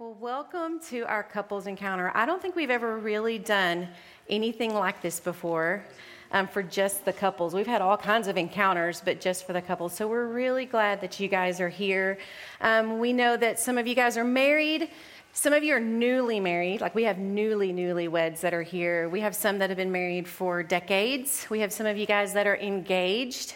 Well, 0.00 0.16
welcome 0.18 0.80
to 0.88 1.02
our 1.02 1.22
couples 1.22 1.66
encounter. 1.66 2.10
I 2.14 2.24
don't 2.24 2.40
think 2.40 2.56
we've 2.56 2.70
ever 2.70 2.96
really 2.96 3.38
done 3.38 3.86
anything 4.30 4.72
like 4.72 5.02
this 5.02 5.20
before 5.20 5.84
um, 6.32 6.48
for 6.48 6.62
just 6.62 7.04
the 7.04 7.12
couples. 7.12 7.52
We've 7.52 7.66
had 7.66 7.82
all 7.82 7.98
kinds 7.98 8.26
of 8.26 8.38
encounters, 8.38 9.02
but 9.04 9.20
just 9.20 9.46
for 9.46 9.52
the 9.52 9.60
couples. 9.60 9.94
So 9.94 10.08
we're 10.08 10.28
really 10.28 10.64
glad 10.64 11.02
that 11.02 11.20
you 11.20 11.28
guys 11.28 11.60
are 11.60 11.68
here. 11.68 12.16
Um, 12.62 12.98
we 12.98 13.12
know 13.12 13.36
that 13.36 13.60
some 13.60 13.76
of 13.76 13.86
you 13.86 13.94
guys 13.94 14.16
are 14.16 14.24
married. 14.24 14.88
Some 15.34 15.52
of 15.52 15.62
you 15.62 15.74
are 15.74 15.80
newly 15.80 16.40
married, 16.40 16.80
like 16.80 16.94
we 16.94 17.02
have 17.02 17.18
newly, 17.18 17.70
newlyweds 17.70 18.40
that 18.40 18.54
are 18.54 18.62
here. 18.62 19.06
We 19.10 19.20
have 19.20 19.36
some 19.36 19.58
that 19.58 19.68
have 19.68 19.76
been 19.76 19.92
married 19.92 20.26
for 20.26 20.62
decades. 20.62 21.46
We 21.50 21.60
have 21.60 21.74
some 21.74 21.84
of 21.84 21.98
you 21.98 22.06
guys 22.06 22.32
that 22.32 22.46
are 22.46 22.56
engaged. 22.56 23.54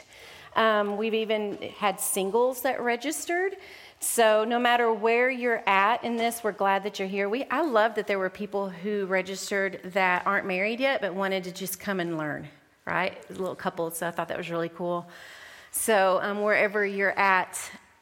Um, 0.57 0.99
we've 0.99 1.15
even 1.15 1.57
had 1.79 1.99
singles 1.99 2.61
that 2.63 2.83
registered. 2.83 3.57
So, 4.05 4.45
no 4.45 4.59
matter 4.59 4.93
where 4.93 5.31
you're 5.31 5.63
at 5.67 6.05
in 6.05 6.17
this, 6.17 6.45
we're 6.45 6.53
glad 6.53 6.83
that 6.85 6.99
you're 6.99 7.09
here. 7.09 7.29
We, 7.29 7.45
I 7.51 7.63
love 7.63 7.95
that 7.95 8.07
there 8.07 8.19
were 8.19 8.29
people 8.29 8.69
who 8.69 9.07
registered 9.07 9.81
that 9.93 10.27
aren't 10.27 10.47
married 10.47 10.79
yet 10.79 11.01
but 11.01 11.15
wanted 11.15 11.43
to 11.45 11.53
just 11.53 11.81
come 11.81 12.01
and 12.01 12.19
learn, 12.19 12.47
right? 12.85 13.17
A 13.31 13.33
little 13.33 13.55
couple, 13.55 13.91
so 13.91 14.07
I 14.07 14.11
thought 14.11 14.29
that 14.29 14.37
was 14.37 14.51
really 14.51 14.69
cool. 14.69 15.09
So, 15.71 16.21
um, 16.23 16.43
wherever 16.43 16.85
you're 16.85 17.19
at, 17.19 17.59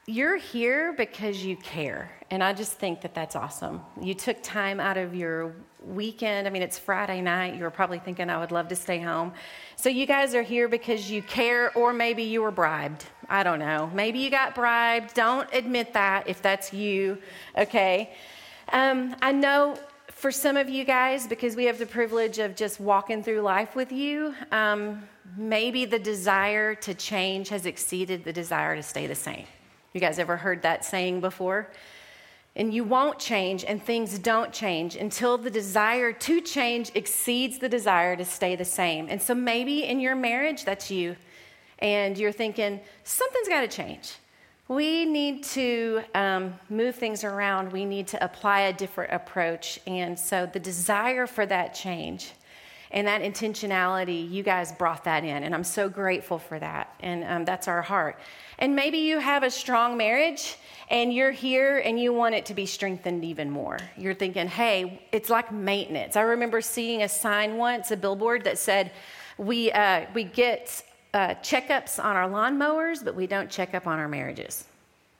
you're 0.06 0.36
here 0.36 0.92
because 0.92 1.44
you 1.44 1.56
care. 1.56 2.10
And 2.32 2.42
I 2.42 2.52
just 2.52 2.72
think 2.72 3.00
that 3.02 3.14
that's 3.14 3.36
awesome. 3.36 3.80
You 4.00 4.14
took 4.14 4.42
time 4.42 4.80
out 4.80 4.98
of 4.98 5.14
your 5.14 5.54
weekend. 5.86 6.48
I 6.48 6.50
mean, 6.50 6.62
it's 6.62 6.78
Friday 6.80 7.20
night. 7.20 7.54
You 7.54 7.62
were 7.62 7.70
probably 7.70 8.00
thinking, 8.00 8.28
I 8.28 8.38
would 8.38 8.50
love 8.50 8.68
to 8.68 8.76
stay 8.76 8.98
home. 8.98 9.32
So, 9.76 9.88
you 9.88 10.06
guys 10.06 10.34
are 10.34 10.42
here 10.42 10.66
because 10.68 11.10
you 11.10 11.22
care, 11.22 11.72
or 11.76 11.92
maybe 11.92 12.24
you 12.24 12.42
were 12.42 12.50
bribed. 12.50 13.06
I 13.32 13.42
don't 13.44 13.60
know. 13.60 13.90
Maybe 13.94 14.18
you 14.18 14.28
got 14.28 14.54
bribed. 14.54 15.14
Don't 15.14 15.48
admit 15.54 15.94
that 15.94 16.28
if 16.28 16.42
that's 16.42 16.70
you, 16.74 17.16
okay? 17.56 18.12
Um, 18.70 19.16
I 19.22 19.32
know 19.32 19.78
for 20.08 20.30
some 20.30 20.58
of 20.58 20.68
you 20.68 20.84
guys, 20.84 21.26
because 21.26 21.56
we 21.56 21.64
have 21.64 21.78
the 21.78 21.86
privilege 21.86 22.38
of 22.38 22.54
just 22.54 22.78
walking 22.78 23.22
through 23.22 23.40
life 23.40 23.74
with 23.74 23.90
you, 23.90 24.34
um, 24.52 25.02
maybe 25.34 25.86
the 25.86 25.98
desire 25.98 26.74
to 26.74 26.92
change 26.92 27.48
has 27.48 27.64
exceeded 27.64 28.22
the 28.22 28.34
desire 28.34 28.76
to 28.76 28.82
stay 28.82 29.06
the 29.06 29.14
same. 29.14 29.46
You 29.94 30.00
guys 30.02 30.18
ever 30.18 30.36
heard 30.36 30.60
that 30.62 30.84
saying 30.84 31.22
before? 31.22 31.70
And 32.54 32.74
you 32.74 32.84
won't 32.84 33.18
change, 33.18 33.64
and 33.64 33.82
things 33.82 34.18
don't 34.18 34.52
change 34.52 34.94
until 34.94 35.38
the 35.38 35.48
desire 35.48 36.12
to 36.12 36.42
change 36.42 36.92
exceeds 36.94 37.58
the 37.58 37.68
desire 37.70 38.14
to 38.14 38.26
stay 38.26 38.56
the 38.56 38.66
same. 38.66 39.06
And 39.08 39.22
so 39.22 39.34
maybe 39.34 39.84
in 39.84 40.00
your 40.00 40.14
marriage, 40.14 40.66
that's 40.66 40.90
you. 40.90 41.16
And 41.82 42.16
you're 42.16 42.32
thinking, 42.32 42.80
something's 43.02 43.48
got 43.48 43.62
to 43.62 43.68
change. 43.68 44.14
We 44.68 45.04
need 45.04 45.42
to 45.44 46.02
um, 46.14 46.54
move 46.70 46.94
things 46.94 47.24
around. 47.24 47.72
We 47.72 47.84
need 47.84 48.06
to 48.08 48.24
apply 48.24 48.60
a 48.60 48.72
different 48.72 49.12
approach. 49.12 49.80
And 49.86 50.16
so 50.18 50.46
the 50.46 50.60
desire 50.60 51.26
for 51.26 51.44
that 51.44 51.74
change 51.74 52.32
and 52.92 53.06
that 53.08 53.22
intentionality, 53.22 54.30
you 54.30 54.44
guys 54.44 54.70
brought 54.70 55.02
that 55.04 55.24
in. 55.24 55.42
And 55.42 55.54
I'm 55.54 55.64
so 55.64 55.88
grateful 55.88 56.38
for 56.38 56.58
that. 56.60 56.94
And 57.00 57.24
um, 57.24 57.44
that's 57.44 57.66
our 57.66 57.82
heart. 57.82 58.18
And 58.60 58.76
maybe 58.76 58.98
you 58.98 59.18
have 59.18 59.42
a 59.42 59.50
strong 59.50 59.96
marriage 59.96 60.56
and 60.88 61.12
you're 61.12 61.32
here 61.32 61.78
and 61.78 61.98
you 61.98 62.12
want 62.12 62.36
it 62.36 62.46
to 62.46 62.54
be 62.54 62.64
strengthened 62.64 63.24
even 63.24 63.50
more. 63.50 63.78
You're 63.96 64.14
thinking, 64.14 64.46
hey, 64.46 65.02
it's 65.10 65.30
like 65.30 65.50
maintenance. 65.50 66.14
I 66.14 66.20
remember 66.20 66.60
seeing 66.60 67.02
a 67.02 67.08
sign 67.08 67.56
once, 67.56 67.90
a 67.90 67.96
billboard 67.96 68.44
that 68.44 68.58
said, 68.58 68.92
we, 69.36 69.72
uh, 69.72 70.04
we 70.14 70.22
get 70.24 70.84
uh, 71.14 71.34
checkups 71.42 72.02
on 72.02 72.16
our 72.16 72.28
lawnmowers, 72.28 73.04
but 73.04 73.14
we 73.14 73.26
don't 73.26 73.50
check 73.50 73.74
up 73.74 73.86
on 73.86 73.98
our 73.98 74.08
marriages, 74.08 74.64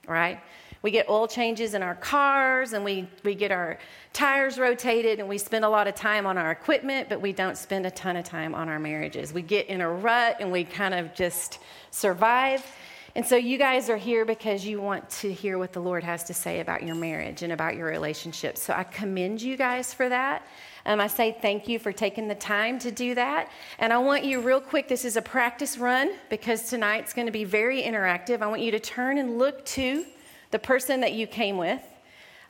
right? 0.07 0.41
We 0.83 0.91
get 0.91 1.09
oil 1.09 1.29
changes 1.29 1.75
in 1.75 1.83
our 1.83 1.95
cars 1.95 2.73
and 2.73 2.85
we, 2.85 3.09
we 3.23 3.37
get 3.37 3.53
our 3.53 3.79
tires 4.13 4.59
rotated 4.59 5.21
and 5.21 5.29
we 5.29 5.39
spend 5.39 5.65
a 5.65 5.69
lot 5.69 5.87
of 5.87 5.95
time 5.95 6.27
on 6.27 6.37
our 6.37 6.51
equipment, 6.51 7.09
but 7.09 7.21
we 7.21 7.33
don't 7.33 7.57
spend 7.57 7.87
a 7.87 7.91
ton 7.91 8.17
of 8.17 8.25
time 8.25 8.53
on 8.55 8.69
our 8.69 8.81
marriages. 8.81 9.33
We 9.33 9.43
get 9.43 9.69
in 9.69 9.81
a 9.81 9.89
rut 9.89 10.37
and 10.41 10.51
we 10.51 10.65
kind 10.65 10.93
of 10.93 11.15
just 11.15 11.61
survive. 11.93 12.67
And 13.15 13.25
so 13.25 13.37
you 13.37 13.59
guys 13.59 13.91
are 13.91 13.97
here 13.97 14.25
because 14.25 14.65
you 14.65 14.81
want 14.81 15.09
to 15.11 15.33
hear 15.33 15.57
what 15.57 15.73
the 15.73 15.81
Lord 15.81 16.03
has 16.03 16.25
to 16.25 16.35
say 16.35 16.61
about 16.61 16.83
your 16.83 16.97
marriage 16.97 17.43
and 17.43 17.53
about 17.53 17.77
your 17.77 17.87
relationship. 17.87 18.57
So 18.57 18.73
I 18.73 18.85
commend 18.85 19.41
you 19.41 19.57
guys 19.57 19.95
for 19.95 20.09
that. 20.09 20.47
Um, 20.85 21.01
I 21.01 21.07
say 21.07 21.37
thank 21.41 21.69
you 21.69 21.79
for 21.79 21.93
taking 21.93 22.29
the 22.29 22.35
time 22.35 22.79
to 22.81 22.91
do 22.91 23.15
that. 23.15 23.51
And 23.79 23.93
I 23.93 23.99
want 23.99 24.25
you, 24.25 24.41
real 24.41 24.61
quick, 24.61 24.89
this 24.89 25.05
is 25.05 25.17
a 25.17 25.23
practice 25.23 25.79
run 25.79 26.13
because 26.29 26.69
tonight's 26.69 27.13
going 27.13 27.27
to 27.27 27.33
be 27.33 27.45
very 27.45 27.83
interactive. 27.83 28.43
I 28.43 28.47
want 28.49 28.63
you 28.63 28.73
to 28.73 28.81
turn 28.81 29.19
and 29.19 29.39
look 29.39 29.65
to 29.67 30.05
the 30.51 30.59
person 30.59 31.01
that 31.01 31.13
you 31.13 31.27
came 31.27 31.57
with. 31.57 31.83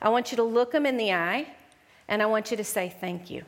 I 0.01 0.09
want 0.09 0.31
you 0.31 0.35
to 0.37 0.43
look 0.43 0.71
them 0.71 0.85
in 0.85 0.97
the 0.97 1.13
eye 1.13 1.47
and 2.07 2.21
I 2.21 2.25
want 2.25 2.51
you 2.51 2.57
to 2.57 2.63
say 2.63 2.93
thank 2.99 3.29
you. 3.29 3.43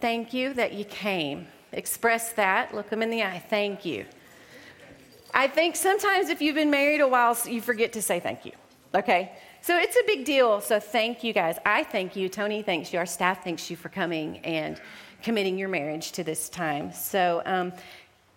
Thank 0.00 0.32
you 0.32 0.52
that 0.54 0.74
you 0.74 0.84
came. 0.84 1.46
Express 1.72 2.32
that. 2.32 2.74
Look 2.74 2.90
them 2.90 3.02
in 3.02 3.10
the 3.10 3.22
eye. 3.22 3.42
Thank 3.48 3.84
you. 3.84 4.04
I 5.32 5.46
think 5.48 5.76
sometimes 5.76 6.28
if 6.28 6.40
you've 6.40 6.54
been 6.54 6.70
married 6.70 7.00
a 7.00 7.08
while, 7.08 7.36
you 7.46 7.60
forget 7.60 7.92
to 7.94 8.02
say 8.02 8.20
thank 8.20 8.44
you. 8.44 8.52
Okay? 8.94 9.32
So 9.68 9.76
it's 9.76 9.96
a 9.96 10.02
big 10.06 10.24
deal. 10.24 10.62
So 10.62 10.80
thank 10.80 11.22
you 11.22 11.34
guys. 11.34 11.58
I 11.66 11.84
thank 11.84 12.16
you. 12.16 12.30
Tony 12.30 12.62
thanks 12.62 12.90
you. 12.90 12.98
Our 12.98 13.04
staff 13.04 13.44
thanks 13.44 13.68
you 13.68 13.76
for 13.76 13.90
coming 13.90 14.38
and 14.38 14.80
committing 15.22 15.58
your 15.58 15.68
marriage 15.68 16.12
to 16.12 16.24
this 16.24 16.48
time. 16.48 16.90
So 16.90 17.42
um, 17.44 17.74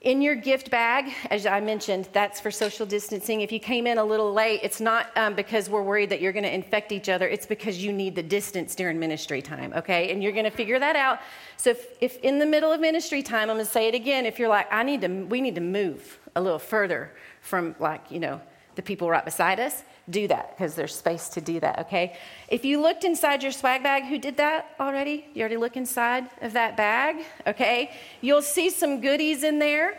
in 0.02 0.22
your 0.22 0.36
gift 0.36 0.70
bag, 0.70 1.14
as 1.30 1.46
I 1.46 1.62
mentioned, 1.62 2.10
that's 2.12 2.42
for 2.42 2.52
social 2.52 2.86
distancing. 2.86 3.40
If 3.40 3.50
you 3.50 3.62
came 3.62 3.88
in 3.88 3.98
a 3.98 4.04
little 4.04 4.34
late, 4.34 4.60
it's 4.62 4.82
not 4.82 5.08
um, 5.16 5.34
because 5.34 5.70
we're 5.70 5.84
worried 5.84 6.10
that 6.10 6.20
you're 6.20 6.34
going 6.34 6.44
to 6.44 6.54
infect 6.54 6.92
each 6.92 7.08
other. 7.08 7.30
It's 7.30 7.46
because 7.46 7.82
you 7.82 7.94
need 7.94 8.14
the 8.14 8.24
distance 8.24 8.76
during 8.76 9.00
ministry 9.00 9.42
time, 9.42 9.72
okay? 9.74 10.12
And 10.12 10.22
you're 10.22 10.34
going 10.34 10.44
to 10.44 10.52
figure 10.52 10.80
that 10.80 10.98
out. 10.98 11.20
So 11.56 11.70
if, 11.70 11.88
if 12.02 12.18
in 12.18 12.40
the 12.40 12.46
middle 12.46 12.74
of 12.74 12.82
ministry 12.82 13.24
time, 13.24 13.50
I'm 13.50 13.56
going 13.56 13.66
to 13.66 13.72
say 13.72 13.88
it 13.88 13.96
again. 13.96 14.26
If 14.26 14.38
you're 14.38 14.50
like, 14.50 14.68
I 14.70 14.84
need 14.84 15.00
to, 15.00 15.08
we 15.08 15.40
need 15.40 15.56
to 15.56 15.62
move 15.62 16.20
a 16.36 16.42
little 16.42 16.60
further 16.60 17.14
from 17.40 17.74
like, 17.80 18.12
you 18.12 18.20
know, 18.20 18.42
the 18.76 18.82
people 18.82 19.10
right 19.10 19.24
beside 19.24 19.60
us, 19.60 19.84
do 20.12 20.28
that 20.28 20.56
because 20.56 20.76
there's 20.76 20.96
space 20.96 21.30
to 21.30 21.42
do 21.42 21.60
that, 21.60 21.80
okay? 21.80 22.18
If 22.48 22.66
you 22.66 22.82
looked 22.82 23.04
inside 23.04 23.42
your 23.42 23.52
swag 23.52 23.82
bag, 23.82 24.04
who 24.04 24.18
did 24.18 24.38
that 24.38 24.76
already? 24.80 25.26
You 25.34 25.42
already 25.42 25.58
look 25.58 25.76
inside 25.78 26.30
of 26.42 26.54
that 26.54 26.78
bag, 26.78 27.26
okay? 27.48 27.92
You'll 28.22 28.42
see 28.42 28.70
some 28.70 29.02
goodies 29.02 29.44
in 29.44 29.58
there. 29.60 29.98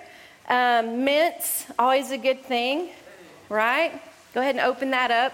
Um, 0.48 1.04
mints, 1.04 1.66
always 1.78 2.10
a 2.10 2.18
good 2.18 2.42
thing, 2.44 2.90
right? 3.48 3.92
Go 4.34 4.40
ahead 4.40 4.56
and 4.56 4.64
open 4.64 4.90
that 4.90 5.10
up. 5.10 5.32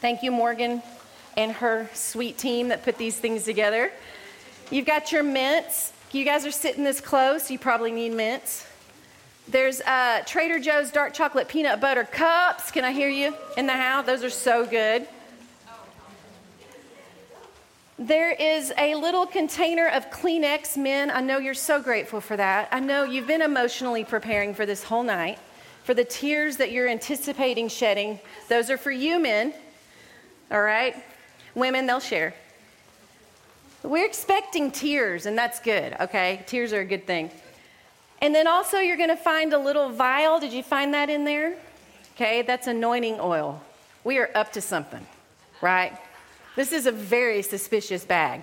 Thank 0.00 0.22
you, 0.22 0.30
Morgan 0.30 0.82
and 1.38 1.52
her 1.52 1.88
sweet 1.94 2.36
team 2.36 2.68
that 2.68 2.82
put 2.82 2.98
these 2.98 3.16
things 3.16 3.44
together. 3.44 3.92
You've 4.70 4.86
got 4.86 5.12
your 5.12 5.22
mints. 5.22 5.92
You 6.10 6.24
guys 6.24 6.44
are 6.44 6.50
sitting 6.50 6.82
this 6.82 7.00
close, 7.00 7.50
you 7.50 7.58
probably 7.58 7.92
need 7.92 8.12
mints. 8.12 8.66
There's 9.50 9.80
uh, 9.80 10.24
Trader 10.26 10.58
Joe's 10.58 10.90
dark 10.90 11.14
chocolate 11.14 11.48
peanut 11.48 11.80
butter 11.80 12.04
cups. 12.04 12.70
Can 12.70 12.84
I 12.84 12.92
hear 12.92 13.08
you 13.08 13.34
in 13.56 13.66
the 13.66 13.72
house? 13.72 14.04
Those 14.04 14.22
are 14.22 14.28
so 14.28 14.66
good. 14.66 15.08
There 17.98 18.30
is 18.30 18.74
a 18.76 18.94
little 18.94 19.24
container 19.24 19.88
of 19.88 20.10
Kleenex, 20.10 20.76
men. 20.76 21.10
I 21.10 21.22
know 21.22 21.38
you're 21.38 21.54
so 21.54 21.80
grateful 21.80 22.20
for 22.20 22.36
that. 22.36 22.68
I 22.70 22.80
know 22.80 23.04
you've 23.04 23.26
been 23.26 23.40
emotionally 23.40 24.04
preparing 24.04 24.52
for 24.52 24.66
this 24.66 24.84
whole 24.84 25.02
night, 25.02 25.38
for 25.82 25.94
the 25.94 26.04
tears 26.04 26.58
that 26.58 26.70
you're 26.70 26.86
anticipating 26.86 27.68
shedding. 27.68 28.20
Those 28.50 28.68
are 28.68 28.76
for 28.76 28.90
you, 28.90 29.18
men. 29.18 29.54
All 30.50 30.60
right? 30.60 30.94
Women, 31.54 31.86
they'll 31.86 32.00
share. 32.00 32.34
We're 33.82 34.06
expecting 34.06 34.70
tears, 34.70 35.24
and 35.24 35.38
that's 35.38 35.58
good, 35.58 35.96
okay? 36.00 36.44
Tears 36.46 36.74
are 36.74 36.80
a 36.80 36.84
good 36.84 37.06
thing. 37.06 37.30
And 38.20 38.34
then 38.34 38.46
also, 38.46 38.78
you're 38.78 38.96
going 38.96 39.08
to 39.10 39.16
find 39.16 39.52
a 39.52 39.58
little 39.58 39.90
vial. 39.90 40.40
Did 40.40 40.52
you 40.52 40.62
find 40.62 40.92
that 40.94 41.08
in 41.08 41.24
there? 41.24 41.56
Okay, 42.16 42.42
that's 42.42 42.66
anointing 42.66 43.18
oil. 43.20 43.62
We 44.02 44.18
are 44.18 44.30
up 44.34 44.52
to 44.54 44.60
something, 44.60 45.06
right? 45.60 45.96
This 46.56 46.72
is 46.72 46.86
a 46.86 46.92
very 46.92 47.42
suspicious 47.42 48.04
bag. 48.04 48.42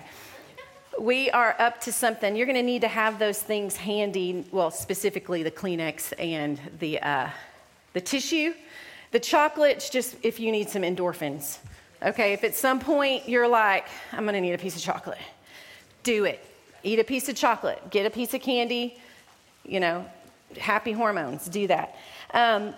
We 0.98 1.30
are 1.30 1.54
up 1.58 1.82
to 1.82 1.92
something. 1.92 2.34
You're 2.36 2.46
going 2.46 2.56
to 2.56 2.62
need 2.62 2.80
to 2.80 2.88
have 2.88 3.18
those 3.18 3.42
things 3.42 3.76
handy, 3.76 4.46
well, 4.50 4.70
specifically 4.70 5.42
the 5.42 5.50
Kleenex 5.50 6.14
and 6.18 6.58
the, 6.78 6.98
uh, 7.00 7.28
the 7.92 8.00
tissue. 8.00 8.54
The 9.10 9.20
chocolate's 9.20 9.90
just 9.90 10.16
if 10.22 10.40
you 10.40 10.50
need 10.50 10.70
some 10.70 10.82
endorphins. 10.82 11.58
Okay, 12.02 12.32
if 12.32 12.44
at 12.44 12.54
some 12.54 12.80
point 12.80 13.28
you're 13.28 13.48
like, 13.48 13.86
I'm 14.12 14.24
going 14.24 14.34
to 14.34 14.40
need 14.40 14.54
a 14.54 14.58
piece 14.58 14.76
of 14.76 14.82
chocolate, 14.82 15.18
do 16.02 16.24
it. 16.24 16.44
Eat 16.82 16.98
a 16.98 17.04
piece 17.04 17.28
of 17.28 17.36
chocolate, 17.36 17.90
get 17.90 18.06
a 18.06 18.10
piece 18.10 18.32
of 18.32 18.40
candy, 18.40 18.98
you 19.68 19.80
know, 19.80 20.06
happy 20.58 20.92
hormones, 20.92 21.46
do 21.48 21.66
that. 21.66 21.96
Um, 22.32 22.74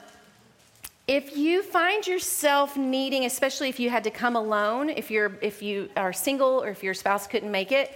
if 1.07 1.37
you 1.37 1.63
find 1.63 2.07
yourself 2.07 2.77
needing, 2.77 3.25
especially 3.25 3.71
if 3.71 3.81
you 3.81 3.89
had 3.89 4.05
to 4.05 4.11
come 4.11 4.37
alone, 4.37 4.91
if 4.91 5.11
you're 5.11 5.39
if 5.41 5.63
you 5.63 5.89
are 5.97 6.13
single 6.13 6.63
or 6.63 6.69
if 6.69 6.83
your 6.83 6.93
spouse 6.93 7.27
couldn't 7.27 7.51
make 7.51 7.73
it, 7.73 7.93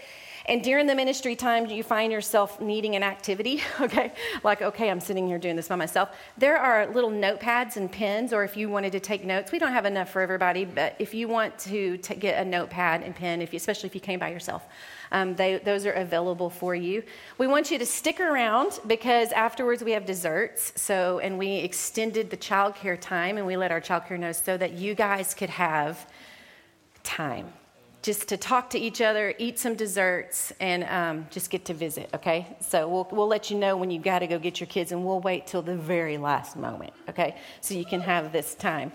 And 0.46 0.62
during 0.62 0.86
the 0.86 0.94
ministry 0.94 1.36
time, 1.36 1.66
you 1.66 1.82
find 1.82 2.12
yourself 2.12 2.60
needing 2.60 2.96
an 2.96 3.02
activity, 3.02 3.62
okay? 3.80 4.12
Like, 4.42 4.60
okay, 4.60 4.90
I'm 4.90 5.00
sitting 5.00 5.28
here 5.28 5.38
doing 5.38 5.56
this 5.56 5.68
by 5.68 5.76
myself. 5.76 6.10
There 6.36 6.58
are 6.58 6.86
little 6.86 7.10
notepads 7.10 7.76
and 7.76 7.90
pens, 7.90 8.32
or 8.32 8.42
if 8.42 8.56
you 8.56 8.68
wanted 8.68 8.92
to 8.92 9.00
take 9.00 9.24
notes, 9.24 9.52
we 9.52 9.58
don't 9.58 9.72
have 9.72 9.86
enough 9.86 10.10
for 10.10 10.20
everybody, 10.20 10.64
but 10.64 10.96
if 10.98 11.14
you 11.14 11.28
want 11.28 11.56
to 11.60 11.96
t- 11.98 12.14
get 12.16 12.44
a 12.44 12.44
notepad 12.44 13.02
and 13.02 13.14
pen, 13.14 13.40
if 13.40 13.52
you, 13.52 13.56
especially 13.56 13.86
if 13.86 13.94
you 13.94 14.00
came 14.00 14.18
by 14.18 14.30
yourself, 14.30 14.66
um, 15.12 15.34
they, 15.36 15.58
those 15.58 15.86
are 15.86 15.92
available 15.92 16.50
for 16.50 16.74
you. 16.74 17.02
We 17.38 17.46
want 17.46 17.70
you 17.70 17.78
to 17.78 17.86
stick 17.86 18.18
around 18.18 18.80
because 18.86 19.30
afterwards 19.32 19.84
we 19.84 19.92
have 19.92 20.06
desserts. 20.06 20.72
So, 20.80 21.18
and 21.20 21.38
we 21.38 21.56
extended 21.56 22.30
the 22.30 22.36
childcare 22.36 22.98
time 22.98 23.36
and 23.36 23.46
we 23.46 23.56
let 23.56 23.70
our 23.70 23.80
childcare 23.80 24.18
know 24.18 24.32
so 24.32 24.56
that 24.56 24.72
you 24.72 24.94
guys 24.94 25.34
could 25.34 25.50
have 25.50 26.06
time 27.04 27.52
just 28.02 28.28
to 28.28 28.36
talk 28.36 28.70
to 28.70 28.78
each 28.78 29.00
other, 29.00 29.32
eat 29.38 29.58
some 29.58 29.74
desserts, 29.76 30.52
and 30.58 30.84
um, 30.84 31.26
just 31.30 31.50
get 31.50 31.64
to 31.66 31.74
visit, 31.74 32.10
okay? 32.12 32.56
So 32.60 32.88
we'll, 32.88 33.08
we'll 33.12 33.28
let 33.28 33.48
you 33.50 33.56
know 33.56 33.76
when 33.76 33.92
you've 33.92 34.02
got 34.02 34.18
to 34.18 34.26
go 34.26 34.40
get 34.40 34.58
your 34.58 34.66
kids, 34.66 34.90
and 34.90 35.04
we'll 35.04 35.20
wait 35.20 35.46
till 35.46 35.62
the 35.62 35.76
very 35.76 36.18
last 36.18 36.56
moment, 36.56 36.92
okay? 37.08 37.36
So 37.60 37.74
you 37.74 37.84
can 37.84 38.00
have 38.00 38.32
this 38.32 38.56
time. 38.56 38.92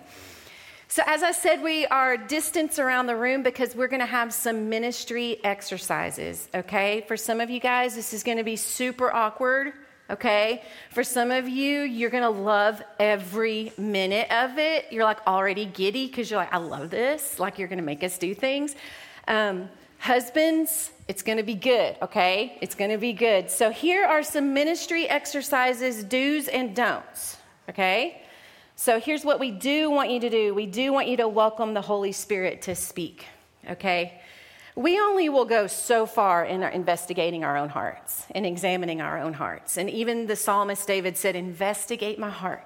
So, 0.89 1.03
as 1.05 1.21
I 1.21 1.31
said, 1.31 1.61
we 1.61 1.85
are 1.87 2.15
distance 2.15 2.79
around 2.79 3.07
the 3.07 3.15
room 3.15 3.43
because 3.43 3.75
we're 3.75 3.89
going 3.89 3.99
to 3.99 4.05
have 4.05 4.33
some 4.33 4.69
ministry 4.69 5.37
exercises, 5.43 6.47
okay? 6.55 7.03
For 7.07 7.17
some 7.17 7.41
of 7.41 7.49
you 7.49 7.59
guys, 7.59 7.95
this 7.95 8.13
is 8.13 8.23
going 8.23 8.37
to 8.37 8.43
be 8.43 8.55
super 8.55 9.13
awkward, 9.13 9.73
okay? 10.09 10.63
For 10.91 11.03
some 11.03 11.31
of 11.31 11.47
you, 11.47 11.81
you're 11.81 12.09
to 12.23 12.29
love 12.29 12.81
every 12.99 13.71
minute 13.77 14.31
of 14.31 14.57
it. 14.57 14.85
You're 14.91 15.03
like 15.03 15.25
already 15.27 15.65
giddy 15.65 16.07
because 16.07 16.29
you're 16.29 16.39
like, 16.39 16.53
I 16.53 16.57
love 16.57 16.89
this. 16.89 17.39
Like, 17.39 17.57
you're 17.57 17.67
to 17.79 17.83
make 17.83 18.03
us 18.03 18.17
do 18.17 18.33
things. 18.33 18.75
Um, 19.27 19.69
husbands, 19.99 20.91
it's 21.07 21.23
to 21.37 21.43
be 21.43 21.55
good, 21.55 21.95
okay? 22.01 22.57
It's 22.61 22.75
to 22.91 22.97
be 22.97 23.13
good. 23.13 23.49
So, 23.49 23.71
here 23.71 24.05
are 24.05 24.23
some 24.23 24.53
ministry 24.53 25.07
exercises, 25.09 26.03
do's 26.03 26.47
and 26.47 26.75
don'ts, 26.75 27.37
okay? 27.69 28.21
So 28.79 28.99
here's 28.99 29.25
what 29.25 29.39
we 29.39 29.49
do 29.49 29.89
want 29.89 30.11
you 30.11 30.19
to 30.19 30.29
do 30.29 30.53
we 30.53 30.67
do 30.67 30.93
want 30.93 31.07
you 31.07 31.17
to 31.17 31.27
welcome 31.27 31.73
the 31.73 31.81
Holy 31.81 32.11
Spirit 32.11 32.61
to 32.61 32.75
speak, 32.75 33.25
okay? 33.67 34.21
We 34.77 34.99
only 34.99 35.27
will 35.27 35.45
go 35.45 35.65
so 35.65 36.05
far 36.05 36.45
in 36.45 36.61
our 36.61 36.69
investigating 36.69 37.43
our 37.43 37.57
own 37.57 37.69
hearts 37.69 38.27
and 38.35 38.45
examining 38.45 39.01
our 39.01 39.17
own 39.17 39.33
hearts. 39.33 39.75
And 39.75 39.89
even 39.89 40.27
the 40.27 40.35
psalmist 40.35 40.85
David 40.85 41.17
said, 41.17 41.35
Investigate 41.35 42.19
my 42.19 42.29
heart, 42.29 42.63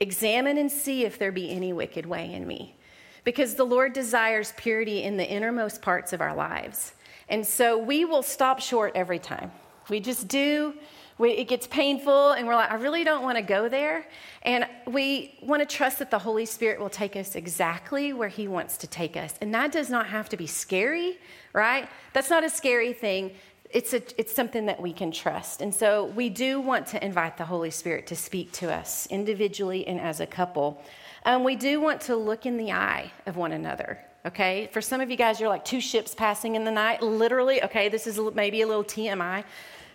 examine 0.00 0.58
and 0.58 0.68
see 0.68 1.04
if 1.04 1.16
there 1.16 1.30
be 1.30 1.52
any 1.52 1.72
wicked 1.72 2.06
way 2.06 2.32
in 2.34 2.44
me. 2.44 2.74
Because 3.22 3.54
the 3.54 3.64
Lord 3.64 3.92
desires 3.92 4.52
purity 4.56 5.04
in 5.04 5.16
the 5.16 5.30
innermost 5.30 5.80
parts 5.80 6.12
of 6.12 6.20
our 6.20 6.34
lives. 6.34 6.94
And 7.28 7.46
so 7.46 7.78
we 7.78 8.04
will 8.04 8.24
stop 8.24 8.58
short 8.58 8.90
every 8.96 9.20
time. 9.20 9.52
We 9.88 10.00
just 10.00 10.26
do 10.26 10.74
we, 11.16 11.30
it 11.30 11.48
gets 11.48 11.66
painful, 11.66 12.32
and 12.32 12.46
we're 12.46 12.56
like, 12.56 12.70
I 12.70 12.74
really 12.74 13.04
don't 13.04 13.22
want 13.22 13.36
to 13.36 13.42
go 13.42 13.68
there. 13.68 14.06
And 14.42 14.66
we 14.86 15.38
want 15.42 15.66
to 15.68 15.76
trust 15.76 16.00
that 16.00 16.10
the 16.10 16.18
Holy 16.18 16.44
Spirit 16.44 16.80
will 16.80 16.90
take 16.90 17.14
us 17.14 17.36
exactly 17.36 18.12
where 18.12 18.28
He 18.28 18.48
wants 18.48 18.76
to 18.78 18.86
take 18.86 19.16
us. 19.16 19.34
And 19.40 19.54
that 19.54 19.70
does 19.70 19.90
not 19.90 20.06
have 20.06 20.28
to 20.30 20.36
be 20.36 20.46
scary, 20.46 21.18
right? 21.52 21.88
That's 22.12 22.30
not 22.30 22.42
a 22.42 22.50
scary 22.50 22.92
thing. 22.92 23.32
It's, 23.70 23.92
a, 23.92 24.02
it's 24.18 24.34
something 24.34 24.66
that 24.66 24.80
we 24.80 24.92
can 24.92 25.12
trust. 25.12 25.60
And 25.60 25.74
so 25.74 26.06
we 26.06 26.28
do 26.30 26.60
want 26.60 26.86
to 26.88 27.04
invite 27.04 27.36
the 27.36 27.44
Holy 27.44 27.70
Spirit 27.70 28.06
to 28.08 28.16
speak 28.16 28.52
to 28.52 28.72
us 28.72 29.06
individually 29.06 29.86
and 29.86 30.00
as 30.00 30.20
a 30.20 30.26
couple. 30.26 30.82
Um, 31.24 31.44
we 31.44 31.56
do 31.56 31.80
want 31.80 32.00
to 32.02 32.16
look 32.16 32.44
in 32.44 32.56
the 32.56 32.72
eye 32.72 33.10
of 33.26 33.36
one 33.36 33.52
another 33.52 33.98
okay? 34.26 34.68
For 34.72 34.80
some 34.80 35.00
of 35.00 35.10
you 35.10 35.16
guys, 35.16 35.38
you're 35.38 35.48
like 35.48 35.64
two 35.64 35.80
ships 35.80 36.14
passing 36.14 36.54
in 36.54 36.64
the 36.64 36.70
night, 36.70 37.02
literally, 37.02 37.62
okay, 37.62 37.88
this 37.88 38.06
is 38.06 38.18
maybe 38.34 38.62
a 38.62 38.66
little 38.66 38.84
TMI, 38.84 39.44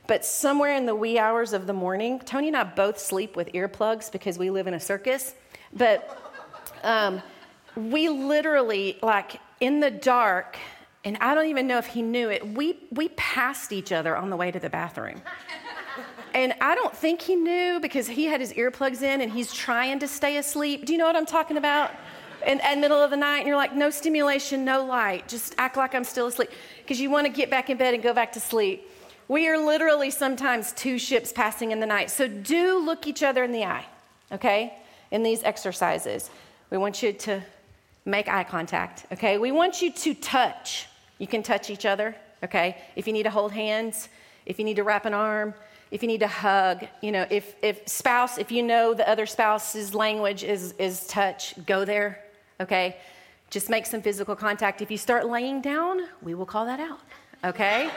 but 0.10 0.26
somewhere 0.26 0.76
in 0.76 0.88
the 0.88 0.96
wee 0.96 1.20
hours 1.20 1.54
of 1.54 1.68
the 1.68 1.74
morning, 1.74 2.18
Tony 2.26 2.48
and 2.48 2.58
I 2.58 2.64
both 2.64 2.98
sleep 2.98 3.36
with 3.36 3.54
earplugs 3.54 4.12
because 4.12 4.40
we 4.40 4.50
live 4.50 4.66
in 4.66 4.74
a 4.74 4.80
circus. 4.80 5.36
But 5.72 6.20
um, 6.82 7.22
we 7.76 8.10
literally, 8.10 8.98
like 9.04 9.40
in 9.60 9.80
the 9.80 9.92
dark, 9.92 10.58
and 11.06 11.16
I 11.22 11.36
don't 11.36 11.46
even 11.46 11.68
know 11.68 11.78
if 11.78 11.86
he 11.86 12.02
knew 12.02 12.32
it, 12.32 12.56
we, 12.56 12.80
we 12.90 13.10
passed 13.10 13.72
each 13.72 13.92
other 13.92 14.18
on 14.18 14.32
the 14.32 14.36
way 14.36 14.50
to 14.50 14.60
the 14.60 14.72
bathroom. 14.72 15.22
And 16.34 16.56
I 16.60 16.74
don't 16.74 16.96
think 16.96 17.22
he 17.22 17.36
knew 17.36 17.80
because 17.80 18.08
he 18.08 18.26
had 18.26 18.40
his 18.40 18.52
earplugs 18.54 19.04
in 19.04 19.22
and 19.22 19.32
he's 19.32 19.54
trying 19.54 20.00
to 20.00 20.08
stay 20.08 20.38
asleep. 20.38 20.86
Do 20.86 20.92
you 20.92 20.98
know 20.98 21.06
what 21.06 21.16
I'm 21.16 21.28
talking 21.28 21.58
about? 21.58 21.92
In, 22.48 22.60
in 22.62 22.82
middle 22.82 22.98
of 22.98 23.12
the 23.12 23.18
night, 23.18 23.40
and 23.40 23.48
you're 23.48 23.58
like, 23.58 23.76
no 23.76 23.92
stimulation, 23.92 24.66
no 24.66 24.84
light, 24.84 25.28
just 25.28 25.54
act 25.60 25.78
like 25.78 25.94
I'm 25.94 26.04
still 26.04 26.26
asleep 26.26 26.50
because 26.78 27.00
you 27.00 27.12
want 27.12 27.28
to 27.28 27.32
get 27.32 27.52
back 27.52 27.70
in 27.70 27.78
bed 27.78 27.94
and 27.94 28.02
go 28.02 28.12
back 28.12 28.32
to 28.32 28.40
sleep. 28.40 28.89
We 29.30 29.48
are 29.48 29.60
literally 29.60 30.10
sometimes 30.10 30.72
two 30.72 30.98
ships 30.98 31.32
passing 31.32 31.72
in 31.72 31.80
the 31.80 31.86
night. 31.86 32.10
So 32.10 32.28
do 32.28 32.80
look 32.84 33.06
each 33.06 33.22
other 33.22 33.44
in 33.44 33.52
the 33.52 33.64
eye, 33.64 33.86
okay, 34.32 34.74
in 35.12 35.22
these 35.22 35.44
exercises. 35.44 36.32
We 36.72 36.80
want 36.80 37.04
you 37.04 37.14
to 37.14 37.42
make 38.06 38.28
eye 38.28 38.44
contact, 38.44 39.06
okay? 39.12 39.38
We 39.38 39.52
want 39.52 39.84
you 39.84 39.92
to 39.92 40.16
touch. 40.16 40.88
You 41.20 41.28
can 41.28 41.44
touch 41.44 41.70
each 41.70 41.86
other, 41.86 42.16
okay? 42.44 42.82
If 42.96 43.06
you 43.06 43.14
need 43.14 43.24
to 43.24 43.30
hold 43.30 43.52
hands, 43.52 44.10
if 44.48 44.58
you 44.58 44.66
need 44.66 44.78
to 44.78 44.84
wrap 44.84 45.06
an 45.06 45.14
arm, 45.14 45.54
if 45.92 46.02
you 46.02 46.08
need 46.08 46.22
to 46.22 46.28
hug, 46.28 46.88
you 47.02 47.12
know, 47.12 47.28
if, 47.30 47.54
if 47.62 47.88
spouse, 47.88 48.40
if 48.40 48.52
you 48.52 48.64
know 48.64 48.96
the 48.96 49.08
other 49.08 49.28
spouse's 49.28 49.94
language 49.94 50.44
is, 50.44 50.74
is 50.80 51.06
touch, 51.06 51.54
go 51.68 51.86
there, 51.86 52.20
okay? 52.60 52.98
Just 53.52 53.70
make 53.70 53.86
some 53.86 54.02
physical 54.02 54.36
contact. 54.36 54.82
If 54.82 54.90
you 54.90 54.98
start 54.98 55.28
laying 55.28 55.62
down, 55.62 56.08
we 56.24 56.34
will 56.34 56.48
call 56.48 56.66
that 56.66 56.80
out, 56.80 57.00
okay? 57.44 57.92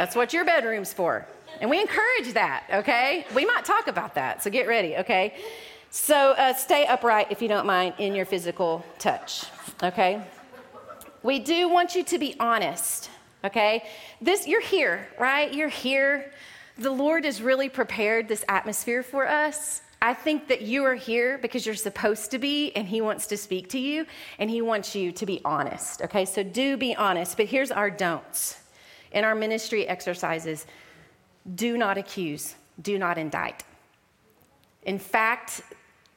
That's 0.00 0.16
what 0.16 0.32
your 0.32 0.46
bedroom's 0.46 0.94
for. 0.94 1.26
And 1.60 1.68
we 1.68 1.78
encourage 1.78 2.32
that, 2.32 2.64
okay? 2.72 3.26
We 3.34 3.44
might 3.44 3.66
talk 3.66 3.86
about 3.86 4.14
that, 4.14 4.42
so 4.42 4.48
get 4.48 4.66
ready, 4.66 4.96
okay? 4.96 5.34
So 5.90 6.30
uh, 6.38 6.54
stay 6.54 6.86
upright, 6.86 7.26
if 7.28 7.42
you 7.42 7.48
don't 7.48 7.66
mind, 7.66 7.92
in 7.98 8.14
your 8.14 8.24
physical 8.24 8.82
touch, 8.98 9.44
okay? 9.82 10.22
We 11.22 11.38
do 11.38 11.68
want 11.68 11.94
you 11.94 12.02
to 12.04 12.18
be 12.18 12.34
honest, 12.40 13.10
okay? 13.44 13.84
This, 14.22 14.48
you're 14.48 14.62
here, 14.62 15.06
right? 15.18 15.52
You're 15.52 15.68
here. 15.68 16.32
The 16.78 16.90
Lord 16.90 17.26
has 17.26 17.42
really 17.42 17.68
prepared 17.68 18.26
this 18.26 18.42
atmosphere 18.48 19.02
for 19.02 19.28
us. 19.28 19.82
I 20.00 20.14
think 20.14 20.48
that 20.48 20.62
you 20.62 20.82
are 20.86 20.94
here 20.94 21.36
because 21.36 21.66
you're 21.66 21.74
supposed 21.74 22.30
to 22.30 22.38
be, 22.38 22.72
and 22.74 22.88
He 22.88 23.02
wants 23.02 23.26
to 23.26 23.36
speak 23.36 23.68
to 23.68 23.78
you, 23.78 24.06
and 24.38 24.48
He 24.48 24.62
wants 24.62 24.94
you 24.94 25.12
to 25.12 25.26
be 25.26 25.42
honest, 25.44 26.00
okay? 26.00 26.24
So 26.24 26.42
do 26.42 26.78
be 26.78 26.96
honest, 26.96 27.36
but 27.36 27.44
here's 27.44 27.70
our 27.70 27.90
don'ts 27.90 28.56
in 29.12 29.24
our 29.24 29.34
ministry 29.34 29.86
exercises 29.86 30.66
do 31.54 31.76
not 31.76 31.98
accuse, 31.98 32.54
do 32.82 32.98
not 32.98 33.18
indict. 33.18 33.64
In 34.84 34.98
fact, 34.98 35.62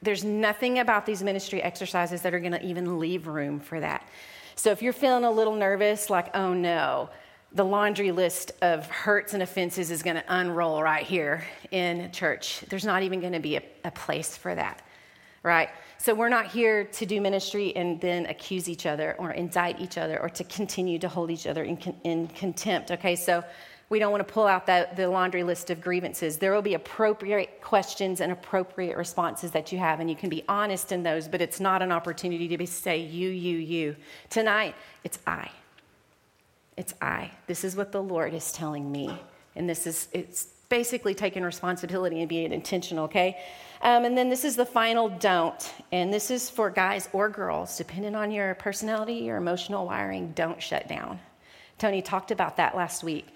there's 0.02 0.24
nothing 0.24 0.78
about 0.78 1.06
these 1.06 1.22
ministry 1.22 1.62
exercises 1.62 2.22
that 2.22 2.34
are 2.34 2.40
going 2.40 2.52
to 2.52 2.64
even 2.64 2.98
leave 2.98 3.26
room 3.26 3.58
for 3.58 3.80
that. 3.80 4.06
So 4.54 4.70
if 4.70 4.82
you're 4.82 4.92
feeling 4.92 5.24
a 5.24 5.30
little 5.30 5.56
nervous, 5.56 6.10
like, 6.10 6.34
oh 6.36 6.52
no, 6.52 7.08
the 7.52 7.64
laundry 7.64 8.12
list 8.12 8.52
of 8.62 8.88
hurts 8.90 9.32
and 9.32 9.42
offenses 9.42 9.90
is 9.90 10.02
going 10.02 10.16
to 10.16 10.24
unroll 10.28 10.82
right 10.82 11.04
here 11.04 11.44
in 11.70 12.10
church. 12.12 12.60
There's 12.68 12.84
not 12.84 13.02
even 13.02 13.20
going 13.20 13.32
to 13.32 13.40
be 13.40 13.56
a, 13.56 13.62
a, 13.84 13.90
place 13.92 14.36
for 14.36 14.54
that, 14.54 14.82
right? 15.42 15.70
So 16.04 16.12
we're 16.12 16.28
not 16.28 16.48
here 16.48 16.84
to 16.84 17.06
do 17.06 17.18
ministry 17.18 17.74
and 17.74 17.98
then 17.98 18.26
accuse 18.26 18.68
each 18.68 18.84
other 18.84 19.16
or 19.18 19.30
indict 19.30 19.80
each 19.80 19.96
other 19.96 20.20
or 20.20 20.28
to 20.28 20.44
continue 20.44 20.98
to 20.98 21.08
hold 21.08 21.30
each 21.30 21.46
other 21.46 21.64
in, 21.64 21.78
in 22.04 22.28
contempt. 22.28 22.90
Okay, 22.90 23.16
so 23.16 23.42
we 23.88 23.98
don't 23.98 24.12
want 24.12 24.20
to 24.20 24.30
pull 24.30 24.46
out 24.46 24.66
that, 24.66 24.96
the 24.96 25.08
laundry 25.08 25.42
list 25.42 25.70
of 25.70 25.80
grievances. 25.80 26.36
There 26.36 26.52
will 26.52 26.60
be 26.60 26.74
appropriate 26.74 27.62
questions 27.62 28.20
and 28.20 28.30
appropriate 28.30 28.98
responses 28.98 29.52
that 29.52 29.72
you 29.72 29.78
have, 29.78 29.98
and 29.98 30.10
you 30.10 30.14
can 30.14 30.28
be 30.28 30.44
honest 30.46 30.92
in 30.92 31.02
those, 31.02 31.26
but 31.26 31.40
it's 31.40 31.58
not 31.58 31.80
an 31.80 31.90
opportunity 31.90 32.48
to 32.48 32.58
be 32.58 32.66
say 32.66 32.98
you, 32.98 33.30
you, 33.30 33.56
you. 33.56 33.96
Tonight, 34.28 34.74
it's 35.04 35.18
I. 35.26 35.50
It's 36.76 36.92
I. 37.00 37.30
This 37.46 37.64
is 37.64 37.76
what 37.76 37.92
the 37.92 38.02
Lord 38.02 38.34
is 38.34 38.52
telling 38.52 38.92
me. 38.92 39.18
And 39.56 39.66
this 39.66 39.86
is, 39.86 40.08
it's 40.12 40.48
basically 40.68 41.14
taking 41.14 41.42
responsibility 41.42 42.20
and 42.20 42.28
being 42.28 42.52
intentional, 42.52 43.04
okay? 43.04 43.38
Um, 43.84 44.06
and 44.06 44.16
then 44.16 44.30
this 44.30 44.44
is 44.44 44.56
the 44.56 44.64
final 44.64 45.10
don't. 45.10 45.72
And 45.92 46.12
this 46.12 46.30
is 46.30 46.48
for 46.48 46.70
guys 46.70 47.08
or 47.12 47.28
girls, 47.28 47.76
depending 47.76 48.14
on 48.14 48.30
your 48.30 48.54
personality, 48.54 49.14
your 49.14 49.36
emotional 49.36 49.86
wiring, 49.86 50.32
don't 50.32 50.60
shut 50.60 50.88
down. 50.88 51.20
Tony 51.78 52.00
talked 52.00 52.30
about 52.30 52.56
that 52.56 52.74
last 52.74 53.04
week. 53.04 53.28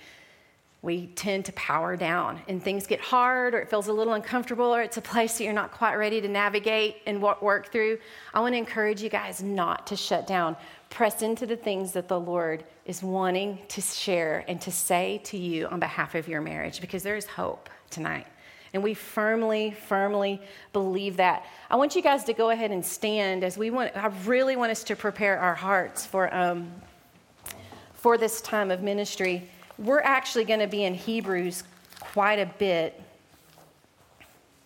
We 0.81 1.09
tend 1.09 1.45
to 1.47 1.53
power 1.53 1.97
down, 1.97 2.41
and 2.47 2.63
things 2.63 2.87
get 2.87 3.01
hard, 3.01 3.53
or 3.53 3.59
it 3.59 3.69
feels 3.69 3.89
a 3.89 3.93
little 3.93 4.13
uncomfortable, 4.15 4.73
or 4.73 4.81
it's 4.81 4.97
a 4.97 5.03
place 5.03 5.37
that 5.37 5.45
you're 5.45 5.53
not 5.53 5.73
quite 5.73 5.97
ready 5.97 6.21
to 6.21 6.29
navigate 6.29 6.99
and 7.05 7.21
work 7.21 7.73
through. 7.73 7.99
I 8.33 8.39
want 8.39 8.55
to 8.55 8.59
encourage 8.59 9.03
you 9.03 9.11
guys 9.11 9.43
not 9.43 9.89
to 9.89 9.97
shut 9.97 10.29
down. 10.29 10.57
Press 10.89 11.23
into 11.23 11.47
the 11.47 11.57
things 11.57 11.93
that 11.93 12.07
the 12.07 12.19
Lord 12.19 12.63
is 12.87 13.03
wanting 13.03 13.59
to 13.69 13.81
share 13.81 14.45
and 14.47 14.61
to 14.61 14.71
say 14.71 15.21
to 15.25 15.37
you 15.37 15.67
on 15.67 15.81
behalf 15.81 16.15
of 16.15 16.29
your 16.29 16.41
marriage, 16.41 16.81
because 16.81 17.03
there 17.03 17.17
is 17.17 17.27
hope 17.27 17.69
tonight. 17.91 18.29
And 18.75 18.83
we 18.83 18.95
firmly, 18.95 19.71
firmly 19.71 20.41
believe 20.73 21.17
that. 21.17 21.47
I 21.71 21.77
want 21.77 21.97
you 21.97 22.03
guys 22.03 22.25
to 22.25 22.33
go 22.33 22.51
ahead 22.51 22.71
and 22.71 22.85
stand 22.85 23.45
as 23.45 23.57
we 23.57 23.71
want, 23.71 23.97
I 23.97 24.09
really 24.27 24.57
want 24.57 24.71
us 24.71 24.85
to 24.85 24.97
prepare 24.97 25.39
our 25.39 25.55
hearts 25.55 26.05
for, 26.05 26.35
um, 26.35 26.71
for 27.95 28.19
this 28.19 28.41
time 28.41 28.71
of 28.71 28.83
ministry. 28.83 29.49
We're 29.79 30.01
actually 30.01 30.45
going 30.45 30.61
to 30.61 30.67
be 30.67 30.85
in 30.85 30.95
Hebrews 30.95 31.65
quite 32.01 32.39
a 32.39 32.47
bit 32.59 33.01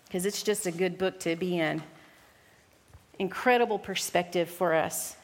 because 0.06 0.26
it's 0.26 0.42
just 0.42 0.66
a 0.66 0.70
good 0.70 0.98
book 0.98 1.18
to 1.20 1.36
be 1.36 1.58
in. 1.58 1.82
Incredible 3.18 3.78
perspective 3.78 4.48
for 4.50 4.74
us. 4.74 5.16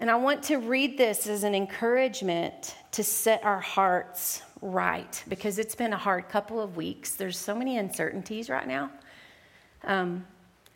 And 0.00 0.10
I 0.10 0.16
want 0.16 0.44
to 0.44 0.58
read 0.58 0.96
this 0.96 1.26
as 1.26 1.42
an 1.42 1.54
encouragement 1.54 2.76
to 2.92 3.02
set 3.02 3.44
our 3.44 3.60
hearts 3.60 4.42
right 4.60 5.22
because 5.28 5.58
it's 5.58 5.74
been 5.74 5.92
a 5.92 5.96
hard 5.96 6.28
couple 6.28 6.60
of 6.60 6.76
weeks. 6.76 7.14
There's 7.14 7.38
so 7.38 7.54
many 7.54 7.78
uncertainties 7.78 8.50
right 8.50 8.66
now. 8.66 8.90
Um, 9.84 10.26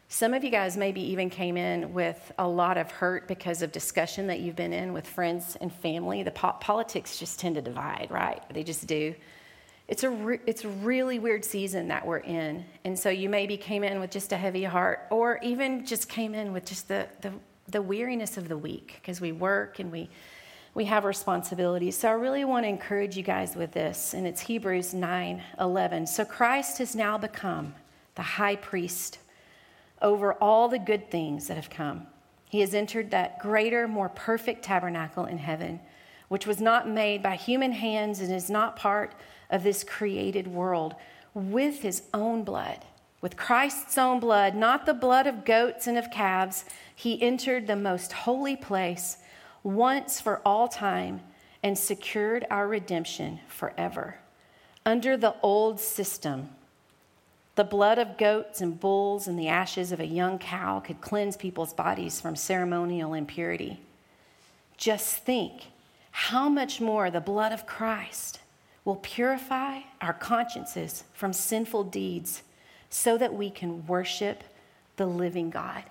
some 0.08 0.34
of 0.34 0.44
you 0.44 0.50
guys 0.50 0.76
maybe 0.76 1.00
even 1.00 1.30
came 1.30 1.56
in 1.56 1.94
with 1.94 2.32
a 2.38 2.46
lot 2.46 2.76
of 2.76 2.90
hurt 2.90 3.26
because 3.26 3.62
of 3.62 3.72
discussion 3.72 4.26
that 4.26 4.40
you've 4.40 4.56
been 4.56 4.72
in 4.72 4.92
with 4.92 5.06
friends 5.06 5.56
and 5.60 5.72
family. 5.72 6.22
The 6.22 6.30
po- 6.30 6.56
politics 6.60 7.18
just 7.18 7.40
tend 7.40 7.54
to 7.54 7.62
divide, 7.62 8.08
right? 8.10 8.42
They 8.52 8.62
just 8.62 8.86
do. 8.86 9.14
It's 9.88 10.04
a, 10.04 10.10
re- 10.10 10.40
it's 10.46 10.64
a 10.64 10.68
really 10.68 11.18
weird 11.18 11.44
season 11.44 11.88
that 11.88 12.06
we're 12.06 12.18
in. 12.18 12.64
And 12.84 12.98
so 12.98 13.08
you 13.08 13.28
maybe 13.28 13.56
came 13.56 13.84
in 13.84 14.00
with 14.00 14.10
just 14.10 14.32
a 14.32 14.36
heavy 14.36 14.64
heart, 14.64 15.06
or 15.10 15.38
even 15.42 15.86
just 15.86 16.08
came 16.08 16.34
in 16.34 16.52
with 16.52 16.66
just 16.66 16.88
the, 16.88 17.08
the 17.22 17.32
the 17.68 17.82
weariness 17.82 18.36
of 18.36 18.48
the 18.48 18.56
week 18.56 18.98
because 19.00 19.20
we 19.20 19.32
work 19.32 19.78
and 19.78 19.90
we 19.90 20.08
we 20.74 20.86
have 20.86 21.04
responsibilities. 21.04 21.98
So 21.98 22.08
I 22.08 22.12
really 22.12 22.44
want 22.44 22.64
to 22.64 22.68
encourage 22.68 23.16
you 23.16 23.22
guys 23.22 23.54
with 23.54 23.72
this, 23.72 24.14
and 24.14 24.26
it's 24.26 24.42
Hebrews 24.42 24.94
9 24.94 25.42
11. 25.60 26.06
So 26.06 26.24
Christ 26.24 26.78
has 26.78 26.94
now 26.94 27.18
become 27.18 27.74
the 28.14 28.22
high 28.22 28.56
priest 28.56 29.18
over 30.00 30.34
all 30.34 30.68
the 30.68 30.78
good 30.78 31.10
things 31.10 31.46
that 31.48 31.56
have 31.56 31.70
come. 31.70 32.06
He 32.48 32.60
has 32.60 32.74
entered 32.74 33.10
that 33.10 33.38
greater, 33.38 33.86
more 33.86 34.08
perfect 34.08 34.62
tabernacle 34.64 35.24
in 35.26 35.38
heaven, 35.38 35.80
which 36.28 36.46
was 36.46 36.60
not 36.60 36.88
made 36.88 37.22
by 37.22 37.36
human 37.36 37.72
hands 37.72 38.20
and 38.20 38.32
is 38.32 38.50
not 38.50 38.76
part 38.76 39.14
of 39.50 39.62
this 39.62 39.84
created 39.84 40.46
world, 40.46 40.94
with 41.34 41.80
his 41.82 42.02
own 42.12 42.44
blood 42.44 42.84
with 43.22 43.36
Christ's 43.36 43.96
own 43.96 44.18
blood, 44.18 44.54
not 44.56 44.84
the 44.84 44.92
blood 44.92 45.28
of 45.28 45.44
goats 45.44 45.86
and 45.86 45.96
of 45.96 46.10
calves, 46.10 46.64
he 46.94 47.22
entered 47.22 47.66
the 47.66 47.76
most 47.76 48.12
holy 48.12 48.56
place 48.56 49.18
once 49.62 50.20
for 50.20 50.40
all 50.44 50.68
time 50.68 51.20
and 51.62 51.78
secured 51.78 52.46
our 52.50 52.66
redemption 52.66 53.40
forever. 53.48 54.16
Under 54.84 55.16
the 55.16 55.34
old 55.42 55.78
system, 55.78 56.50
the 57.54 57.64
blood 57.64 57.98
of 57.98 58.16
goats 58.16 58.60
and 58.60 58.80
bulls 58.80 59.28
and 59.28 59.38
the 59.38 59.48
ashes 59.48 59.92
of 59.92 60.00
a 60.00 60.06
young 60.06 60.38
cow 60.38 60.80
could 60.80 61.00
cleanse 61.00 61.36
people's 61.36 61.74
bodies 61.74 62.20
from 62.20 62.34
ceremonial 62.34 63.14
impurity. 63.14 63.78
Just 64.76 65.18
think 65.18 65.66
how 66.10 66.48
much 66.48 66.80
more 66.80 67.10
the 67.10 67.20
blood 67.20 67.52
of 67.52 67.66
Christ 67.66 68.40
will 68.84 68.96
purify 68.96 69.80
our 70.00 70.12
consciences 70.12 71.04
from 71.12 71.32
sinful 71.32 71.84
deeds 71.84 72.42
so 72.90 73.16
that 73.16 73.32
we 73.34 73.50
can 73.50 73.86
worship 73.86 74.42
the 74.96 75.06
living 75.06 75.50
God. 75.50 75.84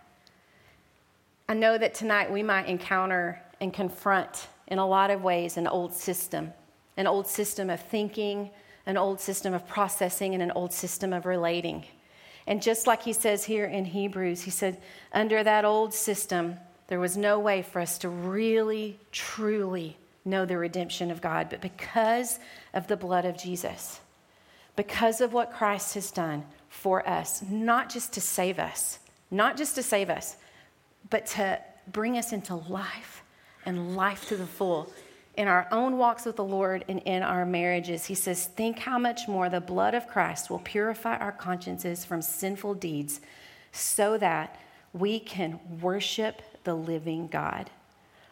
I 1.47 1.53
know 1.53 1.77
that 1.77 1.93
tonight 1.93 2.31
we 2.31 2.43
might 2.43 2.67
encounter 2.67 3.41
and 3.61 3.73
confront, 3.73 4.47
in 4.67 4.79
a 4.79 4.87
lot 4.87 5.11
of 5.11 5.23
ways, 5.23 5.55
an 5.55 5.67
old 5.67 5.93
system, 5.93 6.51
an 6.97 7.07
old 7.07 7.27
system 7.27 7.69
of 7.69 7.79
thinking, 7.79 8.49
an 8.85 8.97
old 8.97 9.21
system 9.21 9.53
of 9.53 9.67
processing, 9.67 10.33
and 10.33 10.43
an 10.43 10.51
old 10.51 10.73
system 10.73 11.13
of 11.13 11.25
relating. 11.25 11.85
And 12.47 12.61
just 12.61 12.87
like 12.87 13.03
he 13.03 13.13
says 13.13 13.45
here 13.45 13.65
in 13.65 13.85
Hebrews, 13.85 14.41
he 14.41 14.51
said, 14.51 14.81
under 15.13 15.43
that 15.43 15.63
old 15.63 15.93
system, 15.93 16.57
there 16.87 16.99
was 16.99 17.15
no 17.15 17.39
way 17.39 17.61
for 17.61 17.79
us 17.79 17.99
to 17.99 18.09
really, 18.09 18.99
truly 19.11 19.95
know 20.25 20.45
the 20.45 20.57
redemption 20.57 21.11
of 21.11 21.21
God. 21.21 21.49
But 21.49 21.61
because 21.61 22.39
of 22.73 22.87
the 22.87 22.97
blood 22.97 23.25
of 23.25 23.37
Jesus, 23.37 24.01
because 24.75 25.21
of 25.21 25.33
what 25.33 25.53
Christ 25.53 25.93
has 25.93 26.11
done, 26.11 26.43
for 26.67 27.07
us, 27.07 27.43
not 27.49 27.89
just 27.89 28.13
to 28.13 28.21
save 28.21 28.57
us, 28.57 28.97
not 29.29 29.57
just 29.57 29.75
to 29.75 29.83
save 29.83 30.09
us, 30.09 30.37
but 31.09 31.25
to 31.27 31.59
bring 31.87 32.17
us 32.17 32.31
into 32.31 32.55
life 32.55 33.20
and 33.65 33.95
life 33.95 34.27
to 34.29 34.37
the 34.37 34.47
full 34.47 34.91
in 35.35 35.47
our 35.47 35.67
own 35.71 35.97
walks 35.97 36.25
with 36.25 36.35
the 36.35 36.43
Lord 36.43 36.83
and 36.87 36.99
in 36.99 37.23
our 37.23 37.45
marriages. 37.45 38.05
He 38.05 38.15
says, 38.15 38.47
Think 38.47 38.79
how 38.79 38.99
much 38.99 39.27
more 39.27 39.49
the 39.49 39.61
blood 39.61 39.93
of 39.93 40.07
Christ 40.07 40.49
will 40.49 40.59
purify 40.59 41.17
our 41.17 41.31
consciences 41.31 42.03
from 42.03 42.21
sinful 42.21 42.75
deeds 42.75 43.21
so 43.71 44.17
that 44.17 44.59
we 44.93 45.19
can 45.19 45.59
worship 45.79 46.41
the 46.63 46.73
living 46.73 47.27
God. 47.27 47.69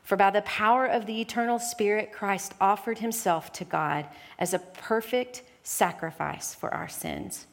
For 0.03 0.17
by 0.17 0.31
the 0.31 0.41
power 0.41 0.85
of 0.85 1.05
the 1.05 1.21
eternal 1.21 1.59
Spirit, 1.59 2.11
Christ 2.11 2.53
offered 2.59 2.97
himself 2.97 3.53
to 3.53 3.65
God 3.65 4.07
as 4.37 4.53
a 4.53 4.59
perfect 4.59 5.43
sacrifice 5.63 6.55
for 6.55 6.73
our 6.73 6.89
sins. 6.89 7.45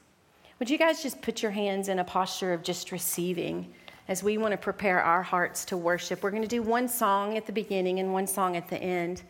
Would 0.58 0.70
you 0.70 0.78
guys 0.78 1.02
just 1.02 1.20
put 1.20 1.42
your 1.42 1.52
hands 1.52 1.88
in 1.88 1.98
a 1.98 2.04
posture 2.04 2.54
of 2.54 2.62
just 2.62 2.90
receiving 2.90 3.72
as 4.08 4.22
we 4.22 4.38
want 4.38 4.52
to 4.52 4.56
prepare 4.56 5.02
our 5.02 5.22
hearts 5.22 5.64
to 5.66 5.76
worship? 5.76 6.22
We're 6.22 6.30
going 6.30 6.42
to 6.42 6.48
do 6.48 6.62
one 6.62 6.88
song 6.88 7.36
at 7.36 7.46
the 7.46 7.52
beginning 7.52 7.98
and 7.98 8.12
one 8.12 8.26
song 8.26 8.56
at 8.56 8.68
the 8.68 8.78
end. 8.78 9.22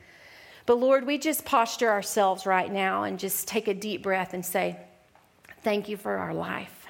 But 0.67 0.79
Lord, 0.79 1.07
we 1.07 1.19
just 1.19 1.45
posture 1.45 1.91
ourselves 1.91 2.47
right 2.47 2.71
now 2.71 3.05
and 3.05 3.19
just 3.19 3.47
take 3.49 3.69
a 3.69 3.75
deep 3.75 4.03
breath 4.03 4.35
and 4.35 4.45
say, 4.45 4.79
Thank 5.63 5.89
you 5.89 5.97
for 5.97 6.17
our 6.17 6.33
life. 6.33 6.87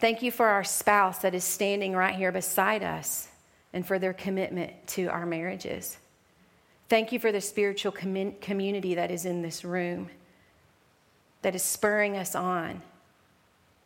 Thank 0.00 0.22
you 0.22 0.30
for 0.30 0.46
our 0.46 0.64
spouse 0.64 1.18
that 1.18 1.34
is 1.34 1.44
standing 1.44 1.92
right 1.94 2.14
here 2.14 2.32
beside 2.32 2.82
us 2.82 3.28
and 3.72 3.86
for 3.86 3.98
their 3.98 4.12
commitment 4.12 4.72
to 4.88 5.06
our 5.06 5.26
marriages. 5.26 5.98
Thank 6.88 7.12
you 7.12 7.18
for 7.18 7.32
the 7.32 7.40
spiritual 7.40 7.92
community 7.92 8.94
that 8.94 9.10
is 9.10 9.26
in 9.26 9.42
this 9.42 9.64
room, 9.64 10.08
that 11.42 11.54
is 11.54 11.62
spurring 11.62 12.16
us 12.16 12.34
on 12.34 12.80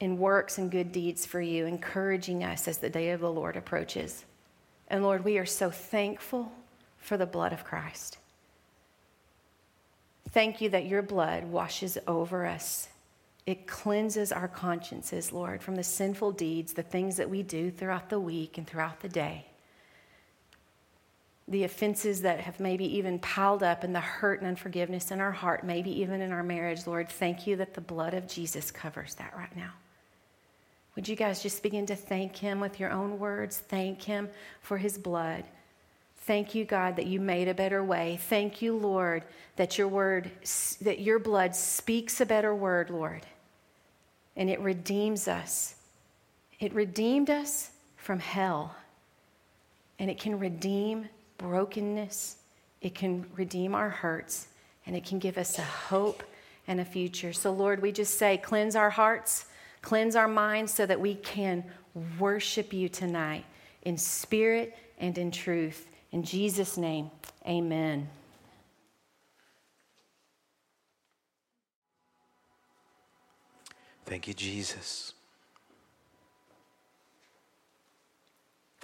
in 0.03 0.19
works 0.19 0.59
and 0.59 0.69
good 0.69 0.91
deeds 0.91 1.25
for 1.25 1.41
you, 1.41 1.65
encouraging 1.65 2.43
us 2.43 2.67
as 2.67 2.79
the 2.79 2.91
day 2.91 3.11
of 3.11 3.21
the 3.21 3.31
Lord 3.31 3.57
approaches. 3.57 4.25
And 4.89 5.05
Lord, 5.05 5.25
we 5.25 5.39
are 5.39 5.47
so 5.47 5.71
thankful 5.71 6.51
for 6.99 7.17
the 7.17 7.25
blood 7.25 7.53
of 7.53 7.63
Christ. 7.63 8.19
Thank 10.31 10.61
you 10.61 10.71
that 10.71 10.87
your 10.87 11.03
blood 11.03 11.45
washes 11.45 11.99
over 12.09 12.45
us. 12.45 12.89
It 13.47 13.69
cleanses 13.69 14.33
our 14.33 14.49
consciences, 14.49 15.33
Lord, 15.33 15.63
from 15.63 15.77
the 15.77 15.85
sinful 15.85 16.33
deeds, 16.33 16.73
the 16.73 16.83
things 16.83 17.17
that 17.17 17.31
we 17.31 17.45
do 17.45 17.71
throughout 17.71 18.11
the 18.11 18.19
week 18.19 18.59
and 18.59 18.67
throughout 18.67 18.99
the 18.99 19.09
day. 19.09 19.47
The 21.47 21.63
offenses 21.63 22.23
that 22.23 22.41
have 22.41 22.59
maybe 22.59 22.97
even 22.97 23.21
piled 23.21 23.63
up 23.63 23.85
and 23.85 23.95
the 23.95 24.01
hurt 24.01 24.41
and 24.41 24.49
unforgiveness 24.49 25.13
in 25.13 25.21
our 25.21 25.31
heart, 25.31 25.63
maybe 25.63 25.93
even 26.01 26.21
in 26.21 26.33
our 26.33 26.43
marriage, 26.43 26.89
Lord, 26.89 27.09
thank 27.09 27.47
you 27.47 27.55
that 27.57 27.75
the 27.75 27.81
blood 27.81 28.15
of 28.15 28.27
Jesus 28.27 28.73
covers 28.73 29.15
that 29.15 29.33
right 29.37 29.55
now. 29.55 29.71
Would 30.95 31.09
you 31.09 31.17
guys 31.17 31.43
just 31.43 31.63
begin 31.63 31.87
to 31.87 31.97
thank 31.97 32.37
Him 32.37 32.61
with 32.61 32.79
your 32.79 32.91
own 32.91 33.19
words? 33.19 33.59
Thank 33.59 34.03
Him 34.03 34.29
for 34.61 34.77
His 34.77 34.99
blood. 34.99 35.45
Thank 36.19 36.55
you, 36.55 36.65
God, 36.65 36.97
that 36.97 37.07
you 37.07 37.19
made 37.19 37.49
a 37.49 37.55
better 37.55 37.83
way. 37.83 38.19
Thank 38.29 38.63
you, 38.63 38.77
Lord, 38.77 39.25
that 39.57 39.77
your 39.77 39.89
word, 39.89 40.31
that 40.81 41.01
your 41.01 41.19
blood 41.19 41.57
speaks 41.57 42.21
a 42.21 42.27
better 42.27 42.55
word, 42.55 42.91
Lord. 42.91 43.27
And 44.37 44.49
it 44.49 44.61
redeems 44.61 45.27
us. 45.27 45.75
It 46.61 46.73
redeemed 46.75 47.29
us 47.29 47.71
from 47.97 48.21
hell. 48.21 48.77
And 49.99 50.11
it 50.11 50.19
can 50.21 50.39
redeem 50.39 51.09
brokenness. 51.39 52.37
It 52.81 52.95
can 52.95 53.27
redeem 53.37 53.75
our 53.75 53.91
hurts. 53.91 54.47
And 54.87 54.95
it 54.95 55.05
can 55.05 55.19
give 55.19 55.39
us 55.39 55.59
a 55.59 55.63
hope 55.63 56.23
and 56.69 56.81
a 56.81 56.85
future. 56.85 57.33
So, 57.33 57.53
Lord, 57.53 57.83
we 57.83 57.91
just 57.91 58.17
say, 58.17 58.37
cleanse 58.37 58.77
our 58.77 58.91
hearts 58.91 59.47
Cleanse 59.83 60.17
our 60.17 60.29
minds 60.29 60.73
so 60.73 60.87
that 60.87 61.01
we 61.01 61.17
can 61.17 61.65
worship 62.19 62.73
you 62.73 62.89
tonight 62.89 63.45
in 63.83 63.99
spirit 63.99 64.75
and 64.99 65.19
in 65.19 65.31
truth. 65.31 65.89
In 66.13 66.23
Jesus' 66.23 66.77
name, 66.79 67.11
amen. 67.47 68.09
Thank 74.07 74.29
you, 74.29 74.35
Jesus. 74.35 75.15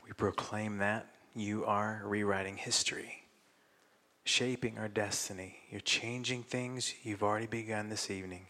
We 0.06 0.12
proclaim 0.14 0.78
that 0.78 1.06
you 1.36 1.64
are 1.66 2.02
rewriting 2.04 2.56
history, 2.56 3.24
shaping 4.24 4.78
our 4.78 4.88
destiny. 4.88 5.58
You're 5.70 5.80
changing 5.82 6.44
things 6.44 6.94
you've 7.02 7.22
already 7.22 7.46
begun 7.46 7.90
this 7.90 8.10
evening. 8.10 8.46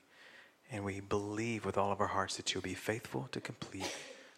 And 0.71 0.85
we 0.85 1.01
believe 1.01 1.65
with 1.65 1.79
all 1.79 1.93
of 1.93 2.01
our 2.01 2.07
hearts 2.07 2.37
that 2.37 2.53
you'll 2.53 2.63
be 2.63 2.75
faithful 2.75 3.29
to 3.33 3.41
complete 3.41 3.91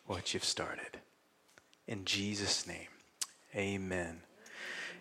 what 0.06 0.32
you've 0.32 0.44
started. 0.44 0.98
In 1.88 2.04
Jesus' 2.04 2.66
name, 2.66 2.88
amen. 3.54 4.20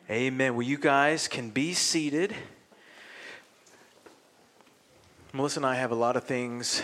Amen. 0.10 0.56
Well, 0.56 0.66
you 0.66 0.78
guys 0.78 1.28
can 1.28 1.52
be 1.52 1.74
seated. 1.74 2.34
Melissa 5.34 5.60
and 5.60 5.66
I 5.68 5.76
have 5.76 5.92
a 5.92 5.96
lot 5.96 6.16
of 6.16 6.24
things 6.24 6.82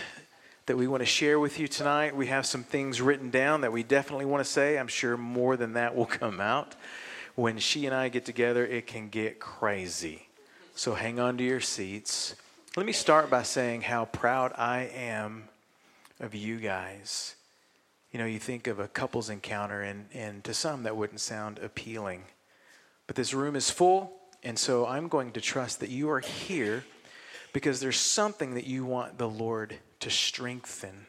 that 0.66 0.76
we 0.76 0.86
want 0.86 1.00
to 1.00 1.06
share 1.06 1.40
with 1.40 1.58
you 1.58 1.66
tonight. 1.66 2.14
We 2.14 2.28
have 2.28 2.46
some 2.46 2.62
things 2.62 3.00
written 3.00 3.30
down 3.30 3.62
that 3.62 3.72
we 3.72 3.82
definitely 3.82 4.26
want 4.26 4.44
to 4.44 4.50
say. 4.50 4.78
I'm 4.78 4.86
sure 4.86 5.16
more 5.16 5.56
than 5.56 5.72
that 5.72 5.96
will 5.96 6.06
come 6.06 6.40
out. 6.40 6.76
When 7.34 7.58
she 7.58 7.86
and 7.86 7.94
I 7.94 8.08
get 8.08 8.24
together, 8.24 8.64
it 8.64 8.86
can 8.86 9.08
get 9.08 9.40
crazy. 9.40 10.28
So 10.76 10.94
hang 10.94 11.18
on 11.18 11.36
to 11.38 11.44
your 11.44 11.60
seats. 11.60 12.36
Let 12.76 12.84
me 12.84 12.92
start 12.92 13.30
by 13.30 13.42
saying 13.42 13.80
how 13.80 14.04
proud 14.04 14.52
I 14.54 14.90
am 14.94 15.48
of 16.20 16.34
you 16.34 16.58
guys. 16.58 17.34
You 18.12 18.18
know, 18.18 18.26
you 18.26 18.38
think 18.38 18.66
of 18.66 18.78
a 18.78 18.86
couples 18.86 19.30
encounter, 19.30 19.80
and, 19.80 20.04
and 20.12 20.44
to 20.44 20.52
some 20.52 20.82
that 20.82 20.94
wouldn't 20.94 21.20
sound 21.20 21.58
appealing. 21.58 22.24
But 23.06 23.16
this 23.16 23.32
room 23.32 23.56
is 23.56 23.70
full, 23.70 24.12
and 24.42 24.58
so 24.58 24.86
I'm 24.86 25.08
going 25.08 25.32
to 25.32 25.40
trust 25.40 25.80
that 25.80 25.88
you 25.88 26.10
are 26.10 26.20
here 26.20 26.84
because 27.54 27.80
there's 27.80 27.96
something 27.96 28.52
that 28.52 28.66
you 28.66 28.84
want 28.84 29.16
the 29.16 29.28
Lord 29.28 29.76
to 30.00 30.10
strengthen 30.10 31.06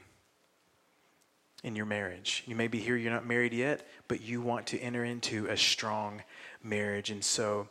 in 1.66 1.76
your 1.76 1.86
marriage. 1.86 2.46
You 2.48 2.56
may 2.56 2.70
be 2.70 2.80
here, 2.80 2.96
you're 2.96 3.12
not 3.12 3.28
married 3.28 3.52
yet, 3.52 3.86
but 4.08 4.22
you 4.22 4.40
want 4.40 4.68
to 4.68 4.80
enter 4.80 5.04
into 5.04 5.48
a 5.48 5.58
strong 5.58 6.24
marriage. 6.64 7.12
And 7.12 7.26
so, 7.26 7.68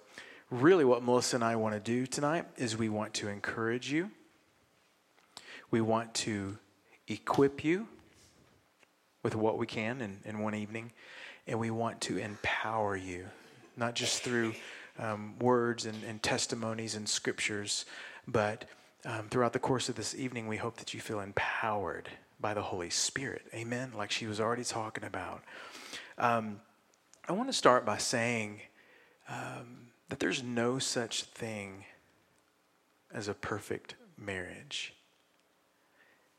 really, 0.50 0.84
what 0.84 1.02
Melissa 1.02 1.36
and 1.36 1.44
I 1.44 1.56
want 1.56 1.74
to 1.74 1.80
do 1.80 2.06
tonight 2.06 2.46
is 2.56 2.76
we 2.76 2.88
want 2.88 3.14
to 3.14 3.28
encourage 3.28 3.90
you, 3.90 4.10
we 5.70 5.80
want 5.80 6.14
to 6.14 6.58
equip 7.08 7.64
you 7.64 7.88
with 9.22 9.34
what 9.34 9.58
we 9.58 9.66
can 9.66 10.00
in, 10.00 10.18
in 10.24 10.38
one 10.38 10.54
evening, 10.54 10.92
and 11.46 11.58
we 11.58 11.70
want 11.70 12.00
to 12.02 12.18
empower 12.18 12.96
you, 12.96 13.26
not 13.76 13.94
just 13.94 14.22
through 14.22 14.54
um, 14.98 15.34
words 15.38 15.84
and, 15.84 16.02
and 16.04 16.22
testimonies 16.22 16.94
and 16.94 17.08
scriptures, 17.08 17.84
but 18.26 18.64
um, 19.04 19.28
throughout 19.28 19.52
the 19.52 19.58
course 19.58 19.88
of 19.88 19.94
this 19.94 20.14
evening, 20.14 20.48
we 20.48 20.56
hope 20.56 20.76
that 20.76 20.94
you 20.94 21.00
feel 21.00 21.20
empowered 21.20 22.08
by 22.40 22.54
the 22.54 22.62
Holy 22.62 22.90
Spirit. 22.90 23.42
Amen. 23.54 23.92
Like 23.96 24.10
she 24.10 24.26
was 24.26 24.40
already 24.40 24.64
talking 24.64 25.04
about. 25.04 25.42
Um, 26.18 26.60
I 27.28 27.32
want 27.32 27.48
to 27.48 27.52
start 27.52 27.84
by 27.84 27.98
saying 27.98 28.60
um, 29.28 29.88
that 30.08 30.20
there's 30.20 30.42
no 30.42 30.78
such 30.78 31.24
thing 31.24 31.84
as 33.12 33.28
a 33.28 33.34
perfect 33.34 33.94
marriage. 34.16 34.94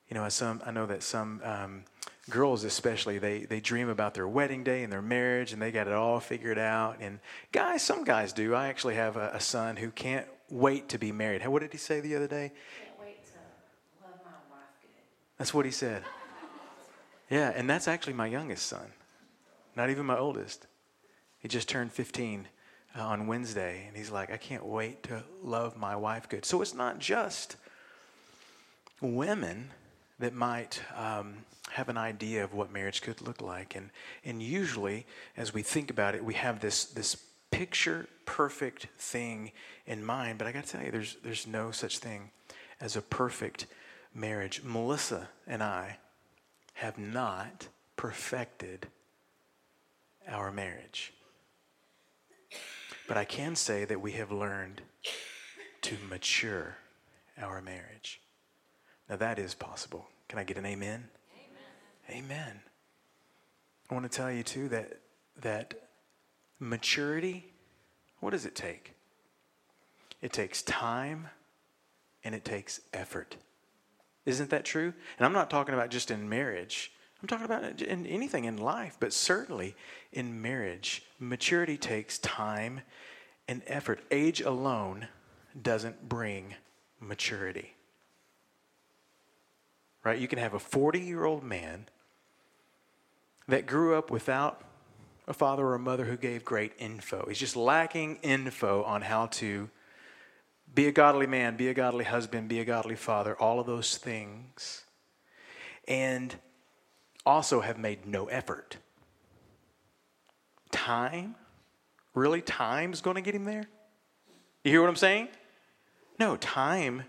You 0.10 0.16
know, 0.16 0.28
some 0.30 0.62
I 0.66 0.72
know 0.72 0.86
that 0.86 1.04
some 1.04 1.42
um, 1.44 1.84
girls, 2.30 2.64
especially, 2.64 3.18
they 3.18 3.40
they 3.40 3.60
dream 3.60 3.90
about 3.90 4.14
their 4.14 4.28
wedding 4.28 4.64
day 4.64 4.84
and 4.84 4.92
their 4.92 5.02
marriage, 5.02 5.52
and 5.52 5.62
they 5.62 5.72
got 5.72 5.88
it 5.88 5.94
all 5.94 6.20
figured 6.20 6.58
out. 6.58 6.98
And 7.02 7.20
guys, 7.52 7.82
some 7.82 8.06
guys 8.06 8.32
do. 8.32 8.56
I 8.56 8.68
actually 8.68 8.96
have 8.96 9.18
a, 9.18 9.32
a 9.34 9.40
son 9.42 9.76
who 9.76 9.92
can't 9.92 10.26
wait 10.50 10.90
to 10.90 10.98
be 10.98 11.12
married. 11.12 11.46
What 11.46 11.62
did 11.62 11.74
he 11.74 11.78
say 11.78 12.00
the 12.00 12.16
other 12.16 12.28
day? 12.28 12.54
Can't 12.80 13.00
wait 13.02 13.26
to 13.26 13.34
love 14.02 14.20
my 14.24 14.32
wife 14.50 14.62
good. 14.82 14.90
That's 15.38 15.54
what 15.54 15.66
he 15.66 15.72
said. 15.72 16.04
Yeah, 17.30 17.52
and 17.54 17.70
that's 17.70 17.90
actually 17.90 18.14
my 18.14 18.28
youngest 18.28 18.66
son, 18.66 18.94
not 19.76 19.90
even 19.90 20.06
my 20.06 20.18
oldest. 20.18 20.66
He 21.40 21.50
just 21.50 21.68
turned 21.68 21.92
15 21.92 22.48
uh, 22.48 22.57
on 23.00 23.28
Wednesday, 23.28 23.86
and 23.88 23.96
he's 23.96 24.10
like, 24.10 24.32
I 24.32 24.38
can't 24.38 24.66
wait 24.66 25.04
to 25.04 25.24
love 25.44 25.78
my 25.78 25.96
wife 25.96 26.30
good. 26.30 26.46
So 26.46 26.62
it's 26.62 26.74
not 26.74 27.00
just 27.00 27.56
women 29.02 29.72
that 30.20 30.34
might 30.34 30.82
um, 30.96 31.46
have 31.72 31.90
an 31.90 31.98
idea 31.98 32.44
of 32.44 32.54
what 32.54 32.72
marriage 32.72 33.02
could 33.02 33.22
look 33.22 33.42
like. 33.42 33.76
And, 33.76 33.90
and 34.24 34.42
usually, 34.42 35.06
as 35.36 35.54
we 35.54 35.62
think 35.62 35.92
about 35.92 36.16
it, 36.16 36.24
we 36.24 36.34
have 36.34 36.60
this, 36.60 36.86
this 36.86 37.16
picture 37.52 38.08
perfect 38.26 38.88
thing 38.98 39.52
in 39.86 40.04
mind, 40.04 40.38
but 40.38 40.48
I 40.48 40.52
got 40.52 40.66
to 40.66 40.70
tell 40.70 40.84
you, 40.84 40.92
there's, 40.92 41.18
there's 41.24 41.48
no 41.48 41.72
such 41.72 42.00
thing 42.00 42.32
as 42.80 42.96
a 42.96 43.02
perfect 43.02 43.68
marriage. 44.14 44.62
Melissa 44.64 45.30
and 45.46 45.64
I 45.64 45.98
have 46.74 46.98
not 46.98 47.68
perfected 47.96 48.88
our 50.28 50.52
marriage. 50.52 51.14
But 53.08 53.18
I 53.18 53.26
can 53.26 53.56
say 53.56 53.86
that 53.86 54.02
we 54.02 54.14
have 54.14 54.32
learned 54.32 54.82
to 55.82 55.96
mature 56.10 56.78
our 57.40 57.62
marriage. 57.62 58.22
Now, 59.10 59.16
that 59.16 59.40
is 59.40 59.54
possible. 59.54 60.08
Can 60.28 60.40
I 60.40 60.44
get 60.44 60.58
an 60.58 60.66
amen? 60.66 61.08
Amen. 62.10 62.26
Amen. 62.26 62.60
I 63.90 63.94
want 63.94 64.10
to 64.10 64.16
tell 64.16 64.32
you, 64.32 64.44
too, 64.44 64.68
that, 64.70 65.00
that 65.42 65.74
maturity, 66.60 67.46
what 68.20 68.32
does 68.32 68.46
it 68.46 68.56
take? 68.56 68.94
It 70.22 70.34
takes 70.34 70.62
time 70.62 71.28
and 72.24 72.36
it 72.36 72.44
takes 72.44 72.82
effort. 72.94 73.38
Isn't 74.26 74.50
that 74.50 74.66
true? 74.66 74.94
And 75.18 75.26
I'm 75.26 75.32
not 75.32 75.50
talking 75.50 75.74
about 75.74 75.90
just 75.90 76.12
in 76.12 76.28
marriage. 76.28 76.92
I'm 77.22 77.28
talking 77.28 77.46
about 77.46 77.82
in 77.82 78.06
anything 78.06 78.46
in 78.46 78.58
life, 78.58 78.98
but 79.00 79.12
certainly 79.12 79.76
in 80.12 80.42
marriage. 80.42 81.04
Maturity 81.20 81.78
takes 81.78 82.20
time 82.20 82.82
and 83.48 83.64
effort. 83.66 84.02
Age 84.12 84.42
alone 84.42 85.08
doesn't 85.60 86.08
bring 86.08 86.54
maturity. 87.00 87.74
Right? 90.04 90.20
You 90.20 90.28
can 90.28 90.40
have 90.40 90.54
a 90.54 90.60
40 90.60 91.00
year 91.00 91.26
old 91.26 91.44
man 91.44 91.88
that 93.48 93.66
grew 93.66 93.96
up 93.96 94.12
without 94.12 94.62
a 95.28 95.34
father 95.34 95.66
or 95.66 95.76
a 95.76 95.80
mother 95.80 96.06
who 96.06 96.18
gave 96.18 96.46
great 96.46 96.74
info. 96.78 97.26
He's 97.28 97.40
just 97.40 97.56
lacking 97.56 98.18
info 98.18 98.84
on 98.84 99.02
how 99.02 99.28
to 99.28 99.70
be 100.74 100.88
a 100.88 100.92
godly 100.92 101.28
man, 101.28 101.58
be 101.58 101.70
a 101.70 101.74
godly 101.74 102.06
husband, 102.06 102.48
be 102.48 102.60
a 102.60 102.66
godly 102.66 102.96
father, 102.96 103.36
all 103.36 103.60
of 103.60 103.66
those 103.66 103.98
things. 103.98 104.84
And 105.88 106.36
also 107.28 107.60
have 107.60 107.78
made 107.78 108.08
no 108.08 108.28
effort. 108.28 108.78
Time? 110.72 111.36
Really? 112.16 112.42
Time's 112.42 113.02
going 113.02 113.16
to 113.16 113.22
get 113.22 113.36
him 113.36 113.44
there? 113.44 113.68
You 114.64 114.72
hear 114.72 114.82
what 114.82 114.90
I'm 114.90 114.96
saying? 114.96 115.28
No, 116.20 116.38
time 116.38 117.04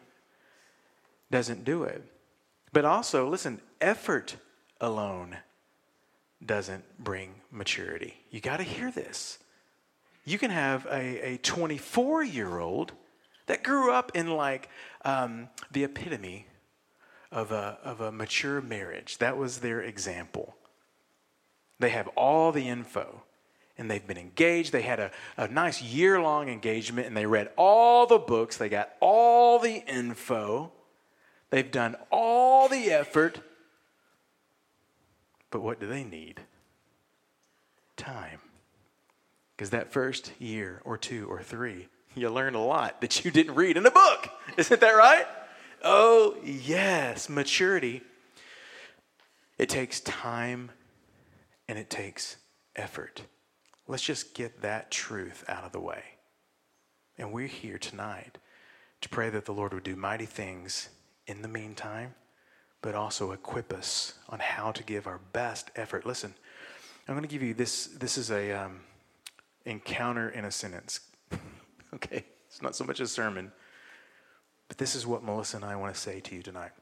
doesn't 1.30 1.64
do 1.64 1.84
it. 1.84 2.02
But 2.72 2.84
also, 2.84 3.28
listen, 3.28 3.60
effort 3.80 4.36
alone 4.80 5.36
doesn't 6.44 6.84
bring 6.98 7.34
maturity. 7.50 8.14
You 8.30 8.40
got 8.40 8.58
to 8.58 8.64
hear 8.64 8.90
this. 8.90 9.38
You 10.24 10.36
can 10.36 10.50
have 10.50 10.86
a 10.90 11.38
24 11.42 12.24
year 12.24 12.58
old 12.58 12.92
that 13.46 13.62
grew 13.62 13.92
up 13.92 14.12
in 14.14 14.28
like 14.28 14.68
um, 15.04 15.48
the 15.70 15.84
epitome 15.84 16.47
of 17.30 17.52
a, 17.52 17.78
of 17.82 18.00
a 18.00 18.12
mature 18.12 18.60
marriage. 18.60 19.18
That 19.18 19.36
was 19.36 19.58
their 19.58 19.80
example. 19.80 20.56
They 21.78 21.90
have 21.90 22.08
all 22.08 22.52
the 22.52 22.68
info 22.68 23.22
and 23.76 23.90
they've 23.90 24.06
been 24.06 24.18
engaged. 24.18 24.72
They 24.72 24.82
had 24.82 24.98
a, 24.98 25.10
a 25.36 25.46
nice 25.46 25.80
year 25.80 26.20
long 26.20 26.48
engagement 26.48 27.06
and 27.06 27.16
they 27.16 27.26
read 27.26 27.50
all 27.56 28.06
the 28.06 28.18
books. 28.18 28.56
They 28.56 28.68
got 28.68 28.90
all 29.00 29.58
the 29.58 29.84
info. 29.86 30.72
They've 31.50 31.70
done 31.70 31.96
all 32.10 32.68
the 32.68 32.90
effort. 32.90 33.40
But 35.50 35.62
what 35.62 35.80
do 35.80 35.86
they 35.86 36.04
need? 36.04 36.40
Time. 37.96 38.40
Because 39.56 39.70
that 39.70 39.92
first 39.92 40.32
year 40.38 40.82
or 40.84 40.98
two 40.98 41.26
or 41.28 41.42
three, 41.42 41.88
you 42.14 42.30
learn 42.30 42.54
a 42.54 42.64
lot 42.64 43.00
that 43.00 43.24
you 43.24 43.30
didn't 43.30 43.54
read 43.54 43.76
in 43.76 43.86
a 43.86 43.90
book. 43.90 44.28
Isn't 44.56 44.80
that 44.80 44.96
right? 44.96 45.26
Oh, 45.82 46.36
yes, 46.44 47.28
maturity. 47.28 48.02
It 49.58 49.68
takes 49.68 50.00
time 50.00 50.70
and 51.68 51.78
it 51.78 51.90
takes 51.90 52.36
effort. 52.76 53.22
Let's 53.86 54.02
just 54.02 54.34
get 54.34 54.62
that 54.62 54.90
truth 54.90 55.44
out 55.48 55.64
of 55.64 55.72
the 55.72 55.80
way. 55.80 56.02
And 57.16 57.32
we're 57.32 57.46
here 57.46 57.78
tonight 57.78 58.38
to 59.00 59.08
pray 59.08 59.30
that 59.30 59.44
the 59.44 59.52
Lord 59.52 59.74
would 59.74 59.82
do 59.82 59.96
mighty 59.96 60.26
things 60.26 60.88
in 61.26 61.42
the 61.42 61.48
meantime, 61.48 62.14
but 62.82 62.94
also 62.94 63.32
equip 63.32 63.72
us 63.72 64.14
on 64.28 64.38
how 64.38 64.72
to 64.72 64.82
give 64.82 65.06
our 65.06 65.20
best 65.32 65.70
effort. 65.76 66.06
Listen, 66.06 66.34
I'm 67.06 67.14
going 67.14 67.22
to 67.22 67.28
give 67.28 67.42
you 67.42 67.54
this. 67.54 67.86
This 67.86 68.18
is 68.18 68.30
a 68.30 68.52
um, 68.52 68.80
encounter 69.64 70.28
in 70.30 70.44
a 70.44 70.50
sentence. 70.50 71.00
okay, 71.94 72.24
it's 72.46 72.62
not 72.62 72.76
so 72.76 72.84
much 72.84 73.00
a 73.00 73.06
sermon, 73.06 73.52
but 74.68 74.78
this 74.78 74.94
is 74.94 75.06
what 75.06 75.24
Melissa 75.24 75.56
and 75.56 75.64
I 75.64 75.76
want 75.76 75.94
to 75.94 76.00
say 76.00 76.20
to 76.20 76.34
you 76.36 76.42
tonight. 76.42 76.72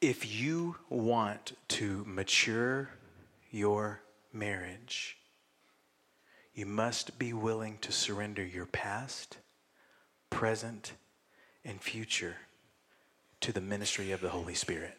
If 0.00 0.30
you 0.40 0.76
want 0.90 1.54
to 1.68 2.04
mature 2.06 2.90
your 3.50 4.02
marriage, 4.32 5.16
you 6.54 6.66
must 6.66 7.18
be 7.18 7.32
willing 7.32 7.78
to 7.78 7.92
surrender 7.92 8.44
your 8.44 8.66
past, 8.66 9.38
present, 10.28 10.92
and 11.64 11.80
future 11.80 12.36
to 13.40 13.52
the 13.52 13.60
ministry 13.60 14.12
of 14.12 14.20
the 14.20 14.30
Holy 14.30 14.54
Spirit. 14.54 14.98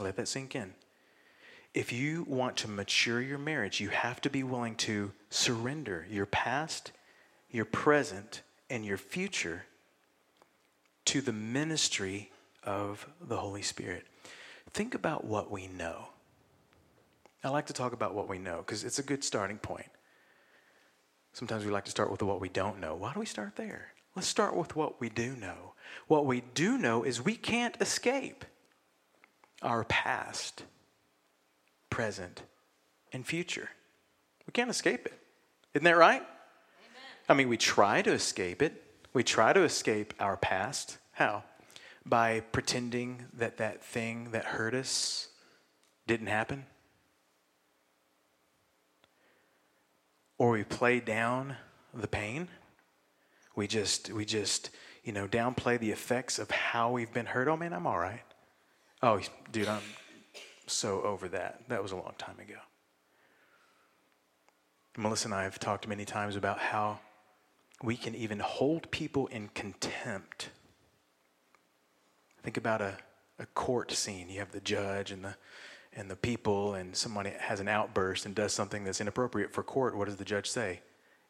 Let 0.00 0.16
that 0.16 0.28
sink 0.28 0.54
in. 0.54 0.74
If 1.74 1.92
you 1.92 2.24
want 2.28 2.56
to 2.58 2.68
mature 2.68 3.20
your 3.20 3.38
marriage, 3.38 3.80
you 3.80 3.88
have 3.88 4.20
to 4.22 4.30
be 4.30 4.42
willing 4.42 4.74
to 4.76 5.12
surrender 5.30 6.06
your 6.10 6.26
past, 6.26 6.92
your 7.50 7.64
present, 7.64 8.42
and 8.70 8.84
your 8.84 8.98
future 8.98 9.64
to 11.06 11.20
the 11.20 11.32
ministry 11.32 12.30
of 12.62 13.08
the 13.20 13.36
Holy 13.36 13.62
Spirit. 13.62 14.04
Think 14.72 14.94
about 14.94 15.24
what 15.24 15.50
we 15.50 15.66
know. 15.66 16.08
I 17.42 17.48
like 17.48 17.66
to 17.66 17.72
talk 17.72 17.92
about 17.92 18.14
what 18.14 18.28
we 18.28 18.38
know 18.38 18.58
because 18.58 18.84
it's 18.84 18.98
a 18.98 19.02
good 19.02 19.24
starting 19.24 19.58
point. 19.58 19.88
Sometimes 21.32 21.64
we 21.64 21.70
like 21.70 21.84
to 21.84 21.90
start 21.90 22.10
with 22.10 22.22
what 22.22 22.40
we 22.40 22.48
don't 22.48 22.80
know. 22.80 22.94
Why 22.94 23.12
do 23.14 23.20
we 23.20 23.26
start 23.26 23.56
there? 23.56 23.92
Let's 24.14 24.28
start 24.28 24.56
with 24.56 24.74
what 24.74 25.00
we 25.00 25.08
do 25.08 25.36
know. 25.36 25.74
What 26.08 26.26
we 26.26 26.42
do 26.54 26.76
know 26.76 27.04
is 27.04 27.24
we 27.24 27.36
can't 27.36 27.76
escape 27.80 28.44
our 29.62 29.84
past, 29.84 30.64
present, 31.90 32.42
and 33.12 33.26
future. 33.26 33.70
We 34.46 34.52
can't 34.52 34.70
escape 34.70 35.06
it. 35.06 35.18
Isn't 35.74 35.84
that 35.84 35.96
right? 35.96 36.22
I 37.28 37.34
mean, 37.34 37.48
we 37.48 37.56
try 37.56 38.02
to 38.02 38.12
escape 38.12 38.62
it. 38.62 38.82
We 39.12 39.22
try 39.22 39.52
to 39.52 39.62
escape 39.62 40.14
our 40.18 40.36
past. 40.36 40.98
How? 41.12 41.44
By 42.06 42.40
pretending 42.40 43.26
that 43.34 43.58
that 43.58 43.84
thing 43.84 44.30
that 44.30 44.44
hurt 44.44 44.74
us 44.74 45.28
didn't 46.06 46.28
happen. 46.28 46.64
Or 50.38 50.52
we 50.52 50.64
play 50.64 51.00
down 51.00 51.56
the 51.92 52.06
pain 52.06 52.48
we 53.58 53.66
just, 53.66 54.12
we 54.12 54.24
just, 54.24 54.70
you 55.02 55.12
know, 55.12 55.26
downplay 55.26 55.80
the 55.80 55.90
effects 55.90 56.38
of 56.38 56.48
how 56.48 56.92
we've 56.92 57.12
been 57.12 57.26
hurt. 57.26 57.48
Oh 57.48 57.56
man, 57.56 57.72
I'm 57.72 57.88
all 57.88 57.98
right. 57.98 58.22
Oh, 59.02 59.20
dude, 59.50 59.66
I'm 59.66 59.82
so 60.68 61.02
over 61.02 61.26
that. 61.30 61.64
That 61.66 61.82
was 61.82 61.90
a 61.90 61.96
long 61.96 62.14
time 62.18 62.38
ago. 62.38 62.54
Melissa 64.96 65.26
and 65.26 65.34
I 65.34 65.42
have 65.42 65.58
talked 65.58 65.88
many 65.88 66.04
times 66.04 66.36
about 66.36 66.60
how 66.60 67.00
we 67.82 67.96
can 67.96 68.14
even 68.14 68.40
hold 68.40 68.90
people 68.90 69.26
in 69.28 69.48
contempt. 69.54 70.50
Think 72.42 72.56
about 72.56 72.80
a, 72.80 72.96
a 73.38 73.46
court 73.46 73.92
scene. 73.92 74.28
You 74.28 74.40
have 74.40 74.52
the 74.52 74.60
judge 74.60 75.10
and 75.10 75.24
the 75.24 75.36
and 75.94 76.10
the 76.10 76.16
people, 76.16 76.74
and 76.74 76.94
somebody 76.94 77.30
has 77.40 77.60
an 77.60 77.66
outburst 77.66 78.26
and 78.26 78.34
does 78.34 78.52
something 78.52 78.84
that's 78.84 79.00
inappropriate 79.00 79.52
for 79.52 79.62
court. 79.62 79.96
What 79.96 80.04
does 80.04 80.16
the 80.16 80.24
judge 80.24 80.48
say? 80.48 80.80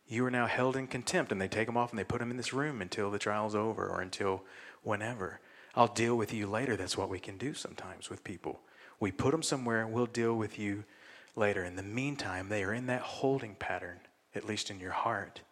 you 0.08 0.24
are 0.24 0.30
now 0.30 0.46
held 0.46 0.74
in 0.74 0.87
contempt. 0.87 1.30
And 1.30 1.40
they 1.40 1.48
take 1.48 1.68
him 1.68 1.76
off 1.76 1.90
and 1.90 1.98
they 1.98 2.04
put 2.04 2.20
him 2.20 2.30
in 2.30 2.37
this 2.37 2.52
room 2.52 2.80
until 2.80 3.11
the 3.11 3.18
trial's 3.18 3.54
over 3.54 3.87
or 3.87 4.00
until 4.00 4.42
whenever. 4.82 5.40
I'll 5.76 5.87
deal 5.87 6.16
with 6.16 6.32
you 6.32 6.46
later. 6.46 6.76
That's 6.76 6.96
what 6.96 7.11
we 7.11 7.20
can 7.20 7.37
do 7.37 7.54
sometimes 7.54 8.11
with 8.11 8.24
people. 8.24 8.61
We 8.98 9.12
put 9.12 9.30
them 9.30 9.42
somewhere 9.42 9.82
and 9.82 9.92
we'll 9.92 10.06
deal 10.06 10.34
with 10.34 10.58
you 10.58 10.84
later. 11.37 11.62
In 11.62 11.76
the 11.76 11.82
meantime, 11.82 12.48
they 12.48 12.64
are 12.64 12.74
in 12.74 12.87
that 12.87 13.02
holding 13.02 13.54
pattern, 13.54 14.00
at 14.34 14.46
least 14.46 14.70
in 14.70 14.80
your 14.80 14.92
heart. 14.92 15.42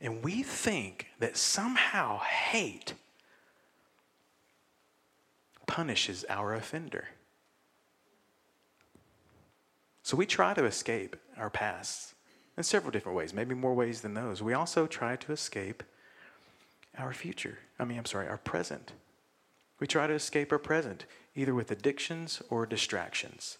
And 0.00 0.22
we 0.22 0.42
think 0.42 1.08
that 1.18 1.36
somehow 1.36 2.20
hate 2.20 2.94
punishes 5.66 6.24
our 6.28 6.54
offender. 6.54 7.08
So 10.02 10.16
we 10.16 10.26
try 10.26 10.54
to 10.54 10.64
escape 10.64 11.16
our 11.36 11.50
pasts 11.50 12.14
in 12.56 12.64
several 12.64 12.90
different 12.90 13.16
ways, 13.16 13.32
maybe 13.32 13.54
more 13.54 13.74
ways 13.74 14.00
than 14.00 14.14
those. 14.14 14.42
We 14.42 14.54
also 14.54 14.86
try 14.86 15.16
to 15.16 15.32
escape 15.32 15.82
our 16.98 17.12
future. 17.12 17.58
I 17.78 17.84
mean, 17.84 17.98
I'm 17.98 18.06
sorry, 18.06 18.26
our 18.26 18.38
present. 18.38 18.92
We 19.78 19.86
try 19.86 20.06
to 20.06 20.14
escape 20.14 20.50
our 20.50 20.58
present, 20.58 21.04
either 21.36 21.54
with 21.54 21.70
addictions 21.70 22.42
or 22.50 22.66
distractions. 22.66 23.58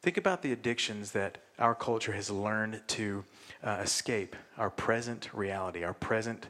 Think 0.00 0.16
about 0.16 0.42
the 0.42 0.52
addictions 0.52 1.12
that 1.12 1.38
our 1.58 1.74
culture 1.74 2.12
has 2.12 2.30
learned 2.30 2.82
to 2.88 3.24
uh, 3.62 3.80
escape 3.82 4.36
our 4.56 4.70
present 4.70 5.32
reality, 5.32 5.84
our 5.84 5.94
present 5.94 6.48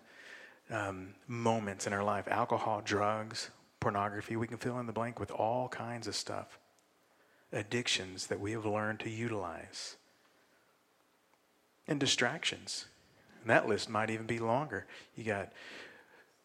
um, 0.71 1.15
moments 1.27 1.87
in 1.87 1.93
our 1.93 2.05
life 2.05 2.29
alcohol, 2.29 2.83
drugs, 2.85 3.51
pornography. 3.81 4.37
We 4.37 4.47
can 4.47 4.59
fill 4.59 4.79
in 4.79 4.87
the 4.87 4.93
blank 4.93 5.19
with 5.19 5.31
all 5.31 5.69
kinds 5.69 6.07
of 6.07 6.15
stuff. 6.15 6.59
Addictions 7.53 8.27
that 8.27 8.41
we 8.41 8.53
have 8.53 8.67
learned 8.67 9.01
to 9.01 9.11
utilize 9.11 9.97
and 11.87 11.99
distractions. 11.99 12.87
And 13.41 13.51
that 13.51 13.67
list 13.67 13.89
might 13.89 14.11
even 14.11 14.27
be 14.27 14.39
longer. 14.39 14.87
You 15.17 15.25
got 15.25 15.53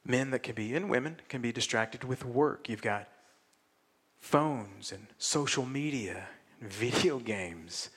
men 0.05 0.31
that 0.31 0.43
can 0.43 0.55
be, 0.55 0.73
and 0.75 0.89
women 0.89 1.17
can 1.27 1.41
be 1.41 1.51
distracted 1.51 2.03
with 2.03 2.25
work. 2.25 2.69
You've 2.69 2.81
got 2.81 3.09
phones 4.19 4.91
and 4.93 5.07
social 5.17 5.65
media, 5.65 6.27
video 6.61 7.19
games, 7.19 7.89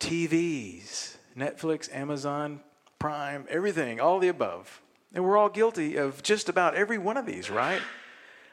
TVs, 0.00 1.16
Netflix, 1.36 1.94
Amazon, 1.94 2.60
Prime, 2.98 3.46
everything, 3.48 4.00
all 4.00 4.18
the 4.18 4.28
above. 4.28 4.80
And 5.12 5.24
we're 5.24 5.36
all 5.36 5.48
guilty 5.48 5.96
of 5.96 6.22
just 6.22 6.48
about 6.48 6.74
every 6.74 6.98
one 6.98 7.16
of 7.16 7.26
these, 7.26 7.50
right? 7.50 7.82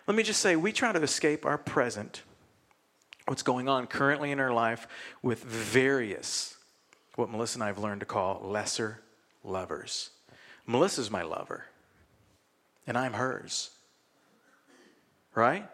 Let 0.08 0.15
me 0.17 0.24
just 0.24 0.41
say, 0.41 0.56
we 0.56 0.72
try 0.72 0.91
to 0.91 1.02
escape 1.02 1.46
our 1.46 1.58
present, 1.58 2.24
what's 3.28 3.44
going 3.44 3.70
on 3.70 3.88
currently 3.88 4.32
in 4.32 4.39
our 4.39 4.52
life, 4.52 4.88
with 5.22 5.44
various 5.44 6.58
what 7.15 7.30
Melissa 7.30 7.58
and 7.58 7.63
I 7.63 7.67
have 7.67 7.78
learned 7.78 8.00
to 8.02 8.06
call 8.06 8.41
lesser 8.44 9.02
lovers. 9.44 10.10
Melissa's 10.65 11.12
my 11.12 11.22
lover, 11.22 11.65
and 12.88 12.98
I'm 12.98 13.13
hers. 13.13 13.72
Right? 15.36 15.67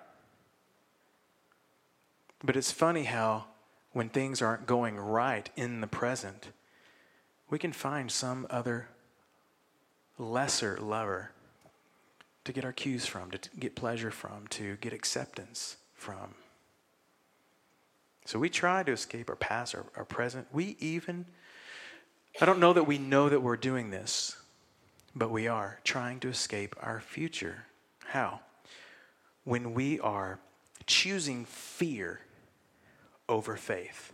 But 2.44 2.56
it's 2.56 2.72
funny 2.72 3.04
how 3.04 3.46
when 3.92 4.10
things 4.10 4.42
aren't 4.42 4.68
going 4.68 4.98
right 4.98 5.50
in 5.56 5.82
the 5.82 5.88
present, 5.88 6.50
we 7.50 7.60
can 7.60 7.72
find 7.72 8.12
some 8.12 8.46
other 8.50 8.90
lesser 10.18 10.78
lover 10.82 11.32
to 12.44 12.52
get 12.52 12.66
our 12.66 12.72
cues 12.72 13.06
from, 13.06 13.32
to 13.32 13.50
get 13.60 13.76
pleasure 13.76 14.12
from, 14.12 14.48
to 14.48 14.78
get 14.78 14.94
acceptance 14.94 15.78
from. 15.94 16.34
So 18.26 18.40
we 18.40 18.50
try 18.50 18.84
to 18.84 18.92
escape 18.92 19.30
our 19.30 19.36
past, 19.36 19.76
our, 19.76 19.86
our 19.96 20.06
present. 20.06 20.48
We 20.52 20.76
even, 20.80 21.26
I 22.42 22.46
don't 22.46 22.60
know 22.60 22.74
that 22.74 22.84
we 22.84 22.98
know 22.98 23.30
that 23.30 23.42
we're 23.42 23.58
doing 23.58 23.90
this, 23.90 24.36
but 25.16 25.30
we 25.30 25.48
are 25.48 25.80
trying 25.84 26.20
to 26.22 26.30
escape 26.30 26.76
our 26.82 27.00
future. 27.00 27.66
How? 28.06 28.42
When 29.44 29.74
we 29.74 30.00
are 30.00 30.40
choosing 30.86 31.46
fear 31.46 32.22
over 33.30 33.56
faith. 33.56 34.14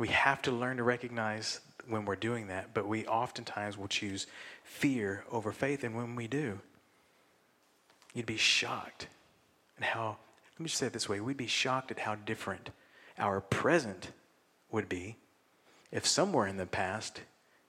We 0.00 0.08
have 0.08 0.40
to 0.42 0.50
learn 0.50 0.78
to 0.78 0.82
recognize 0.82 1.60
when 1.86 2.06
we're 2.06 2.16
doing 2.16 2.46
that, 2.46 2.72
but 2.72 2.88
we 2.88 3.06
oftentimes 3.06 3.76
will 3.76 3.86
choose 3.86 4.26
fear 4.64 5.24
over 5.30 5.52
faith. 5.52 5.84
And 5.84 5.94
when 5.94 6.16
we 6.16 6.26
do, 6.26 6.58
you'd 8.14 8.24
be 8.24 8.38
shocked 8.38 9.08
at 9.76 9.84
how 9.84 10.16
let 10.54 10.60
me 10.60 10.68
just 10.68 10.78
say 10.78 10.86
it 10.86 10.94
this 10.94 11.06
way 11.06 11.20
we'd 11.20 11.36
be 11.36 11.46
shocked 11.46 11.90
at 11.90 11.98
how 11.98 12.14
different 12.14 12.70
our 13.18 13.42
present 13.42 14.12
would 14.70 14.88
be 14.88 15.16
if 15.92 16.06
somewhere 16.06 16.46
in 16.46 16.56
the 16.56 16.64
past 16.64 17.20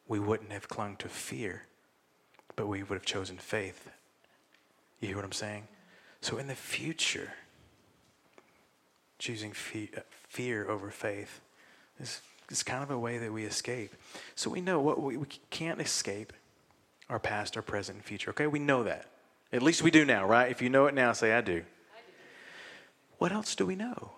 we 0.07 0.17
wouldn't 0.17 0.53
have 0.53 0.69
clung 0.69 0.95
to 0.97 1.09
fear, 1.09 1.63
but 2.55 2.65
we 2.65 2.81
would 2.81 2.95
have 2.95 3.05
chosen 3.05 3.37
faith. 3.37 3.89
You 5.01 5.09
hear 5.09 5.17
what 5.17 5.25
I'm 5.25 5.33
saying? 5.33 5.67
So 6.21 6.37
in 6.37 6.47
the 6.47 6.55
future, 6.55 7.33
choosing 9.19 9.51
fe- 9.51 9.89
uh, 9.97 10.01
fear 10.29 10.69
over 10.69 10.89
faith 10.91 11.41
is, 12.01 12.21
is 12.49 12.63
kind 12.63 12.83
of 12.83 12.91
a 12.91 12.99
way 12.99 13.17
that 13.17 13.31
we 13.31 13.45
escape. 13.45 13.93
So 14.35 14.49
we 14.49 14.61
know 14.61 14.79
what 14.79 15.01
we, 15.01 15.17
we 15.17 15.27
can't 15.49 15.79
escape 15.79 16.33
our 17.09 17.19
past, 17.19 17.55
our 17.55 17.63
present, 17.63 17.97
and 17.97 18.05
future. 18.05 18.31
Okay, 18.31 18.47
we 18.47 18.59
know 18.59 18.83
that. 18.83 19.05
At 19.53 19.61
least 19.61 19.83
we 19.83 19.91
do 19.91 20.05
now, 20.05 20.25
right? 20.25 20.49
If 20.49 20.61
you 20.61 20.69
know 20.69 20.85
it 20.87 20.93
now, 20.93 21.11
say, 21.13 21.33
I 21.33 21.41
do. 21.41 21.63
What 23.17 23.31
else 23.31 23.53
do 23.55 23.65
we 23.65 23.75
know? 23.75 24.11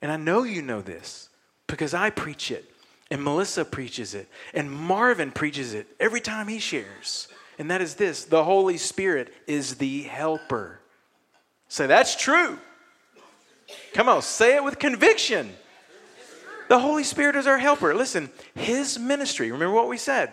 And 0.00 0.10
I 0.10 0.16
know 0.16 0.42
you 0.44 0.62
know 0.62 0.80
this 0.80 1.28
because 1.66 1.94
I 1.94 2.10
preach 2.10 2.50
it, 2.50 2.64
and 3.10 3.22
Melissa 3.22 3.64
preaches 3.64 4.14
it, 4.14 4.28
and 4.54 4.70
Marvin 4.70 5.32
preaches 5.32 5.74
it 5.74 5.86
every 6.00 6.20
time 6.20 6.48
he 6.48 6.58
shares. 6.58 7.28
And 7.58 7.70
that 7.70 7.82
is 7.82 7.96
this 7.96 8.24
the 8.24 8.44
Holy 8.44 8.78
Spirit 8.78 9.32
is 9.46 9.76
the 9.76 10.02
helper. 10.02 10.80
Say, 11.68 11.86
that's 11.86 12.16
true. 12.16 12.58
Come 13.94 14.08
on, 14.08 14.22
say 14.22 14.56
it 14.56 14.64
with 14.64 14.78
conviction. 14.78 15.54
The 16.72 16.78
Holy 16.78 17.04
Spirit 17.04 17.36
is 17.36 17.46
our 17.46 17.58
helper. 17.58 17.94
Listen, 17.94 18.30
His 18.54 18.98
ministry, 18.98 19.52
remember 19.52 19.74
what 19.74 19.88
we 19.88 19.98
said. 19.98 20.32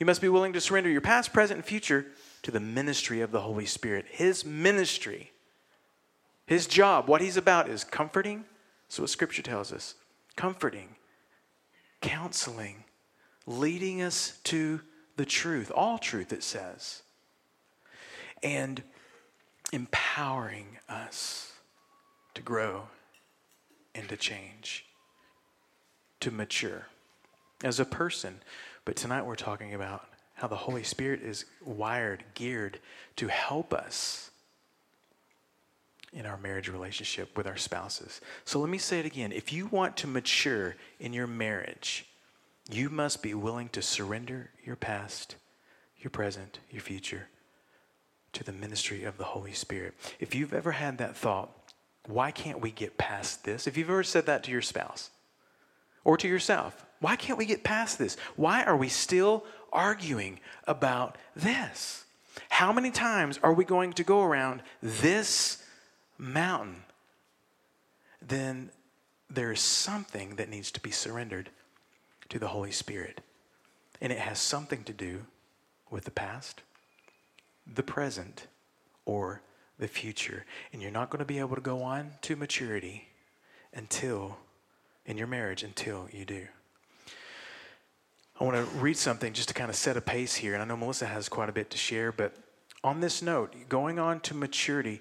You 0.00 0.06
must 0.06 0.20
be 0.20 0.28
willing 0.28 0.52
to 0.54 0.60
surrender 0.60 0.90
your 0.90 1.00
past, 1.00 1.32
present, 1.32 1.58
and 1.58 1.64
future 1.64 2.06
to 2.42 2.50
the 2.50 2.58
ministry 2.58 3.20
of 3.20 3.30
the 3.30 3.42
Holy 3.42 3.66
Spirit. 3.66 4.06
His 4.10 4.44
ministry 4.44 5.30
his 6.46 6.66
job, 6.66 7.08
what 7.08 7.20
he's 7.20 7.36
about, 7.36 7.68
is 7.68 7.84
comforting. 7.84 8.44
So, 8.88 9.02
what 9.02 9.10
scripture 9.10 9.42
tells 9.42 9.72
us 9.72 9.94
comforting, 10.36 10.96
counseling, 12.00 12.84
leading 13.46 14.00
us 14.02 14.38
to 14.44 14.80
the 15.16 15.24
truth, 15.24 15.72
all 15.74 15.98
truth, 15.98 16.32
it 16.32 16.42
says, 16.42 17.02
and 18.42 18.82
empowering 19.72 20.78
us 20.88 21.52
to 22.34 22.42
grow 22.42 22.88
and 23.94 24.08
to 24.08 24.16
change, 24.16 24.85
to 26.26 26.32
mature 26.32 26.88
as 27.62 27.78
a 27.78 27.84
person. 27.84 28.40
But 28.84 28.96
tonight 28.96 29.24
we're 29.24 29.36
talking 29.36 29.74
about 29.74 30.08
how 30.34 30.48
the 30.48 30.56
Holy 30.56 30.82
Spirit 30.82 31.22
is 31.22 31.44
wired, 31.64 32.24
geared 32.34 32.80
to 33.14 33.28
help 33.28 33.72
us 33.72 34.32
in 36.12 36.26
our 36.26 36.36
marriage 36.36 36.68
relationship 36.68 37.36
with 37.36 37.46
our 37.46 37.56
spouses. 37.56 38.20
So 38.44 38.58
let 38.58 38.68
me 38.68 38.78
say 38.78 38.98
it 38.98 39.06
again. 39.06 39.30
If 39.30 39.52
you 39.52 39.66
want 39.66 39.96
to 39.98 40.08
mature 40.08 40.74
in 40.98 41.12
your 41.12 41.28
marriage, 41.28 42.06
you 42.68 42.90
must 42.90 43.22
be 43.22 43.32
willing 43.32 43.68
to 43.68 43.80
surrender 43.80 44.50
your 44.64 44.74
past, 44.74 45.36
your 46.00 46.10
present, 46.10 46.58
your 46.72 46.82
future 46.82 47.28
to 48.32 48.42
the 48.42 48.52
ministry 48.52 49.04
of 49.04 49.16
the 49.16 49.24
Holy 49.24 49.52
Spirit. 49.52 49.94
If 50.18 50.34
you've 50.34 50.54
ever 50.54 50.72
had 50.72 50.98
that 50.98 51.16
thought, 51.16 51.52
why 52.04 52.32
can't 52.32 52.60
we 52.60 52.72
get 52.72 52.98
past 52.98 53.44
this? 53.44 53.68
If 53.68 53.76
you've 53.76 53.90
ever 53.90 54.02
said 54.02 54.26
that 54.26 54.42
to 54.42 54.50
your 54.50 54.60
spouse 54.60 55.10
or 56.06 56.16
to 56.16 56.28
yourself, 56.28 56.86
why 57.00 57.16
can't 57.16 57.36
we 57.36 57.44
get 57.44 57.64
past 57.64 57.98
this? 57.98 58.16
Why 58.36 58.62
are 58.62 58.76
we 58.76 58.88
still 58.88 59.44
arguing 59.72 60.38
about 60.64 61.18
this? 61.34 62.04
How 62.48 62.72
many 62.72 62.92
times 62.92 63.40
are 63.42 63.52
we 63.52 63.64
going 63.64 63.92
to 63.94 64.04
go 64.04 64.22
around 64.22 64.62
this 64.80 65.64
mountain? 66.16 66.84
Then 68.22 68.70
there 69.28 69.50
is 69.50 69.60
something 69.60 70.36
that 70.36 70.48
needs 70.48 70.70
to 70.72 70.80
be 70.80 70.92
surrendered 70.92 71.50
to 72.28 72.38
the 72.38 72.48
Holy 72.48 72.70
Spirit. 72.70 73.20
And 74.00 74.12
it 74.12 74.20
has 74.20 74.38
something 74.38 74.84
to 74.84 74.92
do 74.92 75.26
with 75.90 76.04
the 76.04 76.12
past, 76.12 76.62
the 77.66 77.82
present, 77.82 78.46
or 79.06 79.42
the 79.76 79.88
future. 79.88 80.44
And 80.72 80.80
you're 80.80 80.92
not 80.92 81.10
going 81.10 81.18
to 81.18 81.24
be 81.24 81.40
able 81.40 81.56
to 81.56 81.60
go 81.60 81.82
on 81.82 82.12
to 82.22 82.36
maturity 82.36 83.08
until, 83.74 84.38
in 85.06 85.16
your 85.16 85.26
marriage, 85.26 85.62
until 85.62 86.08
you 86.12 86.24
do. 86.24 86.46
I 88.38 88.44
want 88.44 88.56
to 88.56 88.78
read 88.78 88.96
something 88.98 89.32
just 89.32 89.48
to 89.48 89.54
kind 89.54 89.70
of 89.70 89.76
set 89.76 89.96
a 89.96 90.00
pace 90.00 90.34
here. 90.34 90.52
And 90.52 90.62
I 90.62 90.66
know 90.66 90.76
Melissa 90.76 91.06
has 91.06 91.28
quite 91.28 91.48
a 91.48 91.52
bit 91.52 91.70
to 91.70 91.78
share, 91.78 92.12
but 92.12 92.34
on 92.84 93.00
this 93.00 93.22
note, 93.22 93.54
going 93.68 93.98
on 93.98 94.20
to 94.20 94.34
maturity, 94.34 95.00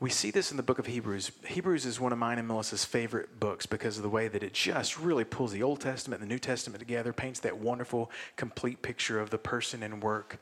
we 0.00 0.10
see 0.10 0.32
this 0.32 0.50
in 0.50 0.56
the 0.56 0.64
book 0.64 0.80
of 0.80 0.86
Hebrews. 0.86 1.30
Hebrews 1.46 1.86
is 1.86 2.00
one 2.00 2.12
of 2.12 2.18
mine 2.18 2.38
and 2.38 2.48
Melissa's 2.48 2.84
favorite 2.84 3.38
books 3.38 3.66
because 3.66 3.98
of 3.98 4.02
the 4.02 4.08
way 4.08 4.26
that 4.26 4.42
it 4.42 4.52
just 4.52 4.98
really 4.98 5.22
pulls 5.22 5.52
the 5.52 5.62
Old 5.62 5.80
Testament 5.80 6.20
and 6.20 6.28
the 6.28 6.34
New 6.34 6.40
Testament 6.40 6.80
together, 6.80 7.12
paints 7.12 7.38
that 7.40 7.56
wonderful, 7.56 8.10
complete 8.36 8.82
picture 8.82 9.20
of 9.20 9.30
the 9.30 9.38
person 9.38 9.84
and 9.84 10.02
work 10.02 10.40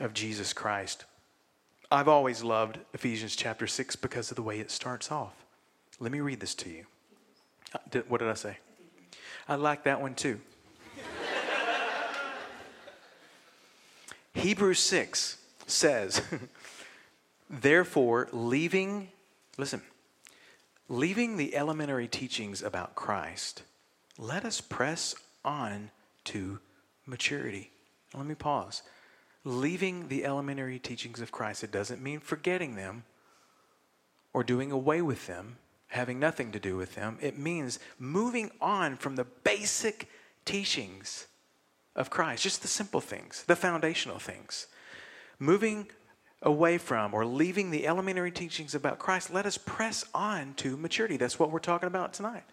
of 0.00 0.14
Jesus 0.14 0.54
Christ. 0.54 1.04
I've 1.90 2.08
always 2.08 2.42
loved 2.42 2.78
Ephesians 2.94 3.36
chapter 3.36 3.66
6 3.66 3.96
because 3.96 4.30
of 4.30 4.36
the 4.36 4.42
way 4.42 4.60
it 4.60 4.70
starts 4.70 5.12
off. 5.12 5.44
Let 6.00 6.10
me 6.10 6.20
read 6.20 6.40
this 6.40 6.54
to 6.54 6.70
you. 6.70 6.86
Uh, 7.74 8.00
what 8.08 8.18
did 8.18 8.28
I 8.28 8.34
say? 8.34 8.58
I 9.48 9.56
like 9.56 9.84
that 9.84 10.00
one 10.00 10.14
too. 10.14 10.40
Hebrews 14.34 14.80
6 14.80 15.36
says, 15.66 16.22
Therefore, 17.50 18.28
leaving, 18.32 19.08
listen, 19.58 19.82
leaving 20.88 21.36
the 21.36 21.54
elementary 21.54 22.08
teachings 22.08 22.62
about 22.62 22.94
Christ, 22.94 23.62
let 24.18 24.44
us 24.44 24.60
press 24.60 25.14
on 25.44 25.90
to 26.24 26.60
maturity. 27.06 27.70
Let 28.14 28.26
me 28.26 28.34
pause. 28.34 28.82
Leaving 29.44 30.08
the 30.08 30.24
elementary 30.24 30.78
teachings 30.78 31.20
of 31.20 31.32
Christ, 31.32 31.64
it 31.64 31.72
doesn't 31.72 32.02
mean 32.02 32.20
forgetting 32.20 32.76
them 32.76 33.04
or 34.32 34.42
doing 34.42 34.72
away 34.72 35.02
with 35.02 35.26
them, 35.26 35.56
having 35.92 36.18
nothing 36.18 36.50
to 36.52 36.58
do 36.58 36.74
with 36.74 36.94
them. 36.94 37.18
It 37.20 37.38
means 37.38 37.78
moving 37.98 38.50
on 38.62 38.96
from 38.96 39.16
the 39.16 39.26
basic 39.44 40.08
teachings 40.46 41.26
of 41.94 42.08
Christ, 42.08 42.42
just 42.42 42.62
the 42.62 42.68
simple 42.68 43.00
things, 43.00 43.44
the 43.46 43.56
foundational 43.56 44.18
things. 44.18 44.68
Moving 45.38 45.88
away 46.40 46.78
from 46.78 47.12
or 47.12 47.26
leaving 47.26 47.70
the 47.70 47.86
elementary 47.86 48.30
teachings 48.30 48.74
about 48.74 48.98
Christ, 48.98 49.30
let 49.30 49.44
us 49.44 49.58
press 49.58 50.02
on 50.14 50.54
to 50.54 50.78
maturity. 50.78 51.18
That's 51.18 51.38
what 51.38 51.50
we're 51.50 51.58
talking 51.58 51.88
about 51.88 52.14
tonight. 52.14 52.44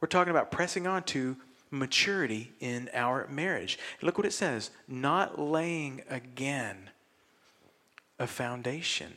We're 0.00 0.06
talking 0.06 0.30
about 0.30 0.52
pressing 0.52 0.86
on 0.86 1.02
to 1.04 1.36
maturity 1.72 2.52
in 2.60 2.88
our 2.94 3.26
marriage. 3.26 3.76
Look 4.02 4.18
what 4.18 4.26
it 4.26 4.32
says 4.32 4.70
not 4.86 5.40
laying 5.40 6.02
again 6.08 6.90
a 8.20 8.28
foundation. 8.28 9.14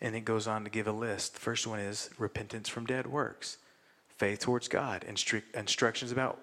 And 0.00 0.14
it 0.14 0.20
goes 0.20 0.46
on 0.46 0.64
to 0.64 0.70
give 0.70 0.86
a 0.86 0.92
list. 0.92 1.34
The 1.34 1.40
first 1.40 1.66
one 1.66 1.80
is 1.80 2.10
repentance 2.18 2.68
from 2.68 2.86
dead 2.86 3.06
works, 3.06 3.58
faith 4.08 4.40
towards 4.40 4.68
God, 4.68 5.04
instructions 5.04 6.12
about 6.12 6.38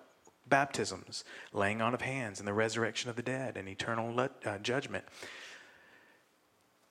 baptisms, 0.47 1.23
laying 1.53 1.81
on 1.81 1.93
of 1.93 2.01
hands, 2.01 2.39
and 2.39 2.47
the 2.47 2.53
resurrection 2.53 3.09
of 3.09 3.15
the 3.15 3.23
dead, 3.23 3.57
and 3.57 3.67
eternal 3.67 4.29
uh, 4.45 4.57
judgment 4.59 5.05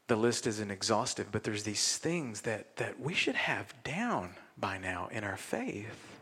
the 0.06 0.16
list 0.16 0.46
isn't 0.46 0.70
exhaustive, 0.70 1.32
but 1.32 1.44
there's 1.44 1.62
these 1.62 1.96
things 1.96 2.42
that, 2.42 2.76
that 2.76 3.00
we 3.00 3.14
should 3.14 3.34
have 3.34 3.74
down 3.82 4.34
by 4.56 4.76
now 4.76 5.08
in 5.10 5.24
our 5.24 5.36
faith 5.36 6.20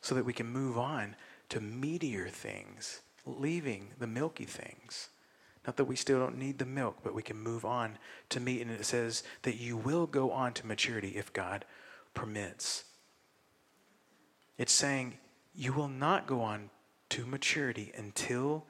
so 0.00 0.14
that 0.14 0.24
we 0.24 0.32
can 0.32 0.46
move 0.46 0.78
on 0.78 1.16
to 1.50 1.60
meatier 1.60 2.30
things, 2.30 3.02
leaving 3.26 3.90
the 3.98 4.06
milky 4.06 4.44
things. 4.44 5.10
Not 5.66 5.76
that 5.76 5.84
we 5.84 5.96
still 5.96 6.20
don't 6.20 6.38
need 6.38 6.58
the 6.58 6.64
milk, 6.64 6.98
but 7.02 7.14
we 7.14 7.22
can 7.22 7.36
move 7.36 7.64
on 7.64 7.98
to 8.28 8.40
meat. 8.40 8.62
And 8.62 8.70
it 8.70 8.84
says 8.84 9.24
that 9.42 9.56
you 9.56 9.76
will 9.76 10.06
go 10.06 10.30
on 10.30 10.52
to 10.54 10.66
maturity 10.66 11.16
if 11.16 11.32
God 11.32 11.64
permits. 12.14 12.84
It's 14.58 14.72
saying 14.72 15.18
you 15.54 15.72
will 15.72 15.88
not 15.88 16.26
go 16.26 16.40
on 16.40 16.70
to 17.10 17.26
maturity 17.26 17.92
until 17.96 18.64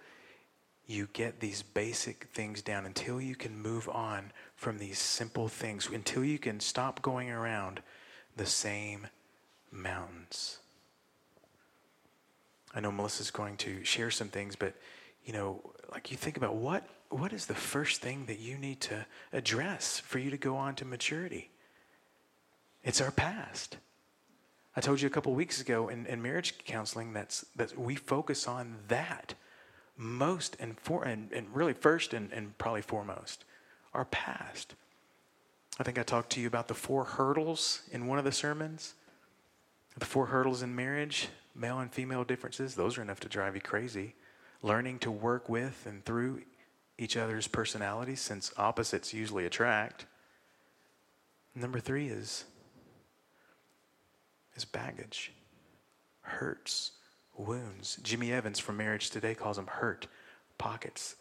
you 0.86 1.08
get 1.12 1.40
these 1.40 1.62
basic 1.62 2.28
things 2.32 2.62
down 2.62 2.86
until 2.86 3.20
you 3.20 3.34
can 3.34 3.60
move 3.60 3.88
on 3.88 4.32
from 4.54 4.78
these 4.78 4.98
simple 4.98 5.48
things, 5.48 5.88
until 5.92 6.24
you 6.24 6.38
can 6.38 6.60
stop 6.60 7.02
going 7.02 7.28
around 7.28 7.82
the 8.36 8.46
same 8.46 9.08
mountains. 9.72 10.58
I 12.74 12.80
know 12.80 12.92
Melissa's 12.92 13.30
going 13.30 13.56
to 13.58 13.84
share 13.84 14.10
some 14.10 14.28
things, 14.28 14.54
but 14.54 14.74
you 15.26 15.32
know, 15.32 15.60
like 15.92 16.10
you 16.10 16.16
think 16.16 16.36
about 16.36 16.54
what 16.54 16.88
what 17.08 17.32
is 17.32 17.46
the 17.46 17.54
first 17.54 18.00
thing 18.00 18.26
that 18.26 18.40
you 18.40 18.58
need 18.58 18.80
to 18.80 19.06
address 19.32 20.00
for 20.00 20.18
you 20.18 20.30
to 20.30 20.36
go 20.36 20.56
on 20.56 20.74
to 20.76 20.84
maturity? 20.84 21.50
It's 22.82 23.00
our 23.00 23.10
past. 23.10 23.76
I 24.74 24.80
told 24.80 25.00
you 25.00 25.06
a 25.06 25.10
couple 25.10 25.34
weeks 25.34 25.60
ago 25.60 25.88
in, 25.88 26.06
in 26.06 26.20
marriage 26.20 26.54
counseling 26.64 27.12
that's 27.12 27.44
that 27.56 27.78
we 27.78 27.96
focus 27.96 28.46
on 28.46 28.76
that 28.88 29.34
most 29.96 30.56
and, 30.60 30.78
for, 30.78 31.04
and, 31.04 31.32
and 31.32 31.46
really 31.54 31.72
first 31.72 32.12
and, 32.12 32.32
and 32.32 32.56
probably 32.58 32.82
foremost 32.82 33.44
our 33.94 34.04
past. 34.04 34.74
I 35.78 35.82
think 35.82 35.98
I 35.98 36.02
talked 36.02 36.30
to 36.32 36.40
you 36.40 36.46
about 36.46 36.68
the 36.68 36.74
four 36.74 37.04
hurdles 37.04 37.82
in 37.90 38.06
one 38.06 38.18
of 38.18 38.24
the 38.24 38.32
sermons. 38.32 38.94
The 39.98 40.04
four 40.04 40.26
hurdles 40.26 40.62
in 40.62 40.76
marriage, 40.76 41.28
male 41.54 41.78
and 41.78 41.90
female 41.90 42.24
differences, 42.24 42.74
those 42.74 42.98
are 42.98 43.02
enough 43.02 43.20
to 43.20 43.28
drive 43.28 43.54
you 43.54 43.62
crazy. 43.62 44.14
Learning 44.66 44.98
to 44.98 45.12
work 45.12 45.48
with 45.48 45.86
and 45.86 46.04
through 46.04 46.42
each 46.98 47.16
other's 47.16 47.46
personalities, 47.46 48.20
since 48.20 48.52
opposites 48.56 49.14
usually 49.14 49.46
attract. 49.46 50.06
Number 51.54 51.78
three 51.78 52.08
is, 52.08 52.46
is 54.56 54.64
baggage, 54.64 55.32
hurts, 56.22 56.90
wounds. 57.36 58.00
Jimmy 58.02 58.32
Evans 58.32 58.58
from 58.58 58.76
Marriage 58.76 59.10
Today 59.10 59.36
calls 59.36 59.54
them 59.54 59.68
hurt 59.68 60.08
pockets. 60.58 61.14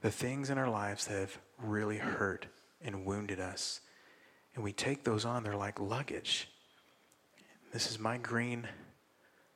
The 0.00 0.10
things 0.10 0.50
in 0.50 0.58
our 0.58 0.68
lives 0.68 1.06
that 1.06 1.20
have 1.20 1.38
really 1.62 1.98
hurt 1.98 2.46
and 2.82 3.06
wounded 3.06 3.38
us. 3.38 3.82
And 4.56 4.64
we 4.64 4.72
take 4.72 5.04
those 5.04 5.24
on, 5.24 5.44
they're 5.44 5.54
like 5.54 5.78
luggage. 5.78 6.48
This 7.72 7.88
is 7.88 8.00
my 8.00 8.18
green 8.18 8.66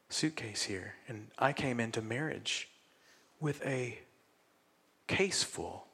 suitcase 0.09 0.63
here. 0.63 0.95
And 1.09 1.33
I 1.37 1.53
came 1.53 1.81
into 1.81 2.01
marriage 2.01 2.69
with 3.41 3.65
a 3.65 3.99
case 5.07 5.43
full 5.43 5.87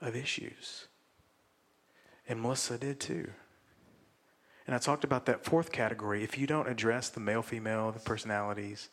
of 0.00 0.16
issues. 0.16 0.86
And 2.28 2.40
Melissa 2.40 2.78
did 2.78 3.00
too. 3.00 3.30
And 4.66 4.74
I 4.74 4.78
talked 4.78 5.04
about 5.04 5.26
that 5.26 5.44
fourth 5.44 5.70
category. 5.70 6.24
If 6.24 6.36
you 6.38 6.46
don't 6.46 6.68
address 6.68 7.08
the 7.08 7.20
male 7.20 7.42
female, 7.42 7.92
the 7.92 8.00
personalities, 8.00 8.88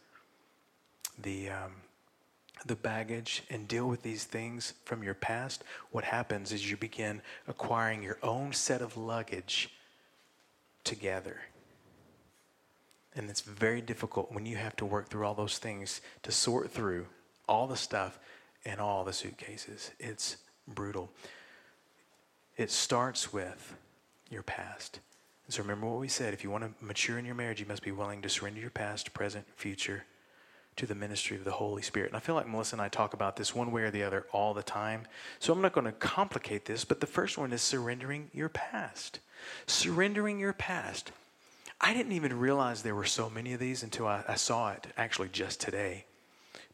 the 1.17 1.49
um, 1.49 1.71
the 2.65 2.75
baggage 2.75 3.43
and 3.49 3.67
deal 3.67 3.87
with 3.87 4.03
these 4.03 4.23
things 4.23 4.73
from 4.85 5.03
your 5.03 5.13
past, 5.13 5.63
what 5.91 6.03
happens 6.03 6.51
is 6.51 6.69
you 6.69 6.77
begin 6.77 7.21
acquiring 7.47 8.03
your 8.03 8.17
own 8.23 8.53
set 8.53 8.81
of 8.81 8.95
luggage 8.95 9.69
together. 10.83 11.41
And 13.15 13.29
it's 13.29 13.41
very 13.41 13.81
difficult 13.81 14.31
when 14.31 14.45
you 14.45 14.55
have 14.55 14.75
to 14.77 14.85
work 14.85 15.09
through 15.09 15.25
all 15.25 15.35
those 15.35 15.57
things 15.57 16.01
to 16.23 16.31
sort 16.31 16.71
through 16.71 17.07
all 17.47 17.67
the 17.67 17.75
stuff 17.75 18.19
in 18.65 18.79
all 18.79 19.03
the 19.03 19.13
suitcases. 19.13 19.91
It's 19.99 20.37
brutal. 20.67 21.11
It 22.57 22.71
starts 22.71 23.33
with 23.33 23.75
your 24.29 24.43
past. 24.43 24.99
so 25.49 25.61
remember 25.61 25.87
what 25.87 25.99
we 25.99 26.07
said 26.07 26.33
if 26.33 26.43
you 26.43 26.49
want 26.49 26.63
to 26.63 26.85
mature 26.85 27.19
in 27.19 27.25
your 27.25 27.35
marriage, 27.35 27.59
you 27.59 27.65
must 27.65 27.83
be 27.83 27.91
willing 27.91 28.21
to 28.21 28.29
surrender 28.29 28.61
your 28.61 28.69
past, 28.69 29.13
present, 29.13 29.45
future 29.55 30.05
to 30.75 30.85
the 30.85 30.95
ministry 30.95 31.37
of 31.37 31.43
the 31.43 31.51
Holy 31.51 31.81
Spirit. 31.81 32.09
And 32.09 32.17
I 32.17 32.19
feel 32.19 32.35
like 32.35 32.47
Melissa 32.47 32.75
and 32.75 32.81
I 32.81 32.89
talk 32.89 33.13
about 33.13 33.35
this 33.35 33.53
one 33.53 33.71
way 33.71 33.83
or 33.83 33.91
the 33.91 34.03
other 34.03 34.25
all 34.31 34.53
the 34.53 34.63
time. 34.63 35.07
So 35.39 35.53
I'm 35.53 35.61
not 35.61 35.73
going 35.73 35.85
to 35.85 35.91
complicate 35.91 36.65
this, 36.65 36.83
but 36.83 36.99
the 36.99 37.07
first 37.07 37.37
one 37.37 37.53
is 37.53 37.61
surrendering 37.61 38.31
your 38.33 38.49
past. 38.49 39.19
Surrendering 39.67 40.39
your 40.39 40.53
past. 40.53 41.11
I 41.79 41.93
didn't 41.93 42.13
even 42.13 42.39
realize 42.39 42.81
there 42.81 42.95
were 42.95 43.03
so 43.03 43.29
many 43.29 43.53
of 43.53 43.59
these 43.59 43.83
until 43.83 44.07
I, 44.07 44.23
I 44.27 44.35
saw 44.35 44.71
it 44.71 44.87
actually 44.97 45.29
just 45.29 45.61
today. 45.61 46.05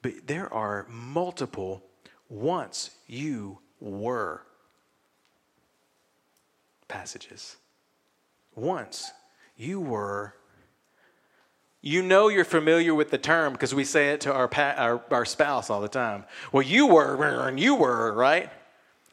But 0.01 0.27
there 0.27 0.51
are 0.53 0.85
multiple 0.89 1.83
once 2.29 2.91
you 3.07 3.59
were 3.79 4.41
passages. 6.87 7.57
Once 8.55 9.11
you 9.57 9.79
were 9.79 10.33
you 11.81 12.01
know 12.01 12.27
you're 12.27 12.43
familiar 12.43 12.93
with 12.93 13.09
the 13.09 13.17
term 13.17 13.53
because 13.53 13.73
we 13.73 13.85
say 13.85 14.09
it 14.09 14.21
to 14.21 14.33
our, 14.33 14.49
pa- 14.49 14.75
our, 14.77 15.01
our 15.11 15.25
spouse 15.25 15.69
all 15.69 15.79
the 15.79 15.87
time. 15.87 16.25
Well, 16.51 16.61
you 16.61 16.87
were, 16.87 17.23
and 17.47 17.57
you 17.57 17.75
were, 17.75 18.11
right? 18.11 18.49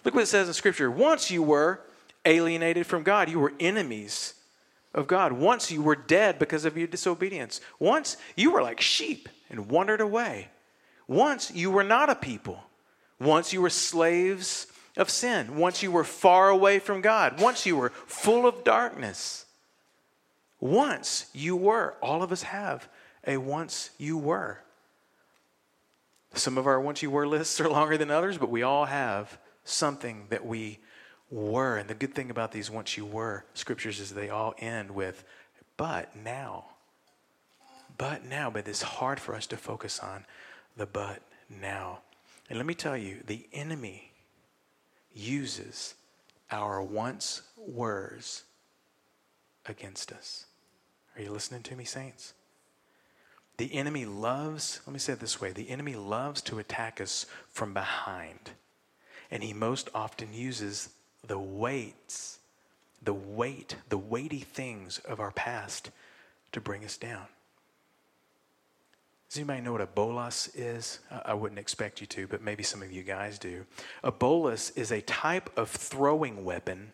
Look 0.05 0.15
what 0.15 0.25
it 0.25 0.27
says 0.27 0.49
in 0.49 0.55
Scripture. 0.55 0.91
Once 0.91 1.31
you 1.31 1.43
were 1.43 1.81
alienated 2.25 2.87
from 2.87 3.05
God, 3.05 3.29
you 3.29 3.39
were 3.39 3.53
enemies 3.61 4.35
of 4.93 5.07
God. 5.07 5.33
Once 5.33 5.71
you 5.71 5.81
were 5.81 5.95
dead 5.95 6.41
because 6.41 6.65
of 6.65 6.77
your 6.77 6.89
disobedience. 6.89 7.61
Once 7.79 8.17
you 8.35 8.51
were 8.51 8.63
like 8.63 8.81
sheep 8.81 9.29
and 9.49 9.69
wandered 9.69 10.01
away. 10.01 10.49
Once 11.09 11.51
you 11.53 11.71
were 11.71 11.85
not 11.85 12.11
a 12.11 12.15
people. 12.15 12.63
Once 13.21 13.53
you 13.53 13.63
were 13.63 13.71
slaves 13.71 14.67
of 14.97 15.11
sin. 15.11 15.57
Once 15.57 15.83
you 15.83 15.93
were 15.93 16.05
far 16.05 16.49
away 16.49 16.79
from 16.79 17.01
God. 17.01 17.41
Once 17.41 17.67
you 17.67 17.77
were 17.77 17.91
full 18.07 18.47
of 18.47 18.65
darkness. 18.65 19.47
Once 20.61 21.27
you 21.33 21.57
were. 21.57 21.95
All 22.03 22.23
of 22.23 22.33
us 22.33 22.43
have 22.43 22.89
a 23.27 23.37
once 23.37 23.91
you 23.99 24.17
were. 24.17 24.61
Some 26.35 26.59
of 26.59 26.67
our 26.67 26.81
once 26.81 27.03
you 27.03 27.11
were 27.11 27.27
lists 27.27 27.61
are 27.61 27.69
longer 27.69 27.97
than 27.97 28.11
others, 28.11 28.39
but 28.39 28.51
we 28.51 28.63
all 28.63 28.85
have 28.85 29.39
something 29.65 30.27
that 30.29 30.45
we 30.45 30.79
were. 31.31 31.77
And 31.77 31.89
the 31.89 31.95
good 31.95 32.15
thing 32.15 32.31
about 32.31 32.53
these 32.53 32.71
once 32.71 32.97
you 32.97 33.05
were 33.05 33.45
scriptures 33.55 34.01
is 34.01 34.13
they 34.13 34.29
all 34.29 34.55
end 34.59 34.91
with, 34.91 35.25
but 35.77 36.15
now. 36.15 36.67
But 37.99 38.25
now. 38.25 38.51
But 38.51 38.69
it's 38.69 38.83
hard 38.83 39.19
for 39.19 39.35
us 39.35 39.47
to 39.49 39.57
focus 39.57 39.99
on 39.99 40.25
the 40.77 40.87
but 40.87 41.23
now. 41.49 42.01
And 42.49 42.59
let 42.59 42.67
me 42.67 42.75
tell 42.75 42.97
you, 42.97 43.23
the 43.27 43.47
enemy 43.53 44.13
uses 45.13 45.95
our 46.51 46.83
once 46.83 47.43
words 47.57 48.45
against 49.67 50.13
us. 50.13 50.47
Are 51.17 51.23
you 51.23 51.31
listening 51.31 51.63
to 51.65 51.77
me, 51.77 51.85
saints? 51.85 52.35
The 53.57 53.75
enemy 53.75 54.05
loves, 54.05 54.81
let 54.87 54.93
me 54.93 54.99
say 54.99 55.15
it 55.15 55.21
this 55.21 55.41
way 55.41 55.53
the 55.53 55.71
enemy 55.71 55.95
loves 55.95 56.43
to 56.43 56.59
attack 56.59 57.01
us 57.01 57.27
from 57.49 57.73
behind. 57.73 58.51
And 59.31 59.43
he 59.43 59.53
most 59.53 59.89
often 59.95 60.33
uses 60.33 60.91
the 61.27 61.39
weights, 61.39 62.39
the 63.03 63.15
weight, 63.15 63.77
the 63.89 63.99
weighty 63.99 64.41
things 64.41 64.99
of 64.99 65.21
our 65.21 65.33
past 65.33 65.91
to 66.53 66.61
bring 66.61 66.85
us 66.85 66.97
down. 66.97 67.27
Does 69.29 69.39
anybody 69.39 69.61
know 69.61 69.73
what 69.73 69.81
a 69.81 69.87
bolas 69.87 70.49
is? 70.55 71.01
I 71.25 71.35
wouldn't 71.35 71.59
expect 71.59 72.01
you 72.01 72.07
to, 72.09 72.27
but 72.27 72.43
maybe 72.43 72.63
some 72.63 72.83
of 72.83 72.93
you 72.93 73.03
guys 73.03 73.39
do. 73.39 73.67
A 74.03 74.13
bolas 74.13 74.71
is 74.71 74.93
a 74.93 75.01
type 75.03 75.51
of 75.59 75.69
throwing 75.69 76.45
weapon 76.45 76.93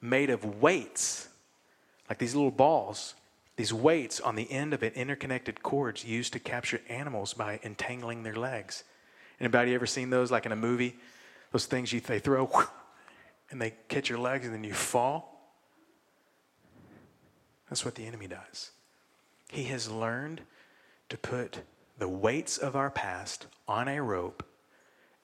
made 0.00 0.30
of 0.30 0.60
weights 0.62 1.28
like 2.12 2.18
these 2.18 2.34
little 2.34 2.50
balls, 2.50 3.14
these 3.56 3.72
weights 3.72 4.20
on 4.20 4.34
the 4.34 4.50
end 4.50 4.74
of 4.74 4.82
it, 4.82 4.92
interconnected 4.94 5.62
cords 5.62 6.04
used 6.04 6.34
to 6.34 6.38
capture 6.38 6.80
animals 6.88 7.32
by 7.32 7.58
entangling 7.62 8.22
their 8.22 8.36
legs. 8.36 8.84
Anybody 9.40 9.74
ever 9.74 9.86
seen 9.86 10.10
those 10.10 10.30
like 10.30 10.44
in 10.44 10.52
a 10.52 10.56
movie? 10.56 10.96
Those 11.52 11.64
things 11.66 11.92
you 11.92 12.00
they 12.00 12.18
throw 12.18 12.50
and 13.50 13.60
they 13.60 13.74
catch 13.88 14.08
your 14.10 14.18
legs 14.18 14.44
and 14.44 14.54
then 14.54 14.64
you 14.64 14.74
fall. 14.74 15.54
That's 17.70 17.82
what 17.82 17.94
the 17.94 18.06
enemy 18.06 18.26
does. 18.26 18.72
He 19.48 19.64
has 19.64 19.90
learned 19.90 20.42
to 21.12 21.18
put 21.18 21.60
the 21.98 22.08
weights 22.08 22.58
of 22.58 22.74
our 22.74 22.90
past 22.90 23.46
on 23.68 23.86
a 23.86 24.02
rope, 24.02 24.42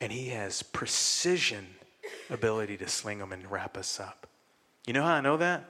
and 0.01 0.12
he 0.12 0.29
has 0.29 0.62
precision 0.62 1.66
ability 2.31 2.77
to 2.77 2.88
sling 2.88 3.18
them 3.18 3.33
and 3.33 3.51
wrap 3.51 3.77
us 3.77 3.98
up. 3.98 4.27
You 4.87 4.92
know 4.92 5.03
how 5.03 5.14
I 5.14 5.20
know 5.20 5.37
that? 5.38 5.64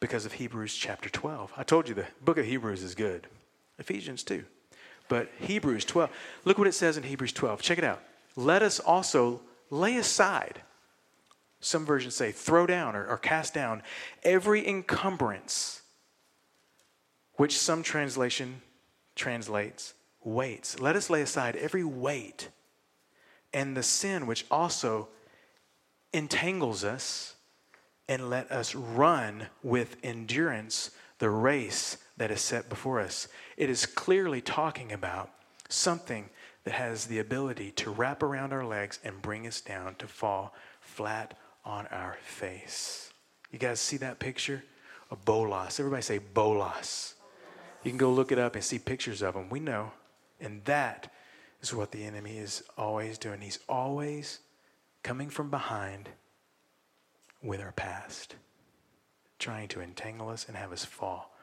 because 0.00 0.24
of 0.24 0.32
Hebrews 0.32 0.74
chapter 0.74 1.08
12. 1.08 1.52
I 1.56 1.62
told 1.62 1.88
you 1.88 1.94
the 1.94 2.06
book 2.24 2.38
of 2.38 2.44
Hebrews 2.44 2.82
is 2.82 2.94
good. 2.94 3.26
Ephesians 3.78 4.22
too. 4.22 4.44
But 5.08 5.30
Hebrews 5.40 5.84
12, 5.84 6.10
look 6.44 6.58
what 6.58 6.66
it 6.66 6.74
says 6.74 6.96
in 6.96 7.02
Hebrews 7.02 7.32
12. 7.32 7.60
Check 7.62 7.78
it 7.78 7.84
out. 7.84 8.02
Let 8.36 8.62
us 8.62 8.80
also 8.80 9.40
lay 9.70 9.96
aside, 9.96 10.62
some 11.60 11.84
versions 11.84 12.14
say 12.14 12.32
throw 12.32 12.66
down 12.66 12.96
or, 12.96 13.06
or 13.06 13.18
cast 13.18 13.52
down, 13.52 13.82
every 14.22 14.66
encumbrance, 14.66 15.82
which 17.34 17.58
some 17.58 17.82
translation 17.82 18.62
translates 19.14 19.94
weights. 20.22 20.80
Let 20.80 20.96
us 20.96 21.10
lay 21.10 21.22
aside 21.22 21.56
every 21.56 21.84
weight 21.84 22.48
and 23.52 23.76
the 23.76 23.82
sin 23.82 24.26
which 24.26 24.46
also 24.50 25.08
entangles 26.12 26.84
us 26.84 27.34
and 28.08 28.30
let 28.30 28.50
us 28.50 28.74
run 28.74 29.46
with 29.62 29.96
endurance 30.02 30.90
the 31.18 31.30
race 31.30 31.98
that 32.16 32.30
is 32.30 32.40
set 32.40 32.68
before 32.68 33.00
us. 33.00 33.28
It 33.56 33.70
is 33.70 33.86
clearly 33.86 34.40
talking 34.40 34.92
about 34.92 35.30
something 35.68 36.28
that 36.64 36.74
has 36.74 37.06
the 37.06 37.18
ability 37.18 37.70
to 37.72 37.90
wrap 37.90 38.22
around 38.22 38.52
our 38.52 38.64
legs 38.64 38.98
and 39.04 39.22
bring 39.22 39.46
us 39.46 39.60
down 39.60 39.94
to 39.96 40.06
fall 40.06 40.54
flat 40.80 41.38
on 41.64 41.86
our 41.88 42.16
face. 42.24 43.12
You 43.50 43.58
guys 43.58 43.80
see 43.80 43.96
that 43.98 44.18
picture? 44.18 44.62
A 45.10 45.16
bolas. 45.16 45.78
Everybody 45.78 46.02
say 46.02 46.18
bolas. 46.18 47.14
You 47.84 47.90
can 47.90 47.98
go 47.98 48.12
look 48.12 48.32
it 48.32 48.38
up 48.38 48.54
and 48.54 48.64
see 48.64 48.78
pictures 48.78 49.22
of 49.22 49.34
them. 49.34 49.48
We 49.48 49.60
know. 49.60 49.92
And 50.40 50.64
that 50.64 51.12
is 51.60 51.74
what 51.74 51.92
the 51.92 52.04
enemy 52.04 52.38
is 52.38 52.62
always 52.76 53.18
doing. 53.18 53.40
He's 53.40 53.58
always 53.68 54.40
coming 55.02 55.30
from 55.30 55.50
behind 55.50 56.08
with 57.42 57.60
our 57.60 57.72
past, 57.72 58.36
trying 59.38 59.68
to 59.68 59.80
entangle 59.80 60.28
us 60.28 60.46
and 60.46 60.56
have 60.56 60.72
us 60.72 60.84
fall 60.84 61.34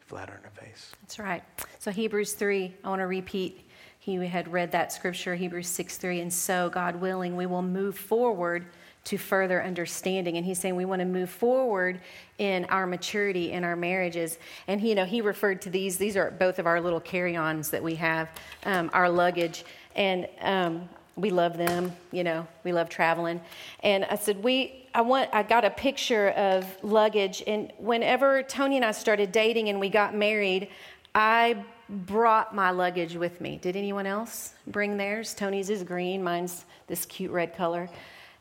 flat 0.00 0.30
on 0.30 0.38
our 0.44 0.50
face. 0.50 0.92
That's 1.02 1.18
right. 1.18 1.42
So, 1.78 1.90
Hebrews 1.90 2.32
3, 2.32 2.74
I 2.82 2.88
want 2.88 3.00
to 3.00 3.06
repeat. 3.06 3.68
He 3.98 4.14
had 4.14 4.50
read 4.50 4.72
that 4.72 4.92
scripture, 4.92 5.34
Hebrews 5.34 5.68
6 5.68 5.96
3. 5.98 6.20
And 6.20 6.32
so, 6.32 6.70
God 6.70 6.96
willing, 6.96 7.36
we 7.36 7.46
will 7.46 7.62
move 7.62 7.96
forward 7.96 8.66
to 9.08 9.16
further 9.16 9.62
understanding. 9.62 10.36
And 10.36 10.44
he's 10.44 10.58
saying 10.58 10.76
we 10.76 10.84
want 10.84 11.00
to 11.00 11.06
move 11.06 11.30
forward 11.30 12.00
in 12.36 12.66
our 12.66 12.86
maturity 12.86 13.52
in 13.52 13.64
our 13.64 13.74
marriages. 13.74 14.38
And 14.66 14.80
he, 14.80 14.90
you 14.90 14.94
know, 14.94 15.06
he 15.06 15.22
referred 15.22 15.62
to 15.62 15.70
these. 15.70 15.96
These 15.96 16.16
are 16.16 16.30
both 16.30 16.58
of 16.58 16.66
our 16.66 16.78
little 16.78 17.00
carry-ons 17.00 17.70
that 17.70 17.82
we 17.82 17.94
have, 17.94 18.28
um, 18.64 18.90
our 18.92 19.08
luggage. 19.08 19.64
And 19.96 20.28
um, 20.42 20.88
we 21.16 21.30
love 21.30 21.56
them, 21.56 21.92
you 22.12 22.22
know, 22.22 22.46
we 22.64 22.72
love 22.72 22.90
traveling. 22.90 23.40
And 23.82 24.04
I 24.04 24.14
said, 24.14 24.42
we, 24.44 24.86
I 24.94 25.00
want, 25.00 25.30
I 25.32 25.42
got 25.42 25.64
a 25.64 25.70
picture 25.70 26.28
of 26.30 26.66
luggage. 26.82 27.42
And 27.46 27.72
whenever 27.78 28.42
Tony 28.42 28.76
and 28.76 28.84
I 28.84 28.92
started 28.92 29.32
dating 29.32 29.70
and 29.70 29.80
we 29.80 29.88
got 29.88 30.14
married, 30.14 30.68
I 31.14 31.64
brought 31.88 32.54
my 32.54 32.70
luggage 32.70 33.16
with 33.16 33.40
me. 33.40 33.58
Did 33.60 33.74
anyone 33.74 34.06
else 34.06 34.52
bring 34.66 34.98
theirs? 34.98 35.34
Tony's 35.34 35.70
is 35.70 35.82
green, 35.82 36.22
mine's 36.22 36.66
this 36.86 37.06
cute 37.06 37.30
red 37.30 37.56
color. 37.56 37.88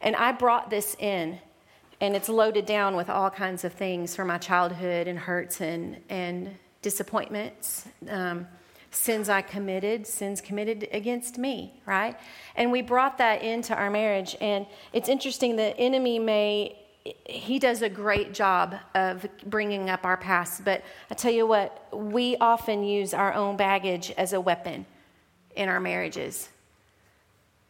And 0.01 0.15
I 0.15 0.31
brought 0.31 0.69
this 0.69 0.95
in, 0.99 1.39
and 1.99 2.15
it's 2.15 2.29
loaded 2.29 2.65
down 2.65 2.95
with 2.95 3.09
all 3.09 3.29
kinds 3.29 3.63
of 3.63 3.73
things 3.73 4.15
from 4.15 4.27
my 4.27 4.37
childhood 4.37 5.07
and 5.07 5.17
hurts 5.17 5.61
and, 5.61 5.97
and 6.09 6.55
disappointments. 6.81 7.87
Um, 8.09 8.47
sins 8.91 9.29
I 9.29 9.41
committed, 9.41 10.07
sins 10.07 10.41
committed 10.41 10.87
against 10.91 11.37
me, 11.37 11.81
right? 11.85 12.17
And 12.55 12.71
we 12.71 12.81
brought 12.81 13.17
that 13.17 13.41
into 13.41 13.75
our 13.75 13.89
marriage. 13.89 14.35
And 14.41 14.65
it's 14.93 15.09
interesting, 15.09 15.55
the 15.55 15.77
enemy 15.77 16.19
may, 16.19 16.77
he 17.25 17.59
does 17.59 17.81
a 17.81 17.89
great 17.89 18.33
job 18.33 18.75
of 18.95 19.27
bringing 19.45 19.89
up 19.89 20.05
our 20.05 20.17
past. 20.17 20.63
But 20.63 20.83
I 21.11 21.15
tell 21.15 21.31
you 21.31 21.45
what, 21.45 21.87
we 21.93 22.37
often 22.37 22.83
use 22.83 23.13
our 23.13 23.33
own 23.33 23.57
baggage 23.57 24.11
as 24.17 24.33
a 24.33 24.41
weapon 24.41 24.85
in 25.55 25.69
our 25.69 25.79
marriages. 25.79 26.49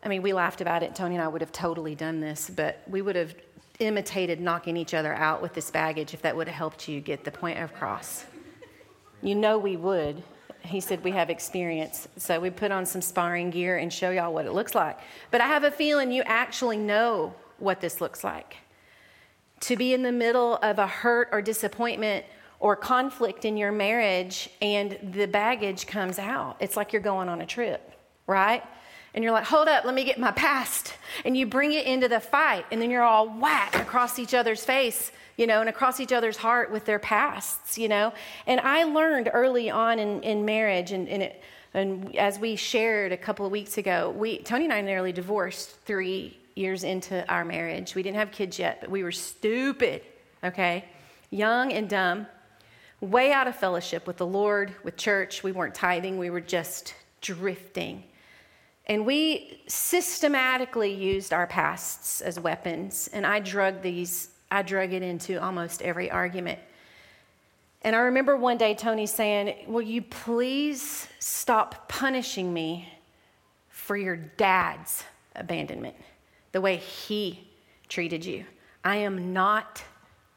I 0.04 0.08
mean, 0.08 0.22
we 0.22 0.34
laughed 0.34 0.62
about 0.62 0.84
it. 0.84 0.95
Tony 0.95 1.16
and 1.16 1.24
I 1.24 1.28
would 1.28 1.41
have 1.41 1.52
totally 1.52 1.95
done 1.95 2.20
this, 2.20 2.50
but 2.50 2.82
we 2.88 3.02
would 3.02 3.16
have 3.16 3.36
imitated 3.80 4.39
knocking 4.39 4.78
each 4.78 4.93
other 4.93 5.14
out 5.14 5.41
with 5.41 5.54
this 5.54 5.70
baggage 5.70 6.14
if 6.14 6.22
that 6.22 6.36
would 6.36 6.48
have 6.48 6.56
helped 6.56 6.88
you 6.88 7.00
get 7.02 7.24
the 7.24 7.32
point 7.32 7.60
across. 7.60 8.26
You 9.22 9.36
know 9.36 9.58
we 9.58 9.78
would 9.78 10.24
he 10.68 10.80
said 10.80 11.04
we 11.04 11.12
have 11.12 11.30
experience. 11.30 12.08
So 12.18 12.39
we 12.39 12.50
put 12.50 12.72
on 12.72 12.86
some 12.86 13.02
sparring 13.02 13.50
gear 13.50 13.78
and 13.78 13.91
show 13.91 14.12
y'all 14.12 14.34
what 14.34 14.45
it 14.45 14.54
looks 14.54 14.76
like. 14.76 15.00
But 15.32 15.41
I 15.41 15.48
have 15.48 15.64
a 15.64 15.72
feeling 15.72 16.12
you 16.12 16.24
actually 16.26 16.78
know 16.78 17.34
what 17.58 17.82
this 17.82 18.02
looks 18.02 18.24
like. 18.24 18.58
To 19.62 19.76
be 19.76 19.93
in 19.93 20.04
the 20.04 20.12
middle 20.12 20.58
of 20.58 20.78
a 20.78 20.88
hurt 20.88 21.30
or 21.32 21.41
disappointment 21.41 22.26
or 22.60 22.76
conflict 22.76 23.45
in 23.45 23.58
your 23.58 23.72
marriage 23.72 24.50
and 24.62 24.98
the 25.14 25.26
baggage 25.28 25.88
comes 25.88 26.20
out. 26.20 26.58
It's 26.60 26.76
like 26.76 26.93
you're 26.93 27.02
going 27.02 27.30
on 27.30 27.41
a 27.41 27.45
trip, 27.45 27.93
right? 28.28 28.64
And 29.18 29.24
you're 29.24 29.34
like, 29.34 29.45
hold 29.45 29.68
up, 29.68 29.84
let 29.84 29.95
me 29.95 30.03
get 30.03 30.20
my 30.20 30.30
past. 30.30 30.93
And 31.26 31.36
you 31.36 31.47
bring 31.47 31.74
it 31.74 31.88
into 31.88 32.07
the 32.07 32.20
fight, 32.20 32.65
and 32.72 32.80
then 32.80 32.91
you're 32.91 33.01
all 33.01 33.28
whack 33.28 33.76
across 33.76 34.20
each 34.20 34.36
other's 34.36 34.63
face, 34.63 35.11
you 35.38 35.47
know, 35.47 35.59
and 35.59 35.68
across 35.68 35.99
each 35.99 36.13
other's 36.13 36.38
heart 36.38 36.72
with 36.72 36.86
their 36.86 36.99
pasts, 36.99 37.80
you 37.80 37.88
know. 37.88 38.13
And 38.45 38.59
I 38.59 38.84
learned 38.84 39.32
early 39.34 39.72
on 39.72 39.97
in, 39.97 40.22
in 40.22 40.45
marriage, 40.45 40.91
and, 40.91 41.09
and, 41.09 41.24
it, 41.24 41.41
and 41.74 42.15
as 42.15 42.38
we 42.38 42.55
shared 42.55 43.11
a 43.11 43.18
couple 43.18 43.43
of 43.43 43.51
weeks 43.51 43.80
ago, 43.80 44.13
we, 44.15 44.38
Tony 44.43 44.65
and 44.65 44.74
I 44.74 44.82
nearly 44.82 45.13
divorced 45.13 45.72
three 45.84 46.38
years 46.53 46.84
into 46.84 47.28
our 47.28 47.43
marriage. 47.43 47.95
We 47.95 48.03
didn't 48.03 48.18
have 48.18 48.32
kids 48.32 48.59
yet, 48.59 48.82
but 48.82 48.91
we 48.91 49.01
were 49.01 49.11
stupid, 49.11 50.03
okay? 50.43 50.86
Young 51.32 51.74
and 51.74 51.89
dumb 51.89 52.28
way 53.01 53.32
out 53.32 53.47
of 53.47 53.55
fellowship 53.55 54.05
with 54.05 54.18
the 54.18 54.28
Lord, 54.28 54.76
with 54.84 54.95
church. 54.95 55.41
We 55.41 55.53
weren't 55.53 55.74
tithing, 55.74 56.20
we 56.20 56.30
were 56.30 56.39
just 56.39 56.93
drifting. 57.20 58.03
And 58.88 59.06
we 59.06 59.62
systematically 59.68 60.94
used 60.94 61.34
our 61.34 61.46
pasts 61.46 62.22
as 62.22 62.40
weapons. 62.40 63.10
And 63.12 63.26
I 63.26 63.40
drug 63.40 63.82
these, 63.82 64.30
I 64.50 64.62
drug 64.62 64.94
it 64.94 65.04
into 65.04 65.42
almost 65.42 65.82
every 65.82 66.10
argument. 66.10 66.60
And 67.82 67.96
I 67.96 68.00
remember 68.00 68.36
one 68.36 68.58
day 68.58 68.74
Tony 68.74 69.06
saying, 69.06 69.66
Will 69.68 69.82
you 69.82 70.02
please 70.02 71.08
stop 71.20 71.90
punishing 71.90 72.54
me 72.54 72.92
for 73.70 73.96
your 73.96 74.16
dad's 74.16 75.04
abandonment, 75.36 75.96
the 76.54 76.62
way 76.62 76.78
he 76.78 77.48
treated 77.90 78.26
you? 78.26 78.46
I 78.84 78.98
am 78.98 79.34
not 79.34 79.84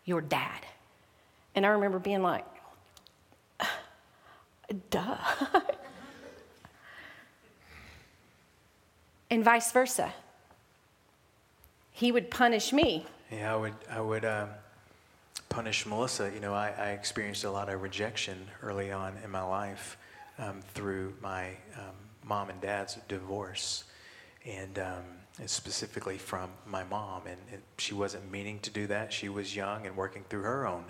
your 0.04 0.20
dad. 0.20 0.66
And 1.54 1.64
I 1.64 1.70
remember 1.70 2.00
being 2.00 2.22
like, 2.22 2.46
duh. 4.90 5.16
and 9.30 9.44
vice 9.44 9.72
versa. 9.72 10.12
He 11.92 12.12
would 12.12 12.30
punish 12.30 12.72
me. 12.72 13.06
Yeah, 13.30 13.52
I 13.52 13.56
would, 13.56 13.74
I 13.90 14.00
would 14.00 14.24
um, 14.24 14.48
punish 15.48 15.86
Melissa. 15.86 16.30
You 16.32 16.40
know, 16.40 16.54
I, 16.54 16.72
I, 16.78 16.90
experienced 16.90 17.44
a 17.44 17.50
lot 17.50 17.68
of 17.68 17.82
rejection 17.82 18.46
early 18.62 18.90
on 18.90 19.16
in 19.22 19.30
my 19.30 19.42
life 19.42 19.96
um, 20.38 20.62
through 20.74 21.14
my 21.20 21.48
um, 21.76 21.94
mom 22.24 22.50
and 22.50 22.60
dad's 22.60 22.98
divorce. 23.08 23.84
And 24.44 24.78
um, 24.78 25.04
specifically 25.46 26.18
from 26.18 26.50
my 26.66 26.84
mom. 26.84 27.22
And, 27.26 27.38
and 27.52 27.62
she 27.78 27.94
wasn't 27.94 28.30
meaning 28.30 28.58
to 28.60 28.70
do 28.70 28.86
that. 28.88 29.12
She 29.12 29.28
was 29.28 29.54
young 29.54 29.86
and 29.86 29.96
working 29.96 30.24
through 30.28 30.42
her 30.42 30.66
own 30.66 30.84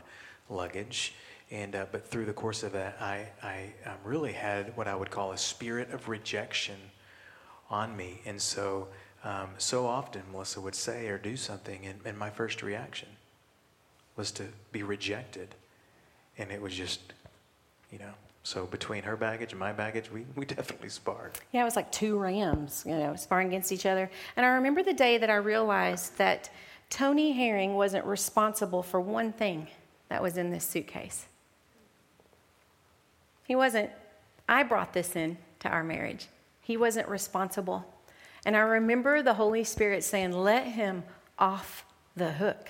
luggage. 0.49 1.14
And, 1.51 1.74
uh, 1.74 1.86
but 1.91 2.07
through 2.07 2.26
the 2.26 2.32
course 2.32 2.62
of 2.62 2.72
that, 2.72 2.97
I, 3.01 3.26
I 3.43 3.72
um, 3.86 3.97
really 4.05 4.32
had 4.32 4.76
what 4.76 4.86
I 4.86 4.95
would 4.95 5.11
call 5.11 5.32
a 5.32 5.38
spirit 5.38 5.91
of 5.93 6.09
rejection 6.09 6.76
on 7.71 7.97
me. 7.97 8.21
And 8.27 8.41
so, 8.41 8.89
um, 9.25 9.51
so 9.59 9.87
often 9.87 10.23
Melissa 10.33 10.61
would 10.61 10.75
say 10.75 11.09
or 11.09 11.18
do 11.18 11.37
something, 11.37 11.87
and, 11.87 12.01
and 12.05 12.18
my 12.18 12.31
first 12.31 12.62
reaction 12.62 13.09
was 14.16 14.33
to 14.33 14.45
be 14.73 14.83
rejected. 14.83 15.55
And 16.37 16.51
it 16.51 16.61
was 16.61 16.75
just, 16.75 17.01
you 17.93 17.99
know, 17.99 18.12
so 18.43 18.66
between 18.66 19.03
her 19.03 19.16
baggage 19.16 19.53
and 19.53 19.61
my 19.61 19.73
baggage, 19.73 20.11
we, 20.11 20.25
we 20.35 20.45
definitely 20.45 20.89
sparred. 20.89 21.33
Yeah, 21.53 21.62
it 21.62 21.64
was 21.64 21.77
like 21.77 21.93
two 21.93 22.18
rams, 22.18 22.85
you 22.87 22.97
know, 22.97 23.14
sparring 23.14 23.49
against 23.49 23.71
each 23.71 23.87
other. 23.87 24.11
And 24.37 24.47
I 24.47 24.51
remember 24.51 24.83
the 24.83 24.95
day 24.95 25.18
that 25.18 25.31
I 25.31 25.37
realized 25.37 26.16
that 26.18 26.51
Tony 26.89 27.33
Herring 27.33 27.75
wasn't 27.75 28.05
responsible 28.05 28.83
for 28.83 29.01
one 29.01 29.33
thing 29.33 29.68
that 30.09 30.23
was 30.23 30.37
in 30.37 30.51
this 30.51 30.64
suitcase. 30.64 31.27
He 33.47 33.55
wasn't, 33.55 33.91
I 34.49 34.62
brought 34.62 34.93
this 34.93 35.14
in 35.14 35.37
to 35.61 35.68
our 35.68 35.85
marriage. 35.85 36.27
He 36.71 36.77
wasn't 36.77 37.09
responsible. 37.09 37.85
And 38.47 38.57
I 38.57 38.61
remember 38.61 39.25
the 39.25 39.35
Holy 39.35 39.64
Spirit 39.64 40.05
saying, 40.05 40.31
Let 40.31 40.68
him 40.68 41.03
off 41.37 41.85
the 42.14 42.35
hook. 42.35 42.68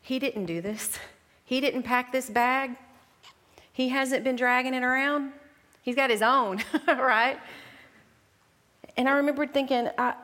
He 0.00 0.20
didn't 0.20 0.46
do 0.46 0.60
this. 0.60 0.96
He 1.44 1.60
didn't 1.60 1.82
pack 1.82 2.12
this 2.12 2.30
bag. 2.30 2.76
He 3.72 3.88
hasn't 3.88 4.22
been 4.22 4.36
dragging 4.36 4.74
it 4.74 4.84
around. 4.84 5.32
He's 5.82 5.96
got 5.96 6.08
his 6.08 6.22
own, 6.22 6.62
right? 6.86 7.36
And 8.96 9.08
I 9.08 9.14
remember 9.14 9.44
thinking, 9.44 9.88
I, 9.98 10.14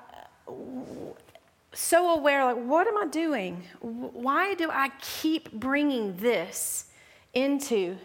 so 1.73 2.15
aware, 2.15 2.45
like, 2.45 2.65
what 2.65 2.87
am 2.87 2.99
I 2.99 3.07
doing? 3.09 3.65
Why 3.81 4.55
do 4.55 4.71
I 4.71 4.91
keep 5.01 5.51
bringing 5.51 6.17
this 6.19 6.87
into 7.35 7.99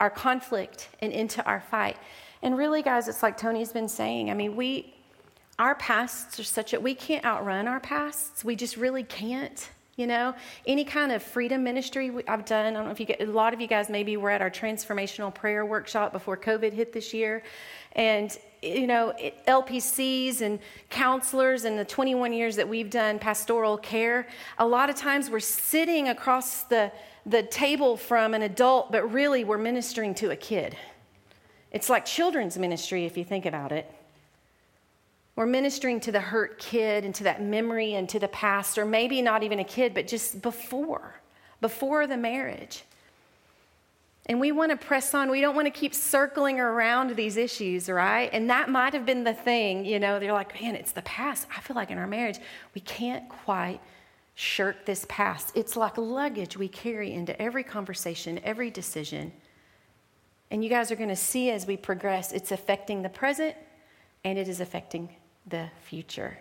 our 0.00 0.10
conflict 0.10 0.88
and 1.00 1.12
into 1.12 1.44
our 1.44 1.60
fight. 1.60 1.96
And 2.42 2.56
really, 2.56 2.82
guys, 2.82 3.08
it's 3.08 3.22
like 3.22 3.36
Tony's 3.36 3.72
been 3.72 3.88
saying. 3.88 4.30
I 4.30 4.34
mean, 4.34 4.56
we, 4.56 4.94
our 5.58 5.74
pasts 5.74 6.40
are 6.40 6.44
such 6.44 6.70
that 6.70 6.82
we 6.82 6.94
can't 6.94 7.24
outrun 7.24 7.68
our 7.68 7.80
pasts. 7.80 8.44
We 8.44 8.56
just 8.56 8.76
really 8.76 9.02
can't. 9.02 9.68
You 9.96 10.06
know, 10.06 10.34
any 10.66 10.84
kind 10.84 11.12
of 11.12 11.22
freedom 11.22 11.62
ministry 11.62 12.10
I've 12.26 12.46
done. 12.46 12.64
I 12.64 12.70
don't 12.70 12.86
know 12.86 12.90
if 12.90 13.00
you 13.00 13.04
get 13.04 13.20
a 13.20 13.26
lot 13.26 13.52
of 13.52 13.60
you 13.60 13.66
guys 13.66 13.90
maybe 13.90 14.16
were 14.16 14.30
at 14.30 14.40
our 14.40 14.48
transformational 14.48 15.34
prayer 15.34 15.66
workshop 15.66 16.12
before 16.12 16.38
COVID 16.38 16.72
hit 16.72 16.94
this 16.94 17.12
year, 17.12 17.42
and 17.92 18.34
you 18.62 18.86
know, 18.86 19.12
LPCs 19.46 20.40
and 20.40 20.58
counselors 20.88 21.66
and 21.66 21.78
the 21.78 21.84
21 21.84 22.32
years 22.32 22.56
that 22.56 22.66
we've 22.66 22.88
done 22.88 23.18
pastoral 23.18 23.76
care, 23.76 24.26
a 24.58 24.66
lot 24.66 24.88
of 24.88 24.96
times 24.96 25.28
we're 25.28 25.38
sitting 25.38 26.08
across 26.08 26.62
the 26.62 26.90
the 27.26 27.42
table 27.42 27.98
from 27.98 28.32
an 28.32 28.40
adult, 28.42 28.90
but 28.90 29.12
really 29.12 29.44
we're 29.44 29.58
ministering 29.58 30.14
to 30.14 30.30
a 30.30 30.36
kid. 30.36 30.76
It's 31.70 31.88
like 31.88 32.04
children's 32.04 32.58
ministry 32.58 33.04
if 33.04 33.16
you 33.16 33.24
think 33.24 33.46
about 33.46 33.72
it. 33.72 33.90
We're 35.36 35.46
ministering 35.46 36.00
to 36.00 36.12
the 36.12 36.20
hurt 36.20 36.58
kid 36.58 37.04
and 37.04 37.14
to 37.14 37.24
that 37.24 37.42
memory 37.42 37.94
and 37.94 38.08
to 38.10 38.18
the 38.18 38.28
past, 38.28 38.76
or 38.76 38.84
maybe 38.84 39.22
not 39.22 39.42
even 39.42 39.58
a 39.58 39.64
kid, 39.64 39.94
but 39.94 40.06
just 40.06 40.42
before, 40.42 41.14
before 41.60 42.06
the 42.06 42.16
marriage. 42.16 42.84
And 44.26 44.38
we 44.38 44.52
want 44.52 44.70
to 44.70 44.76
press 44.76 45.14
on. 45.14 45.30
We 45.30 45.40
don't 45.40 45.54
want 45.54 45.66
to 45.66 45.70
keep 45.70 45.94
circling 45.94 46.60
around 46.60 47.16
these 47.16 47.36
issues, 47.36 47.88
right? 47.88 48.28
And 48.32 48.50
that 48.50 48.68
might 48.68 48.92
have 48.92 49.06
been 49.06 49.24
the 49.24 49.34
thing, 49.34 49.84
you 49.84 49.98
know, 49.98 50.18
they're 50.18 50.32
like, 50.32 50.60
man, 50.60 50.76
it's 50.76 50.92
the 50.92 51.02
past. 51.02 51.46
I 51.56 51.60
feel 51.60 51.74
like 51.74 51.90
in 51.90 51.98
our 51.98 52.06
marriage, 52.06 52.38
we 52.74 52.80
can't 52.82 53.28
quite 53.28 53.80
shirk 54.34 54.84
this 54.84 55.06
past. 55.08 55.52
It's 55.56 55.76
like 55.76 55.96
luggage 55.96 56.56
we 56.56 56.68
carry 56.68 57.12
into 57.12 57.40
every 57.40 57.64
conversation, 57.64 58.40
every 58.44 58.70
decision. 58.70 59.32
And 60.50 60.64
you 60.64 60.70
guys 60.70 60.90
are 60.90 60.96
going 60.96 61.08
to 61.08 61.16
see 61.16 61.50
as 61.50 61.66
we 61.66 61.76
progress, 61.76 62.32
it's 62.32 62.52
affecting 62.52 63.02
the 63.02 63.08
present 63.08 63.54
and 64.24 64.38
it 64.38 64.48
is 64.48 64.60
affecting 64.60 65.08
the 65.46 65.68
future. 65.82 66.38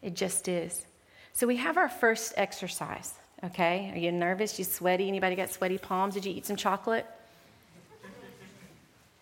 It 0.00 0.14
just 0.14 0.48
is. 0.48 0.86
So 1.32 1.46
we 1.46 1.56
have 1.56 1.76
our 1.76 1.88
first 1.88 2.34
exercise, 2.36 3.14
okay? 3.44 3.90
Are 3.94 3.98
you 3.98 4.12
nervous? 4.12 4.58
You 4.58 4.64
sweaty? 4.64 5.08
Anybody 5.08 5.36
got 5.36 5.50
sweaty 5.50 5.78
palms? 5.78 6.14
Did 6.14 6.24
you 6.24 6.32
eat 6.32 6.46
some 6.46 6.56
chocolate? 6.56 7.06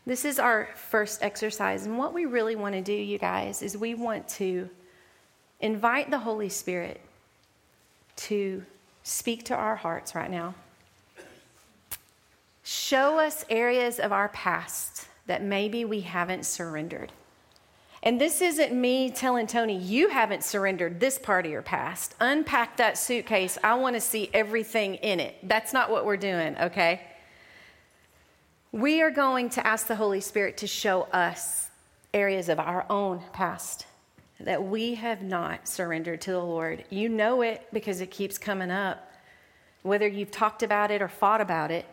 This 0.06 0.24
is 0.24 0.38
our 0.38 0.68
first 0.74 1.22
exercise. 1.22 1.86
And 1.86 1.98
what 1.98 2.14
we 2.14 2.24
really 2.24 2.56
want 2.56 2.74
to 2.74 2.80
do, 2.80 2.92
you 2.92 3.18
guys, 3.18 3.62
is 3.62 3.76
we 3.76 3.94
want 3.94 4.28
to 4.30 4.68
invite 5.60 6.10
the 6.10 6.18
Holy 6.18 6.48
Spirit 6.48 7.00
to 8.16 8.64
speak 9.02 9.44
to 9.44 9.54
our 9.54 9.76
hearts 9.76 10.14
right 10.14 10.30
now. 10.30 10.54
Show 12.72 13.18
us 13.18 13.44
areas 13.50 13.98
of 13.98 14.12
our 14.12 14.28
past 14.28 15.08
that 15.26 15.42
maybe 15.42 15.84
we 15.84 16.02
haven't 16.02 16.46
surrendered. 16.46 17.10
And 18.00 18.20
this 18.20 18.40
isn't 18.40 18.72
me 18.72 19.10
telling 19.10 19.48
Tony, 19.48 19.76
you 19.76 20.08
haven't 20.08 20.44
surrendered 20.44 21.00
this 21.00 21.18
part 21.18 21.46
of 21.46 21.50
your 21.50 21.62
past. 21.62 22.14
Unpack 22.20 22.76
that 22.76 22.96
suitcase. 22.96 23.58
I 23.64 23.74
want 23.74 23.96
to 23.96 24.00
see 24.00 24.30
everything 24.32 24.94
in 24.94 25.18
it. 25.18 25.34
That's 25.42 25.72
not 25.72 25.90
what 25.90 26.06
we're 26.06 26.16
doing, 26.16 26.56
okay? 26.58 27.00
We 28.70 29.02
are 29.02 29.10
going 29.10 29.50
to 29.50 29.66
ask 29.66 29.88
the 29.88 29.96
Holy 29.96 30.20
Spirit 30.20 30.56
to 30.58 30.68
show 30.68 31.08
us 31.12 31.70
areas 32.14 32.48
of 32.48 32.60
our 32.60 32.86
own 32.88 33.20
past 33.32 33.86
that 34.38 34.62
we 34.62 34.94
have 34.94 35.22
not 35.22 35.66
surrendered 35.66 36.20
to 36.20 36.30
the 36.30 36.38
Lord. 36.38 36.84
You 36.88 37.08
know 37.08 37.42
it 37.42 37.66
because 37.72 38.00
it 38.00 38.12
keeps 38.12 38.38
coming 38.38 38.70
up. 38.70 39.10
Whether 39.82 40.06
you've 40.06 40.30
talked 40.30 40.62
about 40.62 40.92
it 40.92 41.02
or 41.02 41.08
fought 41.08 41.40
about 41.40 41.72
it, 41.72 41.84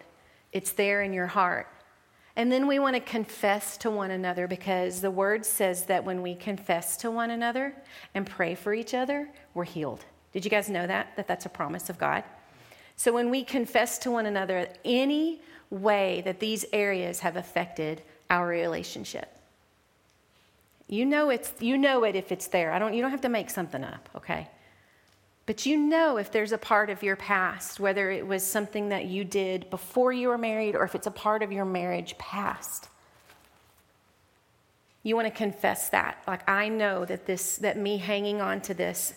it's 0.51 0.71
there 0.71 1.01
in 1.01 1.13
your 1.13 1.27
heart. 1.27 1.67
And 2.35 2.51
then 2.51 2.67
we 2.67 2.77
want 2.77 2.95
to 2.95 2.99
confess 2.99 3.77
to 3.77 3.89
one 3.89 4.11
another 4.11 4.47
because 4.47 5.01
the 5.01 5.09
word 5.09 5.43
says 5.43 5.85
that 5.85 6.03
when 6.03 6.21
we 6.21 6.35
confess 6.35 6.95
to 6.97 7.09
one 7.09 7.31
another 7.31 7.73
and 8.13 8.27
pray 8.27 8.53
for 8.53 8.75
each 8.75 8.93
other, 8.93 9.27
we're 9.55 9.63
healed. 9.63 10.05
Did 10.33 10.45
you 10.45 10.51
guys 10.51 10.69
know 10.69 10.85
that? 10.85 11.15
That 11.15 11.27
that's 11.27 11.47
a 11.47 11.49
promise 11.49 11.89
of 11.89 11.97
God? 11.97 12.23
So 12.95 13.11
when 13.11 13.31
we 13.31 13.43
confess 13.43 13.97
to 13.99 14.11
one 14.11 14.27
another 14.27 14.67
any 14.85 15.41
way 15.71 16.21
that 16.25 16.39
these 16.39 16.63
areas 16.71 17.19
have 17.21 17.37
affected 17.37 18.03
our 18.29 18.47
relationship, 18.47 19.35
you 20.87 21.05
know 21.05 21.29
it's 21.29 21.53
you 21.59 21.77
know 21.77 22.03
it 22.03 22.15
if 22.15 22.31
it's 22.31 22.47
there. 22.47 22.71
I 22.71 22.79
don't 22.79 22.93
you 22.93 23.01
don't 23.01 23.11
have 23.11 23.21
to 23.21 23.29
make 23.29 23.49
something 23.49 23.83
up, 23.83 24.09
okay? 24.15 24.47
But 25.47 25.65
you 25.65 25.77
know 25.77 26.17
if 26.17 26.31
there's 26.31 26.51
a 26.51 26.57
part 26.57 26.89
of 26.89 27.01
your 27.01 27.15
past, 27.15 27.79
whether 27.79 28.11
it 28.11 28.27
was 28.27 28.45
something 28.45 28.89
that 28.89 29.05
you 29.05 29.23
did 29.23 29.69
before 29.69 30.11
you 30.11 30.27
were 30.27 30.37
married 30.37 30.75
or 30.75 30.83
if 30.83 30.93
it's 30.93 31.07
a 31.07 31.11
part 31.11 31.41
of 31.41 31.51
your 31.51 31.65
marriage 31.65 32.17
past. 32.17 32.89
You 35.03 35.15
want 35.15 35.27
to 35.27 35.33
confess 35.33 35.87
that. 35.89 36.21
Like 36.27 36.47
I 36.49 36.67
know 36.67 37.05
that 37.05 37.25
this 37.25 37.55
that 37.57 37.77
me 37.77 37.97
hanging 37.97 38.41
on 38.41 38.59
to 38.61 38.73
this 38.73 39.13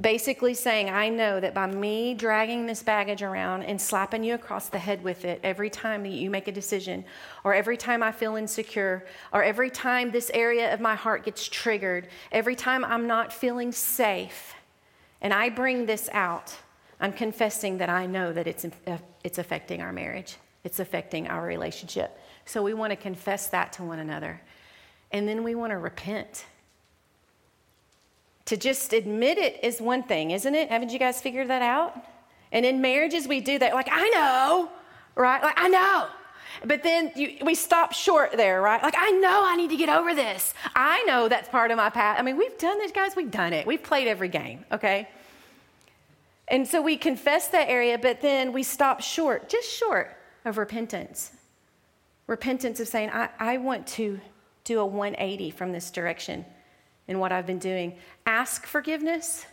basically 0.00 0.54
saying, 0.54 0.90
I 0.90 1.08
know 1.08 1.40
that 1.40 1.54
by 1.54 1.66
me 1.66 2.14
dragging 2.14 2.66
this 2.66 2.82
baggage 2.82 3.22
around 3.22 3.62
and 3.64 3.80
slapping 3.80 4.24
you 4.24 4.34
across 4.34 4.68
the 4.68 4.78
head 4.78 5.02
with 5.02 5.24
it 5.24 5.40
every 5.42 5.70
time 5.70 6.02
that 6.02 6.12
you 6.12 6.30
make 6.30 6.48
a 6.48 6.52
decision, 6.52 7.04
or 7.44 7.54
every 7.54 7.76
time 7.76 8.02
I 8.02 8.12
feel 8.12 8.36
insecure, 8.36 9.06
or 9.32 9.42
every 9.42 9.70
time 9.70 10.10
this 10.10 10.30
area 10.34 10.72
of 10.72 10.80
my 10.80 10.94
heart 10.94 11.24
gets 11.24 11.46
triggered, 11.46 12.08
every 12.30 12.56
time 12.56 12.84
I'm 12.84 13.06
not 13.06 13.32
feeling 13.32 13.72
safe, 13.72 14.54
and 15.22 15.32
I 15.32 15.48
bring 15.48 15.86
this 15.86 16.10
out, 16.12 16.54
I'm 17.00 17.12
confessing 17.12 17.78
that 17.78 17.88
I 17.88 18.04
know 18.04 18.32
that 18.32 18.46
it's, 18.46 18.64
uh, 18.64 18.98
it's 19.24 19.38
affecting 19.38 19.80
our 19.80 19.92
marriage, 19.92 20.36
it's 20.64 20.78
affecting 20.78 21.28
our 21.28 21.46
relationship. 21.46 22.18
So 22.44 22.62
we 22.62 22.74
want 22.74 22.90
to 22.90 22.96
confess 22.96 23.46
that 23.48 23.72
to 23.74 23.84
one 23.84 24.00
another. 24.00 24.40
And 25.12 25.26
then 25.26 25.44
we 25.44 25.54
want 25.54 25.70
to 25.70 25.78
repent. 25.78 26.44
To 28.46 28.56
just 28.56 28.92
admit 28.92 29.38
it 29.38 29.62
is 29.62 29.80
one 29.80 30.02
thing, 30.02 30.32
isn't 30.32 30.54
it? 30.54 30.68
Haven't 30.68 30.92
you 30.92 30.98
guys 30.98 31.20
figured 31.22 31.48
that 31.48 31.62
out? 31.62 31.96
And 32.50 32.66
in 32.66 32.80
marriages, 32.80 33.26
we 33.26 33.40
do 33.40 33.58
that. 33.58 33.72
Like, 33.74 33.88
I 33.90 34.08
know, 34.10 34.68
right? 35.14 35.42
Like, 35.42 35.54
I 35.56 35.68
know. 35.68 36.08
But 36.64 36.82
then 36.82 37.12
you, 37.16 37.38
we 37.44 37.54
stop 37.54 37.92
short 37.92 38.32
there, 38.32 38.60
right? 38.60 38.82
Like, 38.82 38.94
I 38.96 39.10
know 39.10 39.42
I 39.44 39.56
need 39.56 39.70
to 39.70 39.76
get 39.76 39.88
over 39.88 40.14
this. 40.14 40.54
I 40.74 41.02
know 41.04 41.28
that's 41.28 41.48
part 41.48 41.70
of 41.70 41.76
my 41.76 41.90
path. 41.90 42.18
I 42.18 42.22
mean, 42.22 42.36
we've 42.36 42.56
done 42.58 42.78
this, 42.78 42.92
guys. 42.92 43.16
We've 43.16 43.30
done 43.30 43.52
it. 43.52 43.66
We've 43.66 43.82
played 43.82 44.08
every 44.08 44.28
game, 44.28 44.64
okay? 44.70 45.08
And 46.48 46.66
so 46.68 46.82
we 46.82 46.96
confess 46.96 47.48
that 47.48 47.68
area, 47.68 47.98
but 47.98 48.20
then 48.20 48.52
we 48.52 48.62
stop 48.62 49.00
short, 49.00 49.48
just 49.48 49.68
short 49.70 50.16
of 50.44 50.58
repentance. 50.58 51.32
Repentance 52.26 52.80
of 52.80 52.88
saying, 52.88 53.10
I, 53.10 53.30
I 53.38 53.56
want 53.56 53.86
to 53.88 54.20
do 54.64 54.80
a 54.80 54.86
180 54.86 55.50
from 55.50 55.72
this 55.72 55.90
direction 55.90 56.44
in 57.08 57.18
what 57.18 57.32
I've 57.32 57.46
been 57.46 57.58
doing. 57.58 57.96
Ask 58.26 58.66
forgiveness 58.66 59.46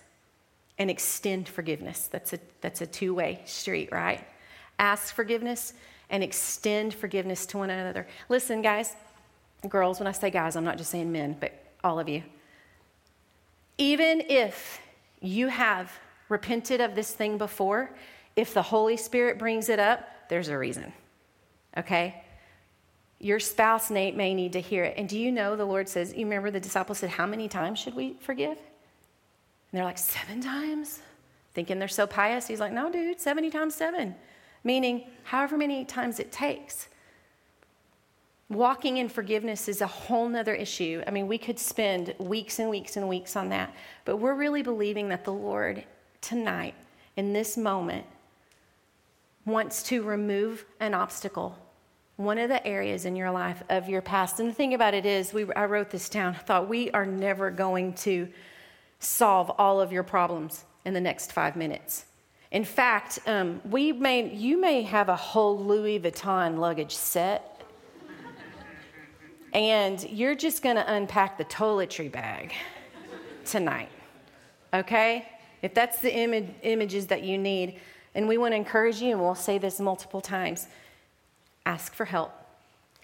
and 0.77 0.89
extend 0.89 1.47
forgiveness. 1.47 2.07
That's 2.11 2.33
a, 2.33 2.39
that's 2.61 2.81
a 2.81 2.87
two 2.87 3.13
way 3.13 3.41
street, 3.45 3.89
right? 3.91 4.25
Ask 4.77 5.13
forgiveness 5.13 5.73
and 6.09 6.23
extend 6.23 6.93
forgiveness 6.93 7.45
to 7.47 7.57
one 7.57 7.69
another. 7.69 8.07
Listen, 8.29 8.61
guys, 8.61 8.95
girls, 9.67 9.99
when 9.99 10.07
I 10.07 10.11
say 10.11 10.29
guys, 10.29 10.55
I'm 10.55 10.63
not 10.63 10.77
just 10.77 10.89
saying 10.89 11.11
men, 11.11 11.35
but 11.39 11.53
all 11.83 11.99
of 11.99 12.09
you. 12.09 12.23
Even 13.77 14.23
if 14.27 14.81
you 15.21 15.47
have 15.47 15.91
repented 16.27 16.81
of 16.81 16.95
this 16.95 17.11
thing 17.11 17.37
before, 17.37 17.91
if 18.35 18.53
the 18.53 18.61
Holy 18.61 18.97
Spirit 18.97 19.37
brings 19.37 19.69
it 19.69 19.79
up, 19.79 20.07
there's 20.29 20.47
a 20.47 20.57
reason. 20.57 20.91
Okay? 21.77 22.23
Your 23.19 23.39
spouse 23.39 23.89
Nate 23.89 24.15
may 24.15 24.33
need 24.33 24.53
to 24.53 24.61
hear 24.61 24.83
it. 24.83 24.95
And 24.97 25.07
do 25.07 25.19
you 25.19 25.31
know 25.31 25.55
the 25.55 25.65
Lord 25.65 25.89
says, 25.89 26.13
you 26.13 26.25
remember 26.25 26.51
the 26.51 26.59
disciples 26.59 26.99
said, 26.99 27.09
How 27.09 27.25
many 27.25 27.47
times 27.47 27.79
should 27.79 27.95
we 27.95 28.15
forgive? 28.21 28.57
And 28.57 28.57
they're 29.73 29.83
like, 29.83 29.97
Seven 29.97 30.41
times? 30.41 30.99
Thinking 31.53 31.79
they're 31.79 31.87
so 31.87 32.07
pious. 32.07 32.47
He's 32.47 32.59
like, 32.59 32.71
No, 32.71 32.91
dude, 32.91 33.19
70 33.19 33.49
times 33.49 33.75
seven 33.75 34.15
meaning 34.63 35.05
however 35.23 35.57
many 35.57 35.85
times 35.85 36.19
it 36.19 36.31
takes. 36.31 36.87
Walking 38.49 38.97
in 38.97 39.09
forgiveness 39.09 39.67
is 39.67 39.81
a 39.81 39.87
whole 39.87 40.27
nother 40.27 40.55
issue. 40.55 41.03
I 41.05 41.11
mean, 41.11 41.27
we 41.27 41.37
could 41.37 41.59
spend 41.59 42.15
weeks 42.17 42.57
and 42.57 42.69
weeks 42.69 42.97
and 42.97 43.07
weeks 43.07 43.35
on 43.35 43.49
that, 43.49 43.73
but 44.05 44.17
we're 44.17 44.33
really 44.33 44.63
believing 44.63 45.09
that 45.09 45.23
the 45.23 45.33
Lord 45.33 45.83
tonight, 46.21 46.73
in 47.15 47.31
this 47.31 47.57
moment, 47.57 48.05
wants 49.45 49.83
to 49.83 50.01
remove 50.01 50.65
an 50.79 50.93
obstacle, 50.93 51.57
one 52.17 52.37
of 52.37 52.49
the 52.49 52.65
areas 52.65 53.05
in 53.05 53.15
your 53.15 53.31
life 53.31 53.63
of 53.69 53.87
your 53.87 54.01
past. 54.01 54.39
And 54.39 54.49
the 54.49 54.53
thing 54.53 54.73
about 54.73 54.93
it 54.93 55.05
is, 55.05 55.31
we, 55.31 55.51
I 55.53 55.65
wrote 55.65 55.91
this 55.91 56.09
down. 56.09 56.33
I 56.33 56.39
thought 56.39 56.67
we 56.67 56.89
are 56.91 57.05
never 57.05 57.51
going 57.51 57.93
to 57.93 58.27
solve 58.99 59.51
all 59.57 59.79
of 59.79 59.91
your 59.91 60.03
problems 60.03 60.65
in 60.85 60.93
the 60.93 61.01
next 61.01 61.31
five 61.31 61.55
minutes. 61.55 62.05
In 62.51 62.63
fact, 62.63 63.19
um, 63.27 63.61
we 63.69 63.91
may, 63.91 64.33
you 64.33 64.59
may 64.59 64.81
have 64.81 65.07
a 65.07 65.15
whole 65.15 65.57
Louis 65.57 65.99
Vuitton 65.99 66.57
luggage 66.57 66.95
set, 66.95 67.61
and 69.53 70.01
you're 70.09 70.35
just 70.35 70.63
going 70.63 70.75
to 70.75 70.93
unpack 70.93 71.37
the 71.37 71.45
toiletry 71.45 72.11
bag 72.11 72.53
tonight, 73.45 73.89
okay? 74.73 75.27
If 75.61 75.75
that's 75.75 75.99
the 75.99 76.11
Im- 76.11 76.55
images 76.63 77.05
that 77.07 77.21
you 77.23 77.37
need, 77.37 77.79
and 78.15 78.27
we 78.27 78.39
want 78.39 78.53
to 78.53 78.55
encourage 78.55 78.99
you, 78.99 79.11
and 79.11 79.21
we'll 79.21 79.35
say 79.35 79.59
this 79.59 79.79
multiple 79.79 80.21
times 80.21 80.67
ask 81.67 81.93
for 81.93 82.05
help, 82.05 82.31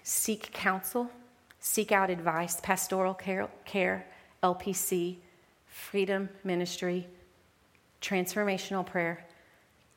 seek 0.02 0.50
counsel, 0.52 1.08
seek 1.60 1.92
out 1.92 2.10
advice, 2.10 2.60
pastoral 2.60 3.14
care, 3.14 3.48
care 3.64 4.06
LPC, 4.42 5.18
freedom 5.68 6.28
ministry, 6.42 7.06
transformational 8.00 8.84
prayer 8.84 9.25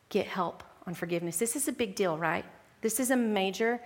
get 0.10 0.28
help 0.28 0.64
on 0.86 0.94
forgiveness. 0.94 1.38
This 1.38 1.56
is 1.56 1.68
a 1.68 1.72
big 1.72 1.96
deal, 1.96 2.18
right? 2.18 2.46
This 2.82 3.00
is 3.00 3.12
a 3.12 3.16
major 3.16 3.80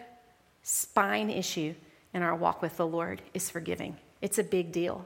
spine 0.62 1.30
issue 1.30 1.74
in 2.14 2.22
our 2.22 2.36
walk 2.36 2.62
with 2.62 2.78
the 2.78 2.88
Lord 2.88 3.22
is 3.34 3.50
forgiving. 3.50 3.98
It's 4.22 4.40
a 4.40 4.44
big 4.44 4.72
deal. 4.72 5.06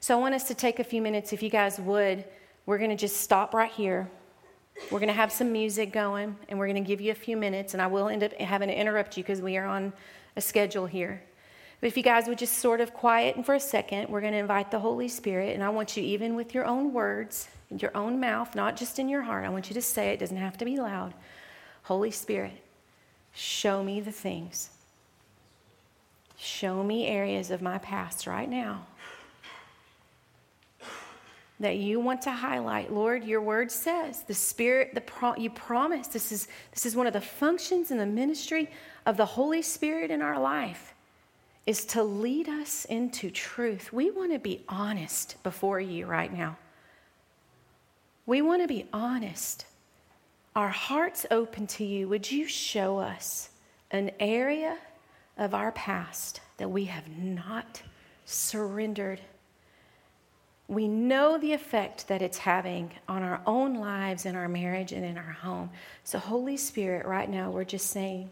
So 0.00 0.16
I 0.16 0.20
want 0.20 0.34
us 0.34 0.44
to 0.44 0.54
take 0.54 0.78
a 0.78 0.84
few 0.84 1.02
minutes 1.02 1.32
if 1.32 1.42
you 1.42 1.50
guys 1.50 1.78
would. 1.78 2.24
We're 2.66 2.78
going 2.78 2.90
to 2.90 2.96
just 2.96 3.18
stop 3.18 3.54
right 3.54 3.70
here. 3.70 4.10
We're 4.90 5.00
going 5.00 5.08
to 5.08 5.14
have 5.14 5.32
some 5.32 5.52
music 5.52 5.92
going 5.92 6.36
and 6.48 6.58
we're 6.58 6.66
going 6.66 6.82
to 6.82 6.86
give 6.86 7.00
you 7.00 7.10
a 7.10 7.16
few 7.16 7.36
minutes 7.36 7.74
and 7.74 7.82
I 7.82 7.86
will 7.88 8.08
end 8.08 8.22
up 8.22 8.32
having 8.34 8.68
to 8.68 8.78
interrupt 8.78 9.16
you 9.16 9.22
because 9.22 9.42
we 9.42 9.56
are 9.56 9.66
on 9.66 9.92
a 10.36 10.40
schedule 10.40 10.86
here. 10.86 11.22
But 11.80 11.86
if 11.86 11.96
you 11.96 12.02
guys 12.02 12.26
would 12.26 12.38
just 12.38 12.54
sort 12.54 12.80
of 12.80 12.92
quiet 12.92 13.36
and 13.36 13.46
for 13.46 13.54
a 13.54 13.60
second, 13.60 14.08
we're 14.08 14.20
going 14.20 14.32
to 14.32 14.38
invite 14.38 14.70
the 14.70 14.80
Holy 14.80 15.08
Spirit 15.08 15.54
and 15.54 15.62
I 15.62 15.68
want 15.68 15.96
you 15.96 16.02
even 16.02 16.34
with 16.34 16.54
your 16.54 16.64
own 16.64 16.92
words 16.92 17.48
in 17.70 17.78
your 17.78 17.96
own 17.96 18.18
mouth, 18.18 18.54
not 18.54 18.76
just 18.76 18.98
in 18.98 19.08
your 19.08 19.22
heart. 19.22 19.44
I 19.44 19.48
want 19.48 19.68
you 19.68 19.74
to 19.74 19.82
say 19.82 20.10
it, 20.10 20.14
it 20.14 20.20
doesn't 20.20 20.36
have 20.36 20.58
to 20.58 20.64
be 20.64 20.78
loud. 20.78 21.14
Holy 21.84 22.10
Spirit, 22.10 22.62
show 23.32 23.84
me 23.84 24.00
the 24.00 24.12
things. 24.12 24.70
Show 26.36 26.82
me 26.82 27.06
areas 27.06 27.50
of 27.50 27.62
my 27.62 27.78
past 27.78 28.26
right 28.26 28.48
now 28.48 28.86
that 31.60 31.76
you 31.76 31.98
want 31.98 32.22
to 32.22 32.30
highlight. 32.30 32.92
Lord, 32.92 33.24
your 33.24 33.40
word 33.40 33.70
says 33.70 34.22
the 34.22 34.34
Spirit, 34.34 34.94
the 34.94 35.00
pro- 35.00 35.36
you 35.36 35.50
promise 35.50 36.06
this 36.08 36.30
is, 36.30 36.48
this 36.72 36.86
is 36.86 36.94
one 36.94 37.06
of 37.06 37.12
the 37.12 37.20
functions 37.20 37.90
in 37.90 37.98
the 37.98 38.06
ministry 38.06 38.70
of 39.06 39.16
the 39.16 39.24
Holy 39.24 39.62
Spirit 39.62 40.10
in 40.10 40.22
our 40.22 40.38
life 40.38 40.94
is 41.68 41.84
to 41.84 42.02
lead 42.02 42.48
us 42.48 42.86
into 42.86 43.30
truth. 43.30 43.92
We 43.92 44.10
want 44.10 44.32
to 44.32 44.38
be 44.38 44.64
honest 44.70 45.36
before 45.42 45.78
you 45.78 46.06
right 46.06 46.32
now. 46.32 46.56
We 48.24 48.40
want 48.40 48.62
to 48.62 48.66
be 48.66 48.86
honest. 48.90 49.66
Our 50.56 50.70
hearts 50.70 51.26
open 51.30 51.66
to 51.66 51.84
you. 51.84 52.08
Would 52.08 52.32
you 52.32 52.48
show 52.48 52.96
us 52.96 53.50
an 53.90 54.12
area 54.18 54.78
of 55.36 55.52
our 55.52 55.70
past 55.72 56.40
that 56.56 56.70
we 56.70 56.86
have 56.86 57.06
not 57.06 57.82
surrendered? 58.24 59.20
We 60.68 60.88
know 60.88 61.36
the 61.36 61.52
effect 61.52 62.08
that 62.08 62.22
it's 62.22 62.38
having 62.38 62.92
on 63.06 63.22
our 63.22 63.42
own 63.46 63.74
lives, 63.74 64.24
in 64.24 64.36
our 64.36 64.48
marriage, 64.48 64.92
and 64.92 65.04
in 65.04 65.18
our 65.18 65.36
home. 65.42 65.68
So, 66.02 66.18
Holy 66.18 66.56
Spirit, 66.56 67.04
right 67.04 67.28
now, 67.28 67.50
we're 67.50 67.64
just 67.64 67.90
saying, 67.90 68.30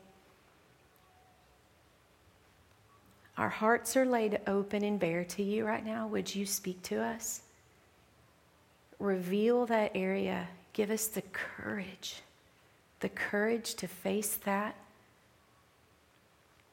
our 3.37 3.49
hearts 3.49 3.97
are 3.97 4.07
laid 4.07 4.41
open 4.47 4.83
and 4.83 4.99
bare 4.99 5.25
to 5.25 5.43
you 5.43 5.67
right 5.67 5.85
now. 5.85 6.07
Would 6.07 6.35
you 6.35 6.47
speak 6.47 6.83
to 6.85 7.03
us? 7.03 7.43
reveal 8.99 9.67
that 9.67 9.93
area. 9.95 10.49
Give 10.73 10.91
us 10.91 11.07
the 11.07 11.23
courage, 11.23 12.23
the 13.01 13.09
courage 13.09 13.75
to 13.77 13.89
face 13.89 14.37
that. 14.45 14.77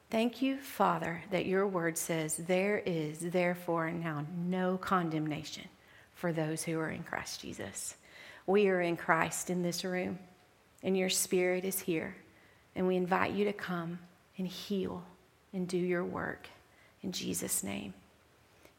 Thank 0.09 0.41
you, 0.41 0.57
Father, 0.57 1.23
that 1.31 1.45
your 1.45 1.67
word 1.67 1.97
says 1.97 2.37
there 2.37 2.81
is 2.85 3.19
therefore 3.19 3.89
now 3.91 4.25
no 4.45 4.77
condemnation 4.77 5.67
for 6.13 6.31
those 6.31 6.63
who 6.63 6.79
are 6.79 6.89
in 6.89 7.03
Christ 7.03 7.41
Jesus. 7.41 7.95
We 8.45 8.67
are 8.67 8.81
in 8.81 8.97
Christ 8.97 9.49
in 9.49 9.63
this 9.63 9.83
room, 9.83 10.19
and 10.83 10.97
your 10.97 11.09
spirit 11.09 11.65
is 11.65 11.79
here. 11.79 12.15
And 12.75 12.87
we 12.87 12.95
invite 12.95 13.33
you 13.33 13.45
to 13.45 13.53
come 13.53 13.99
and 14.37 14.47
heal 14.47 15.03
and 15.53 15.67
do 15.67 15.77
your 15.77 16.03
work 16.03 16.47
in 17.03 17.11
Jesus' 17.11 17.63
name. 17.63 17.93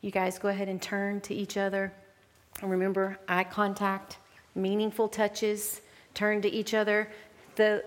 You 0.00 0.10
guys 0.10 0.38
go 0.38 0.48
ahead 0.48 0.68
and 0.68 0.80
turn 0.82 1.20
to 1.22 1.34
each 1.34 1.56
other. 1.56 1.92
And 2.60 2.70
remember, 2.70 3.18
eye 3.28 3.44
contact, 3.44 4.18
meaningful 4.54 5.08
touches, 5.08 5.80
turn 6.12 6.42
to 6.42 6.48
each 6.48 6.74
other. 6.74 7.10
The 7.56 7.84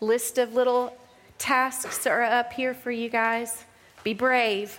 list 0.00 0.38
of 0.38 0.54
little 0.54 0.96
tasks 1.38 2.06
are 2.06 2.22
up 2.22 2.52
here 2.52 2.74
for 2.74 2.90
you 2.90 3.08
guys. 3.08 3.64
Be 4.02 4.14
brave. 4.14 4.78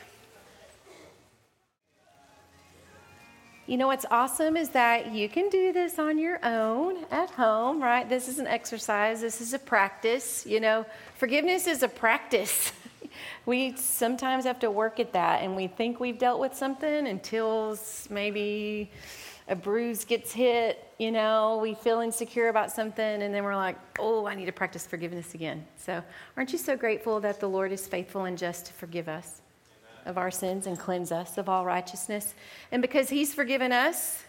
you 3.71 3.77
know 3.77 3.87
what's 3.87 4.05
awesome 4.11 4.57
is 4.57 4.67
that 4.71 5.13
you 5.13 5.29
can 5.29 5.47
do 5.47 5.71
this 5.71 5.97
on 5.97 6.17
your 6.17 6.43
own 6.45 7.05
at 7.09 7.29
home, 7.31 7.81
right? 7.81 8.09
This 8.09 8.27
is 8.27 8.37
an 8.37 8.45
exercise, 8.45 9.21
this 9.21 9.39
is 9.39 9.53
a 9.53 9.59
practice. 9.59 10.45
You 10.45 10.59
know, 10.59 10.85
forgiveness 11.15 11.67
is 11.67 11.81
a 11.81 11.87
practice. 11.87 12.73
we 13.45 13.76
sometimes 13.76 14.45
have 14.45 14.59
to 14.59 14.72
work 14.72 14.99
at 14.99 15.13
that, 15.13 15.41
and 15.43 15.55
we 15.55 15.67
think 15.67 15.99
we've 15.99 16.17
dealt 16.17 16.39
with 16.39 16.53
something 16.55 17.07
until 17.07 17.78
maybe 18.09 18.91
a 19.51 19.55
bruise 19.55 20.05
gets 20.05 20.32
hit, 20.32 20.88
you 20.97 21.11
know, 21.11 21.59
we 21.61 21.74
feel 21.74 21.99
insecure 21.99 22.47
about 22.47 22.72
something, 22.72 23.22
and 23.22 23.34
then 23.34 23.43
we're 23.43 23.55
like, 23.55 23.76
oh, 23.99 24.26
I 24.26 24.34
need 24.34 24.45
to 24.45 24.51
practice 24.51 24.88
forgiveness 24.88 25.34
again. 25.34 25.65
So, 25.78 26.01
aren't 26.38 26.53
you 26.53 26.57
so 26.57 26.78
grateful 26.78 27.19
that 27.19 27.39
the 27.39 27.49
Lord 27.49 27.74
is 27.74 27.86
faithful 27.86 28.26
and 28.26 28.38
just 28.38 28.67
to 28.67 28.74
forgive 28.74 29.09
us 29.09 29.41
Amen. 30.01 30.11
of 30.11 30.17
our 30.17 30.32
sins 30.32 30.67
and 30.67 30.80
cleanse 30.80 31.11
us 31.11 31.38
of 31.38 31.49
all 31.49 31.65
righteousness? 31.65 32.34
And 32.72 32.82
because 32.82 33.09
He's 33.09 33.34
forgiven 33.34 33.74
us, 33.74 34.24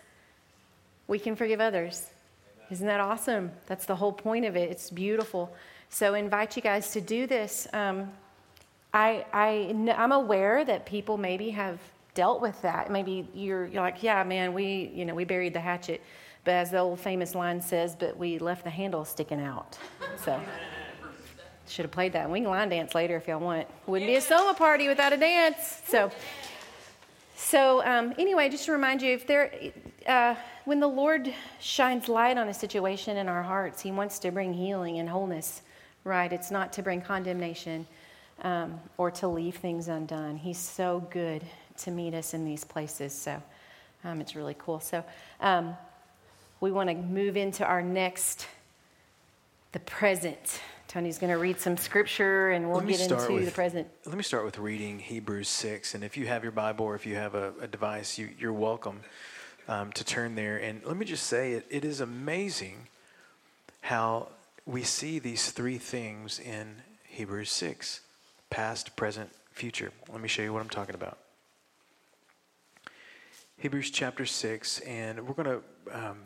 we 1.07 1.20
can 1.20 1.36
forgive 1.36 1.61
others. 1.61 2.11
Amen. 2.57 2.66
Isn't 2.70 2.86
that 2.88 3.01
awesome? 3.01 3.53
That's 3.66 3.86
the 3.86 3.97
whole 3.97 4.12
point 4.12 4.45
of 4.45 4.57
it. 4.57 4.70
It's 4.70 4.90
beautiful. 4.90 5.55
So, 5.88 6.14
I 6.14 6.18
invite 6.18 6.57
you 6.57 6.62
guys 6.62 6.90
to 6.93 7.01
do 7.01 7.28
this. 7.28 7.68
Um, 7.72 8.11
I, 8.95 9.24
I, 9.32 9.95
I'm 9.97 10.12
aware 10.12 10.64
that 10.64 10.84
people 10.84 11.16
maybe 11.16 11.51
have 11.51 11.78
dealt 12.14 12.43
with 12.43 12.61
that. 12.62 12.90
Maybe 12.90 13.26
you're, 13.34 13.66
you're 13.66 13.82
like, 13.82 14.03
yeah, 14.03 14.22
man, 14.22 14.53
we, 14.53 14.90
you 14.95 15.05
know, 15.05 15.14
we 15.14 15.24
buried 15.24 15.55
the 15.55 15.61
hatchet. 15.61 16.03
But 16.45 16.55
as 16.55 16.70
the 16.70 16.78
old 16.78 17.01
famous 17.01 17.34
line 17.34 17.61
says, 17.61 17.97
but 17.97 18.16
we 18.16 18.38
left 18.38 18.64
the 18.64 18.70
handle 18.70 19.05
sticking 19.05 19.40
out. 19.40 19.78
So 20.16 20.40
should 21.68 21.84
have 21.84 21.93
played 21.93 22.12
that. 22.12 22.28
We 22.28 22.40
can 22.40 22.51
line 22.51 22.68
dance 22.68 22.95
later 22.95 23.16
if 23.16 23.28
y'all 23.28 23.40
want. 23.40 23.66
Wouldn't 23.86 24.09
be 24.09 24.16
a 24.16 24.20
solo 24.20 24.53
party 24.53 24.88
without 24.88 25.12
a 25.12 25.16
dance. 25.16 25.80
So, 25.86 26.11
so 27.34 27.84
um, 27.86 28.12
anyway, 28.18 28.51
just 28.51 28.66
to 28.66 28.72
remind 28.72 29.01
you, 29.01 29.14
if 29.14 29.26
there, 29.26 29.53
uh, 30.07 30.34
when 30.64 30.80
the 30.80 30.88
Lord 30.88 31.32
shines 31.61 32.09
light 32.09 32.36
on 32.36 32.49
a 32.49 32.55
situation 32.55 33.16
in 33.16 33.28
our 33.28 33.43
hearts, 33.43 33.80
He 33.80 33.90
wants 33.90 34.18
to 34.18 34.30
bring 34.30 34.53
healing 34.53 34.99
and 34.99 35.09
wholeness. 35.09 35.62
Right? 36.05 36.32
It's 36.32 36.51
not 36.51 36.72
to 36.74 36.82
bring 36.82 37.01
condemnation 37.01 37.86
um, 38.43 38.80
or 38.99 39.11
to 39.11 39.28
leave 39.28 39.57
things 39.57 39.88
undone. 39.88 40.36
He's 40.36 40.59
so 40.59 41.07
good 41.11 41.45
to 41.78 41.90
meet 41.90 42.14
us 42.14 42.34
in 42.34 42.45
these 42.45 42.64
places. 42.64 43.14
So 43.14 43.40
um, 44.05 44.20
it's 44.20 44.34
really 44.34 44.57
cool. 44.59 44.80
So 44.80 45.05
um, 45.40 45.76
we 46.61 46.70
want 46.72 46.90
to 46.90 46.95
move 46.95 47.36
into 47.36 47.64
our 47.64 47.82
next, 47.82 48.47
the 49.70 49.80
present. 49.80 50.61
Tony's 50.88 51.18
going 51.18 51.32
to 51.32 51.38
read 51.38 51.59
some 51.59 51.76
scripture 51.76 52.51
and 52.51 52.70
we'll 52.70 52.80
get 52.80 53.01
into 53.01 53.32
with, 53.32 53.47
the 53.47 53.51
present. 53.51 53.88
Let 54.05 54.16
me 54.16 54.22
start 54.22 54.45
with 54.45 54.59
reading 54.59 54.99
Hebrews 54.99 55.49
6. 55.49 55.95
And 55.95 56.05
if 56.05 56.16
you 56.16 56.26
have 56.26 56.43
your 56.43 56.53
Bible 56.53 56.84
or 56.84 56.95
if 56.95 57.07
you 57.07 57.14
have 57.14 57.34
a, 57.34 57.53
a 57.61 57.66
device, 57.66 58.18
you, 58.18 58.30
are 58.43 58.53
welcome 58.53 59.01
um, 59.68 59.93
to 59.93 60.05
turn 60.05 60.34
there. 60.34 60.59
And 60.59 60.84
let 60.84 60.97
me 60.97 61.07
just 61.07 61.26
say 61.26 61.53
it, 61.53 61.66
it 61.70 61.84
is 61.84 62.01
amazing 62.01 62.88
how 63.80 64.28
we 64.66 64.82
see 64.82 65.18
these 65.18 65.51
three 65.51 65.78
things 65.78 66.38
in 66.38 66.82
Hebrews 67.05 67.51
6 67.51 68.01
past, 68.53 68.94
present, 68.96 69.30
future. 69.50 69.90
Let 70.11 70.20
me 70.20 70.28
show 70.28 70.42
you 70.42 70.53
what 70.53 70.61
I'm 70.61 70.68
talking 70.68 70.94
about. 70.94 71.16
Hebrews 73.57 73.90
chapter 73.90 74.26
6, 74.26 74.80
and 74.80 75.26
we're 75.26 75.32
going 75.32 75.48
to 75.48 75.96
um, 75.96 76.18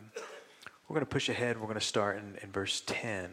we're 0.87 0.95
going 0.95 1.05
to 1.05 1.09
push 1.09 1.29
ahead. 1.29 1.57
We're 1.57 1.67
going 1.67 1.79
to 1.79 1.85
start 1.85 2.17
in, 2.17 2.37
in 2.43 2.51
verse 2.51 2.83
10. 2.85 3.29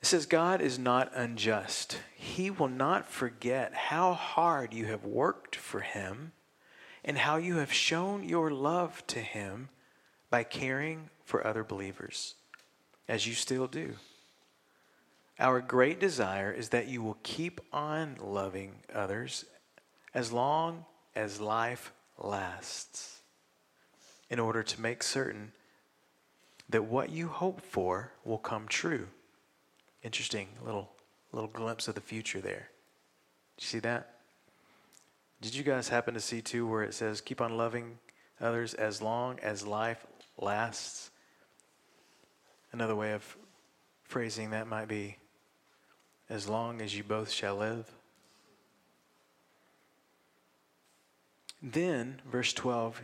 It 0.00 0.06
says, 0.06 0.24
God 0.24 0.60
is 0.60 0.78
not 0.78 1.10
unjust. 1.16 1.98
He 2.14 2.48
will 2.48 2.68
not 2.68 3.08
forget 3.08 3.74
how 3.74 4.14
hard 4.14 4.72
you 4.72 4.86
have 4.86 5.04
worked 5.04 5.56
for 5.56 5.80
Him 5.80 6.30
and 7.04 7.18
how 7.18 7.38
you 7.38 7.56
have 7.56 7.72
shown 7.72 8.22
your 8.22 8.52
love 8.52 9.04
to 9.08 9.18
Him 9.18 9.68
by 10.30 10.44
caring 10.44 11.10
for 11.24 11.44
other 11.44 11.64
believers, 11.64 12.36
as 13.08 13.26
you 13.26 13.34
still 13.34 13.66
do. 13.66 13.94
Our 15.42 15.60
great 15.60 15.98
desire 15.98 16.52
is 16.52 16.68
that 16.68 16.86
you 16.86 17.02
will 17.02 17.18
keep 17.24 17.60
on 17.72 18.16
loving 18.20 18.74
others 18.94 19.44
as 20.14 20.30
long 20.30 20.84
as 21.16 21.40
life 21.40 21.92
lasts 22.16 23.22
in 24.30 24.38
order 24.38 24.62
to 24.62 24.80
make 24.80 25.02
certain 25.02 25.50
that 26.68 26.84
what 26.84 27.10
you 27.10 27.26
hope 27.26 27.60
for 27.60 28.12
will 28.24 28.38
come 28.38 28.68
true. 28.68 29.08
Interesting 30.04 30.46
little 30.64 30.92
little 31.32 31.50
glimpse 31.50 31.88
of 31.88 31.96
the 31.96 32.00
future 32.00 32.40
there. 32.40 32.68
You 33.58 33.66
see 33.66 33.80
that? 33.80 34.14
Did 35.40 35.56
you 35.56 35.64
guys 35.64 35.88
happen 35.88 36.14
to 36.14 36.20
see 36.20 36.40
too 36.40 36.68
where 36.68 36.84
it 36.84 36.94
says 36.94 37.20
keep 37.20 37.40
on 37.40 37.56
loving 37.56 37.98
others 38.40 38.74
as 38.74 39.02
long 39.02 39.40
as 39.40 39.66
life 39.66 40.06
lasts? 40.38 41.10
Another 42.70 42.94
way 42.94 43.10
of 43.10 43.36
phrasing 44.04 44.50
that 44.50 44.68
might 44.68 44.86
be 44.86 45.16
as 46.28 46.48
long 46.48 46.80
as 46.80 46.96
you 46.96 47.02
both 47.02 47.30
shall 47.30 47.56
live. 47.56 47.90
Then, 51.62 52.20
verse 52.30 52.52
12, 52.52 53.02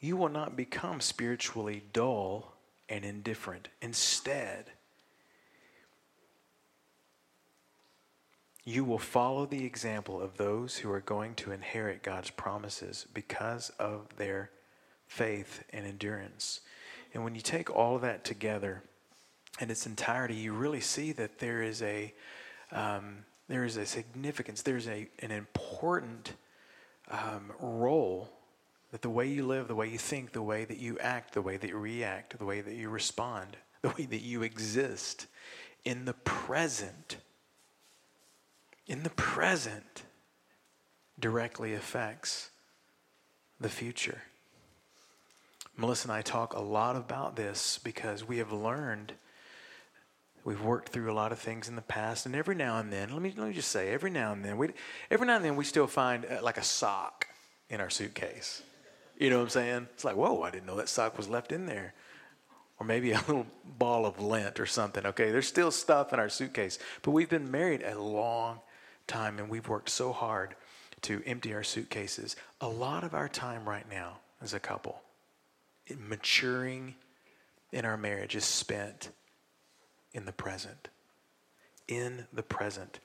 you 0.00 0.16
will 0.16 0.28
not 0.28 0.56
become 0.56 1.00
spiritually 1.00 1.82
dull 1.92 2.54
and 2.88 3.04
indifferent. 3.04 3.68
Instead, 3.82 4.66
you 8.64 8.84
will 8.84 8.98
follow 8.98 9.46
the 9.46 9.64
example 9.64 10.20
of 10.20 10.36
those 10.36 10.76
who 10.76 10.90
are 10.90 11.00
going 11.00 11.34
to 11.36 11.52
inherit 11.52 12.02
God's 12.02 12.30
promises 12.30 13.06
because 13.14 13.70
of 13.78 14.08
their 14.16 14.50
faith 15.06 15.64
and 15.72 15.86
endurance. 15.86 16.60
And 17.14 17.24
when 17.24 17.34
you 17.34 17.40
take 17.40 17.70
all 17.70 17.96
of 17.96 18.02
that 18.02 18.24
together 18.24 18.82
in 19.60 19.70
its 19.70 19.86
entirety, 19.86 20.34
you 20.34 20.52
really 20.52 20.80
see 20.80 21.12
that 21.12 21.38
there 21.38 21.62
is 21.62 21.82
a 21.82 22.12
um, 22.72 23.24
there 23.48 23.64
is 23.64 23.76
a 23.76 23.86
significance. 23.86 24.62
There's 24.62 24.88
a 24.88 25.08
an 25.20 25.30
important 25.30 26.34
um, 27.10 27.52
role 27.60 28.30
that 28.92 29.02
the 29.02 29.10
way 29.10 29.26
you 29.26 29.46
live, 29.46 29.68
the 29.68 29.74
way 29.74 29.88
you 29.88 29.98
think, 29.98 30.32
the 30.32 30.42
way 30.42 30.64
that 30.64 30.78
you 30.78 30.98
act, 30.98 31.34
the 31.34 31.42
way 31.42 31.56
that 31.56 31.68
you 31.68 31.78
react, 31.78 32.38
the 32.38 32.44
way 32.44 32.60
that 32.60 32.74
you 32.74 32.88
respond, 32.88 33.56
the 33.82 33.90
way 33.90 34.04
that 34.06 34.22
you 34.22 34.42
exist 34.42 35.26
in 35.84 36.04
the 36.04 36.14
present, 36.14 37.18
in 38.86 39.02
the 39.02 39.10
present, 39.10 40.02
directly 41.18 41.74
affects 41.74 42.50
the 43.60 43.68
future. 43.68 44.22
Melissa 45.76 46.08
and 46.08 46.12
I 46.12 46.22
talk 46.22 46.54
a 46.54 46.60
lot 46.60 46.96
about 46.96 47.36
this 47.36 47.78
because 47.82 48.26
we 48.26 48.38
have 48.38 48.52
learned 48.52 49.12
We've 50.46 50.62
worked 50.62 50.90
through 50.90 51.10
a 51.10 51.12
lot 51.12 51.32
of 51.32 51.40
things 51.40 51.68
in 51.68 51.74
the 51.74 51.82
past, 51.82 52.24
and 52.24 52.36
every 52.36 52.54
now 52.54 52.78
and 52.78 52.92
then, 52.92 53.12
let 53.12 53.20
me, 53.20 53.34
let 53.36 53.48
me 53.48 53.52
just 53.52 53.72
say, 53.72 53.88
every 53.88 54.10
now 54.10 54.32
and 54.32 54.44
then, 54.44 54.56
we, 54.56 54.68
every 55.10 55.26
now 55.26 55.34
and 55.34 55.44
then 55.44 55.56
we 55.56 55.64
still 55.64 55.88
find 55.88 56.24
uh, 56.24 56.38
like 56.40 56.56
a 56.56 56.62
sock 56.62 57.26
in 57.68 57.80
our 57.80 57.90
suitcase. 57.90 58.62
You 59.18 59.28
know 59.28 59.38
what 59.38 59.42
I'm 59.42 59.48
saying? 59.48 59.88
It's 59.94 60.04
like, 60.04 60.14
whoa, 60.14 60.42
I 60.42 60.52
didn't 60.52 60.66
know 60.66 60.76
that 60.76 60.88
sock 60.88 61.16
was 61.16 61.28
left 61.28 61.50
in 61.50 61.66
there. 61.66 61.94
Or 62.78 62.86
maybe 62.86 63.10
a 63.10 63.16
little 63.26 63.48
ball 63.76 64.06
of 64.06 64.20
lint 64.20 64.60
or 64.60 64.66
something. 64.66 65.04
Okay, 65.04 65.32
there's 65.32 65.48
still 65.48 65.72
stuff 65.72 66.12
in 66.12 66.20
our 66.20 66.28
suitcase. 66.28 66.78
But 67.02 67.10
we've 67.10 67.28
been 67.28 67.50
married 67.50 67.82
a 67.82 68.00
long 68.00 68.60
time, 69.08 69.40
and 69.40 69.48
we've 69.48 69.66
worked 69.66 69.88
so 69.88 70.12
hard 70.12 70.54
to 71.02 71.24
empty 71.26 71.54
our 71.54 71.64
suitcases. 71.64 72.36
A 72.60 72.68
lot 72.68 73.02
of 73.02 73.14
our 73.14 73.28
time 73.28 73.68
right 73.68 73.90
now 73.90 74.18
as 74.40 74.54
a 74.54 74.60
couple, 74.60 75.02
maturing 75.98 76.94
in 77.72 77.84
our 77.84 77.96
marriage, 77.96 78.36
is 78.36 78.44
spent 78.44 79.10
in 80.16 80.24
the 80.24 80.32
present. 80.32 80.88
In 81.86 82.26
the 82.32 82.42
present. 82.42 82.98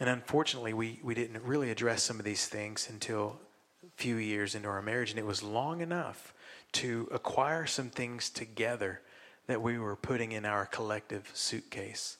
And 0.00 0.08
unfortunately, 0.08 0.72
we, 0.72 0.98
we 1.04 1.14
didn't 1.14 1.42
really 1.44 1.70
address 1.70 2.02
some 2.02 2.18
of 2.18 2.24
these 2.24 2.46
things 2.46 2.88
until 2.90 3.38
a 3.86 3.90
few 3.94 4.16
years 4.16 4.54
into 4.54 4.68
our 4.68 4.80
marriage, 4.80 5.10
and 5.10 5.18
it 5.18 5.26
was 5.26 5.42
long 5.42 5.82
enough 5.82 6.32
to 6.72 7.08
acquire 7.12 7.66
some 7.66 7.90
things 7.90 8.30
together 8.30 9.02
that 9.46 9.60
we 9.60 9.78
were 9.78 9.96
putting 9.96 10.32
in 10.32 10.46
our 10.46 10.64
collective 10.64 11.30
suitcase. 11.34 12.16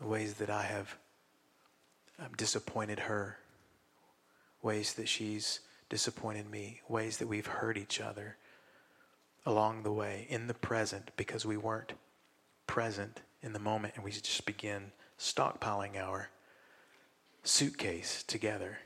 The 0.00 0.08
ways 0.08 0.34
that 0.34 0.50
I 0.50 0.62
have 0.62 0.96
um, 2.18 2.32
disappointed 2.36 2.98
her, 3.00 3.38
ways 4.62 4.94
that 4.94 5.08
she's 5.08 5.60
disappointed 5.88 6.50
me, 6.50 6.80
ways 6.88 7.18
that 7.18 7.28
we've 7.28 7.46
hurt 7.46 7.78
each 7.78 8.00
other, 8.00 8.36
along 9.46 9.82
the 9.82 9.92
way 9.92 10.26
in 10.28 10.46
the 10.46 10.54
present 10.54 11.10
because 11.16 11.44
we 11.44 11.56
weren't 11.56 11.92
present 12.66 13.20
in 13.42 13.52
the 13.52 13.58
moment 13.58 13.94
and 13.94 14.04
we 14.04 14.10
just 14.10 14.46
begin 14.46 14.92
stockpiling 15.18 15.96
our 15.96 16.30
suitcase 17.42 18.22
together. 18.26 18.78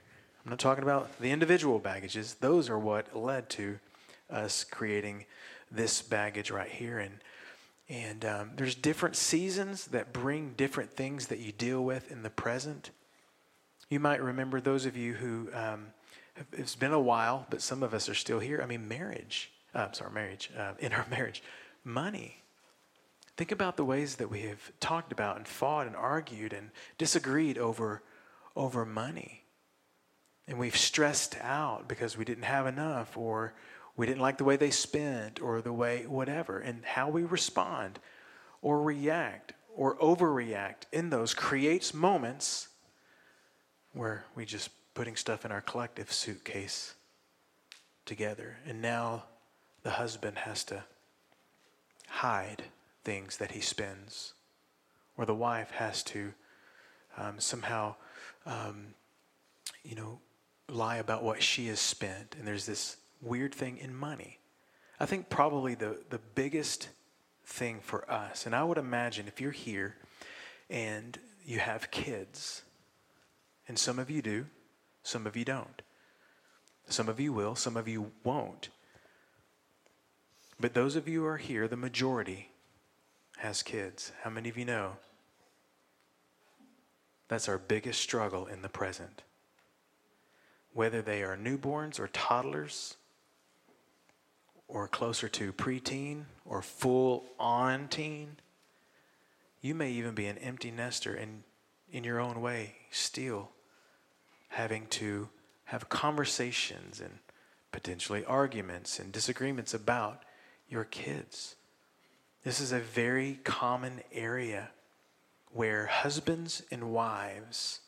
I'm 0.44 0.50
not 0.50 0.58
talking 0.58 0.82
about 0.82 1.20
the 1.20 1.30
individual 1.30 1.78
baggages, 1.78 2.34
those 2.34 2.68
are 2.68 2.78
what 2.78 3.16
led 3.16 3.48
to 3.50 3.78
us 4.30 4.64
creating 4.64 5.26
this 5.70 6.02
baggage 6.02 6.50
right 6.50 6.70
here. 6.70 6.98
And, 6.98 7.14
and 7.88 8.24
um, 8.24 8.50
there's 8.56 8.74
different 8.74 9.16
seasons 9.16 9.86
that 9.86 10.12
bring 10.12 10.54
different 10.56 10.90
things 10.90 11.28
that 11.28 11.38
you 11.38 11.52
deal 11.52 11.84
with 11.84 12.10
in 12.10 12.22
the 12.22 12.30
present. 12.30 12.90
You 13.88 14.00
might 14.00 14.22
remember 14.22 14.60
those 14.60 14.86
of 14.86 14.96
you 14.96 15.14
who 15.14 15.48
um, 15.54 15.86
it's 16.52 16.76
been 16.76 16.92
a 16.92 17.00
while, 17.00 17.46
but 17.50 17.62
some 17.62 17.82
of 17.82 17.94
us 17.94 18.08
are 18.08 18.14
still 18.14 18.38
here. 18.38 18.60
I 18.62 18.66
mean, 18.66 18.88
marriage. 18.88 19.50
Uh, 19.78 19.92
sorry, 19.92 20.10
marriage. 20.10 20.50
Uh, 20.58 20.72
in 20.80 20.92
our 20.92 21.06
marriage, 21.10 21.40
money. 21.84 22.42
Think 23.36 23.52
about 23.52 23.76
the 23.76 23.84
ways 23.84 24.16
that 24.16 24.28
we 24.28 24.40
have 24.40 24.72
talked 24.80 25.12
about 25.12 25.36
and 25.36 25.46
fought 25.46 25.86
and 25.86 25.94
argued 25.94 26.52
and 26.52 26.70
disagreed 26.98 27.56
over, 27.56 28.02
over 28.56 28.84
money. 28.84 29.44
And 30.48 30.58
we've 30.58 30.76
stressed 30.76 31.36
out 31.40 31.86
because 31.86 32.18
we 32.18 32.24
didn't 32.24 32.42
have 32.42 32.66
enough 32.66 33.16
or 33.16 33.54
we 33.96 34.04
didn't 34.04 34.20
like 34.20 34.38
the 34.38 34.44
way 34.44 34.56
they 34.56 34.72
spent 34.72 35.40
or 35.40 35.60
the 35.60 35.72
way 35.72 36.06
whatever. 36.06 36.58
And 36.58 36.84
how 36.84 37.08
we 37.08 37.22
respond 37.22 38.00
or 38.62 38.82
react 38.82 39.52
or 39.76 39.96
overreact 39.98 40.86
in 40.92 41.10
those 41.10 41.34
creates 41.34 41.94
moments 41.94 42.66
where 43.92 44.24
we 44.34 44.44
just 44.44 44.70
putting 44.94 45.14
stuff 45.14 45.44
in 45.44 45.52
our 45.52 45.60
collective 45.60 46.12
suitcase 46.12 46.94
together. 48.06 48.56
And 48.66 48.82
now 48.82 49.22
the 49.82 49.90
husband 49.90 50.38
has 50.38 50.64
to 50.64 50.84
hide 52.08 52.64
things 53.04 53.36
that 53.36 53.52
he 53.52 53.60
spends, 53.60 54.34
or 55.16 55.24
the 55.24 55.34
wife 55.34 55.70
has 55.72 56.02
to 56.04 56.32
um, 57.16 57.38
somehow, 57.38 57.94
um, 58.46 58.94
you 59.84 59.94
know, 59.94 60.20
lie 60.68 60.96
about 60.96 61.22
what 61.22 61.42
she 61.42 61.66
has 61.68 61.80
spent. 61.80 62.36
And 62.38 62.46
there's 62.46 62.66
this 62.66 62.96
weird 63.20 63.54
thing 63.54 63.78
in 63.78 63.94
money. 63.94 64.38
I 65.00 65.06
think 65.06 65.28
probably 65.28 65.74
the, 65.74 65.98
the 66.10 66.20
biggest 66.34 66.88
thing 67.44 67.80
for 67.80 68.10
us, 68.10 68.46
and 68.46 68.54
I 68.54 68.64
would 68.64 68.78
imagine 68.78 69.26
if 69.26 69.40
you're 69.40 69.50
here 69.50 69.96
and 70.68 71.18
you 71.46 71.58
have 71.60 71.90
kids, 71.90 72.62
and 73.66 73.78
some 73.78 73.98
of 73.98 74.10
you 74.10 74.20
do, 74.20 74.46
some 75.02 75.26
of 75.26 75.36
you 75.36 75.44
don't. 75.44 75.82
Some 76.88 77.08
of 77.08 77.20
you 77.20 77.32
will, 77.32 77.54
some 77.54 77.76
of 77.76 77.86
you 77.88 78.12
won't. 78.24 78.68
But 80.60 80.74
those 80.74 80.96
of 80.96 81.06
you 81.06 81.20
who 81.20 81.26
are 81.26 81.36
here, 81.36 81.68
the 81.68 81.76
majority, 81.76 82.50
has 83.38 83.62
kids. 83.62 84.12
How 84.22 84.30
many 84.30 84.48
of 84.48 84.58
you 84.58 84.64
know? 84.64 84.96
That's 87.28 87.48
our 87.48 87.58
biggest 87.58 88.00
struggle 88.00 88.46
in 88.46 88.62
the 88.62 88.68
present. 88.68 89.22
Whether 90.72 91.02
they 91.02 91.22
are 91.22 91.36
newborns 91.36 92.00
or 92.00 92.08
toddlers, 92.08 92.96
or 94.68 94.86
closer 94.86 95.28
to 95.28 95.52
preteen 95.52 96.24
or 96.44 96.60
full 96.60 97.24
on 97.38 97.88
teen, 97.88 98.36
you 99.60 99.74
may 99.74 99.90
even 99.90 100.14
be 100.14 100.26
an 100.26 100.38
empty 100.38 100.70
nester 100.70 101.14
and, 101.14 101.42
in 101.90 102.04
your 102.04 102.20
own 102.20 102.40
way, 102.40 102.74
still 102.90 103.50
having 104.48 104.86
to 104.86 105.28
have 105.64 105.88
conversations 105.88 107.00
and 107.00 107.18
potentially 107.72 108.24
arguments 108.24 108.98
and 108.98 109.10
disagreements 109.10 109.74
about 109.74 110.22
your 110.68 110.84
kids. 110.84 111.56
This 112.44 112.60
is 112.60 112.72
a 112.72 112.78
very 112.78 113.40
common 113.44 114.00
area 114.12 114.70
where 115.52 115.86
husbands 115.86 116.62
and 116.70 116.92
wives 116.92 117.80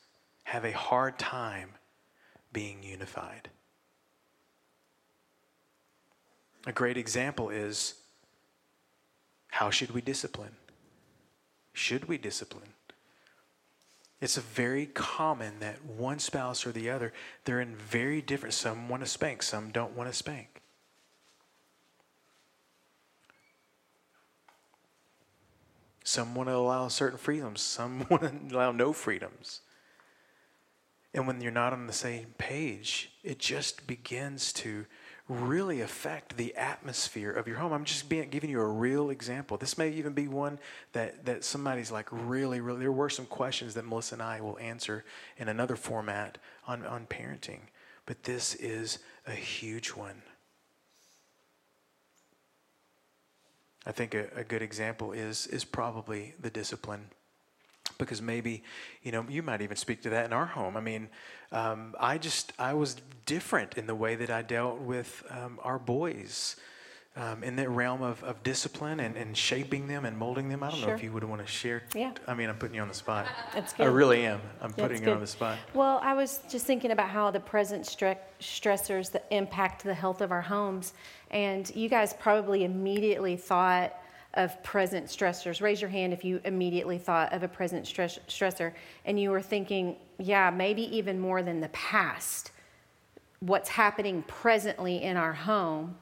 have 0.44 0.64
a 0.64 0.72
hard 0.72 1.18
time 1.18 1.70
being 2.52 2.82
unified. 2.82 3.50
A 6.66 6.72
great 6.72 6.96
example 6.96 7.50
is 7.50 7.94
how 9.48 9.70
should 9.70 9.92
we 9.92 10.00
discipline? 10.00 10.56
Should 11.72 12.08
we 12.08 12.18
discipline? 12.18 12.74
It's 14.20 14.36
very 14.36 14.86
common 14.86 15.60
that 15.60 15.82
one 15.84 16.18
spouse 16.18 16.66
or 16.66 16.72
the 16.72 16.90
other, 16.90 17.12
they're 17.44 17.60
in 17.60 17.74
very 17.74 18.20
different, 18.20 18.54
some 18.54 18.88
want 18.88 19.02
to 19.02 19.08
spank, 19.08 19.42
some 19.42 19.70
don't 19.70 19.96
want 19.96 20.10
to 20.10 20.16
spank. 20.16 20.59
Some 26.04 26.34
want 26.34 26.48
to 26.48 26.54
allow 26.54 26.88
certain 26.88 27.18
freedoms, 27.18 27.60
some 27.60 28.06
want 28.10 28.22
to 28.22 28.56
allow 28.56 28.72
no 28.72 28.92
freedoms. 28.92 29.60
And 31.12 31.26
when 31.26 31.40
you're 31.40 31.50
not 31.50 31.72
on 31.72 31.86
the 31.86 31.92
same 31.92 32.34
page, 32.38 33.12
it 33.24 33.38
just 33.38 33.86
begins 33.86 34.52
to 34.54 34.86
really 35.28 35.80
affect 35.80 36.36
the 36.36 36.54
atmosphere 36.56 37.30
of 37.30 37.46
your 37.46 37.56
home. 37.56 37.72
I'm 37.72 37.84
just 37.84 38.08
being, 38.08 38.28
giving 38.30 38.50
you 38.50 38.60
a 38.60 38.66
real 38.66 39.10
example. 39.10 39.56
This 39.56 39.78
may 39.78 39.90
even 39.90 40.12
be 40.12 40.28
one 40.28 40.58
that, 40.92 41.24
that 41.24 41.44
somebody's 41.44 41.90
like 41.90 42.08
really, 42.10 42.60
really, 42.60 42.80
there 42.80 42.92
were 42.92 43.10
some 43.10 43.26
questions 43.26 43.74
that 43.74 43.86
Melissa 43.86 44.16
and 44.16 44.22
I 44.22 44.40
will 44.40 44.58
answer 44.58 45.04
in 45.36 45.48
another 45.48 45.76
format 45.76 46.38
on, 46.66 46.84
on 46.84 47.06
parenting. 47.06 47.60
But 48.06 48.24
this 48.24 48.54
is 48.56 48.98
a 49.26 49.32
huge 49.32 49.90
one. 49.90 50.22
I 53.86 53.92
think 53.92 54.14
a, 54.14 54.28
a 54.36 54.44
good 54.44 54.62
example 54.62 55.12
is, 55.12 55.46
is 55.46 55.64
probably 55.64 56.34
the 56.40 56.50
discipline. 56.50 57.06
Because 57.98 58.22
maybe 58.22 58.62
you 59.02 59.12
know 59.12 59.26
you 59.28 59.42
might 59.42 59.60
even 59.60 59.76
speak 59.76 60.00
to 60.02 60.10
that 60.10 60.24
in 60.24 60.32
our 60.32 60.46
home. 60.46 60.74
I 60.76 60.80
mean 60.80 61.10
um, 61.52 61.94
i 61.98 62.18
just 62.18 62.52
i 62.58 62.72
was 62.72 62.96
different 63.26 63.76
in 63.76 63.86
the 63.86 63.94
way 63.94 64.14
that 64.14 64.30
i 64.30 64.42
dealt 64.42 64.78
with 64.78 65.22
um, 65.30 65.58
our 65.62 65.78
boys 65.78 66.56
um, 67.16 67.42
in 67.42 67.56
that 67.56 67.68
realm 67.68 68.02
of, 68.02 68.22
of 68.22 68.42
discipline 68.42 69.00
and, 69.00 69.16
and 69.16 69.36
shaping 69.36 69.88
them 69.88 70.04
and 70.04 70.16
molding 70.16 70.48
them 70.48 70.62
i 70.62 70.70
don't 70.70 70.78
sure. 70.78 70.88
know 70.88 70.94
if 70.94 71.02
you 71.02 71.12
would 71.12 71.24
want 71.24 71.40
to 71.40 71.46
share 71.46 71.82
yeah 71.94 72.12
i 72.26 72.34
mean 72.34 72.48
i'm 72.48 72.56
putting 72.56 72.76
you 72.76 72.82
on 72.82 72.88
the 72.88 72.94
spot 72.94 73.26
That's 73.52 73.72
good. 73.72 73.86
i 73.86 73.90
really 73.90 74.24
am 74.24 74.40
i'm 74.60 74.72
putting 74.72 75.02
you 75.02 75.12
on 75.12 75.20
the 75.20 75.26
spot 75.26 75.58
well 75.74 76.00
i 76.02 76.14
was 76.14 76.40
just 76.48 76.66
thinking 76.66 76.92
about 76.92 77.10
how 77.10 77.30
the 77.30 77.40
present 77.40 77.84
stre- 77.84 78.18
stressors 78.40 79.10
that 79.10 79.26
impact 79.30 79.82
the 79.82 79.94
health 79.94 80.20
of 80.20 80.30
our 80.30 80.42
homes 80.42 80.92
and 81.30 81.74
you 81.74 81.88
guys 81.88 82.14
probably 82.14 82.64
immediately 82.64 83.36
thought 83.36 83.94
of 84.34 84.62
present 84.62 85.06
stressors. 85.06 85.60
Raise 85.60 85.80
your 85.80 85.90
hand 85.90 86.12
if 86.12 86.24
you 86.24 86.40
immediately 86.44 86.98
thought 86.98 87.32
of 87.32 87.42
a 87.42 87.48
present 87.48 87.86
stress, 87.86 88.18
stressor 88.28 88.72
and 89.04 89.18
you 89.18 89.30
were 89.30 89.42
thinking, 89.42 89.96
yeah, 90.18 90.50
maybe 90.50 90.82
even 90.96 91.18
more 91.18 91.42
than 91.42 91.60
the 91.60 91.68
past. 91.70 92.52
What's 93.40 93.68
happening 93.68 94.22
presently 94.28 95.02
in 95.02 95.16
our 95.16 95.32
home 95.32 95.96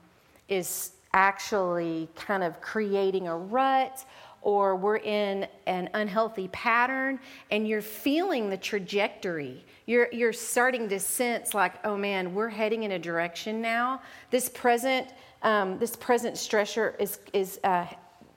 is 0.48 0.92
actually 1.18 2.08
kind 2.14 2.44
of 2.44 2.60
creating 2.60 3.26
a 3.26 3.36
rut 3.36 4.04
or 4.40 4.76
we're 4.76 4.98
in 4.98 5.48
an 5.66 5.90
unhealthy 5.94 6.46
pattern 6.48 7.18
and 7.50 7.66
you're 7.66 7.82
feeling 7.82 8.48
the 8.48 8.56
trajectory. 8.56 9.64
You're, 9.86 10.08
you're 10.12 10.32
starting 10.32 10.88
to 10.90 11.00
sense 11.00 11.54
like, 11.54 11.84
oh 11.84 11.96
man, 11.96 12.34
we're 12.34 12.48
heading 12.48 12.84
in 12.84 12.92
a 12.92 13.00
direction 13.00 13.60
now. 13.60 14.00
This 14.30 14.48
present, 14.48 15.08
um, 15.42 15.76
this 15.80 15.96
present 15.96 16.36
stressor 16.36 16.94
is, 17.00 17.18
is 17.32 17.58
uh, 17.64 17.86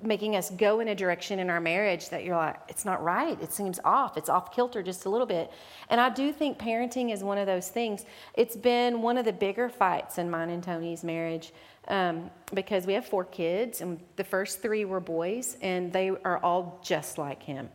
making 0.02 0.36
us 0.36 0.50
go 0.50 0.80
in 0.80 0.88
a 0.88 0.96
direction 0.96 1.38
in 1.38 1.52
our 1.52 1.60
marriage 1.60 2.10
that 2.10 2.24
you're 2.24 2.36
like, 2.36 2.60
it's 2.68 2.84
not 2.84 3.04
right. 3.04 3.40
It 3.44 3.54
seems 3.54 3.80
off. 3.86 4.18
It's 4.18 4.30
off 4.30 4.52
kilter 4.52 4.82
just 4.82 5.06
a 5.06 5.10
little 5.10 5.28
bit. 5.28 5.52
And 5.92 6.02
I 6.02 6.10
do 6.10 6.34
think 6.34 6.58
parenting 6.58 7.14
is 7.14 7.24
one 7.24 7.38
of 7.38 7.46
those 7.46 7.70
things. 7.70 8.06
It's 8.34 8.56
been 8.56 9.04
one 9.04 9.20
of 9.20 9.26
the 9.26 9.34
bigger 9.34 9.70
fights 9.70 10.18
in 10.18 10.32
mine 10.32 10.50
and 10.50 10.64
Tony's 10.64 11.04
marriage 11.04 11.54
um, 11.88 12.30
because 12.54 12.86
we 12.86 12.94
have 12.94 13.06
four 13.06 13.26
kids, 13.26 13.82
and 13.82 14.00
the 14.16 14.24
first 14.24 14.62
three 14.62 14.86
were 14.86 15.00
boys, 15.00 15.58
and 15.62 15.92
they 15.92 16.10
are 16.10 16.38
all 16.44 16.80
just 16.84 17.18
like 17.18 17.42
him. 17.44 17.70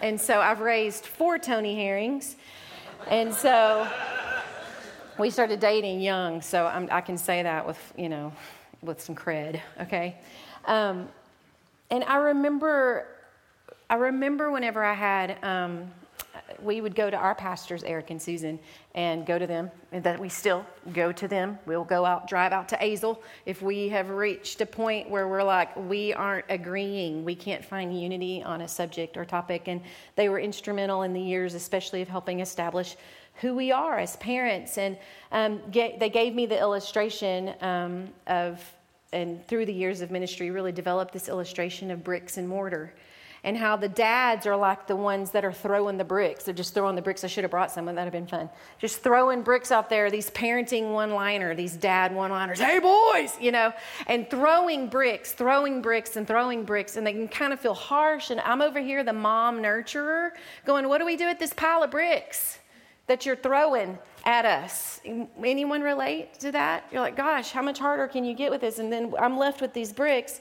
And 0.00 0.20
so 0.20 0.40
I've 0.40 0.60
raised 0.60 1.06
four 1.06 1.38
Tony 1.38 1.74
Herrings. 1.76 2.36
And 3.08 3.32
so 3.32 3.88
we 5.18 5.30
started 5.30 5.60
dating 5.60 6.00
young, 6.00 6.40
so 6.40 6.66
I'm, 6.66 6.88
i 6.90 7.00
can 7.00 7.18
say 7.18 7.42
that 7.42 7.66
with, 7.66 7.78
you 7.96 8.08
know, 8.08 8.32
with 8.82 9.00
some 9.00 9.14
cred, 9.14 9.60
okay? 9.80 10.16
Um, 10.64 11.08
and 11.90 12.04
I 12.04 12.16
remember, 12.16 13.06
I 13.90 13.96
remember 13.96 14.50
whenever 14.50 14.82
I 14.82 14.94
had, 14.94 15.36
um, 15.44 15.90
we 16.62 16.80
would 16.80 16.94
go 16.94 17.10
to 17.10 17.16
our 17.16 17.34
pastors, 17.34 17.82
Eric 17.84 18.10
and 18.10 18.20
Susan, 18.20 18.58
and 18.94 19.26
go 19.26 19.38
to 19.38 19.46
them, 19.46 19.70
and 19.90 20.02
that 20.04 20.18
we 20.18 20.28
still 20.28 20.64
go 20.92 21.12
to 21.12 21.28
them. 21.28 21.58
We'll 21.66 21.84
go 21.84 22.04
out, 22.04 22.28
drive 22.28 22.52
out 22.52 22.68
to 22.70 22.76
Azle 22.76 23.18
if 23.46 23.62
we 23.62 23.88
have 23.88 24.10
reached 24.10 24.60
a 24.60 24.66
point 24.66 25.10
where 25.10 25.28
we're 25.28 25.42
like, 25.42 25.74
we 25.76 26.12
aren't 26.12 26.46
agreeing, 26.48 27.24
we 27.24 27.34
can't 27.34 27.64
find 27.64 27.98
unity 27.98 28.42
on 28.42 28.62
a 28.62 28.68
subject 28.68 29.16
or 29.16 29.24
topic. 29.24 29.68
And 29.68 29.80
they 30.16 30.28
were 30.28 30.38
instrumental 30.38 31.02
in 31.02 31.12
the 31.12 31.20
years, 31.20 31.54
especially 31.54 32.02
of 32.02 32.08
helping 32.08 32.40
establish 32.40 32.96
who 33.36 33.54
we 33.54 33.72
are 33.72 33.98
as 33.98 34.16
parents. 34.16 34.78
And 34.78 34.98
um, 35.32 35.60
get, 35.70 35.98
they 35.98 36.10
gave 36.10 36.34
me 36.34 36.46
the 36.46 36.58
illustration 36.58 37.54
um, 37.60 38.08
of 38.26 38.62
and 39.14 39.46
through 39.46 39.66
the 39.66 39.74
years 39.74 40.00
of 40.00 40.10
ministry, 40.10 40.50
really 40.50 40.72
developed 40.72 41.12
this 41.12 41.28
illustration 41.28 41.90
of 41.90 42.02
bricks 42.02 42.38
and 42.38 42.48
mortar 42.48 42.94
and 43.44 43.56
how 43.56 43.76
the 43.76 43.88
dads 43.88 44.46
are 44.46 44.56
like 44.56 44.86
the 44.86 44.94
ones 44.94 45.32
that 45.32 45.44
are 45.44 45.52
throwing 45.52 45.96
the 45.96 46.04
bricks. 46.04 46.44
They're 46.44 46.54
just 46.54 46.74
throwing 46.74 46.94
the 46.94 47.02
bricks. 47.02 47.24
I 47.24 47.26
should 47.26 47.42
have 47.42 47.50
brought 47.50 47.72
some, 47.72 47.86
that'd 47.86 47.98
have 47.98 48.12
been 48.12 48.26
fun. 48.26 48.48
Just 48.78 49.02
throwing 49.02 49.42
bricks 49.42 49.72
out 49.72 49.90
there, 49.90 50.10
these 50.10 50.30
parenting 50.30 50.92
one 50.92 51.10
liner, 51.10 51.54
these 51.54 51.76
dad 51.76 52.14
one 52.14 52.30
liners. 52.30 52.60
Hey, 52.60 52.78
boys, 52.78 53.36
you 53.40 53.50
know, 53.50 53.72
and 54.06 54.30
throwing 54.30 54.88
bricks, 54.88 55.32
throwing 55.32 55.82
bricks, 55.82 56.16
and 56.16 56.26
throwing 56.26 56.64
bricks. 56.64 56.96
And 56.96 57.06
they 57.06 57.12
can 57.12 57.26
kind 57.26 57.52
of 57.52 57.58
feel 57.58 57.74
harsh. 57.74 58.30
And 58.30 58.40
I'm 58.40 58.62
over 58.62 58.80
here, 58.80 59.02
the 59.02 59.12
mom 59.12 59.58
nurturer, 59.58 60.30
going, 60.64 60.88
What 60.88 60.98
do 60.98 61.06
we 61.06 61.16
do 61.16 61.26
with 61.26 61.40
this 61.40 61.52
pile 61.52 61.82
of 61.82 61.90
bricks? 61.90 62.58
that 63.06 63.26
you're 63.26 63.36
throwing 63.36 63.98
at 64.24 64.44
us. 64.44 65.00
Anyone 65.42 65.82
relate 65.82 66.38
to 66.40 66.52
that? 66.52 66.84
You're 66.92 67.00
like, 67.00 67.16
gosh, 67.16 67.50
how 67.50 67.60
much 67.60 67.78
harder 67.78 68.06
can 68.06 68.24
you 68.24 68.34
get 68.34 68.50
with 68.50 68.60
this? 68.60 68.78
And 68.78 68.92
then 68.92 69.12
I'm 69.18 69.36
left 69.36 69.60
with 69.60 69.72
these 69.72 69.92
bricks. 69.92 70.40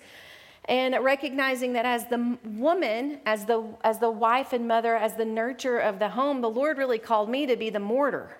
And 0.66 0.96
recognizing 1.02 1.74
that 1.74 1.86
as 1.86 2.06
the 2.06 2.38
woman, 2.46 3.20
as 3.26 3.46
the, 3.46 3.64
as 3.84 4.00
the 4.00 4.12
wife 4.12 4.54
and 4.54 4.68
mother, 4.68 4.96
as 4.96 5.16
the 5.16 5.24
nurturer 5.24 5.82
of 5.82 5.98
the 5.98 6.10
home, 6.10 6.42
the 6.42 6.50
Lord 6.50 6.78
really 6.78 7.00
called 7.00 7.30
me 7.30 7.48
to 7.48 7.56
be 7.56 7.70
the 7.70 7.80
mortar, 7.80 8.38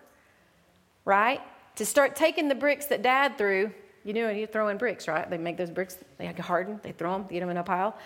right? 1.04 1.42
To 1.78 1.86
start 1.86 2.16
taking 2.16 2.48
the 2.48 2.56
bricks 2.56 2.86
that 2.88 3.02
dad 3.02 3.38
threw. 3.38 3.72
You 4.04 4.14
know, 4.14 4.30
you 4.30 4.48
throw 4.48 4.68
in 4.68 4.78
bricks, 4.78 5.08
right? 5.08 5.30
They 5.30 5.38
make 5.38 5.58
those 5.58 5.72
bricks, 5.72 5.98
they 6.18 6.28
harden, 6.28 6.80
they 6.84 6.92
throw 6.92 7.14
them, 7.14 7.28
get 7.28 7.40
them 7.40 7.50
in 7.50 7.58
a 7.58 7.64
pile. 7.64 7.98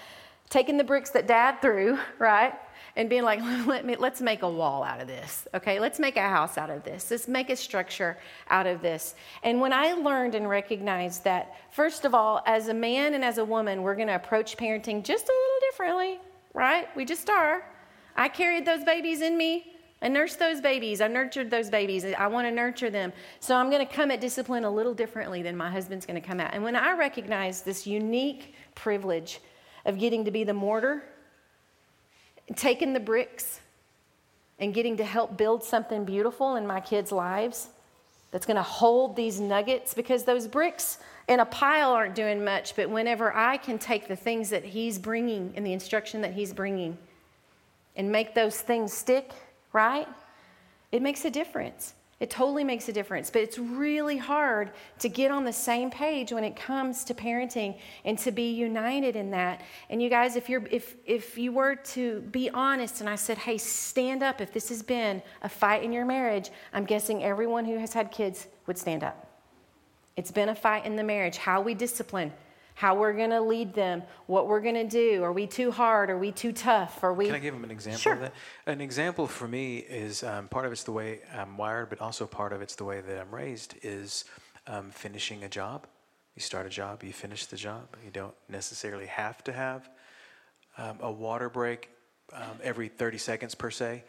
Taking 0.50 0.78
the 0.78 0.84
bricks 0.84 1.10
that 1.12 1.28
dad 1.28 1.62
threw, 1.62 1.98
right? 2.20 2.54
And 2.96 3.10
being 3.10 3.24
like, 3.24 3.40
Let 3.66 3.86
me, 3.86 3.96
let's 3.98 4.22
make 4.22 4.42
a 4.42 4.50
wall 4.50 4.84
out 4.84 5.02
of 5.02 5.08
this, 5.08 5.48
okay? 5.54 5.80
Let's 5.80 6.00
make 6.00 6.18
a 6.18 6.22
house 6.22 6.58
out 6.58 6.70
of 6.70 6.84
this. 6.84 7.10
Let's 7.12 7.28
make 7.28 7.50
a 7.50 7.56
structure 7.56 8.18
out 8.50 8.68
of 8.68 8.82
this. 8.82 9.16
And 9.44 9.60
when 9.60 9.74
I 9.74 9.94
learned 9.94 10.36
and 10.36 10.48
recognized 10.50 11.24
that, 11.24 11.56
first 11.72 12.06
of 12.06 12.14
all, 12.14 12.42
as 12.46 12.68
a 12.68 12.74
man 12.74 13.14
and 13.14 13.24
as 13.24 13.38
a 13.38 13.46
woman, 13.46 13.82
we're 13.82 13.96
to 13.96 14.16
approach 14.16 14.58
parenting 14.58 15.04
just 15.04 15.26
a 15.26 15.32
little 15.32 15.72
differently, 15.72 16.20
right? 16.54 16.96
We 16.96 17.06
just 17.06 17.30
are. 17.30 17.66
I 18.16 18.30
carried 18.30 18.66
those 18.66 18.84
babies 18.84 19.22
in 19.22 19.38
me. 19.38 19.74
I 20.02 20.08
nursed 20.08 20.38
those 20.40 20.62
babies. 20.62 21.02
I 21.02 21.08
nurtured 21.08 21.50
those 21.50 21.70
babies. 21.70 22.06
I 22.06 22.28
want 22.28 22.48
to 22.48 22.52
nurture 22.52 22.90
them. 22.90 23.14
So 23.40 23.56
I'm 23.56 23.70
going 23.70 23.86
to 23.86 23.92
come 23.92 24.12
at 24.12 24.22
discipline 24.22 24.64
a 24.64 24.70
little 24.70 24.94
differently 24.94 25.42
than 25.42 25.58
my 25.58 25.72
husband's 25.72 26.06
going 26.06 26.22
to 26.22 26.28
come 26.28 26.40
at. 26.40 26.54
And 26.54 26.64
when 26.64 26.76
I 26.76 26.94
recognize 26.94 27.62
this 27.62 27.88
unique 27.88 28.54
privilege 28.76 29.40
of 29.86 29.98
getting 29.98 30.26
to 30.26 30.32
be 30.32 30.44
the 30.44 30.54
mortar 30.54 31.04
taking 32.54 32.94
the 32.94 33.00
bricks 33.00 33.60
and 34.60 34.74
getting 34.74 34.98
to 34.98 35.04
help 35.04 35.38
build 35.38 35.64
something 35.64 36.06
beautiful 36.06 36.56
in 36.56 36.68
my 36.68 36.80
kids' 36.80 37.12
lives 37.12 37.70
that's 38.32 38.46
going 38.46 38.56
to 38.56 38.64
hold 38.64 39.16
these 39.16 39.40
nuggets 39.40 39.94
because 39.94 40.24
those 40.24 40.48
bricks 40.48 41.00
in 41.28 41.40
a 41.40 41.46
pile 41.46 41.92
aren't 41.92 42.16
doing 42.16 42.44
much, 42.44 42.76
but 42.76 42.90
whenever 42.90 43.34
I 43.34 43.58
can 43.58 43.80
take 43.80 44.08
the 44.08 44.16
things 44.16 44.50
that 44.52 44.64
he's 44.64 45.00
bringing 45.00 45.54
and 45.56 45.66
the 45.66 45.74
instruction 45.74 46.22
that 46.22 46.34
he's 46.34 46.54
bringing 46.54 46.98
and 47.96 48.12
make 48.12 48.36
those 48.36 48.62
things 48.62 48.94
stick, 48.94 49.32
right? 49.74 50.08
It 50.92 51.02
makes 51.02 51.26
a 51.26 51.32
difference. 51.32 51.95
It 52.18 52.30
totally 52.30 52.64
makes 52.64 52.88
a 52.88 52.94
difference, 52.94 53.30
but 53.30 53.42
it's 53.42 53.58
really 53.58 54.16
hard 54.16 54.72
to 55.00 55.10
get 55.10 55.32
on 55.32 55.44
the 55.44 55.52
same 55.52 55.92
page 55.92 56.32
when 56.32 56.46
it 56.46 56.56
comes 56.56 57.04
to 57.06 57.14
parenting 57.14 57.78
and 58.06 58.18
to 58.20 58.32
be 58.32 58.54
united 58.54 59.18
in 59.18 59.32
that. 59.32 59.62
And 59.90 60.02
you 60.02 60.10
guys, 60.10 60.38
if 60.38 60.48
you're 60.48 60.64
if 60.72 60.96
if 61.06 61.38
you 61.38 61.52
were 61.52 61.76
to 61.76 62.22
be 62.22 62.50
honest 62.50 63.02
and 63.02 63.10
I 63.10 63.16
said, 63.16 63.38
"Hey, 63.38 63.58
stand 63.58 64.24
up 64.24 64.40
if 64.40 64.54
this 64.54 64.70
has 64.70 64.82
been 64.82 65.22
a 65.42 65.50
fight 65.50 65.84
in 65.84 65.92
your 65.92 66.06
marriage," 66.06 66.52
I'm 66.72 66.86
guessing 66.86 67.22
everyone 67.22 67.66
who 67.66 67.78
has 67.78 67.92
had 67.92 68.12
kids 68.12 68.48
would 68.66 68.78
stand 68.78 69.04
up. 69.04 69.28
It's 70.16 70.32
been 70.32 70.48
a 70.48 70.56
fight 70.56 70.86
in 70.86 70.96
the 70.96 71.04
marriage, 71.04 71.36
how 71.36 71.60
we 71.60 71.74
discipline, 71.74 72.32
how 72.76 72.94
we're 72.94 73.14
going 73.14 73.30
to 73.32 73.42
lead 73.42 73.74
them, 73.74 74.04
what 74.28 74.48
we're 74.48 74.60
going 74.60 74.76
to 74.76 74.88
do. 74.88 75.24
Are 75.24 75.32
we 75.32 75.48
too 75.48 75.72
hard? 75.72 76.10
Are 76.10 76.18
we 76.18 76.32
too 76.32 76.52
tough? 76.52 77.04
Are 77.04 77.14
we? 77.14 77.26
Can 77.26 77.36
I 77.36 77.40
give 77.40 77.54
them 77.54 77.64
an 77.64 77.72
example 77.72 78.00
sure. 78.00 78.14
of 78.14 78.20
that? 78.20 78.34
An 78.68 78.82
example 78.82 79.28
for 79.28 79.48
me 79.48 79.78
is 79.78 80.24
um, 80.24 80.50
part 80.50 80.66
of 80.66 80.72
it's 80.72 80.84
the 80.84 80.92
way 80.92 81.22
I'm 81.34 81.58
wired, 81.58 81.90
but 81.90 82.02
also 82.02 82.28
part 82.28 82.54
of 82.54 82.62
it's 82.62 82.76
the 82.76 82.84
way 82.84 83.02
that 83.02 83.20
I'm 83.20 83.34
raised 83.34 83.76
is 83.82 84.26
um, 84.68 84.92
finishing 84.92 85.44
a 85.44 85.50
job. 85.50 85.88
You 86.36 86.42
start 86.42 86.66
a 86.66 86.70
job, 86.70 87.02
you 87.02 87.14
finish 87.14 87.46
the 87.46 87.56
job. 87.56 87.96
You 88.04 88.12
don't 88.12 88.36
necessarily 88.50 89.06
have 89.06 89.42
to 89.46 89.54
have 89.54 89.90
um, 90.78 90.98
a 91.00 91.12
water 91.12 91.50
break 91.50 91.90
um, 92.34 92.60
every 92.62 92.90
30 92.90 93.18
seconds 93.18 93.56
per 93.56 93.72
se. 93.72 94.04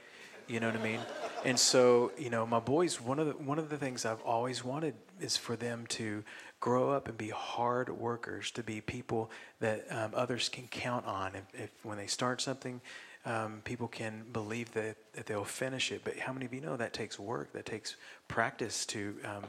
You 0.48 0.60
know 0.60 0.68
what 0.68 0.80
I 0.80 0.82
mean? 0.82 1.00
And 1.44 1.58
so, 1.58 2.12
you 2.18 2.30
know, 2.30 2.46
my 2.46 2.60
boys, 2.60 3.00
one 3.00 3.18
of 3.18 3.26
the 3.26 3.32
one 3.32 3.58
of 3.58 3.68
the 3.68 3.76
things 3.76 4.04
I've 4.04 4.22
always 4.22 4.64
wanted 4.64 4.94
is 5.20 5.36
for 5.36 5.56
them 5.56 5.86
to 5.88 6.22
grow 6.66 6.90
up 6.90 7.06
and 7.06 7.16
be 7.16 7.28
hard 7.28 7.88
workers, 7.88 8.50
to 8.50 8.60
be 8.60 8.80
people 8.80 9.30
that 9.60 9.86
um, 9.88 10.10
others 10.16 10.48
can 10.48 10.66
count 10.66 11.06
on. 11.06 11.30
If, 11.36 11.60
if, 11.62 11.70
when 11.84 11.96
they 11.96 12.08
start 12.08 12.40
something, 12.40 12.80
um, 13.24 13.62
people 13.64 13.86
can 13.86 14.24
believe 14.32 14.72
that, 14.72 14.96
that 15.12 15.26
they'll 15.26 15.44
finish 15.44 15.92
it. 15.92 16.00
But 16.02 16.18
how 16.18 16.32
many 16.32 16.44
of 16.44 16.52
you 16.52 16.60
know 16.60 16.76
that 16.76 16.92
takes 16.92 17.20
work, 17.20 17.52
that 17.52 17.66
takes 17.66 17.94
practice 18.26 18.84
to 18.86 19.14
um, 19.24 19.44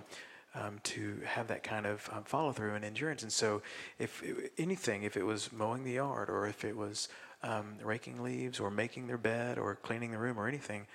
um 0.53 0.79
to 0.83 1.19
have 1.25 1.47
that 1.47 1.63
kind 1.63 1.87
of 1.87 2.07
um, 2.13 2.23
follow 2.23 2.51
through 2.51 2.75
and 2.75 2.85
endurance? 2.85 3.23
And 3.23 3.31
so, 3.31 3.63
if 3.97 4.23
anything, 4.59 5.01
if 5.01 5.17
it 5.17 5.25
was 5.25 5.51
mowing 5.51 5.83
the 5.83 5.93
yard, 5.93 6.29
or 6.29 6.45
if 6.45 6.63
it 6.63 6.77
was 6.77 7.09
um, 7.41 7.77
raking 7.83 8.21
leaves, 8.21 8.59
or 8.59 8.69
making 8.69 9.07
their 9.07 9.17
bed, 9.17 9.57
or 9.57 9.73
cleaning 9.73 10.11
the 10.11 10.19
room, 10.19 10.37
or 10.39 10.47
anything. 10.47 10.85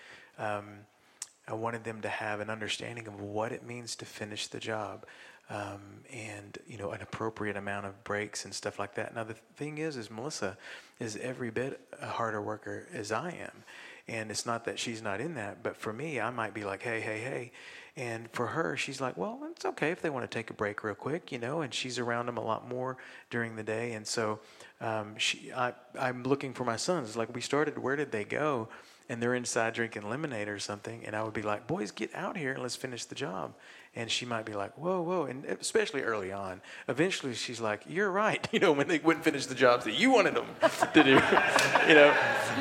I 1.49 1.55
wanted 1.55 1.83
them 1.83 2.01
to 2.03 2.09
have 2.09 2.39
an 2.39 2.51
understanding 2.51 3.09
of 3.09 3.21
what 3.21 3.51
it 3.51 3.67
means 3.67 3.97
to 3.97 4.05
finish 4.05 4.47
the 4.47 4.61
job 4.61 5.05
um, 5.51 5.81
and 6.13 6.59
you 6.67 6.79
know 6.79 6.91
an 6.91 7.03
appropriate 7.03 7.57
amount 7.57 7.87
of 7.87 8.05
breaks 8.05 8.45
and 8.45 8.55
stuff 8.55 8.79
like 8.79 8.95
that. 8.95 9.15
Now 9.15 9.25
the 9.25 9.35
thing 9.57 9.79
is, 9.79 9.97
is 9.97 10.11
Melissa 10.11 10.57
is 10.99 11.17
every 11.17 11.51
bit 11.51 11.81
a 12.01 12.07
harder 12.07 12.41
worker 12.41 12.87
as 12.93 13.13
I 13.13 13.31
am, 13.31 13.65
and 14.09 14.31
it's 14.31 14.47
not 14.47 14.65
that 14.65 14.79
she's 14.79 15.03
not 15.03 15.21
in 15.21 15.35
that, 15.35 15.63
but 15.63 15.77
for 15.77 15.93
me, 15.93 16.21
I 16.21 16.31
might 16.31 16.55
be 16.55 16.65
like, 16.65 16.83
hey, 16.83 17.01
hey, 17.01 17.21
hey. 17.21 17.53
And 17.95 18.31
for 18.31 18.47
her, 18.47 18.75
she's 18.75 19.03
like, 19.03 19.19
well, 19.19 19.41
it's 19.51 19.67
okay 19.67 19.91
if 19.91 20.01
they 20.01 20.09
want 20.09 20.29
to 20.29 20.35
take 20.35 20.49
a 20.49 20.55
break 20.55 20.83
real 20.83 20.95
quick, 20.95 21.31
you 21.31 21.39
know. 21.39 21.61
And 21.61 21.75
she's 21.75 21.99
around 21.99 22.25
them 22.25 22.39
a 22.39 22.45
lot 22.45 22.67
more 22.67 22.97
during 23.29 23.57
the 23.57 23.63
day, 23.63 23.93
and 23.93 24.07
so 24.07 24.41
um, 24.81 25.17
she, 25.19 25.53
I, 25.53 25.75
I'm 25.99 26.23
looking 26.23 26.55
for 26.55 26.65
my 26.65 26.77
sons. 26.77 27.17
Like 27.17 27.35
we 27.35 27.41
started, 27.41 27.79
where 27.79 27.97
did 27.97 28.11
they 28.11 28.25
go? 28.25 28.69
And 29.09 29.23
they're 29.23 29.35
inside 29.35 29.75
drinking 29.75 30.09
lemonade 30.09 30.49
or 30.49 30.59
something, 30.59 31.05
and 31.05 31.15
I 31.15 31.23
would 31.23 31.35
be 31.35 31.43
like, 31.43 31.67
boys, 31.67 31.91
get 31.91 32.15
out 32.15 32.37
here 32.37 32.53
and 32.53 32.63
let's 32.63 32.77
finish 32.77 33.05
the 33.05 33.15
job 33.15 33.53
and 33.95 34.11
she 34.11 34.25
might 34.25 34.47
be 34.47 34.55
like, 34.55 34.77
whoa, 34.79 35.03
whoa, 35.03 35.25
and 35.25 35.45
especially 35.45 36.03
early 36.03 36.33
on. 36.33 36.63
Eventually, 36.89 37.35
she's 37.35 37.61
like, 37.61 37.83
you're 37.89 38.11
right. 38.11 38.49
You 38.53 38.61
know, 38.61 38.73
when 38.73 38.87
they 38.87 38.99
wouldn't 38.99 39.25
finish 39.25 39.47
the 39.47 39.55
jobs 39.55 39.87
that 39.87 39.95
you 39.95 40.11
wanted 40.11 40.35
them 40.35 40.47
to 40.93 41.03
do. 41.03 41.11
you 41.89 41.95
know, 41.95 42.15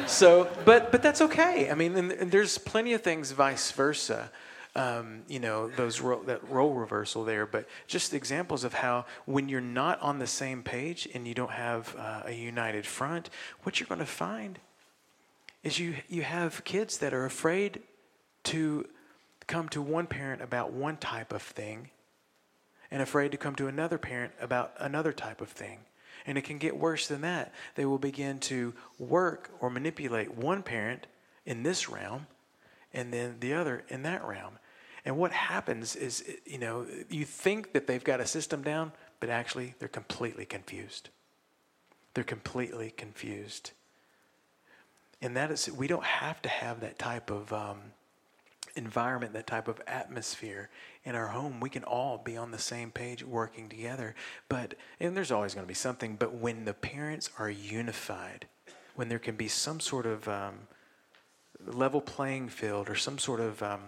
so 0.08 0.50
but 0.64 0.90
but 0.90 1.04
that's 1.04 1.22
okay. 1.22 1.70
I 1.70 1.76
mean, 1.76 1.96
and, 1.98 2.12
and 2.14 2.32
there's 2.32 2.58
plenty 2.58 2.94
of 2.94 3.02
things 3.02 3.32
vice 3.32 3.72
versa. 3.72 4.32
Um, 4.74 5.24
you 5.28 5.40
know, 5.40 5.68
those 5.68 6.00
ro- 6.00 6.24
that 6.24 6.50
role 6.50 6.74
reversal 6.74 7.26
there, 7.26 7.46
but 7.46 7.68
just 7.88 8.14
examples 8.14 8.64
of 8.64 8.74
how 8.74 9.06
when 9.26 9.50
you're 9.50 9.60
not 9.60 10.00
on 10.02 10.20
the 10.20 10.28
same 10.28 10.64
page 10.64 11.10
and 11.14 11.28
you 11.28 11.34
don't 11.34 11.52
have 11.52 11.94
uh, 12.00 12.22
a 12.26 12.32
united 12.32 12.86
front, 12.86 13.30
what 13.64 13.80
you're 13.80 13.88
going 13.88 14.00
to 14.00 14.06
find 14.06 14.60
is 15.64 15.78
you 15.78 15.96
you 16.08 16.22
have 16.22 16.64
kids 16.64 17.00
that 17.00 17.14
are 17.14 17.26
afraid 17.26 17.82
to 18.44 18.88
come 19.48 19.70
to 19.70 19.82
one 19.82 20.08
parent 20.08 20.42
about 20.42 20.72
one 20.72 20.98
type 20.98 21.34
of 21.34 21.42
thing 21.42 21.90
and 22.90 23.02
afraid 23.02 23.32
to 23.32 23.38
come 23.38 23.56
to 23.56 23.68
another 23.68 23.98
parent 23.98 24.34
about 24.40 24.74
another 24.80 25.14
type 25.14 25.42
of 25.42 25.50
thing. 25.50 25.80
And 26.26 26.38
it 26.38 26.44
can 26.44 26.58
get 26.58 26.78
worse 26.78 27.08
than 27.08 27.22
that. 27.22 27.54
They 27.76 27.86
will 27.86 27.98
begin 27.98 28.40
to 28.42 28.74
work 29.00 29.50
or 29.60 29.70
manipulate 29.70 30.36
one 30.36 30.62
parent 30.62 31.08
in 31.46 31.64
this 31.64 31.90
realm 31.90 32.28
and 32.94 33.14
then 33.14 33.38
the 33.40 33.54
other 33.54 33.84
in 33.90 34.04
that 34.04 34.24
realm. 34.26 34.60
And 35.04 35.18
what 35.18 35.32
happens 35.32 35.96
is, 35.96 36.24
you 36.46 36.60
know, 36.60 36.86
you 37.10 37.26
think 37.26 37.74
that 37.74 37.88
they've 37.88 38.04
got 38.04 38.20
a 38.20 38.28
system 38.28 38.62
down, 38.62 38.92
but 39.20 39.30
actually 39.30 39.74
they're 39.80 39.88
completely 39.88 40.46
confused. 40.46 41.10
They're 42.14 42.24
completely 42.24 42.92
confused. 42.92 43.72
And 45.22 45.36
that 45.38 45.50
is, 45.50 45.72
we 45.72 45.88
don't 45.88 46.04
have 46.04 46.42
to 46.44 46.50
have 46.50 46.82
that 46.82 47.00
type 47.00 47.32
of 47.32 47.52
um, 47.54 47.80
environment, 48.76 49.34
that 49.34 49.48
type 49.48 49.68
of 49.68 49.82
atmosphere 49.88 50.70
in 51.04 51.16
our 51.16 51.28
home, 51.28 51.60
we 51.60 51.70
can 51.70 51.84
all 51.84 52.18
be 52.18 52.38
on 52.38 52.52
the 52.52 52.60
same 52.60 52.92
page 52.92 53.24
working 53.24 53.70
together. 53.70 54.16
But, 54.50 54.76
and 55.00 55.16
there's 55.16 55.32
always 55.32 55.54
going 55.54 55.66
to 55.66 55.68
be 55.68 55.74
something, 55.74 56.16
but 56.16 56.34
when 56.34 56.66
the 56.66 56.74
parents 56.74 57.30
are 57.40 57.50
unified, 57.50 58.48
when 58.96 59.10
there 59.10 59.20
can 59.20 59.36
be 59.36 59.48
some 59.48 59.80
sort 59.80 60.06
of 60.06 60.28
um, 60.28 60.56
level 61.66 62.02
playing 62.02 62.50
field 62.50 62.90
or 62.90 62.96
some 62.96 63.18
sort 63.18 63.40
of 63.40 63.62
um, 63.64 63.82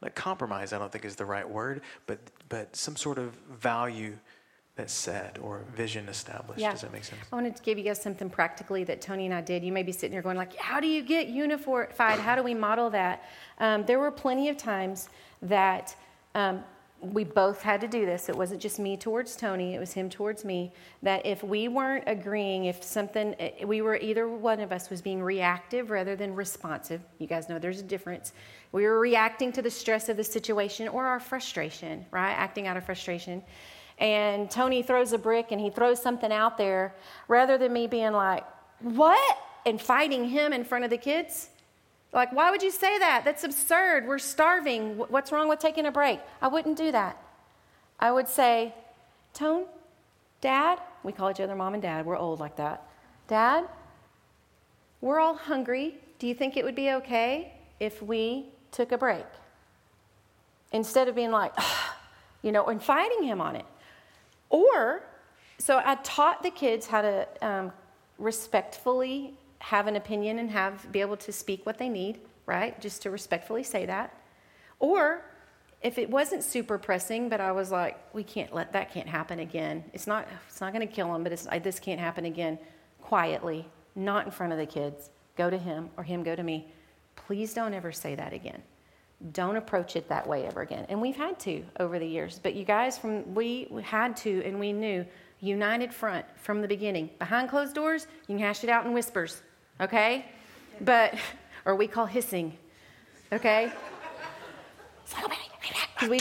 like 0.00 0.14
compromise, 0.14 0.72
I 0.72 0.78
don't 0.78 0.90
think 0.90 1.04
is 1.04 1.16
the 1.16 1.24
right 1.24 1.48
word, 1.48 1.82
but, 2.06 2.18
but 2.48 2.74
some 2.76 2.96
sort 2.96 3.18
of 3.18 3.34
value 3.50 4.16
that's 4.76 4.92
set 4.92 5.38
or 5.42 5.64
vision 5.74 6.08
established. 6.08 6.60
Yeah. 6.60 6.70
Does 6.70 6.82
that 6.82 6.92
make 6.92 7.04
sense? 7.04 7.20
I 7.30 7.36
wanted 7.36 7.56
to 7.56 7.62
give 7.62 7.76
you 7.76 7.84
guys 7.84 8.00
something 8.00 8.30
practically 8.30 8.84
that 8.84 9.00
Tony 9.00 9.26
and 9.26 9.34
I 9.34 9.40
did. 9.40 9.62
You 9.62 9.72
may 9.72 9.82
be 9.82 9.92
sitting 9.92 10.12
here 10.12 10.22
going 10.22 10.36
like, 10.36 10.56
how 10.56 10.80
do 10.80 10.86
you 10.86 11.02
get 11.02 11.28
unified? 11.28 12.18
How 12.18 12.34
do 12.34 12.42
we 12.42 12.54
model 12.54 12.88
that? 12.90 13.24
Um, 13.58 13.84
there 13.84 13.98
were 13.98 14.10
plenty 14.10 14.48
of 14.48 14.56
times 14.56 15.08
that 15.42 15.94
um, 16.34 16.64
we 17.00 17.24
both 17.24 17.62
had 17.62 17.80
to 17.80 17.88
do 17.88 18.06
this. 18.06 18.28
It 18.28 18.36
wasn't 18.36 18.60
just 18.60 18.78
me 18.78 18.96
towards 18.96 19.36
Tony, 19.36 19.74
it 19.74 19.78
was 19.78 19.92
him 19.92 20.08
towards 20.08 20.44
me. 20.44 20.72
That 21.02 21.26
if 21.26 21.42
we 21.42 21.68
weren't 21.68 22.04
agreeing, 22.06 22.66
if 22.66 22.82
something, 22.82 23.34
eh, 23.38 23.64
we 23.64 23.82
were 23.82 23.96
either 23.96 24.28
one 24.28 24.60
of 24.60 24.70
us 24.70 24.88
was 24.88 25.02
being 25.02 25.22
reactive 25.22 25.90
rather 25.90 26.14
than 26.14 26.34
responsive. 26.34 27.00
You 27.18 27.26
guys 27.26 27.48
know 27.48 27.58
there's 27.58 27.80
a 27.80 27.84
difference. 27.84 28.32
We 28.72 28.84
were 28.84 29.00
reacting 29.00 29.50
to 29.52 29.62
the 29.62 29.70
stress 29.70 30.08
of 30.08 30.16
the 30.16 30.24
situation 30.24 30.88
or 30.88 31.06
our 31.06 31.20
frustration, 31.20 32.04
right? 32.10 32.32
Acting 32.32 32.66
out 32.66 32.76
of 32.76 32.84
frustration 32.84 33.42
and 34.00 34.50
Tony 34.50 34.82
throws 34.82 35.12
a 35.12 35.18
brick 35.18 35.52
and 35.52 35.60
he 35.60 35.70
throws 35.70 36.02
something 36.02 36.32
out 36.32 36.58
there, 36.58 36.94
rather 37.28 37.56
than 37.58 37.72
me 37.72 37.86
being 37.86 38.12
like, 38.12 38.44
what? 38.80 39.38
And 39.66 39.80
fighting 39.80 40.28
him 40.28 40.52
in 40.52 40.64
front 40.64 40.84
of 40.84 40.90
the 40.90 40.96
kids, 40.96 41.50
Like, 42.12 42.32
why 42.32 42.50
would 42.50 42.62
you 42.62 42.70
say 42.70 42.98
that? 42.98 43.22
That's 43.24 43.44
absurd. 43.44 44.06
We're 44.06 44.18
starving. 44.18 44.96
What's 44.96 45.30
wrong 45.30 45.48
with 45.48 45.60
taking 45.60 45.86
a 45.86 45.92
break? 45.92 46.20
I 46.42 46.48
wouldn't 46.48 46.76
do 46.76 46.90
that. 46.92 47.16
I 48.00 48.10
would 48.10 48.28
say, 48.28 48.74
Tone, 49.32 49.66
Dad, 50.40 50.80
we 51.04 51.12
call 51.12 51.30
each 51.30 51.40
other 51.40 51.54
mom 51.54 51.74
and 51.74 51.82
dad. 51.82 52.06
We're 52.06 52.16
old 52.16 52.40
like 52.40 52.56
that. 52.56 52.82
Dad, 53.28 53.68
we're 55.00 55.20
all 55.20 55.34
hungry. 55.34 55.94
Do 56.18 56.26
you 56.26 56.34
think 56.34 56.56
it 56.56 56.64
would 56.64 56.74
be 56.74 56.90
okay 56.92 57.52
if 57.78 58.02
we 58.02 58.46
took 58.72 58.90
a 58.90 58.98
break? 58.98 59.26
Instead 60.72 61.08
of 61.08 61.14
being 61.14 61.30
like, 61.30 61.52
you 62.42 62.52
know, 62.52 62.66
and 62.66 62.82
fighting 62.82 63.22
him 63.22 63.40
on 63.40 63.54
it. 63.54 63.66
Or, 64.50 65.02
so 65.58 65.80
I 65.84 65.94
taught 65.96 66.42
the 66.42 66.50
kids 66.50 66.86
how 66.86 67.02
to 67.02 67.28
um, 67.40 67.72
respectfully 68.18 69.34
have 69.60 69.86
an 69.86 69.96
opinion 69.96 70.38
and 70.38 70.50
have 70.50 70.90
be 70.92 71.00
able 71.00 71.16
to 71.18 71.32
speak 71.32 71.64
what 71.64 71.78
they 71.78 71.88
need, 71.88 72.20
right? 72.46 72.78
Just 72.80 73.02
to 73.02 73.10
respectfully 73.10 73.62
say 73.62 73.86
that. 73.86 74.14
Or 74.78 75.22
if 75.82 75.98
it 75.98 76.10
wasn't 76.10 76.42
super 76.42 76.78
pressing, 76.78 77.28
but 77.28 77.40
I 77.40 77.52
was 77.52 77.70
like, 77.70 77.98
we 78.14 78.22
can't 78.22 78.54
let 78.54 78.72
that 78.72 78.92
can't 78.92 79.08
happen 79.08 79.38
again. 79.38 79.84
It's 79.92 80.06
not 80.06 80.26
it's 80.48 80.60
not 80.60 80.72
going 80.72 80.86
to 80.86 80.92
kill 80.92 81.14
him, 81.14 81.22
but 81.22 81.32
it's, 81.32 81.46
I, 81.46 81.58
this 81.58 81.78
can't 81.78 82.00
happen 82.00 82.24
again. 82.24 82.58
Quietly, 83.00 83.66
not 83.94 84.26
in 84.26 84.30
front 84.30 84.52
of 84.52 84.58
the 84.58 84.66
kids. 84.66 85.10
Go 85.36 85.48
to 85.48 85.58
him 85.58 85.90
or 85.96 86.04
him 86.04 86.22
go 86.22 86.34
to 86.34 86.42
me. 86.42 86.72
Please 87.16 87.54
don't 87.54 87.74
ever 87.74 87.92
say 87.92 88.14
that 88.14 88.32
again. 88.32 88.62
Don't 89.32 89.56
approach 89.56 89.96
it 89.96 90.08
that 90.08 90.26
way 90.26 90.46
ever 90.46 90.62
again. 90.62 90.86
And 90.88 91.00
we've 91.00 91.16
had 91.16 91.38
to 91.40 91.62
over 91.78 91.98
the 91.98 92.06
years, 92.06 92.40
but 92.42 92.54
you 92.54 92.64
guys 92.64 92.96
from 92.96 93.34
we 93.34 93.68
had 93.82 94.16
to 94.18 94.42
and 94.44 94.58
we 94.58 94.72
knew 94.72 95.04
united 95.40 95.92
front 95.92 96.24
from 96.36 96.62
the 96.62 96.68
beginning. 96.68 97.10
Behind 97.18 97.48
closed 97.48 97.74
doors, 97.74 98.06
you 98.28 98.36
can 98.36 98.38
hash 98.38 98.64
it 98.64 98.70
out 98.70 98.86
in 98.86 98.92
whispers 98.92 99.42
okay? 99.80 100.26
But, 100.80 101.14
or 101.64 101.74
we 101.74 101.86
call 101.86 102.06
hissing, 102.06 102.56
okay? 103.32 103.72
We, 106.08 106.18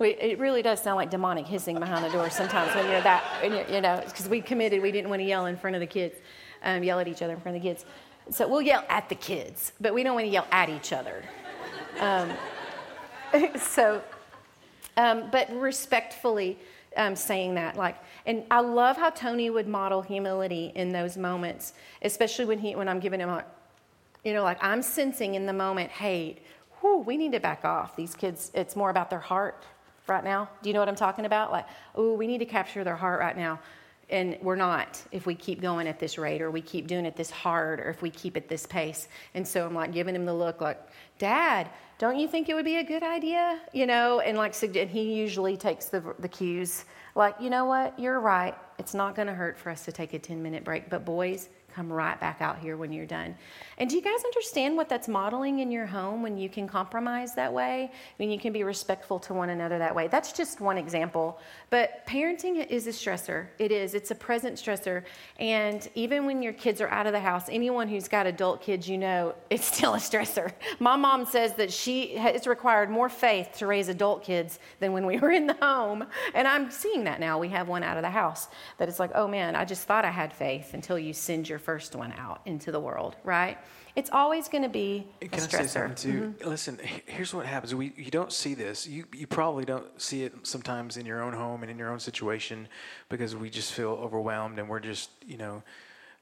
we, 0.00 0.08
it 0.14 0.40
really 0.40 0.62
does 0.62 0.82
sound 0.82 0.96
like 0.96 1.10
demonic 1.10 1.46
hissing 1.46 1.78
behind 1.78 2.04
the 2.04 2.08
door 2.08 2.28
sometimes 2.28 2.74
when 2.74 2.90
you're 2.90 3.00
that, 3.02 3.70
you 3.70 3.80
know, 3.80 4.02
because 4.04 4.28
we 4.28 4.40
committed, 4.40 4.82
we 4.82 4.90
didn't 4.90 5.10
want 5.10 5.20
to 5.20 5.26
yell 5.26 5.46
in 5.46 5.56
front 5.56 5.76
of 5.76 5.80
the 5.80 5.86
kids, 5.86 6.16
um, 6.64 6.82
yell 6.82 6.98
at 6.98 7.06
each 7.06 7.22
other 7.22 7.34
in 7.34 7.40
front 7.40 7.56
of 7.56 7.62
the 7.62 7.68
kids. 7.68 7.84
So 8.30 8.46
we'll 8.46 8.62
yell 8.62 8.84
at 8.88 9.08
the 9.08 9.14
kids, 9.16 9.72
but 9.80 9.92
we 9.92 10.02
don't 10.02 10.14
want 10.14 10.26
to 10.26 10.32
yell 10.32 10.46
at 10.52 10.68
each 10.68 10.92
other. 10.92 11.22
Um, 11.98 12.30
so, 13.58 14.02
um, 14.96 15.30
but 15.30 15.50
respectfully, 15.52 16.58
um, 16.96 17.16
saying 17.16 17.54
that. 17.54 17.76
Like, 17.76 17.96
and 18.26 18.44
I 18.50 18.60
love 18.60 18.96
how 18.96 19.10
Tony 19.10 19.50
would 19.50 19.66
model 19.66 20.02
humility 20.02 20.72
in 20.74 20.90
those 20.92 21.16
moments, 21.16 21.74
especially 22.02 22.44
when 22.44 22.58
he 22.58 22.74
when 22.74 22.88
I'm 22.88 23.00
giving 23.00 23.20
him 23.20 23.28
a, 23.28 23.44
you 24.24 24.32
know, 24.32 24.42
like 24.42 24.58
I'm 24.62 24.82
sensing 24.82 25.34
in 25.34 25.46
the 25.46 25.52
moment, 25.52 25.90
hey, 25.90 26.38
whew, 26.80 26.98
we 26.98 27.16
need 27.16 27.32
to 27.32 27.40
back 27.40 27.64
off. 27.64 27.96
These 27.96 28.14
kids, 28.14 28.50
it's 28.54 28.76
more 28.76 28.90
about 28.90 29.10
their 29.10 29.20
heart 29.20 29.64
right 30.06 30.24
now. 30.24 30.48
Do 30.62 30.68
you 30.68 30.74
know 30.74 30.80
what 30.80 30.88
I'm 30.88 30.96
talking 30.96 31.24
about? 31.24 31.52
Like, 31.52 31.66
oh, 31.94 32.14
we 32.14 32.26
need 32.26 32.38
to 32.38 32.46
capture 32.46 32.84
their 32.84 32.96
heart 32.96 33.20
right 33.20 33.36
now. 33.36 33.60
And 34.10 34.36
we're 34.42 34.56
not 34.56 35.00
if 35.12 35.26
we 35.26 35.34
keep 35.34 35.60
going 35.60 35.86
at 35.86 35.98
this 35.98 36.18
rate 36.18 36.42
or 36.42 36.50
we 36.50 36.60
keep 36.60 36.86
doing 36.86 37.06
it 37.06 37.16
this 37.16 37.30
hard 37.30 37.80
or 37.80 37.90
if 37.90 38.02
we 38.02 38.10
keep 38.10 38.36
at 38.36 38.48
this 38.48 38.66
pace. 38.66 39.08
And 39.34 39.46
so 39.46 39.66
I'm 39.66 39.74
like 39.74 39.92
giving 39.92 40.14
him 40.14 40.24
the 40.24 40.34
look 40.34 40.60
like, 40.60 40.80
Dad, 41.18 41.70
don't 41.98 42.18
you 42.18 42.26
think 42.26 42.48
it 42.48 42.54
would 42.54 42.64
be 42.64 42.76
a 42.76 42.84
good 42.84 43.02
idea? 43.02 43.60
You 43.72 43.86
know, 43.86 44.20
and 44.20 44.36
like, 44.36 44.60
and 44.62 44.90
he 44.90 45.14
usually 45.14 45.56
takes 45.56 45.86
the, 45.86 46.14
the 46.18 46.28
cues 46.28 46.84
like, 47.14 47.36
you 47.40 47.50
know 47.50 47.64
what, 47.64 47.98
you're 47.98 48.20
right. 48.20 48.54
It's 48.78 48.94
not 48.94 49.14
going 49.14 49.28
to 49.28 49.34
hurt 49.34 49.58
for 49.58 49.70
us 49.70 49.84
to 49.84 49.92
take 49.92 50.14
a 50.14 50.18
10 50.18 50.42
minute 50.42 50.64
break. 50.64 50.88
But, 50.88 51.04
boys, 51.04 51.48
come 51.74 51.92
right 51.92 52.18
back 52.20 52.40
out 52.40 52.58
here 52.58 52.76
when 52.76 52.92
you're 52.92 53.06
done. 53.06 53.34
And 53.78 53.88
do 53.88 53.96
you 53.96 54.02
guys 54.02 54.22
understand 54.24 54.76
what 54.76 54.88
that's 54.88 55.08
modeling 55.08 55.60
in 55.60 55.70
your 55.70 55.86
home 55.86 56.22
when 56.22 56.36
you 56.36 56.48
can 56.48 56.68
compromise 56.68 57.34
that 57.34 57.52
way? 57.52 57.92
When 58.18 58.30
you 58.30 58.38
can 58.38 58.52
be 58.52 58.62
respectful 58.62 59.18
to 59.20 59.34
one 59.34 59.50
another 59.50 59.78
that 59.78 59.94
way? 59.94 60.08
That's 60.08 60.32
just 60.32 60.60
one 60.60 60.76
example. 60.76 61.38
But 61.70 62.06
parenting 62.06 62.66
is 62.66 62.86
a 62.86 62.90
stressor. 62.90 63.46
It 63.58 63.72
is. 63.72 63.94
It's 63.94 64.10
a 64.10 64.14
present 64.14 64.56
stressor. 64.56 65.04
And 65.38 65.88
even 65.94 66.26
when 66.26 66.42
your 66.42 66.52
kids 66.52 66.80
are 66.80 66.88
out 66.88 67.06
of 67.06 67.12
the 67.12 67.20
house, 67.20 67.48
anyone 67.48 67.88
who's 67.88 68.08
got 68.08 68.26
adult 68.26 68.60
kids, 68.60 68.88
you 68.88 68.98
know, 68.98 69.34
it's 69.48 69.64
still 69.64 69.94
a 69.94 69.98
stressor. 69.98 70.52
My 70.78 70.96
mom 70.96 71.24
says 71.24 71.54
that 71.54 71.72
she 71.72 72.16
it's 72.16 72.46
required 72.46 72.90
more 72.90 73.08
faith 73.08 73.50
to 73.58 73.66
raise 73.66 73.88
adult 73.88 74.24
kids 74.24 74.58
than 74.80 74.92
when 74.92 75.06
we 75.06 75.18
were 75.18 75.30
in 75.30 75.46
the 75.46 75.56
home. 75.60 76.04
And 76.34 76.48
I'm 76.48 76.70
seeing 76.70 77.04
that 77.04 77.20
now. 77.20 77.38
We 77.38 77.48
have 77.50 77.68
one 77.68 77.82
out 77.82 77.96
of 77.96 78.02
the 78.02 78.10
house 78.10 78.48
that 78.78 78.88
it's 78.88 78.98
like, 78.98 79.12
oh 79.14 79.28
man, 79.28 79.54
I 79.54 79.64
just 79.64 79.84
thought 79.84 80.04
I 80.04 80.10
had 80.10 80.32
faith 80.32 80.74
until 80.74 80.98
you 80.98 81.12
send 81.12 81.48
your 81.48 81.59
first 81.60 81.94
one 81.94 82.12
out 82.12 82.40
into 82.46 82.72
the 82.72 82.80
world, 82.80 83.16
right? 83.24 83.58
It's 83.94 84.10
always 84.10 84.48
going 84.48 84.62
to 84.62 84.68
be 84.68 85.06
a 85.22 85.26
stressor. 85.26 85.54
I 85.54 85.62
say 85.62 85.66
something 85.66 85.94
too? 85.94 86.34
Mm-hmm. 86.38 86.48
Listen, 86.48 86.78
here's 87.06 87.32
what 87.34 87.46
happens. 87.46 87.74
We 87.74 87.92
you 87.96 88.10
don't 88.10 88.32
see 88.32 88.54
this. 88.54 88.86
You 88.86 89.04
you 89.14 89.26
probably 89.26 89.64
don't 89.64 90.00
see 90.00 90.24
it 90.24 90.34
sometimes 90.42 90.96
in 90.96 91.06
your 91.06 91.22
own 91.22 91.32
home 91.32 91.62
and 91.62 91.70
in 91.70 91.78
your 91.78 91.90
own 91.90 92.00
situation 92.00 92.68
because 93.08 93.36
we 93.36 93.50
just 93.50 93.72
feel 93.72 93.90
overwhelmed 93.90 94.58
and 94.58 94.68
we're 94.68 94.80
just 94.80 95.10
you 95.26 95.36
know. 95.36 95.62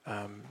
Um, 0.07 0.43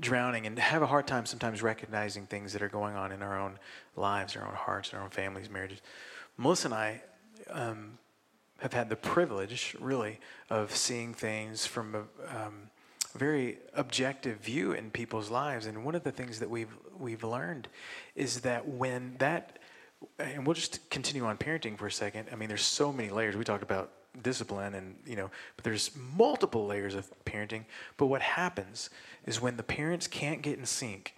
drowning 0.00 0.46
and 0.46 0.58
have 0.60 0.80
a 0.80 0.86
hard 0.86 1.08
time 1.08 1.26
sometimes 1.26 1.60
recognizing 1.60 2.24
things 2.26 2.52
that 2.52 2.62
are 2.62 2.68
going 2.68 2.94
on 2.94 3.10
in 3.10 3.20
our 3.20 3.36
own 3.36 3.58
lives, 3.96 4.36
our 4.36 4.46
own 4.46 4.54
hearts, 4.54 4.94
our 4.94 5.02
own 5.02 5.10
families, 5.10 5.50
marriages. 5.50 5.80
Melissa 6.36 6.68
and 6.68 6.74
I 6.74 7.02
um, 7.50 7.98
have 8.58 8.72
had 8.72 8.88
the 8.88 8.96
privilege, 8.96 9.76
really, 9.80 10.20
of 10.50 10.74
seeing 10.74 11.14
things 11.14 11.66
from 11.66 11.94
a, 11.94 11.98
um, 12.36 12.67
very 13.18 13.58
objective 13.74 14.38
view 14.38 14.72
in 14.72 14.90
people's 14.90 15.30
lives. 15.30 15.66
And 15.66 15.84
one 15.84 15.94
of 15.94 16.04
the 16.04 16.12
things 16.12 16.38
that 16.40 16.48
we've 16.48 16.74
we've 16.98 17.24
learned 17.24 17.68
is 18.14 18.40
that 18.40 18.68
when 18.68 19.16
that 19.18 19.58
and 20.18 20.46
we'll 20.46 20.54
just 20.54 20.88
continue 20.90 21.24
on 21.24 21.36
parenting 21.36 21.76
for 21.76 21.86
a 21.86 21.92
second. 21.92 22.28
I 22.32 22.36
mean, 22.36 22.48
there's 22.48 22.64
so 22.64 22.92
many 22.92 23.10
layers. 23.10 23.36
We 23.36 23.44
talked 23.44 23.62
about 23.62 23.90
discipline 24.22 24.74
and 24.74 24.96
you 25.06 25.16
know, 25.16 25.30
but 25.56 25.64
there's 25.64 25.90
multiple 26.16 26.66
layers 26.66 26.94
of 26.94 27.10
parenting. 27.24 27.64
But 27.96 28.06
what 28.06 28.22
happens 28.22 28.90
is 29.26 29.40
when 29.40 29.56
the 29.56 29.62
parents 29.62 30.06
can't 30.06 30.42
get 30.42 30.58
in 30.58 30.66
sync, 30.66 31.14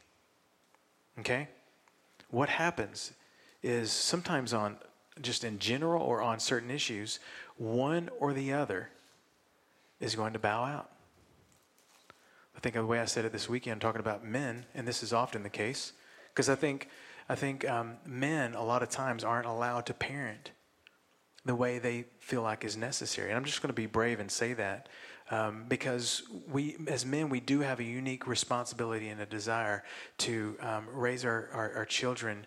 okay? 1.19 1.49
What 2.31 2.49
happens 2.49 3.13
is 3.63 3.93
sometimes 3.93 4.55
on 4.55 4.77
just 5.21 5.45
in 5.45 5.59
general 5.59 6.03
or 6.03 6.23
on 6.23 6.41
certain 6.41 6.71
issues, 6.71 7.19
one 7.57 8.09
or 8.19 8.33
the 8.33 8.53
other 8.53 8.89
is 10.01 10.15
going 10.15 10.33
to 10.33 10.39
bow 10.39 10.65
out. 10.65 10.91
I 12.61 12.63
think 12.63 12.75
the 12.75 12.85
way 12.85 13.01
I 13.01 13.07
said 13.07 13.25
it 13.25 13.33
this 13.33 13.49
weekend, 13.49 13.81
talking 13.81 14.01
about 14.01 14.23
men, 14.23 14.67
and 14.75 14.87
this 14.87 15.03
is 15.03 15.15
often 15.15 15.43
the 15.43 15.49
case, 15.49 15.95
because 16.29 16.51
I 16.51 16.57
think 16.57 16.89
I 17.27 17.35
think 17.35 17.67
um, 17.67 17.95
men 18.05 18.53
a 18.53 18.63
lot 18.63 18.83
of 18.83 18.91
times 18.91 19.25
aren't 19.25 19.47
allowed 19.47 19.87
to 19.87 19.95
parent 19.95 20.51
the 21.47 21.55
way 21.55 21.79
they 21.79 22.05
feel 22.19 22.43
like 22.43 22.63
is 22.63 22.77
necessary. 22.77 23.31
And 23.31 23.39
I'm 23.39 23.45
just 23.45 23.63
going 23.63 23.69
to 23.71 23.73
be 23.73 23.87
brave 23.87 24.21
and 24.21 24.31
say 24.31 24.53
that 24.55 24.91
um, 25.31 25.65
because 25.69 26.23
we, 26.51 26.77
as 26.87 27.07
men, 27.07 27.31
we 27.31 27.41
do 27.41 27.61
have 27.61 27.81
a 27.81 27.85
unique 27.85 28.27
responsibility 28.27 29.09
and 29.09 29.23
a 29.23 29.27
desire 29.27 29.83
to 30.19 30.57
um, 30.61 30.87
raise 30.93 31.25
our, 31.25 31.49
our, 31.55 31.73
our, 31.77 31.85
children 31.87 32.47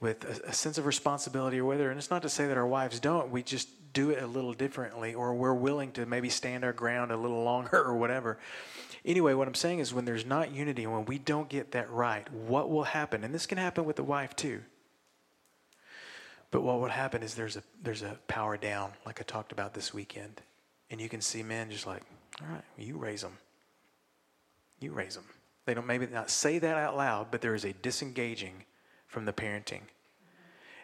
with 0.00 0.24
a, 0.24 0.50
a 0.50 0.52
sense 0.54 0.78
of 0.78 0.86
responsibility 0.86 1.58
or 1.58 1.66
whether, 1.66 1.90
and 1.90 1.98
it's 1.98 2.10
not 2.10 2.22
to 2.22 2.30
say 2.30 2.46
that 2.46 2.56
our 2.56 2.66
wives 2.66 3.00
don't, 3.00 3.30
we 3.30 3.42
just 3.42 3.68
do 3.92 4.10
it 4.10 4.22
a 4.22 4.26
little 4.26 4.54
differently 4.54 5.14
or 5.14 5.34
we're 5.34 5.52
willing 5.52 5.92
to 5.92 6.06
maybe 6.06 6.30
stand 6.30 6.64
our 6.64 6.72
ground 6.72 7.10
a 7.10 7.16
little 7.16 7.42
longer 7.44 7.82
or 7.82 7.96
whatever. 7.96 8.38
Anyway, 9.04 9.34
what 9.34 9.48
I'm 9.48 9.54
saying 9.54 9.80
is 9.80 9.92
when 9.92 10.04
there's 10.04 10.24
not 10.24 10.52
unity 10.52 10.84
and 10.84 10.92
when 10.92 11.04
we 11.06 11.18
don't 11.18 11.48
get 11.48 11.72
that 11.72 11.90
right, 11.90 12.30
what 12.32 12.70
will 12.70 12.84
happen? 12.84 13.24
And 13.24 13.34
this 13.34 13.46
can 13.46 13.58
happen 13.58 13.84
with 13.84 13.96
the 13.96 14.04
wife 14.04 14.36
too. 14.36 14.62
But 16.52 16.62
what 16.62 16.80
would 16.80 16.90
happen 16.90 17.22
is 17.22 17.34
there's 17.34 17.56
a 17.56 17.62
there's 17.82 18.02
a 18.02 18.18
power 18.28 18.56
down, 18.56 18.92
like 19.06 19.20
I 19.20 19.24
talked 19.24 19.52
about 19.52 19.74
this 19.74 19.92
weekend, 19.92 20.42
and 20.90 21.00
you 21.00 21.08
can 21.08 21.20
see 21.22 21.42
men 21.42 21.70
just 21.70 21.86
like, 21.86 22.02
all 22.40 22.46
right, 22.48 22.62
you 22.76 22.96
raise 22.98 23.22
them, 23.22 23.38
you 24.78 24.92
raise 24.92 25.14
them. 25.14 25.24
They 25.64 25.72
don't 25.72 25.86
maybe 25.86 26.06
not 26.06 26.30
say 26.30 26.58
that 26.58 26.76
out 26.76 26.96
loud, 26.96 27.30
but 27.30 27.40
there 27.40 27.54
is 27.54 27.64
a 27.64 27.72
disengaging 27.72 28.64
from 29.06 29.24
the 29.24 29.32
parenting, 29.32 29.80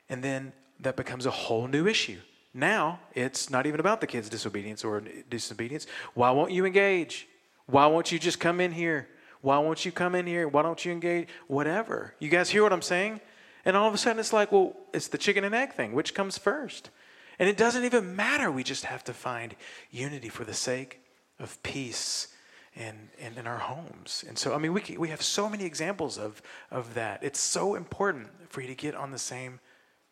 and 0.09 0.25
then 0.25 0.53
that 0.81 0.97
becomes 0.97 1.27
a 1.27 1.31
whole 1.31 1.69
new 1.69 1.87
issue. 1.87 2.19
Now 2.55 3.01
it's 3.13 3.51
not 3.51 3.67
even 3.67 3.79
about 3.79 4.01
the 4.01 4.07
kid's 4.07 4.31
disobedience 4.31 4.85
or 4.85 5.03
disobedience. 5.29 5.87
Why 6.15 6.31
won't 6.31 6.51
you 6.51 6.65
engage? 6.65 7.28
Why 7.69 7.87
won't 7.87 8.11
you 8.11 8.19
just 8.19 8.41
come 8.41 8.61
in 8.61 8.73
here? 8.73 9.09
Why 9.43 9.59
won't 9.59 9.85
you 9.85 9.93
come 9.93 10.15
in 10.15 10.27
here? 10.27 10.49
Why 10.49 10.63
don't 10.63 10.85
you 10.85 10.91
engage? 10.91 11.29
Whatever. 11.47 12.15
You 12.19 12.29
guys 12.29 12.51
hear 12.51 12.63
what 12.63 12.73
I'm 12.73 12.83
saying? 12.83 13.21
And 13.65 13.77
all 13.77 13.87
of 13.87 13.95
a 13.95 13.99
sudden 13.99 14.19
it's 14.19 14.33
like, 14.33 14.51
well, 14.51 14.75
it's 14.93 15.09
the 15.09 15.19
chicken 15.19 15.45
and 15.45 15.55
egg 15.55 15.75
thing. 15.75 15.93
Which 15.93 16.15
comes 16.15 16.39
first? 16.39 16.91
And 17.39 17.49
it 17.49 17.57
doesn't 17.57 17.85
even 17.85 18.17
matter. 18.17 18.51
We 18.51 18.65
just 18.65 18.87
have 18.87 19.05
to 19.05 19.13
find 19.13 19.55
unity 19.91 20.29
for 20.29 20.45
the 20.45 20.55
sake 20.55 21.01
of 21.39 21.63
peace 21.63 22.29
and, 22.75 23.11
and 23.21 23.37
in 23.37 23.47
our 23.47 23.59
homes. 23.59 24.25
And 24.27 24.39
so, 24.39 24.55
I 24.55 24.59
mean, 24.59 24.73
we, 24.73 24.97
we 24.99 25.09
have 25.11 25.23
so 25.23 25.49
many 25.49 25.65
examples 25.65 26.19
of, 26.19 26.41
of 26.71 26.95
that. 26.95 27.23
It's 27.23 27.39
so 27.39 27.75
important 27.75 28.29
for 28.49 28.63
you 28.63 28.67
to 28.69 28.75
get 28.75 28.95
on 28.95 29.11
the 29.11 29.19
same 29.19 29.61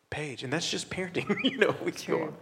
page. 0.09 0.43
And 0.43 0.53
that's 0.53 0.69
just 0.69 0.89
parenting. 0.89 1.35
you 1.43 1.57
know, 1.57 1.75
we 1.83 1.91
True. 1.91 2.33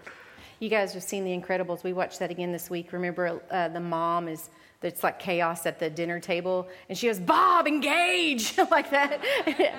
You 0.60 0.70
guys 0.70 0.94
have 0.94 1.04
seen 1.04 1.24
The 1.24 1.38
Incredibles. 1.38 1.84
We 1.84 1.94
watched 1.94 2.20
that 2.20 2.32
again 2.32 2.52
this 2.52 2.70
week. 2.70 2.94
Remember, 2.94 3.42
uh, 3.52 3.68
the 3.70 3.80
mom 3.80 4.28
is 4.28 4.50
it's 4.86 5.04
like 5.04 5.20
chaos 5.20 5.66
at 5.66 5.80
the 5.80 5.90
dinner 5.90 6.20
table. 6.20 6.68
And 6.88 6.98
she 6.98 7.08
goes, 7.08 7.20
Bob, 7.20 7.68
engage! 7.68 8.58
like 8.72 8.90
that. 8.92 9.22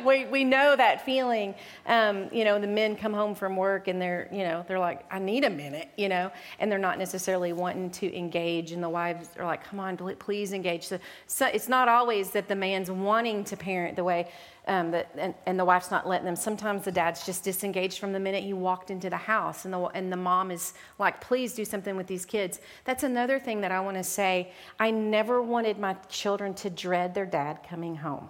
we, 0.05 0.25
we 0.27 0.45
know 0.45 0.77
that 0.77 1.05
feeling. 1.05 1.55
Um, 1.87 2.29
you 2.33 2.45
know, 2.45 2.61
the 2.61 2.67
men 2.67 2.97
come 2.97 3.13
home 3.13 3.35
from 3.35 3.57
work 3.57 3.89
and 3.89 4.01
they're, 4.01 4.29
you 4.33 4.43
know, 4.43 4.65
they're 4.69 4.79
like, 4.79 5.05
I 5.11 5.19
need 5.19 5.45
a 5.45 5.51
minute, 5.51 5.89
you 5.97 6.09
know, 6.09 6.31
and 6.59 6.71
they're 6.71 6.79
not 6.79 6.99
necessarily 6.99 7.53
wanting 7.53 7.91
to 7.91 8.17
engage. 8.17 8.73
And 8.73 8.83
the 8.83 8.89
wives 8.89 9.31
are 9.39 9.47
like, 9.47 9.65
come 9.65 9.81
on, 9.81 9.97
please 9.97 10.53
engage. 10.53 10.87
So, 10.87 10.99
so 11.27 11.47
it's 11.47 11.69
not 11.69 11.89
always 11.89 12.31
that 12.31 12.49
the 12.49 12.57
man's 12.57 12.91
wanting 12.91 13.45
to 13.45 13.57
parent 13.57 13.97
the 13.97 14.05
way 14.05 14.29
um, 14.69 14.91
that, 14.91 15.11
and, 15.17 15.35
and, 15.47 15.59
the 15.59 15.65
wife's 15.65 15.93
not 15.93 16.09
letting 16.09 16.27
them. 16.27 16.35
Sometimes 16.35 16.85
the 16.85 16.91
dad's 16.91 17.25
just 17.25 17.45
disengaged 17.45 17.99
from 17.99 18.13
the 18.13 18.19
minute 18.19 18.43
he 18.43 18.53
walked 18.53 18.91
into 18.91 19.09
the 19.09 19.17
house, 19.17 19.65
and 19.65 19.73
the, 19.73 19.79
and 19.79 20.13
the 20.13 20.17
mom 20.17 20.51
is 20.51 20.75
like, 20.99 21.21
please 21.21 21.55
do 21.55 21.65
something 21.65 21.97
with 21.97 22.09
these 22.09 22.25
kids. 22.25 22.61
That's 22.85 23.05
another 23.05 23.39
thing 23.39 23.61
that 23.61 23.71
I 23.71 23.79
want 23.79 23.97
to 23.97 24.03
say. 24.03 24.51
I 24.81 24.91
never 24.97 25.41
wanted 25.43 25.79
my 25.79 25.95
children 26.09 26.55
to 26.55 26.71
dread 26.71 27.15
their 27.15 27.27
dad 27.27 27.61
coming 27.69 27.97
home. 27.97 28.29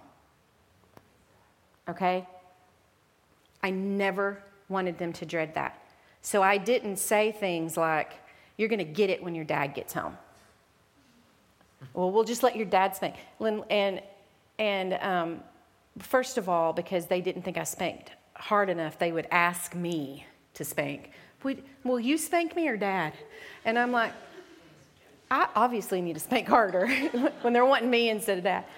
Okay? 1.89 2.27
I 3.63 3.69
never 3.69 4.43
wanted 4.69 4.97
them 4.97 5.13
to 5.13 5.25
dread 5.25 5.55
that. 5.55 5.81
So 6.21 6.43
I 6.43 6.57
didn't 6.57 6.97
say 6.97 7.31
things 7.31 7.77
like, 7.77 8.13
you're 8.57 8.69
going 8.69 8.79
to 8.79 8.85
get 8.85 9.09
it 9.09 9.23
when 9.23 9.33
your 9.35 9.45
dad 9.45 9.73
gets 9.73 9.93
home. 9.93 10.17
Well, 11.93 12.11
we'll 12.11 12.23
just 12.23 12.43
let 12.43 12.55
your 12.55 12.65
dad 12.65 12.95
spank. 12.95 13.15
And, 13.39 14.01
and 14.59 14.93
um, 14.95 15.43
First 15.99 16.37
of 16.37 16.47
all, 16.49 16.73
because 16.73 17.07
they 17.07 17.21
didn't 17.21 17.41
think 17.41 17.57
I 17.57 17.63
spanked 17.63 18.11
hard 18.35 18.69
enough, 18.69 18.99
they 18.99 19.11
would 19.11 19.27
ask 19.31 19.73
me 19.73 20.25
to 20.53 20.63
spank. 20.63 21.11
Will 21.83 21.99
you 21.99 22.17
spank 22.17 22.55
me 22.55 22.67
or 22.67 22.77
dad? 22.77 23.13
And 23.65 23.79
I'm 23.79 23.91
like, 23.91 24.11
I 25.29 25.47
obviously 25.55 26.01
need 26.01 26.13
to 26.13 26.19
spank 26.19 26.47
harder 26.47 26.87
when 27.41 27.53
they're 27.53 27.65
wanting 27.65 27.89
me 27.89 28.09
instead 28.09 28.37
of 28.37 28.43
that. 28.45 28.69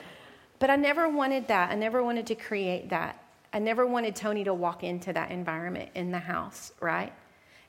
But 0.59 0.69
I 0.69 0.75
never 0.75 1.07
wanted 1.09 1.47
that. 1.47 1.71
I 1.71 1.75
never 1.75 2.03
wanted 2.03 2.27
to 2.27 2.35
create 2.35 2.89
that. 2.89 3.23
I 3.53 3.59
never 3.59 3.85
wanted 3.85 4.15
Tony 4.15 4.43
to 4.43 4.53
walk 4.53 4.83
into 4.83 5.13
that 5.13 5.31
environment 5.31 5.89
in 5.95 6.11
the 6.11 6.19
house, 6.19 6.71
right? 6.79 7.13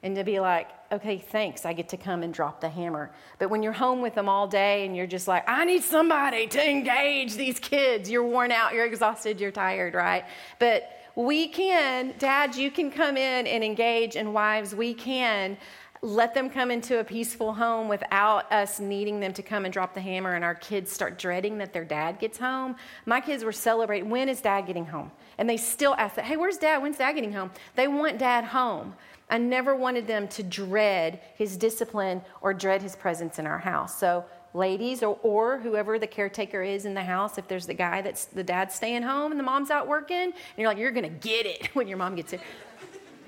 and 0.03 0.17
to 0.17 0.25
be 0.25 0.41
like, 0.41 0.69
okay, 0.91 1.19
thanks, 1.19 1.67
I 1.67 1.73
get 1.73 1.91
to 1.91 1.97
come 1.97 2.23
and 2.23 2.33
drop 2.33 2.61
the 2.61 2.69
hammer. 2.69 3.11
But 3.39 3.51
when 3.51 3.63
you're 3.63 3.73
home 3.73 4.01
with 4.01 4.15
them 4.15 4.29
all 4.29 4.49
day 4.49 4.87
and 4.87 4.97
you're 4.97 5.07
just 5.07 5.29
like, 5.29 5.45
I 5.47 5.65
need 5.65 5.83
somebody 5.83 6.47
to 6.49 6.71
engage 6.71 7.35
these 7.35 7.59
kids, 7.59 8.11
you're 8.11 8.25
worn 8.25 8.51
out, 8.51 8.73
you're 8.73 8.87
exhausted, 8.87 9.41
you're 9.41 9.51
tired, 9.51 9.95
right? 9.95 10.25
But 10.59 10.91
we 11.17 11.49
can, 11.49 12.15
dads, 12.19 12.59
you 12.59 12.71
can 12.71 12.91
come 12.91 13.17
in 13.17 13.47
and 13.47 13.63
engage, 13.63 14.17
and 14.17 14.33
wives, 14.33 14.75
we 14.75 14.95
can 14.95 15.59
let 16.03 16.33
them 16.33 16.49
come 16.49 16.71
into 16.71 16.99
a 16.99 17.05
peaceful 17.05 17.53
home 17.53 17.87
without 17.87 18.51
us 18.51 18.81
needing 18.81 19.21
them 19.21 19.35
to 19.35 19.43
come 19.43 19.65
and 19.67 19.73
drop 19.73 19.93
the 19.93 20.01
hammer 20.01 20.35
and 20.35 20.43
our 20.43 20.55
kids 20.55 20.91
start 20.91 21.19
dreading 21.19 21.59
that 21.59 21.75
their 21.75 21.85
dad 21.85 22.19
gets 22.19 22.39
home. 22.39 22.77
My 23.05 23.21
kids 23.21 23.45
were 23.45 23.53
celebrating, 23.53 24.09
when 24.09 24.29
is 24.29 24.41
dad 24.41 24.67
getting 24.67 24.87
home? 24.87 25.11
And 25.37 25.49
they 25.49 25.59
still 25.59 25.95
ask 25.99 26.15
that, 26.15 26.25
hey, 26.25 26.39
where's 26.39 26.57
dad? 26.57 26.83
When's 26.83 26.99
dad 26.99 27.13
getting 27.13 27.33
home? 27.33 27.51
They 27.77 27.87
want 27.87 28.19
dad 28.19 28.45
home. 28.45 28.95
I 29.29 29.39
never 29.39 29.77
wanted 29.77 30.07
them 30.07 30.27
to 30.29 30.43
dread 30.43 31.21
his 31.37 31.57
discipline 31.57 32.23
or 32.41 32.55
dread 32.55 32.83
his 32.83 32.97
presence 32.97 33.39
in 33.39 33.47
our 33.47 33.59
house. 33.59 33.99
So, 33.99 34.25
ladies, 34.55 35.03
or, 35.03 35.19
or 35.23 35.59
whoever 35.59 35.99
the 35.99 36.07
caretaker 36.07 36.63
is 36.63 36.85
in 36.85 36.95
the 36.95 37.05
house, 37.05 37.39
if 37.39 37.47
there's 37.47 37.67
the 37.67 37.75
guy 37.75 38.03
that's 38.03 38.25
the 38.25 38.43
dad's 38.43 38.75
staying 38.75 39.03
home 39.03 39.31
and 39.31 39.39
the 39.39 39.45
mom's 39.45 39.71
out 39.71 39.87
working, 39.87 40.17
and 40.17 40.35
you're 40.57 40.67
like, 40.67 40.79
you're 40.79 40.91
to 40.91 41.09
get 41.09 41.47
it 41.47 41.67
when 41.75 41.87
your 41.87 41.99
mom 41.99 42.17
gets 42.17 42.33
it. 42.33 42.41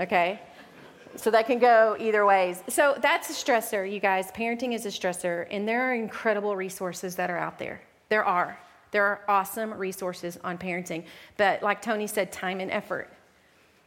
Okay? 0.00 0.40
So 1.16 1.30
that 1.30 1.46
can 1.46 1.58
go 1.58 1.96
either 1.98 2.24
ways. 2.24 2.62
So 2.68 2.96
that's 3.00 3.30
a 3.30 3.32
stressor, 3.32 3.90
you 3.90 4.00
guys. 4.00 4.30
Parenting 4.32 4.74
is 4.74 4.86
a 4.86 4.88
stressor, 4.88 5.46
and 5.50 5.68
there 5.68 5.90
are 5.90 5.94
incredible 5.94 6.56
resources 6.56 7.16
that 7.16 7.30
are 7.30 7.38
out 7.38 7.58
there. 7.58 7.80
There 8.08 8.24
are. 8.24 8.58
There 8.90 9.04
are 9.04 9.20
awesome 9.28 9.72
resources 9.74 10.38
on 10.44 10.58
parenting. 10.58 11.04
But 11.36 11.62
like 11.62 11.82
Tony 11.82 12.06
said, 12.06 12.30
time 12.30 12.60
and 12.60 12.70
effort. 12.70 13.10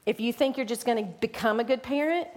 If 0.05 0.19
you 0.19 0.33
think 0.33 0.57
you're 0.57 0.65
just 0.65 0.85
going 0.85 0.97
to 0.97 1.11
become 1.19 1.59
a 1.59 1.63
good 1.63 1.81
parent, 1.81 2.27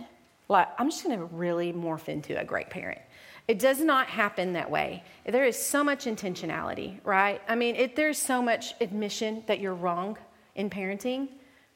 like, 0.49 0.69
I'm 0.79 0.91
just 0.91 1.05
going 1.05 1.19
to 1.19 1.25
really 1.27 1.73
morph 1.73 2.09
into 2.09 2.39
a 2.39 2.45
great 2.45 2.71
parent. 2.71 3.01
It 3.47 3.59
does 3.59 3.81
not 3.81 4.07
happen 4.09 4.53
that 4.53 4.71
way. 4.71 5.03
There 5.25 5.45
is 5.45 5.57
so 5.57 5.83
much 5.83 6.05
intentionality, 6.05 7.01
right? 7.05 7.41
I 7.49 7.55
mean, 7.55 7.77
it, 7.77 7.97
there's 7.97 8.19
so 8.19 8.43
much 8.43 8.75
admission 8.81 9.43
that 9.47 9.61
you're 9.61 9.75
wrong 9.75 10.19
in 10.55 10.69
parenting, 10.69 11.29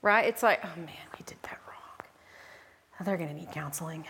right? 0.02 0.26
It's 0.26 0.42
like, 0.42 0.60
oh 0.62 0.76
man, 0.76 0.88
we 1.18 1.24
did 1.24 1.38
that 1.42 1.58
they're 3.02 3.16
going 3.16 3.28
to 3.28 3.34
need 3.34 3.50
counseling. 3.52 4.04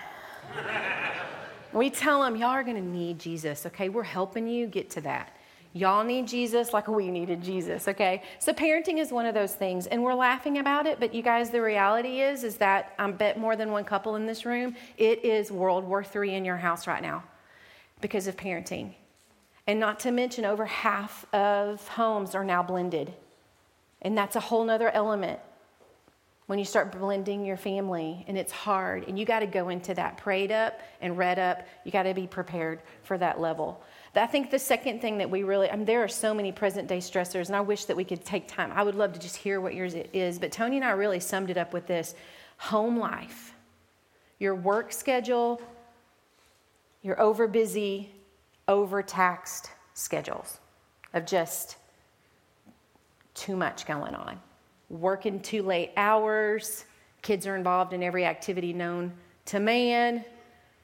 we 1.72 1.90
tell 1.90 2.22
them, 2.22 2.36
y'all 2.36 2.51
are 2.51 2.62
going 2.62 2.76
to 2.76 2.82
need 2.82 3.18
Jesus, 3.18 3.66
okay? 3.66 3.88
We're 3.88 4.03
helping 4.03 4.47
you 4.47 4.66
get 4.66 4.90
to 4.90 5.01
that. 5.03 5.36
Y'all 5.74 6.05
need 6.05 6.28
Jesus 6.28 6.74
like 6.74 6.86
we 6.86 7.11
needed 7.11 7.43
Jesus, 7.43 7.88
okay? 7.88 8.22
So 8.38 8.53
parenting 8.53 8.99
is 8.99 9.11
one 9.11 9.24
of 9.24 9.34
those 9.34 9.55
things, 9.55 9.86
and 9.86 10.03
we're 10.03 10.14
laughing 10.14 10.59
about 10.59 10.86
it, 10.86 11.01
but 11.01 11.14
you 11.14 11.22
guys, 11.22 11.49
the 11.49 11.62
reality 11.62 12.20
is, 12.20 12.45
is 12.45 12.57
that 12.57 12.93
I 12.99 13.11
bet 13.11 13.38
more 13.38 13.57
than 13.57 13.70
one 13.70 13.84
couple 13.84 14.16
in 14.16 14.26
this 14.26 14.45
room, 14.45 14.76
it 14.99 15.24
is 15.24 15.51
World 15.51 15.84
War 15.84 16.05
III 16.05 16.34
in 16.34 16.45
your 16.45 16.59
house 16.59 16.86
right 16.86 17.03
now 17.03 17.24
because 18.03 18.26
of 18.26 18.36
parenting. 18.36 18.93
And 19.66 19.80
not 19.80 20.01
to 20.01 20.11
mention, 20.11 20.45
over 20.45 20.66
half 20.66 21.24
of 21.32 21.88
homes 21.88 22.34
are 22.34 22.45
now 22.45 22.62
blended. 22.62 23.14
And 24.03 24.18
that's 24.18 24.36
a 24.36 24.40
whole 24.40 24.64
nother 24.64 24.90
element 24.90 25.38
when 26.47 26.59
you 26.59 26.64
start 26.64 26.93
blending 26.93 27.45
your 27.45 27.57
family 27.57 28.24
and 28.28 28.36
it's 28.36 28.53
hard 28.53 29.07
and 29.09 29.18
you 29.18 29.24
got 29.24 29.40
to 29.40 29.47
go 29.47 29.68
into 29.68 29.95
that 29.95 30.16
prayed 30.16 30.51
up 30.51 30.80
and 31.01 31.16
read 31.16 31.38
up 31.38 31.66
you 31.84 31.93
got 31.93 32.03
to 32.03 32.14
be 32.14 32.26
prepared 32.26 32.82
for 33.03 33.16
that 33.18 33.40
level. 33.40 33.82
I 34.14 34.26
think 34.26 34.51
the 34.51 34.59
second 34.59 35.01
thing 35.01 35.18
that 35.18 35.30
we 35.30 35.43
really, 35.43 35.70
I 35.70 35.76
mean, 35.76 35.86
there 35.86 36.03
are 36.03 36.09
so 36.09 36.34
many 36.34 36.53
present 36.53 36.86
day 36.86 36.99
stressors, 36.99 37.47
and 37.47 37.57
I 37.57 37.61
wish 37.61 37.86
that 37.86 37.97
we 37.97 38.05
could 38.05 38.24
take 38.24 38.47
time. 38.47 38.70
I 38.74 38.82
would 38.82 38.95
love 38.95 39.14
to 39.14 39.18
just 39.18 39.36
hear 39.36 39.61
what 39.61 39.74
yours 39.74 39.95
is, 40.12 40.38
but 40.38 40.53
Tony 40.53 40.76
and 40.76 40.84
I 40.84 40.90
really 40.90 41.20
summed 41.20 41.49
it 41.49 41.57
up 41.57 41.72
with 41.72 41.86
this. 41.86 42.14
Home 42.59 42.99
life, 42.99 43.55
your 44.38 44.55
work 44.55 44.93
schedule, 44.93 45.62
your 47.01 47.18
over 47.20 47.49
busy, 47.49 48.11
overtaxed 48.68 49.70
schedules 49.95 50.59
of 51.14 51.24
just 51.24 51.76
too 53.34 53.57
much 53.57 53.86
going 53.86 54.14
on, 54.14 54.38
working 54.93 55.40
too 55.40 55.62
late 55.62 55.90
hours, 55.97 56.84
kids 57.22 57.47
are 57.47 57.57
involved 57.57 57.93
in 57.93 58.03
every 58.03 58.24
activity 58.24 58.72
known 58.72 59.12
to 59.47 59.59
man 59.59 60.24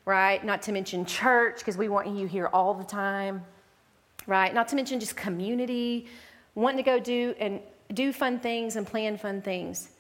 right? 0.09 0.43
Not 0.43 0.63
to 0.63 0.73
mention 0.73 1.05
church, 1.05 1.59
because 1.59 1.77
we 1.77 1.91
want 1.91 2.09
you 2.09 2.27
here 2.27 2.47
all 2.47 2.73
the 2.73 2.83
time, 2.83 3.45
right? 4.27 4.55
Not 4.55 4.67
to 4.69 4.77
mention 4.77 4.99
just 4.99 5.17
community, 5.17 6.07
wanting 6.55 6.79
to 6.79 6.83
go 6.83 6.99
do 6.99 7.35
and 7.39 7.61
do 7.93 8.11
fun 8.11 8.41
things 8.41 8.77
and 8.77 8.87
plan 8.87 9.19
fun 9.19 9.43
things. 9.43 9.91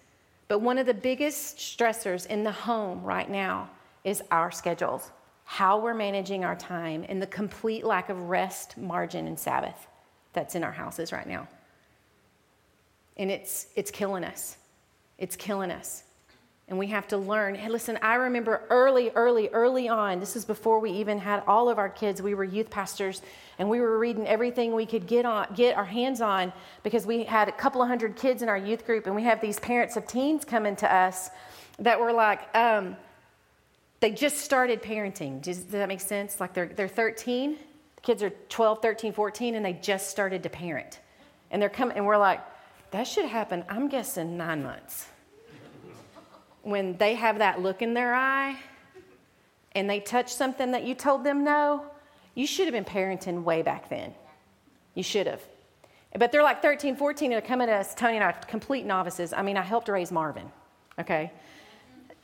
But 0.48 0.60
one 0.60 0.78
of 0.78 0.86
the 0.86 0.94
biggest 0.94 1.58
stressors 1.58 2.26
in 2.26 2.42
the 2.42 2.50
home 2.50 3.02
right 3.02 3.28
now 3.28 3.68
is 4.02 4.22
our 4.30 4.50
schedules, 4.50 5.10
how 5.44 5.78
we're 5.78 5.92
managing 5.92 6.42
our 6.42 6.56
time, 6.56 7.04
and 7.06 7.20
the 7.20 7.26
complete 7.26 7.84
lack 7.84 8.08
of 8.08 8.18
rest, 8.30 8.78
margin, 8.78 9.26
and 9.26 9.38
Sabbath 9.38 9.88
that's 10.32 10.54
in 10.54 10.64
our 10.64 10.72
houses 10.72 11.12
right 11.12 11.26
now. 11.26 11.46
And 13.18 13.30
it's, 13.30 13.66
it's 13.74 13.90
killing 13.90 14.24
us. 14.24 14.56
It's 15.18 15.36
killing 15.36 15.70
us. 15.70 16.04
And 16.68 16.78
we 16.78 16.88
have 16.88 17.08
to 17.08 17.16
learn. 17.16 17.54
Hey, 17.54 17.70
listen, 17.70 17.98
I 18.02 18.16
remember 18.16 18.62
early, 18.68 19.10
early, 19.14 19.48
early 19.48 19.88
on, 19.88 20.20
this 20.20 20.36
is 20.36 20.44
before 20.44 20.80
we 20.80 20.90
even 20.90 21.18
had 21.18 21.42
all 21.46 21.70
of 21.70 21.78
our 21.78 21.88
kids, 21.88 22.20
we 22.20 22.34
were 22.34 22.44
youth 22.44 22.68
pastors, 22.68 23.22
and 23.58 23.70
we 23.70 23.80
were 23.80 23.98
reading 23.98 24.26
everything 24.26 24.74
we 24.74 24.84
could 24.84 25.06
get, 25.06 25.24
on, 25.24 25.46
get 25.54 25.76
our 25.78 25.84
hands 25.84 26.20
on 26.20 26.52
because 26.82 27.06
we 27.06 27.24
had 27.24 27.48
a 27.48 27.52
couple 27.52 27.80
of 27.80 27.88
hundred 27.88 28.16
kids 28.16 28.42
in 28.42 28.50
our 28.50 28.58
youth 28.58 28.84
group, 28.84 29.06
and 29.06 29.16
we 29.16 29.22
have 29.22 29.40
these 29.40 29.58
parents 29.58 29.96
of 29.96 30.06
teens 30.06 30.44
coming 30.44 30.76
to 30.76 30.94
us 30.94 31.30
that 31.78 31.98
were 31.98 32.12
like, 32.12 32.54
um, 32.54 32.96
they 34.00 34.10
just 34.10 34.38
started 34.38 34.82
parenting. 34.82 35.40
Does, 35.40 35.58
does 35.58 35.72
that 35.72 35.88
make 35.88 36.00
sense? 36.00 36.38
Like 36.38 36.52
they're, 36.52 36.66
they're 36.66 36.86
13, 36.86 37.56
the 37.96 38.00
kids 38.02 38.22
are 38.22 38.30
12, 38.50 38.82
13, 38.82 39.14
14, 39.14 39.54
and 39.54 39.64
they 39.64 39.72
just 39.72 40.10
started 40.10 40.42
to 40.42 40.50
parent. 40.50 41.00
And 41.50 41.62
they're 41.62 41.70
coming, 41.70 41.96
and 41.96 42.06
we're 42.06 42.18
like, 42.18 42.40
that 42.90 43.06
should 43.06 43.26
happen, 43.26 43.64
I'm 43.68 43.88
guessing, 43.88 44.36
nine 44.36 44.62
months 44.62 45.08
when 46.68 46.96
they 46.98 47.14
have 47.14 47.38
that 47.38 47.62
look 47.62 47.80
in 47.80 47.94
their 47.94 48.14
eye 48.14 48.54
and 49.72 49.88
they 49.88 50.00
touch 50.00 50.32
something 50.32 50.72
that 50.72 50.84
you 50.84 50.94
told 50.94 51.24
them 51.24 51.42
no, 51.42 51.86
you 52.34 52.46
should 52.46 52.66
have 52.66 52.74
been 52.74 52.84
parenting 52.84 53.42
way 53.42 53.62
back 53.62 53.88
then. 53.88 54.14
You 54.94 55.02
should 55.02 55.26
have. 55.26 55.40
But 56.18 56.30
they're 56.30 56.42
like 56.42 56.60
13, 56.60 56.96
14, 56.96 57.26
and 57.26 57.32
they're 57.32 57.46
coming 57.46 57.68
to 57.68 57.72
us, 57.72 57.94
Tony 57.94 58.16
and 58.16 58.24
I, 58.24 58.32
complete 58.32 58.84
novices. 58.84 59.32
I 59.32 59.42
mean, 59.42 59.56
I 59.56 59.62
helped 59.62 59.88
raise 59.88 60.12
Marvin, 60.12 60.50
okay? 60.98 61.32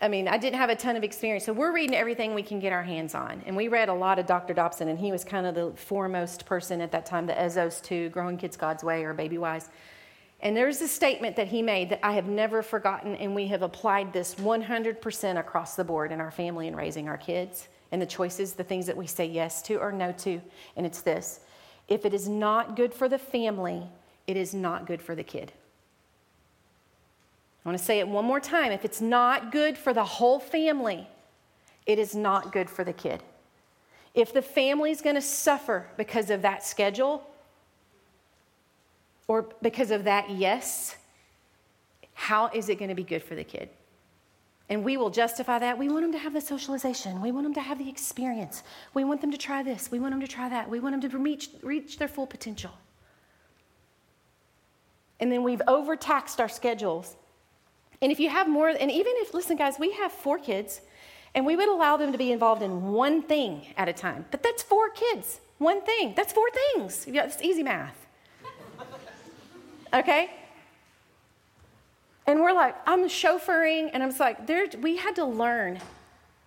I 0.01 0.09
mean, 0.09 0.29
I 0.29 0.37
didn't 0.37 0.59
have 0.59 0.71
a 0.71 0.77
ton 0.77 0.97
of 0.97 1.05
experience. 1.05 1.45
So 1.45 1.53
we're 1.53 1.73
reading 1.73 1.95
everything 1.95 2.35
we 2.35 2.43
can 2.43 2.59
get 2.61 2.73
our 2.73 2.83
hands 2.83 3.15
on. 3.15 3.43
And 3.47 3.57
we 3.57 3.69
read 3.69 3.89
a 3.89 3.95
lot 3.95 4.19
of 4.19 4.27
Dr. 4.27 4.53
Dobson, 4.53 4.89
and 4.89 4.99
he 4.99 5.11
was 5.11 5.25
kind 5.25 5.47
of 5.47 5.55
the 5.55 5.73
foremost 5.77 6.45
person 6.45 6.81
at 6.81 6.93
that 6.93 7.07
time, 7.07 7.27
the 7.27 7.35
Ezzos 7.35 7.83
2, 7.83 8.11
Growing 8.11 8.37
Kids 8.37 8.57
God's 8.57 8.85
Way 8.85 9.05
or 9.05 9.15
Baby 9.15 9.39
Wise. 9.39 9.71
And 10.45 10.55
there's 10.55 10.83
a 10.83 10.89
statement 10.89 11.37
that 11.37 11.49
he 11.49 11.63
made 11.63 11.89
that 11.89 12.01
I 12.03 12.13
have 12.13 12.27
never 12.27 12.63
forgotten, 12.63 13.17
and 13.17 13.35
we 13.35 13.47
have 13.49 13.63
applied 13.63 14.13
this 14.13 14.35
100% 14.35 15.41
across 15.41 15.75
the 15.75 15.85
board 15.85 16.13
in 16.13 16.21
our 16.21 16.31
family 16.31 16.69
and 16.69 16.77
raising 16.77 17.09
our 17.09 17.17
kids 17.17 17.69
and 17.93 18.01
the 18.01 18.07
choices, 18.07 18.53
the 18.53 18.63
things 18.63 18.85
that 18.87 18.97
we 18.97 19.07
say 19.07 19.25
yes 19.25 19.63
to 19.63 19.77
or 19.77 19.91
no 19.91 20.13
to. 20.13 20.41
And 20.77 20.85
it's 20.85 21.01
this 21.01 21.41
If 21.89 22.05
it 22.05 22.13
is 22.13 22.29
not 22.29 22.77
good 22.77 22.93
for 22.93 23.09
the 23.09 23.19
family, 23.19 23.85
it 24.27 24.37
is 24.37 24.55
not 24.55 24.87
good 24.87 25.01
for 25.01 25.15
the 25.15 25.25
kid. 25.25 25.51
I 27.65 27.69
want 27.71 27.79
to 27.79 27.85
say 27.85 27.99
it 27.99 28.07
one 28.07 28.27
more 28.27 28.41
time. 28.41 28.71
If 28.71 28.85
it's 28.85 29.01
not 29.01 29.51
good 29.51 29.79
for 29.79 29.95
the 29.95 30.05
whole 30.05 30.39
family, 30.39 31.09
it 31.87 31.99
is 31.99 32.15
not 32.15 32.53
good 32.53 32.69
for 32.69 32.85
the 32.85 32.93
kid. 32.93 33.23
If 34.13 34.35
the 34.35 34.43
family's 34.43 35.01
going 35.01 35.17
to 35.17 35.23
suffer 35.23 35.87
because 35.97 36.29
of 36.29 36.43
that 36.43 36.63
schedule 36.63 37.27
or 39.27 39.49
because 39.63 39.91
of 39.91 40.05
that 40.05 40.31
yes, 40.31 40.97
how 42.15 42.49
is 42.55 42.69
it 42.69 42.79
going 42.79 42.89
to 42.89 42.95
be 42.95 43.03
good 43.03 43.23
for 43.23 43.35
the 43.35 43.45
kid? 43.45 43.69
And 44.71 44.83
we 44.83 44.97
will 44.97 45.11
justify 45.11 45.59
that. 45.59 45.77
We 45.77 45.89
want 45.89 46.05
them 46.05 46.13
to 46.13 46.19
have 46.19 46.33
the 46.33 46.41
socialization. 46.41 47.21
We 47.21 47.33
want 47.33 47.45
them 47.45 47.55
to 47.55 47.61
have 47.61 47.79
the 47.79 47.89
experience. 47.89 48.63
We 48.95 49.05
want 49.05 49.21
them 49.21 49.31
to 49.31 49.37
try 49.37 49.63
this. 49.63 49.91
We 49.91 49.99
want 49.99 50.13
them 50.13 50.21
to 50.21 50.29
try 50.29 50.49
that. 50.49 50.71
We 50.71 50.81
want 50.81 51.01
them 51.01 51.11
to 51.11 51.19
reach, 51.19 51.51
reach 51.63 51.99
their 51.99 52.09
full 52.09 52.27
potential. 52.27 52.71
And 55.21 55.31
then 55.31 55.43
we've 55.43 55.63
overtaxed 55.69 56.41
our 56.41 56.49
schedules. 56.49 57.17
And 58.01 58.11
if 58.11 58.19
you 58.19 58.31
have 58.31 58.49
more, 58.49 58.69
and 58.69 58.91
even 58.91 59.13
if, 59.17 59.35
listen, 59.35 59.57
guys, 59.57 59.79
we 59.79 59.93
have 59.93 60.13
four 60.13 60.39
kids, 60.39 60.81
and 61.35 61.45
we 61.45 61.57
would 61.57 61.69
allow 61.69 61.97
them 61.97 62.13
to 62.13 62.19
be 62.19 62.33
involved 62.33 62.63
in 62.63 62.85
one 62.85 63.23
thing 63.23 63.67
at 63.77 63.89
a 63.89 63.93
time. 63.93 64.25
But 64.31 64.43
that's 64.43 64.63
four 64.63 64.91
kids, 64.91 65.41
one 65.59 65.83
thing. 65.83 66.15
That's 66.17 66.33
four 66.33 66.49
things. 66.51 67.05
It's 67.07 67.43
easy 67.43 67.63
math. 67.63 68.04
Okay? 69.95 70.31
And 72.27 72.41
we're 72.41 72.53
like, 72.53 72.75
I'm 72.87 73.05
chauffeuring, 73.05 73.91
and 73.93 74.03
I'm 74.03 74.09
just 74.09 74.21
like, 74.21 74.47
there, 74.47 74.67
we 74.81 74.97
had 74.97 75.15
to 75.17 75.25
learn, 75.25 75.79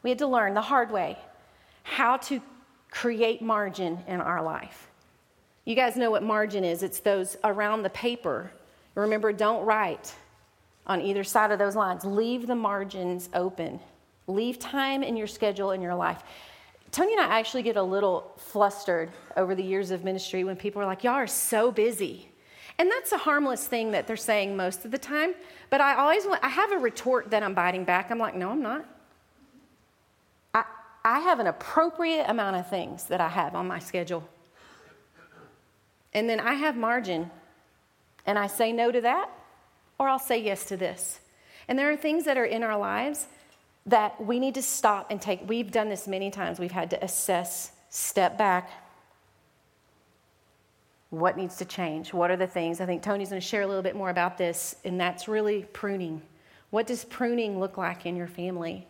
we 0.03 0.09
had 0.09 0.19
to 0.19 0.27
learn 0.27 0.53
the 0.53 0.61
hard 0.61 0.91
way 0.91 1.17
how 1.87 2.17
to 2.17 2.41
create 2.91 3.41
margin 3.41 3.97
in 4.07 4.19
our 4.19 4.43
life. 4.43 4.89
You 5.63 5.73
guys 5.73 5.95
know 5.95 6.11
what 6.11 6.21
margin 6.21 6.65
is 6.65 6.83
it's 6.83 6.99
those 6.99 7.37
around 7.45 7.83
the 7.83 7.89
paper. 7.89 8.51
Remember, 8.95 9.31
don't 9.31 9.65
write 9.65 10.13
on 10.85 11.01
either 11.01 11.23
side 11.23 11.51
of 11.51 11.59
those 11.59 11.75
lines. 11.75 12.03
Leave 12.03 12.45
the 12.45 12.55
margins 12.55 13.29
open, 13.33 13.79
leave 14.27 14.59
time 14.59 15.01
in 15.01 15.15
your 15.15 15.27
schedule 15.27 15.71
in 15.71 15.81
your 15.81 15.95
life. 15.95 16.23
Tony 16.91 17.13
and 17.13 17.21
I 17.21 17.39
actually 17.39 17.63
get 17.63 17.77
a 17.77 17.83
little 17.83 18.33
flustered 18.37 19.09
over 19.35 19.55
the 19.55 19.63
years 19.63 19.91
of 19.91 20.03
ministry 20.03 20.43
when 20.43 20.55
people 20.55 20.81
are 20.81 20.85
like, 20.85 21.03
Y'all 21.03 21.13
are 21.13 21.27
so 21.27 21.71
busy. 21.71 22.29
And 22.79 22.91
that's 22.91 23.11
a 23.11 23.17
harmless 23.17 23.65
thing 23.65 23.91
that 23.91 24.05
they're 24.05 24.15
saying 24.15 24.55
most 24.55 24.85
of 24.85 24.91
the 24.91 24.97
time. 24.97 25.33
But 25.69 25.81
I 25.81 25.95
always 25.95 26.25
want, 26.25 26.43
I 26.43 26.49
have 26.49 26.71
a 26.71 26.77
retort 26.77 27.31
that 27.31 27.41
I'm 27.41 27.53
biting 27.53 27.83
back. 27.83 28.11
I'm 28.11 28.19
like, 28.19 28.35
no, 28.35 28.51
I'm 28.51 28.61
not. 28.61 28.85
I, 30.53 30.63
I 31.03 31.19
have 31.19 31.39
an 31.39 31.47
appropriate 31.47 32.25
amount 32.29 32.55
of 32.55 32.69
things 32.69 33.05
that 33.05 33.19
I 33.19 33.29
have 33.29 33.55
on 33.55 33.67
my 33.67 33.79
schedule. 33.79 34.27
And 36.13 36.29
then 36.29 36.39
I 36.39 36.53
have 36.53 36.77
margin. 36.77 37.31
And 38.25 38.37
I 38.37 38.47
say 38.47 38.73
no 38.73 38.91
to 38.91 39.01
that, 39.01 39.29
or 39.97 40.09
I'll 40.09 40.19
say 40.19 40.37
yes 40.37 40.65
to 40.65 40.77
this. 40.77 41.19
And 41.67 41.79
there 41.79 41.91
are 41.91 41.95
things 41.95 42.25
that 42.25 42.37
are 42.37 42.45
in 42.45 42.61
our 42.61 42.77
lives 42.77 43.25
that 43.85 44.23
we 44.23 44.37
need 44.37 44.55
to 44.55 44.61
stop 44.61 45.09
and 45.09 45.21
take. 45.21 45.47
We've 45.47 45.71
done 45.71 45.87
this 45.87 46.07
many 46.07 46.29
times. 46.29 46.59
We've 46.59 46.71
had 46.71 46.89
to 46.89 47.03
assess, 47.03 47.71
step 47.89 48.37
back, 48.37 48.69
what 51.09 51.37
needs 51.37 51.55
to 51.57 51.65
change? 51.65 52.13
What 52.13 52.31
are 52.31 52.35
the 52.35 52.47
things? 52.47 52.81
I 52.81 52.85
think 52.85 53.01
Tony's 53.01 53.29
going 53.29 53.41
to 53.41 53.47
share 53.47 53.61
a 53.61 53.67
little 53.67 53.83
bit 53.83 53.95
more 53.95 54.09
about 54.09 54.37
this, 54.37 54.75
and 54.83 54.99
that's 54.99 55.27
really 55.27 55.63
pruning. 55.73 56.21
What 56.69 56.87
does 56.87 57.05
pruning 57.05 57.59
look 57.59 57.77
like 57.77 58.05
in 58.05 58.15
your 58.15 58.27
family? 58.27 58.87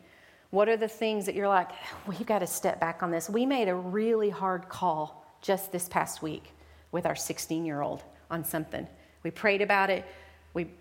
What 0.50 0.68
are 0.70 0.78
the 0.78 0.88
things 0.88 1.26
that 1.26 1.36
you're 1.36 1.48
like, 1.48 1.70
we've 2.08 2.26
got 2.26 2.40
to 2.40 2.48
step 2.48 2.80
back 2.80 3.04
on 3.04 3.12
this? 3.12 3.30
We 3.30 3.46
made 3.46 3.68
a 3.68 3.76
really 3.76 4.30
hard 4.30 4.68
call 4.70 5.26
just 5.42 5.72
this 5.72 5.88
past 5.88 6.22
week 6.22 6.54
with 6.92 7.06
our 7.06 7.16
16 7.16 7.66
year 7.66 7.82
old 7.82 8.04
on 8.32 8.44
something. 8.44 8.88
We 9.24 9.32
prayed 9.32 9.62
about 9.62 9.90
it. 9.90 10.06
We, 10.54 10.72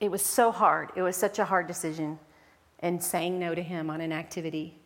it 0.00 0.10
was 0.10 0.24
so 0.24 0.50
hard. 0.50 0.90
It 0.96 1.02
was 1.02 1.16
such 1.16 1.38
a 1.38 1.44
hard 1.44 1.66
decision, 1.66 2.18
and 2.80 3.02
saying 3.02 3.38
no 3.38 3.54
to 3.54 3.62
him 3.62 3.90
on 3.90 4.00
an 4.00 4.12
activity. 4.12 4.78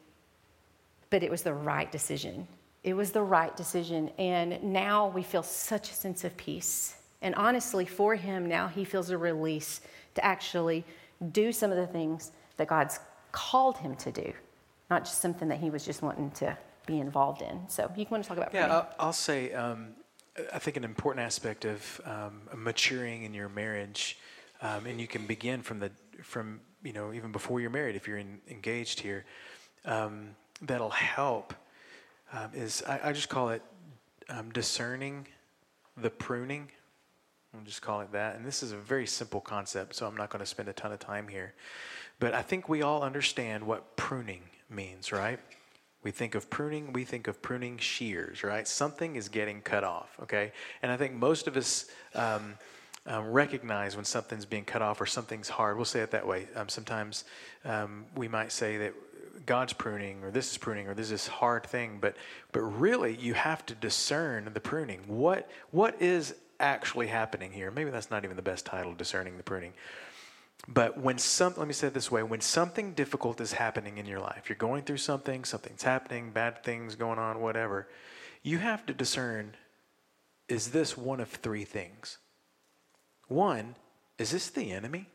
But 1.08 1.22
it 1.22 1.30
was 1.30 1.42
the 1.42 1.54
right 1.54 1.90
decision. 1.90 2.48
It 2.84 2.94
was 2.94 3.10
the 3.12 3.22
right 3.22 3.56
decision. 3.56 4.10
And 4.18 4.62
now 4.62 5.08
we 5.08 5.22
feel 5.22 5.42
such 5.42 5.90
a 5.90 5.94
sense 5.94 6.22
of 6.22 6.36
peace. 6.36 6.96
And 7.22 7.34
honestly, 7.34 7.86
for 7.86 8.14
him, 8.14 8.46
now 8.46 8.68
he 8.68 8.84
feels 8.84 9.08
a 9.08 9.16
release 9.16 9.80
to 10.14 10.24
actually 10.24 10.84
do 11.32 11.50
some 11.50 11.70
of 11.70 11.78
the 11.78 11.86
things 11.86 12.32
that 12.58 12.68
God's 12.68 13.00
called 13.32 13.78
him 13.78 13.96
to 13.96 14.12
do, 14.12 14.32
not 14.90 15.04
just 15.04 15.22
something 15.22 15.48
that 15.48 15.58
he 15.58 15.70
was 15.70 15.84
just 15.84 16.02
wanting 16.02 16.30
to 16.32 16.56
be 16.86 17.00
involved 17.00 17.40
in. 17.40 17.66
So 17.68 17.90
you 17.96 18.06
want 18.10 18.22
to 18.22 18.28
talk 18.28 18.36
about 18.36 18.52
Yeah, 18.52 18.70
I'll, 18.70 18.88
I'll, 18.98 19.12
say, 19.14 19.52
um, 19.54 19.94
I 20.52 20.58
think 20.58 20.76
an 20.76 20.84
important 20.84 21.24
aspect 21.24 21.64
of 21.64 22.00
um, 22.04 22.42
maturing 22.54 23.22
in 23.22 23.32
your 23.32 23.48
marriage, 23.48 24.18
um, 24.60 24.84
and 24.84 25.00
you 25.00 25.06
can 25.06 25.26
begin 25.26 25.62
from 25.62 25.78
the, 25.80 25.90
from, 26.22 26.60
you 26.82 26.92
know, 26.92 27.14
even 27.14 27.32
before 27.32 27.60
you're 27.60 27.70
married, 27.70 27.96
if 27.96 28.06
you're 28.06 28.18
in, 28.18 28.40
engaged 28.50 29.00
here, 29.00 29.24
um, 29.86 30.36
that'll 30.60 30.90
help 30.90 31.54
um, 32.34 32.50
is 32.54 32.82
I, 32.86 33.00
I, 33.04 33.12
just 33.12 33.28
call 33.28 33.50
it 33.50 33.62
um, 34.28 34.50
discerning 34.50 35.26
the 35.96 36.10
pruning. 36.10 36.68
I'll 37.54 37.64
just 37.64 37.82
call 37.82 38.00
it 38.00 38.10
that. 38.12 38.36
And 38.36 38.44
this 38.44 38.62
is 38.62 38.72
a 38.72 38.76
very 38.76 39.06
simple 39.06 39.40
concept, 39.40 39.94
so 39.94 40.06
I'm 40.06 40.16
not 40.16 40.30
going 40.30 40.40
to 40.40 40.46
spend 40.46 40.68
a 40.68 40.72
ton 40.72 40.92
of 40.92 40.98
time 40.98 41.28
here. 41.28 41.54
But 42.18 42.34
I 42.34 42.42
think 42.42 42.68
we 42.68 42.82
all 42.82 43.02
understand 43.02 43.64
what 43.64 43.96
pruning 43.96 44.42
means, 44.68 45.12
right? 45.12 45.38
We 46.02 46.10
think 46.10 46.34
of 46.34 46.50
pruning, 46.50 46.92
we 46.92 47.04
think 47.04 47.28
of 47.28 47.40
pruning 47.40 47.78
shears, 47.78 48.42
right? 48.42 48.66
Something 48.66 49.16
is 49.16 49.28
getting 49.28 49.60
cut 49.60 49.84
off, 49.84 50.16
okay? 50.22 50.52
And 50.82 50.90
I 50.90 50.96
think 50.96 51.14
most 51.14 51.46
of 51.46 51.56
us 51.56 51.86
um, 52.14 52.54
um, 53.06 53.30
recognize 53.30 53.96
when 53.96 54.04
something's 54.04 54.44
being 54.44 54.64
cut 54.64 54.82
off 54.82 55.00
or 55.00 55.06
something's 55.06 55.48
hard. 55.48 55.76
We'll 55.76 55.84
say 55.84 56.00
it 56.00 56.10
that 56.10 56.26
way. 56.26 56.48
Um, 56.56 56.68
sometimes 56.68 57.24
um, 57.64 58.06
we 58.16 58.28
might 58.28 58.52
say 58.52 58.76
that 58.78 58.94
God's 59.46 59.72
pruning 59.72 60.22
or 60.22 60.30
this 60.30 60.50
is 60.50 60.58
pruning 60.58 60.88
or 60.88 60.94
this 60.94 61.10
is 61.10 61.26
hard 61.26 61.64
thing, 61.64 61.98
but 62.00 62.16
but 62.52 62.60
really 62.60 63.14
you 63.16 63.34
have 63.34 63.64
to 63.66 63.74
discern 63.74 64.50
the 64.52 64.60
pruning. 64.60 65.00
What 65.06 65.50
what 65.70 66.00
is 66.00 66.34
actually 66.60 67.08
happening 67.08 67.52
here? 67.52 67.70
Maybe 67.70 67.90
that's 67.90 68.10
not 68.10 68.24
even 68.24 68.36
the 68.36 68.42
best 68.42 68.66
title, 68.66 68.94
discerning 68.94 69.36
the 69.36 69.42
pruning. 69.42 69.72
But 70.66 70.98
when 70.98 71.18
some 71.18 71.54
let 71.56 71.66
me 71.66 71.74
say 71.74 71.88
it 71.88 71.94
this 71.94 72.10
way, 72.10 72.22
when 72.22 72.40
something 72.40 72.94
difficult 72.94 73.40
is 73.40 73.52
happening 73.52 73.98
in 73.98 74.06
your 74.06 74.20
life, 74.20 74.48
you're 74.48 74.56
going 74.56 74.82
through 74.82 74.98
something, 74.98 75.44
something's 75.44 75.82
happening, 75.82 76.30
bad 76.30 76.62
things 76.64 76.94
going 76.94 77.18
on, 77.18 77.40
whatever, 77.40 77.88
you 78.42 78.58
have 78.58 78.86
to 78.86 78.94
discern 78.94 79.56
is 80.48 80.72
this 80.72 80.96
one 80.96 81.20
of 81.20 81.28
three 81.28 81.64
things? 81.64 82.18
One, 83.28 83.76
is 84.18 84.30
this 84.30 84.50
the 84.50 84.72
enemy? 84.72 85.06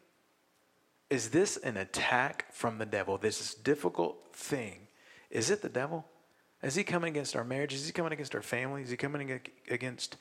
Is 1.10 1.30
this 1.30 1.57
an 1.57 1.77
attack 1.77 2.52
from 2.52 2.77
the 2.77 2.86
devil? 2.86 3.18
This 3.18 3.53
difficult 3.56 4.18
thing. 4.34 4.88
Is 5.31 5.49
it 5.49 5.61
the 5.61 5.69
devil? 5.69 6.06
Is 6.61 6.76
he 6.76 6.84
coming 6.84 7.10
against 7.10 7.36
our 7.36 7.44
marriage? 7.44 7.73
Is 7.73 7.86
he 7.86 7.91
coming 7.91 8.11
against 8.11 8.36
our 8.36 8.41
family? 8.41 8.84
Is 8.84 8.90
he 8.90 8.98
coming 8.98 9.40
against, 9.69 10.18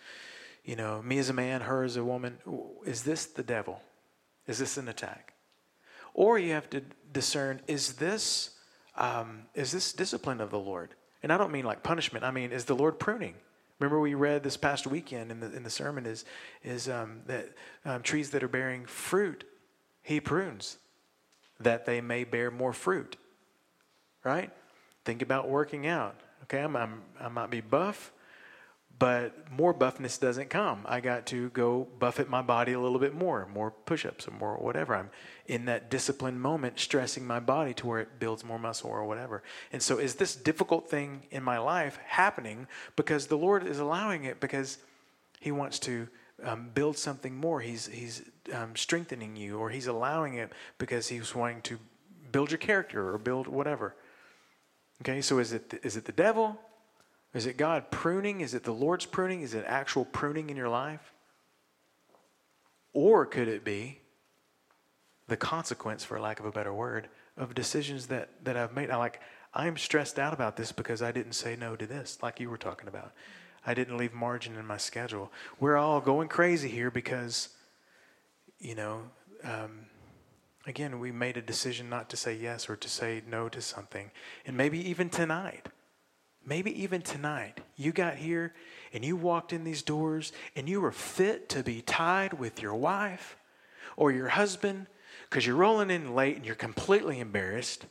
you 0.65 0.77
know, 0.77 1.03
me 1.03 1.19
as 1.19 1.29
a 1.29 1.33
man, 1.33 1.63
her 1.63 1.83
as 1.83 1.97
a 1.97 2.05
woman? 2.05 2.39
Is 2.87 3.03
this 3.03 3.27
the 3.27 3.43
devil? 3.43 3.83
Is 4.47 4.59
this 4.59 4.77
an 4.77 4.89
attack? 4.89 5.35
Or 6.15 6.39
you 6.39 6.53
have 6.53 6.71
to 6.71 6.83
discern: 7.13 7.61
is 7.67 7.95
this 7.95 8.51
um, 8.97 9.43
is 9.55 9.73
this 9.73 9.93
discipline 9.93 10.41
of 10.41 10.51
the 10.51 10.59
Lord? 10.59 10.95
And 11.23 11.33
I 11.33 11.37
don't 11.37 11.53
mean 11.53 11.65
like 11.65 11.83
punishment. 11.83 12.25
I 12.25 12.31
mean, 12.31 12.53
is 12.53 12.65
the 12.65 12.75
Lord 12.75 12.99
pruning? 12.99 13.35
Remember, 13.79 14.01
we 14.01 14.15
read 14.15 14.43
this 14.43 14.57
past 14.57 14.87
weekend 14.87 15.31
in 15.31 15.41
the 15.41 15.55
in 15.55 15.65
the 15.65 15.71
sermon 15.71 16.07
is 16.07 16.25
is 16.63 16.89
um, 16.89 17.21
that 17.27 17.51
um, 17.85 18.03
trees 18.03 18.31
that 18.31 18.43
are 18.43 18.49
bearing 18.49 18.87
fruit 18.87 19.45
he 20.09 20.21
prunes 20.21 20.79
that 21.61 21.85
they 21.85 22.01
may 22.01 22.25
bear 22.25 22.51
more 22.51 22.73
fruit. 22.73 23.19
Right? 24.25 24.51
Think 25.05 25.21
about 25.21 25.51
working 25.51 25.87
out. 25.87 26.19
Okay, 26.45 26.61
I'm, 26.63 26.75
I'm, 26.77 27.03
i 27.21 27.29
might 27.29 27.51
be 27.51 27.61
buff, 27.61 28.11
but 28.99 29.53
more 29.53 29.75
buffness 29.75 30.19
doesn't 30.19 30.49
come. 30.49 30.87
I 30.87 31.01
got 31.01 31.27
to 31.27 31.51
go 31.51 31.87
buffet 31.99 32.31
my 32.31 32.41
body 32.41 32.73
a 32.73 32.81
little 32.81 32.99
bit 32.99 33.15
more, 33.15 33.47
more 33.53 33.71
push 33.71 34.07
ups 34.07 34.27
or 34.27 34.31
more 34.31 34.57
whatever. 34.57 34.97
I'm 34.97 35.11
in 35.45 35.67
that 35.67 35.91
disciplined 35.91 36.41
moment, 36.41 36.81
stressing 36.81 37.27
my 37.27 37.39
body 37.39 37.75
to 37.75 37.87
where 37.87 38.01
it 38.01 38.19
builds 38.19 38.43
more 38.45 38.59
muscle 38.59 38.89
or 38.89 39.05
whatever. 39.05 39.43
And 39.73 39.83
so, 39.83 39.99
is 39.99 40.15
this 40.15 40.35
difficult 40.35 40.89
thing 40.89 41.25
in 41.31 41.43
my 41.43 41.59
life 41.59 41.99
happening 42.07 42.67
because 42.97 43.27
the 43.27 43.37
Lord 43.37 43.67
is 43.67 43.79
allowing 43.79 44.25
it 44.25 44.41
because 44.41 44.79
He 45.39 45.53
wants 45.53 45.79
to 45.81 46.09
um, 46.43 46.71
build 46.75 46.97
something 46.97 47.37
more. 47.37 47.61
He's, 47.61 47.87
he's 47.87 48.23
um, 48.53 48.77
strengthening 48.77 49.37
you, 49.37 49.59
or 49.59 49.71
He's 49.71 49.87
allowing 49.87 50.35
it 50.35 50.53
because 50.79 51.09
He's 51.09 51.35
wanting 51.35 51.63
to 51.63 51.79
build 52.31 52.51
your 52.51 52.59
character 52.59 53.13
or 53.13 53.19
build 53.19 53.47
whatever. 53.47 53.95
Okay, 55.03 55.21
so 55.21 55.39
is 55.39 55.53
it, 55.53 55.81
is 55.83 55.97
it 55.97 56.05
the 56.05 56.13
devil? 56.13 56.61
Is 57.35 57.47
it 57.47 57.57
God 57.57 57.91
pruning? 57.91 58.41
Is 58.41 58.55
it 58.55 58.65
the 58.65 58.73
Lord's 58.73 59.07
pruning? 59.07 59.43
Is 59.43 59.55
it 59.55 59.65
actual 59.67 60.05
pruning 60.05 60.51
in 60.51 60.57
your 60.57 60.69
life? 60.69 61.13
Or 62.93 63.27
could 63.27 63.49
it 63.49 63.65
be 63.65 64.01
the 65.29 65.37
consequence, 65.37 66.05
for 66.05 66.19
lack 66.19 66.41
of 66.41 66.47
a 66.47 66.51
better 66.51 66.73
word, 66.73 67.09
of 67.37 67.55
decisions 67.55 68.07
that, 68.07 68.31
that 68.45 68.57
I've 68.57 68.75
made? 68.75 68.91
I 68.91 68.97
like, 68.97 69.21
I'm 69.55 69.77
stressed 69.77 70.19
out 70.19 70.33
about 70.33 70.57
this 70.57 70.73
because 70.73 71.03
I 71.03 71.13
didn't 71.13 71.33
say 71.33 71.55
no 71.55 71.77
to 71.77 71.87
this, 71.87 72.19
like 72.23 72.41
you 72.41 72.51
were 72.51 72.59
talking 72.59 72.89
about. 72.89 73.13
I 73.69 73.75
didn't 73.75 73.99
leave 73.99 74.15
margin 74.15 74.57
in 74.57 74.65
my 74.65 74.79
schedule. 74.79 75.31
We're 75.61 75.77
all 75.77 76.01
going 76.01 76.29
crazy 76.29 76.71
here 76.71 76.91
because, 76.91 77.51
you 78.59 78.75
know, 78.75 79.03
um, 79.45 79.81
again, 80.67 80.99
we 81.01 81.13
made 81.13 81.37
a 81.37 81.43
decision 81.43 81.91
not 81.91 82.09
to 82.09 82.17
say 82.17 82.35
yes 82.35 82.71
or 82.71 82.77
to 82.77 82.89
say 82.89 83.23
no 83.29 83.51
to 83.51 83.61
something. 83.61 84.11
And 84.47 84.57
maybe 84.57 84.79
even 84.89 85.11
tonight, 85.11 85.67
maybe 86.47 86.83
even 86.83 87.03
tonight, 87.03 87.61
you 87.77 87.93
got 87.93 88.15
here 88.15 88.55
and 88.95 89.05
you 89.05 89.17
walked 89.17 89.53
in 89.53 89.65
these 89.65 89.83
doors 89.83 90.33
and 90.57 90.67
you 90.67 90.81
were 90.81 90.91
fit 90.91 91.51
to 91.51 91.63
be 91.63 91.83
tied 91.83 92.33
with 92.33 92.63
your 92.63 92.75
wife 92.75 93.37
or 93.99 94.11
your 94.11 94.29
husband 94.29 94.87
because 95.29 95.47
you're 95.47 95.57
rolling 95.57 95.91
in 95.91 96.15
late 96.15 96.37
and 96.37 96.47
you're 96.47 96.55
completely 96.55 97.21
embarrassed 97.21 97.85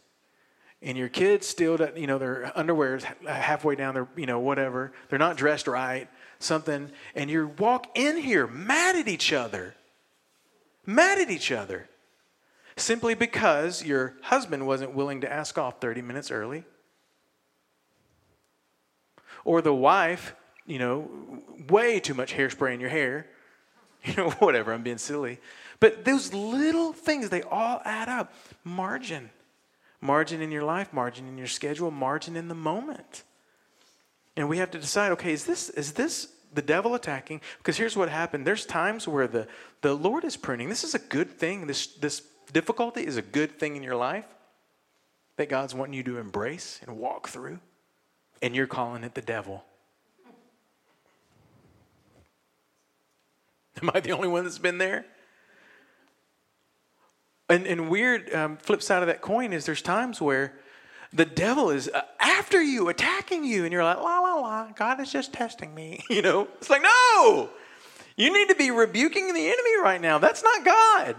and 0.82 0.98
your 0.98 1.10
kids 1.10 1.48
still, 1.48 1.80
you 1.96 2.08
know, 2.08 2.18
their 2.18 2.52
underwear 2.56 2.96
is 2.96 3.04
halfway 3.26 3.76
down 3.76 3.94
their, 3.96 4.08
you 4.16 4.26
know, 4.26 4.40
whatever. 4.40 4.92
They're 5.10 5.18
not 5.18 5.36
dressed 5.36 5.68
right, 5.68 6.08
something, 6.40 6.92
and 7.16 7.30
you 7.30 7.52
walk 7.58 7.98
in 7.98 8.18
here 8.18 8.46
mad 8.46 8.96
at 8.96 9.08
each 9.08 9.34
other, 9.34 9.76
mad 10.86 11.20
at 11.20 11.32
each 11.32 11.52
other, 11.52 11.90
simply 12.76 13.16
because 13.16 13.84
your 13.84 14.14
husband 14.22 14.68
wasn't 14.68 14.94
willing 14.94 15.22
to 15.22 15.32
ask 15.32 15.58
off 15.58 15.82
30 15.82 16.04
minutes 16.04 16.30
early, 16.30 16.64
or 19.44 19.62
the 19.64 19.74
wife, 19.74 20.36
you 20.68 20.78
know, 20.78 21.10
way 21.70 22.00
too 22.00 22.14
much 22.14 22.36
hairspray 22.36 22.76
in 22.76 22.80
your 22.80 22.90
hair, 22.90 23.26
you 24.04 24.14
know, 24.14 24.30
whatever. 24.32 24.74
I'm 24.74 24.84
being 24.84 25.00
silly, 25.00 25.40
but 25.80 26.06
those 26.06 26.36
little 26.36 26.94
things 26.94 27.30
they 27.30 27.42
all 27.42 27.82
add 27.84 28.10
up. 28.10 28.32
Margin 28.64 29.32
margin 30.02 30.42
in 30.42 30.52
your 30.52 30.64
life, 30.64 30.94
margin 30.94 31.28
in 31.28 31.38
your 31.38 31.48
schedule, 31.48 31.92
margin 31.92 32.36
in 32.36 32.48
the 32.48 32.56
moment. 32.56 33.24
And 34.36 34.48
we 34.48 34.60
have 34.60 34.72
to 34.72 34.80
decide 34.80 35.12
okay, 35.14 35.34
is 35.34 35.46
this, 35.46 35.70
is 35.70 35.94
this 35.94 36.32
the 36.54 36.62
devil 36.62 36.96
attacking? 36.96 37.42
Because 37.58 37.78
here's 37.78 37.96
what 37.96 38.10
happened 38.10 38.46
there's 38.46 38.66
times 38.66 39.08
where 39.08 39.28
the, 39.28 39.48
the 39.82 39.94
Lord 39.94 40.24
is 40.24 40.38
pruning. 40.38 40.70
This 40.70 40.84
is 40.84 40.96
a 40.96 41.00
good 41.00 41.30
thing. 41.30 41.68
This, 41.68 41.88
this 41.88 42.22
difficulty 42.54 43.06
is 43.06 43.18
a 43.18 43.22
good 43.22 43.60
thing 43.60 43.76
in 43.76 43.84
your 43.84 43.96
life 43.96 44.26
that 45.38 45.50
God's 45.50 45.74
wanting 45.74 45.94
you 45.94 46.04
to 46.04 46.18
embrace 46.18 46.80
and 46.86 46.98
walk 46.98 47.30
through. 47.30 47.60
And 48.42 48.56
you're 48.56 48.68
calling 48.68 49.04
it 49.04 49.16
the 49.16 49.22
devil. 49.22 49.64
Am 53.82 53.90
I 53.94 54.00
the 54.00 54.12
only 54.12 54.28
one 54.28 54.44
that's 54.44 54.60
been 54.60 54.78
there? 54.78 55.06
And, 57.50 57.66
and 57.66 57.90
weird 57.90 58.34
um, 58.34 58.58
flip 58.58 58.82
side 58.82 59.02
of 59.04 59.08
that 59.08 59.22
coin 59.22 59.54
is 59.54 59.66
there's 59.66 59.82
times 59.82 60.20
where 60.20 60.54
the 61.14 61.26
devil 61.26 61.70
is 61.70 61.90
uh, 61.94 62.02
after 62.20 62.62
you, 62.62 62.90
attacking 62.90 63.46
you, 63.46 63.64
and 63.64 63.72
you're 63.72 63.84
like, 63.84 63.98
la, 63.98 64.20
la, 64.20 64.36
la, 64.36 64.72
God 64.72 65.00
is 65.00 65.12
just 65.12 65.34
testing 65.34 65.74
me. 65.74 66.04
You 66.10 66.22
know, 66.22 66.48
it's 66.58 66.70
like, 66.70 66.82
no, 66.82 67.50
you 68.16 68.34
need 68.34 68.50
to 68.50 68.56
be 68.56 68.72
rebuking 68.72 69.34
the 69.34 69.48
enemy 69.48 69.82
right 69.82 70.02
now. 70.02 70.18
That's 70.18 70.44
not 70.44 70.66
God. 70.66 71.16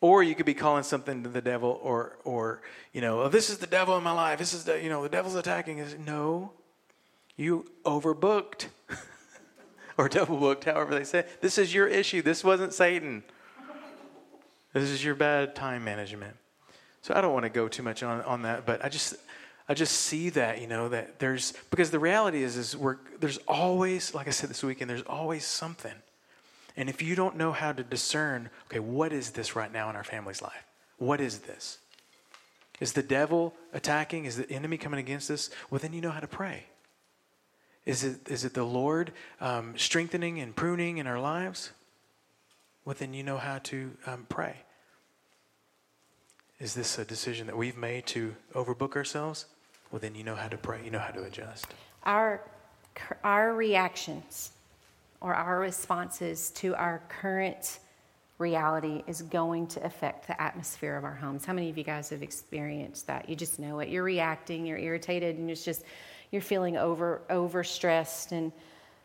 Or 0.00 0.22
you 0.22 0.34
could 0.34 0.46
be 0.46 0.54
calling 0.54 0.82
something 0.82 1.22
to 1.22 1.28
the 1.28 1.40
devil, 1.40 1.78
or, 1.80 2.18
or 2.24 2.62
you 2.92 3.00
know, 3.00 3.22
oh, 3.22 3.28
this 3.28 3.50
is 3.50 3.58
the 3.58 3.68
devil 3.68 3.96
in 3.96 4.02
my 4.02 4.12
life. 4.12 4.38
This 4.38 4.52
is 4.52 4.64
the, 4.64 4.82
you 4.82 4.88
know, 4.88 5.04
the 5.04 5.08
devil's 5.08 5.36
attacking 5.36 5.80
us. 5.80 5.94
No, 6.04 6.52
you 7.36 7.66
overbooked 7.84 8.66
or 9.98 10.08
double 10.08 10.38
booked, 10.38 10.64
however 10.64 10.94
they 10.94 11.04
say. 11.04 11.24
This 11.40 11.56
is 11.56 11.72
your 11.72 11.86
issue. 11.86 12.22
This 12.22 12.42
wasn't 12.42 12.74
Satan. 12.74 13.22
This 14.72 14.90
is 14.90 15.04
your 15.04 15.14
bad 15.14 15.54
time 15.54 15.84
management. 15.84 16.36
So 17.02 17.14
I 17.14 17.20
don't 17.20 17.32
want 17.32 17.44
to 17.44 17.50
go 17.50 17.68
too 17.68 17.82
much 17.82 18.02
on, 18.02 18.22
on 18.22 18.42
that, 18.42 18.64
but 18.64 18.84
I 18.84 18.88
just 18.88 19.16
I 19.68 19.74
just 19.74 19.94
see 19.94 20.30
that, 20.30 20.60
you 20.60 20.66
know, 20.66 20.88
that 20.88 21.18
there's 21.18 21.52
because 21.70 21.90
the 21.90 21.98
reality 21.98 22.42
is 22.42 22.56
is 22.56 22.76
we're 22.76 22.98
there's 23.20 23.38
always, 23.48 24.14
like 24.14 24.28
I 24.28 24.30
said 24.30 24.50
this 24.50 24.62
weekend, 24.62 24.90
there's 24.90 25.02
always 25.02 25.44
something. 25.44 25.94
And 26.76 26.88
if 26.88 27.02
you 27.02 27.14
don't 27.14 27.36
know 27.36 27.52
how 27.52 27.72
to 27.72 27.82
discern, 27.82 28.48
okay, 28.66 28.78
what 28.78 29.12
is 29.12 29.30
this 29.30 29.54
right 29.54 29.70
now 29.70 29.90
in 29.90 29.96
our 29.96 30.04
family's 30.04 30.40
life? 30.40 30.64
What 30.96 31.20
is 31.20 31.40
this? 31.40 31.78
Is 32.80 32.94
the 32.94 33.02
devil 33.02 33.54
attacking? 33.72 34.24
Is 34.24 34.36
the 34.36 34.50
enemy 34.50 34.78
coming 34.78 34.98
against 34.98 35.30
us? 35.30 35.50
Well, 35.70 35.80
then 35.80 35.92
you 35.92 36.00
know 36.00 36.10
how 36.10 36.20
to 36.20 36.26
pray. 36.26 36.64
Is 37.84 38.04
it, 38.04 38.28
is 38.28 38.44
it 38.44 38.54
the 38.54 38.64
Lord 38.64 39.12
um, 39.40 39.74
strengthening 39.76 40.40
and 40.40 40.54
pruning 40.54 40.98
in 40.98 41.06
our 41.06 41.20
lives? 41.20 41.72
Well, 42.84 42.96
then 42.98 43.14
you 43.14 43.22
know 43.22 43.38
how 43.38 43.58
to 43.58 43.92
um, 44.06 44.26
pray. 44.28 44.56
Is 46.58 46.74
this 46.74 46.98
a 46.98 47.04
decision 47.04 47.46
that 47.48 47.56
we've 47.56 47.76
made 47.76 48.06
to 48.06 48.34
overbook 48.54 48.96
ourselves? 48.96 49.46
Well, 49.90 50.00
then 50.00 50.14
you 50.14 50.24
know 50.24 50.34
how 50.34 50.48
to 50.48 50.56
pray. 50.56 50.80
You 50.84 50.90
know 50.90 50.98
how 50.98 51.10
to 51.10 51.24
adjust. 51.24 51.66
Our, 52.04 52.40
our 53.24 53.54
reactions 53.54 54.52
or 55.20 55.34
our 55.34 55.60
responses 55.60 56.50
to 56.52 56.74
our 56.74 57.02
current 57.08 57.78
reality 58.38 59.04
is 59.06 59.22
going 59.22 59.68
to 59.68 59.84
affect 59.84 60.26
the 60.26 60.40
atmosphere 60.40 60.96
of 60.96 61.04
our 61.04 61.14
homes. 61.14 61.44
How 61.44 61.52
many 61.52 61.70
of 61.70 61.78
you 61.78 61.84
guys 61.84 62.10
have 62.10 62.22
experienced 62.22 63.06
that? 63.06 63.28
You 63.28 63.36
just 63.36 63.58
know 63.58 63.78
it. 63.80 63.88
You're 63.88 64.02
reacting, 64.02 64.66
you're 64.66 64.78
irritated, 64.78 65.38
and 65.38 65.50
it's 65.50 65.64
just, 65.64 65.84
you're 66.32 66.42
feeling 66.42 66.76
over, 66.76 67.22
overstressed 67.30 68.32
and 68.32 68.52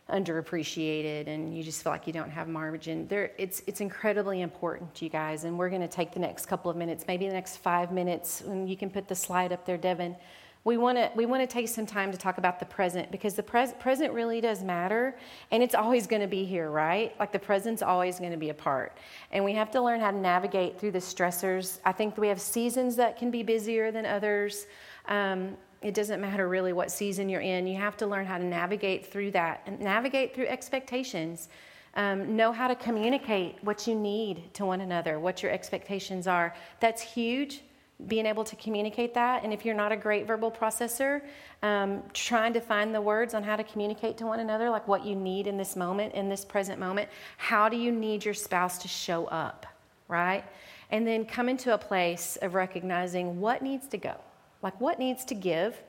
underappreciated 0.10 1.28
and 1.28 1.56
you 1.56 1.64
just 1.64 1.84
feel 1.84 1.92
like 1.92 2.08
you 2.08 2.14
don't 2.14 2.30
have 2.30 2.48
margin. 2.48 3.08
There, 3.08 3.32
it's, 3.38 3.62
it's 3.68 3.82
incredibly 3.82 4.42
important, 4.42 5.02
you 5.02 5.10
guys, 5.10 5.44
and 5.44 5.58
we're 5.58 5.70
going 5.70 5.82
to 5.82 5.88
take 5.88 6.14
the 6.14 6.20
next 6.20 6.46
couple 6.46 6.72
of 6.72 6.78
minutes, 6.78 7.06
maybe 7.08 7.28
the 7.28 7.34
next 7.34 7.58
five 7.58 7.92
minutes, 7.92 8.42
and 8.42 8.70
you 8.70 8.78
can 8.78 8.90
put 8.90 9.08
the 9.08 9.16
slide 9.16 9.52
up 9.52 9.66
there, 9.66 9.78
Devin. 9.78 10.16
We 10.64 10.76
want 10.76 10.98
to 10.98 11.10
we 11.16 11.26
want 11.26 11.42
to 11.44 11.48
take 11.48 11.70
some 11.70 11.86
time 11.86 12.12
to 12.12 12.18
talk 12.18 12.40
about 12.40 12.60
the 12.60 12.66
present 12.66 13.10
because 13.10 13.36
the 13.36 13.44
pres- 13.44 13.72
present 13.80 14.12
really 14.12 14.42
does 14.42 14.64
matter, 14.64 15.16
and 15.50 15.64
it's 15.64 15.76
always 15.76 16.08
going 16.08 16.22
to 16.22 16.28
be 16.28 16.44
here, 16.44 16.70
right? 16.70 17.18
Like 17.20 17.32
the 17.32 17.40
present's 17.40 17.82
always 17.82 18.20
going 18.20 18.32
to 18.32 18.38
be 18.38 18.50
a 18.50 18.54
part, 18.54 18.98
and 19.32 19.46
we 19.46 19.54
have 19.54 19.72
to 19.72 19.82
learn 19.82 20.02
how 20.02 20.12
to 20.12 20.18
navigate 20.18 20.78
through 20.78 20.92
the 20.92 21.00
stressors. 21.00 21.80
I 21.86 21.94
think 21.94 22.18
we 22.18 22.28
have 22.28 22.42
seasons 22.42 22.98
that 22.98 23.18
can 23.18 23.32
be 23.32 23.44
busier 23.44 23.92
than 23.92 24.06
others. 24.06 24.68
Um, 25.08 25.56
it 25.82 25.94
doesn't 25.94 26.20
matter 26.20 26.48
really 26.48 26.74
what 26.74 26.92
season 26.92 27.30
you're 27.30 27.42
in. 27.42 27.68
You 27.68 27.78
have 27.78 27.98
to 27.98 28.08
learn 28.08 28.26
how 28.26 28.38
to 28.38 28.44
navigate 28.44 29.06
through 29.06 29.32
that 29.32 29.62
and 29.66 29.80
navigate 29.80 30.34
through 30.34 30.48
expectations. 30.48 31.50
Um, 31.96 32.36
know 32.36 32.52
how 32.52 32.68
to 32.68 32.76
communicate 32.76 33.58
what 33.62 33.88
you 33.88 33.96
need 33.96 34.54
to 34.56 34.66
one 34.66 34.82
another, 34.82 35.20
what 35.20 35.42
your 35.42 35.52
expectations 35.52 36.28
are. 36.28 36.54
That's 36.80 37.02
huge, 37.02 37.62
being 38.06 38.28
able 38.28 38.44
to 38.44 38.56
communicate 38.56 39.16
that. 39.16 39.44
And 39.44 39.52
if 39.52 39.66
you're 39.66 39.76
not 39.76 39.92
a 39.92 39.98
great 39.98 40.28
verbal 40.28 40.52
processor, 40.52 41.22
um, 41.64 42.04
trying 42.14 42.54
to 42.54 42.62
find 42.62 42.94
the 42.94 43.02
words 43.02 43.34
on 43.34 43.44
how 43.44 43.56
to 43.56 43.64
communicate 43.64 44.18
to 44.18 44.28
one 44.28 44.40
another, 44.40 44.70
like 44.70 44.88
what 44.88 45.06
you 45.06 45.16
need 45.16 45.48
in 45.48 45.58
this 45.58 45.76
moment, 45.76 46.14
in 46.14 46.30
this 46.30 46.46
present 46.46 46.80
moment. 46.80 47.10
How 47.38 47.68
do 47.68 47.78
you 47.78 47.92
need 47.92 48.24
your 48.24 48.36
spouse 48.36 48.78
to 48.80 48.88
show 48.88 49.26
up, 49.26 49.66
right? 50.08 50.44
And 50.92 51.06
then 51.06 51.26
come 51.26 51.50
into 51.50 51.74
a 51.74 51.78
place 51.78 52.38
of 52.44 52.54
recognizing 52.54 53.40
what 53.40 53.64
needs 53.64 53.88
to 53.88 53.98
go 53.98 54.16
like, 54.62 54.80
what 54.80 55.00
needs 55.00 55.26
to 55.26 55.36
give? 55.36 55.82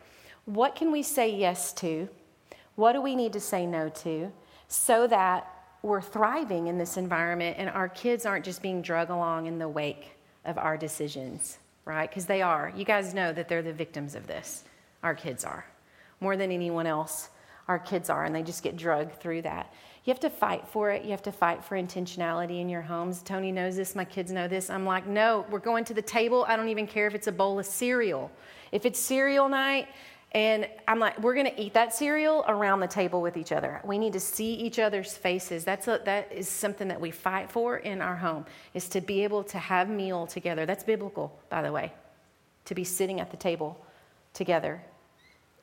What 0.44 0.74
can 0.74 0.90
we 0.90 1.02
say 1.02 1.34
yes 1.34 1.72
to? 1.74 2.08
What 2.76 2.92
do 2.92 3.00
we 3.00 3.16
need 3.16 3.32
to 3.32 3.40
say 3.40 3.66
no 3.66 3.88
to? 3.88 4.32
So 4.68 5.06
that 5.06 5.52
we're 5.82 6.00
thriving 6.00 6.66
in 6.66 6.78
this 6.78 6.96
environment 6.96 7.56
and 7.58 7.68
our 7.70 7.88
kids 7.88 8.26
aren't 8.26 8.44
just 8.44 8.62
being 8.62 8.82
drug 8.82 9.10
along 9.10 9.46
in 9.46 9.58
the 9.58 9.68
wake 9.68 10.16
of 10.44 10.58
our 10.58 10.76
decisions, 10.76 11.58
right? 11.84 12.08
Because 12.08 12.26
they 12.26 12.42
are. 12.42 12.72
You 12.76 12.84
guys 12.84 13.14
know 13.14 13.32
that 13.32 13.48
they're 13.48 13.62
the 13.62 13.72
victims 13.72 14.14
of 14.14 14.26
this. 14.26 14.64
Our 15.02 15.14
kids 15.14 15.44
are. 15.44 15.64
More 16.20 16.36
than 16.36 16.50
anyone 16.50 16.86
else, 16.86 17.30
our 17.68 17.78
kids 17.78 18.10
are, 18.10 18.24
and 18.24 18.34
they 18.34 18.42
just 18.42 18.62
get 18.62 18.76
drugged 18.76 19.20
through 19.20 19.42
that. 19.42 19.72
You 20.08 20.12
have 20.12 20.20
to 20.20 20.30
fight 20.30 20.66
for 20.66 20.90
it. 20.90 21.04
You 21.04 21.10
have 21.10 21.22
to 21.24 21.32
fight 21.32 21.62
for 21.62 21.76
intentionality 21.76 22.62
in 22.62 22.70
your 22.70 22.80
homes. 22.80 23.20
Tony 23.20 23.52
knows 23.52 23.76
this. 23.76 23.94
My 23.94 24.06
kids 24.06 24.32
know 24.32 24.48
this. 24.48 24.70
I'm 24.70 24.86
like, 24.86 25.06
no, 25.06 25.44
we're 25.50 25.58
going 25.58 25.84
to 25.84 25.92
the 25.92 26.00
table. 26.00 26.46
I 26.48 26.56
don't 26.56 26.70
even 26.70 26.86
care 26.86 27.06
if 27.06 27.14
it's 27.14 27.26
a 27.26 27.32
bowl 27.32 27.58
of 27.58 27.66
cereal. 27.66 28.30
If 28.72 28.86
it's 28.86 28.98
cereal 28.98 29.50
night, 29.50 29.88
and 30.32 30.66
I'm 30.88 30.98
like, 30.98 31.18
we're 31.20 31.34
going 31.34 31.44
to 31.54 31.60
eat 31.60 31.74
that 31.74 31.94
cereal 31.94 32.42
around 32.48 32.80
the 32.80 32.86
table 32.86 33.20
with 33.20 33.36
each 33.36 33.52
other. 33.52 33.82
We 33.84 33.98
need 33.98 34.14
to 34.14 34.20
see 34.20 34.54
each 34.54 34.78
other's 34.78 35.14
faces. 35.14 35.62
That's 35.64 35.88
a, 35.88 36.00
that 36.06 36.32
is 36.32 36.48
something 36.48 36.88
that 36.88 36.98
we 36.98 37.10
fight 37.10 37.50
for 37.50 37.76
in 37.76 38.00
our 38.00 38.16
home, 38.16 38.46
is 38.72 38.88
to 38.88 39.02
be 39.02 39.24
able 39.24 39.44
to 39.44 39.58
have 39.58 39.90
meal 39.90 40.26
together. 40.26 40.64
That's 40.64 40.84
biblical, 40.84 41.38
by 41.50 41.60
the 41.60 41.70
way, 41.70 41.92
to 42.64 42.74
be 42.74 42.82
sitting 42.82 43.20
at 43.20 43.30
the 43.30 43.36
table 43.36 43.78
together, 44.32 44.82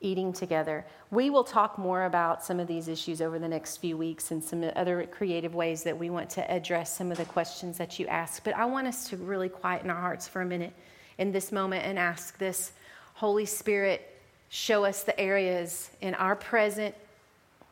eating 0.00 0.32
together. 0.32 0.84
We 1.10 1.30
will 1.30 1.44
talk 1.44 1.78
more 1.78 2.04
about 2.04 2.44
some 2.44 2.60
of 2.60 2.66
these 2.66 2.88
issues 2.88 3.22
over 3.22 3.38
the 3.38 3.48
next 3.48 3.78
few 3.78 3.96
weeks 3.96 4.30
and 4.30 4.42
some 4.42 4.64
other 4.76 5.06
creative 5.10 5.54
ways 5.54 5.82
that 5.84 5.96
we 5.96 6.10
want 6.10 6.28
to 6.30 6.50
address 6.50 6.94
some 6.96 7.10
of 7.10 7.18
the 7.18 7.24
questions 7.24 7.78
that 7.78 7.98
you 7.98 8.06
ask. 8.06 8.44
But 8.44 8.56
I 8.56 8.66
want 8.66 8.86
us 8.86 9.08
to 9.10 9.16
really 9.16 9.48
quieten 9.48 9.90
our 9.90 10.00
hearts 10.00 10.28
for 10.28 10.42
a 10.42 10.46
minute 10.46 10.72
in 11.18 11.32
this 11.32 11.50
moment 11.50 11.84
and 11.84 11.98
ask 11.98 12.36
this 12.38 12.72
Holy 13.14 13.46
Spirit, 13.46 14.20
show 14.50 14.84
us 14.84 15.02
the 15.02 15.18
areas 15.18 15.90
in 16.02 16.14
our 16.14 16.36
present, 16.36 16.94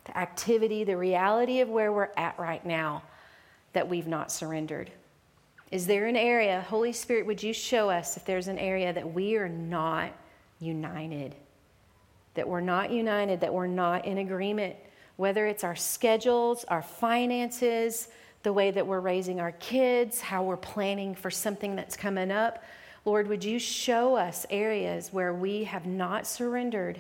the 0.07 0.17
activity, 0.17 0.85
the 0.85 0.97
reality 0.97 1.61
of 1.61 1.69
where 1.69 1.93
we're 1.93 2.11
at 2.17 2.39
right 2.39 2.65
now 2.65 3.03
that 3.75 3.89
we've 3.89 4.07
not 4.07 4.33
surrendered. 4.33 4.91
Is 5.71 5.87
there 5.87 6.07
an 6.07 6.17
area, 6.17 6.65
Holy 6.69 6.93
Spirit, 6.93 7.27
would 7.27 7.43
you 7.43 7.53
show 7.53 7.91
us 7.91 8.17
if 8.17 8.25
there's 8.25 8.49
an 8.49 8.59
area 8.59 8.93
that 8.93 9.13
we 9.13 9.37
are 9.37 9.49
not 9.49 10.13
united? 10.61 11.35
That 12.35 12.49
we're 12.49 12.61
not 12.61 12.91
united, 12.91 13.41
that 13.41 13.53
we're 13.53 13.67
not 13.67 14.05
in 14.05 14.19
agreement, 14.19 14.77
whether 15.17 15.47
it's 15.47 15.65
our 15.65 15.77
schedules, 15.77 16.65
our 16.65 16.83
finances, 16.83 18.09
the 18.43 18.53
way 18.53 18.71
that 18.71 18.87
we're 18.87 19.01
raising 19.01 19.41
our 19.41 19.53
kids, 19.53 20.21
how 20.21 20.43
we're 20.43 20.57
planning 20.57 21.15
for 21.15 21.31
something 21.31 21.77
that's 21.77 21.97
coming 21.97 22.31
up. 22.31 22.63
Lord, 23.05 23.27
would 23.29 23.45
you 23.45 23.59
show 23.59 24.17
us 24.17 24.47
areas 24.51 25.13
where 25.13 25.33
we 25.33 25.65
have 25.65 25.87
not 25.87 26.27
surrendered 26.27 26.99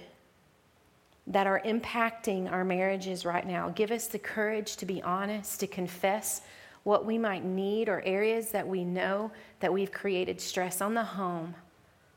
that 1.26 1.46
are 1.46 1.60
impacting 1.64 2.50
our 2.50 2.64
marriages 2.64 3.24
right 3.24 3.46
now? 3.46 3.70
Give 3.70 3.90
us 3.90 4.06
the 4.06 4.18
courage 4.18 4.76
to 4.76 4.86
be 4.86 5.02
honest, 5.02 5.60
to 5.60 5.66
confess 5.66 6.42
what 6.82 7.06
we 7.06 7.16
might 7.16 7.44
need, 7.44 7.88
or 7.88 8.02
areas 8.04 8.50
that 8.50 8.68
we 8.68 8.84
know 8.84 9.30
that 9.60 9.72
we've 9.72 9.90
created 9.90 10.38
stress 10.38 10.82
on 10.82 10.92
the 10.92 11.02
home 11.02 11.54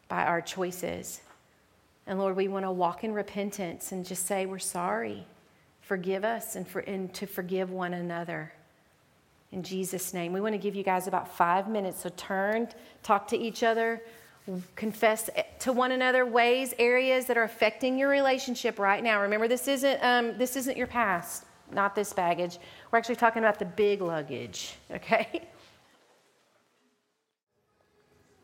by 0.10 0.24
our 0.24 0.42
choices. 0.42 1.22
And 2.08 2.18
Lord, 2.18 2.38
we 2.38 2.48
want 2.48 2.66
to 2.66 2.72
walk 2.72 3.04
in 3.04 3.14
repentance 3.14 3.92
and 3.92 4.06
just 4.06 4.26
say, 4.26 4.46
We're 4.46 4.60
sorry. 4.60 5.28
Forgive 5.82 6.24
us 6.24 6.56
and, 6.56 6.68
for, 6.68 6.80
and 6.80 7.14
to 7.14 7.28
forgive 7.28 7.72
one 7.72 7.94
another. 7.94 8.52
In 9.52 9.64
Jesus' 9.64 10.14
name. 10.14 10.34
We 10.34 10.42
want 10.42 10.54
to 10.54 10.58
give 10.58 10.76
you 10.76 10.84
guys 10.84 11.08
about 11.08 11.34
five 11.34 11.70
minutes. 11.70 12.02
So 12.02 12.10
turn, 12.18 12.68
talk 13.04 13.28
to 13.30 13.38
each 13.38 13.64
other, 13.64 14.02
confess 14.76 15.30
to 15.60 15.72
one 15.72 15.94
another 15.94 16.26
ways, 16.26 16.74
areas 16.80 17.26
that 17.28 17.38
are 17.38 17.44
affecting 17.44 17.98
your 17.98 18.10
relationship 18.10 18.80
right 18.80 19.02
now. 19.02 19.22
Remember, 19.22 19.48
this 19.48 19.68
isn't, 19.70 20.04
um, 20.04 20.38
this 20.38 20.58
isn't 20.58 20.76
your 20.76 20.88
past, 20.88 21.46
not 21.72 21.96
this 21.96 22.12
baggage. 22.12 22.58
We're 22.92 23.00
actually 23.00 23.16
talking 23.16 23.42
about 23.42 23.60
the 23.60 23.66
big 23.66 24.02
luggage, 24.02 24.76
okay? 24.92 25.44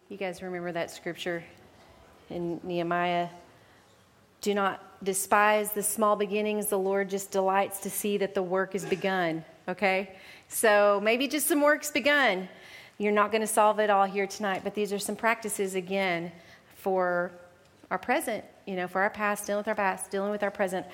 You 0.07 0.17
guys 0.17 0.41
remember 0.41 0.71
that 0.71 0.91
scripture 0.91 1.43
in 2.29 2.61
Nehemiah? 2.63 3.27
Do 4.43 4.53
not 4.53 5.03
despise 5.05 5.71
the 5.71 5.81
small 5.81 6.17
beginnings. 6.17 6.67
The 6.67 6.77
Lord 6.77 7.09
just 7.09 7.31
delights 7.31 7.79
to 7.79 7.89
see 7.89 8.17
that 8.17 8.35
the 8.35 8.43
work 8.43 8.75
is 8.75 8.83
begun, 8.83 9.45
okay? 9.69 10.17
So 10.49 10.99
maybe 11.01 11.29
just 11.29 11.47
some 11.47 11.61
work's 11.61 11.89
begun. 11.89 12.49
You're 12.97 13.13
not 13.13 13.31
going 13.31 13.39
to 13.39 13.47
solve 13.47 13.79
it 13.79 13.89
all 13.89 14.03
here 14.03 14.27
tonight, 14.27 14.59
but 14.61 14.75
these 14.75 14.91
are 14.91 14.99
some 14.99 15.15
practices 15.15 15.75
again 15.75 16.29
for 16.75 17.31
our 17.89 17.97
present, 17.97 18.43
you 18.65 18.75
know, 18.75 18.85
for 18.85 19.01
our 19.01 19.09
past, 19.09 19.47
dealing 19.47 19.59
with 19.59 19.69
our 19.69 19.75
past, 19.75 20.11
dealing 20.11 20.29
with 20.29 20.43
our 20.43 20.51
present. 20.51 20.85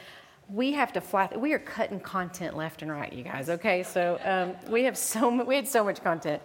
We 0.47 0.73
have 0.73 0.93
to 0.93 1.01
fly. 1.01 1.29
We 1.35 1.53
are 1.53 1.59
cutting 1.59 1.99
content 1.99 2.55
left 2.55 2.83
and 2.83 2.91
right, 2.91 3.11
you 3.11 3.23
guys. 3.23 3.49
Okay, 3.49 3.81
so 3.81 4.19
um, 4.23 4.71
we 4.71 4.83
have 4.83 4.95
so 4.95 5.43
we 5.43 5.55
had 5.55 5.67
so 5.67 5.83
much 5.83 6.03
content. 6.03 6.43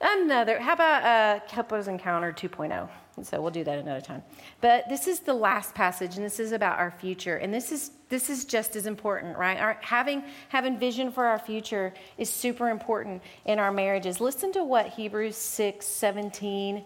Another. 0.00 0.60
How 0.60 0.74
about 0.74 1.02
uh, 1.02 1.40
Couples 1.48 1.88
Encounter 1.88 2.32
2.0? 2.32 2.88
So 3.24 3.40
we'll 3.40 3.50
do 3.50 3.64
that 3.64 3.78
another 3.78 4.00
time. 4.00 4.22
But 4.60 4.88
this 4.88 5.08
is 5.08 5.20
the 5.20 5.34
last 5.34 5.74
passage, 5.74 6.16
and 6.16 6.24
this 6.24 6.38
is 6.38 6.52
about 6.52 6.78
our 6.78 6.92
future. 6.92 7.36
And 7.36 7.52
this 7.52 7.72
is 7.72 7.90
this 8.08 8.30
is 8.30 8.44
just 8.44 8.76
as 8.76 8.86
important, 8.86 9.36
right? 9.36 9.58
Our, 9.58 9.76
having 9.80 10.22
having 10.50 10.78
vision 10.78 11.10
for 11.10 11.24
our 11.26 11.38
future 11.38 11.92
is 12.16 12.30
super 12.30 12.70
important 12.70 13.22
in 13.44 13.58
our 13.58 13.72
marriages. 13.72 14.20
Listen 14.20 14.52
to 14.52 14.62
what 14.62 14.88
Hebrews 14.88 15.36
6, 15.36 15.84
17 15.84 16.84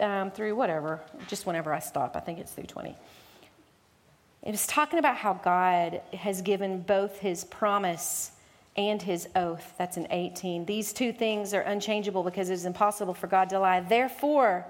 um, 0.00 0.30
through 0.30 0.54
whatever, 0.54 1.00
just 1.26 1.44
whenever 1.44 1.72
I 1.72 1.80
stop. 1.80 2.16
I 2.16 2.20
think 2.20 2.38
it's 2.38 2.52
through 2.52 2.64
20. 2.64 2.94
It 4.44 4.54
is 4.54 4.66
talking 4.68 5.00
about 5.00 5.16
how 5.16 5.34
God 5.34 6.00
has 6.14 6.40
given 6.40 6.82
both 6.82 7.18
his 7.18 7.44
promise 7.44 8.30
and 8.78 9.02
his 9.02 9.28
oath. 9.34 9.74
That's 9.76 9.96
in 9.96 10.06
18. 10.08 10.64
These 10.64 10.92
two 10.92 11.12
things 11.12 11.52
are 11.52 11.62
unchangeable 11.62 12.22
because 12.22 12.48
it 12.48 12.54
is 12.54 12.64
impossible 12.64 13.12
for 13.12 13.26
God 13.26 13.50
to 13.50 13.58
lie. 13.58 13.80
Therefore, 13.80 14.64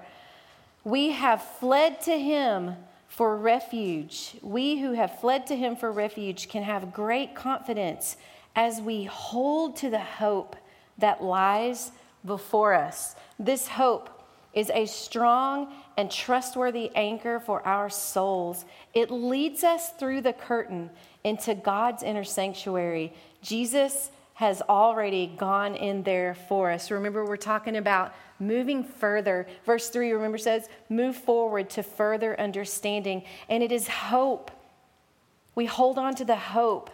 we 0.83 1.11
have 1.11 1.43
fled 1.43 2.01
to 2.01 2.17
him 2.19 2.75
for 3.07 3.37
refuge. 3.37 4.35
We 4.41 4.79
who 4.79 4.93
have 4.93 5.19
fled 5.19 5.45
to 5.47 5.55
him 5.55 5.75
for 5.75 5.91
refuge 5.91 6.49
can 6.49 6.63
have 6.63 6.91
great 6.91 7.35
confidence 7.35 8.17
as 8.55 8.81
we 8.81 9.03
hold 9.03 9.77
to 9.77 9.91
the 9.91 9.99
hope 9.99 10.55
that 10.97 11.23
lies 11.23 11.91
before 12.25 12.73
us. 12.73 13.15
This 13.37 13.67
hope 13.67 14.09
is 14.53 14.71
a 14.73 14.87
strong 14.87 15.71
and 15.97 16.09
trustworthy 16.09 16.89
anchor 16.95 17.39
for 17.39 17.65
our 17.67 17.89
souls. 17.89 18.65
It 18.95 19.11
leads 19.11 19.63
us 19.63 19.91
through 19.91 20.21
the 20.21 20.33
curtain 20.33 20.89
into 21.23 21.53
God's 21.53 22.03
inner 22.03 22.23
sanctuary. 22.23 23.13
Jesus 23.41 24.11
has 24.35 24.61
already 24.61 25.27
gone 25.37 25.75
in 25.75 26.03
there 26.03 26.33
for 26.47 26.71
us. 26.71 26.91
Remember, 26.91 27.25
we're 27.25 27.35
talking 27.35 27.75
about 27.75 28.13
moving 28.39 28.83
further. 28.83 29.45
Verse 29.65 29.89
3, 29.89 30.11
remember, 30.13 30.37
says, 30.37 30.69
move 30.87 31.15
forward 31.15 31.69
to 31.71 31.83
further 31.83 32.39
understanding. 32.39 33.23
And 33.49 33.61
it 33.61 33.71
is 33.71 33.87
hope. 33.87 34.49
We 35.55 35.65
hold 35.65 35.97
on 35.97 36.15
to 36.15 36.25
the 36.25 36.37
hope 36.37 36.89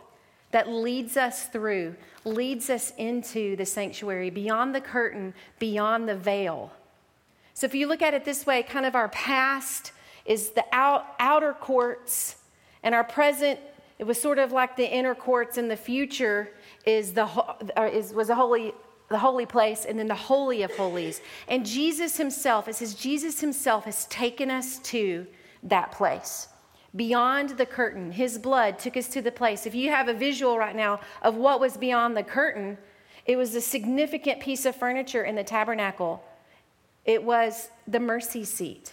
that 0.52 0.70
leads 0.70 1.18
us 1.18 1.48
through, 1.48 1.96
leads 2.24 2.70
us 2.70 2.94
into 2.98 3.56
the 3.58 3.66
sanctuary, 3.66 4.30
beyond 4.30 4.74
the 4.74 4.82
curtain, 4.82 5.34
beyond 5.60 6.10
the 6.10 6.16
veil. 6.16 6.72
So 7.54 7.66
if 7.66 7.76
you 7.76 7.88
look 7.88 8.02
at 8.02 8.14
it 8.14 8.26
this 8.26 8.46
way, 8.46 8.64
kind 8.64 8.86
of 8.86 8.96
our 8.96 9.10
past 9.10 9.92
is 10.26 10.50
the 10.50 10.66
out, 10.72 11.06
outer 11.20 11.54
courts, 11.54 12.38
and 12.82 12.96
our 12.96 13.04
present, 13.04 13.60
it 13.98 14.04
was 14.04 14.22
sort 14.22 14.40
of 14.40 14.52
like 14.52 14.76
the 14.76 14.90
inner 14.90 15.16
courts, 15.16 15.58
and 15.58 15.72
the 15.72 15.78
future 15.78 16.52
is 16.86 17.14
the 17.14 17.26
uh, 17.26 17.90
is, 17.92 18.14
was 18.14 18.30
a 18.30 18.36
holy 18.36 18.74
the 19.10 19.20
holy 19.20 19.46
place 19.46 19.86
and 19.86 20.00
then 20.00 20.08
the 20.08 20.16
holy 20.16 20.64
of 20.64 20.76
holies. 20.76 21.22
And 21.48 21.66
jesus 21.66 22.18
himself 22.18 22.68
it 22.68 22.76
says 22.76 22.96
jesus 22.96 23.40
himself 23.40 23.86
has 23.86 24.06
taken 24.08 24.50
us 24.50 24.80
to 24.80 25.28
that 25.64 25.92
place. 25.92 26.48
Beyond 26.96 27.52
the 27.52 27.66
curtain 27.66 28.12
his 28.12 28.38
blood 28.38 28.80
took 28.80 28.98
us 28.98 29.08
to 29.10 29.22
the 29.22 29.32
place. 29.32 29.66
If 29.66 29.76
you 29.76 29.92
have 29.92 30.08
a 30.08 30.14
visual 30.14 30.58
right 30.58 30.76
now 30.76 31.02
of 31.22 31.36
what 31.36 31.60
was 31.60 31.78
beyond 31.78 32.18
the 32.18 32.24
curtain 32.24 32.78
it 33.26 33.38
was 33.38 33.56
a 33.56 33.62
significant 33.62 34.40
piece 34.40 34.66
of 34.66 34.76
furniture 34.76 35.24
in 35.24 35.36
the 35.36 35.44
tabernacle. 35.44 36.24
It 37.06 37.24
was 37.24 37.70
the 37.88 38.00
mercy 38.00 38.44
seat 38.44 38.92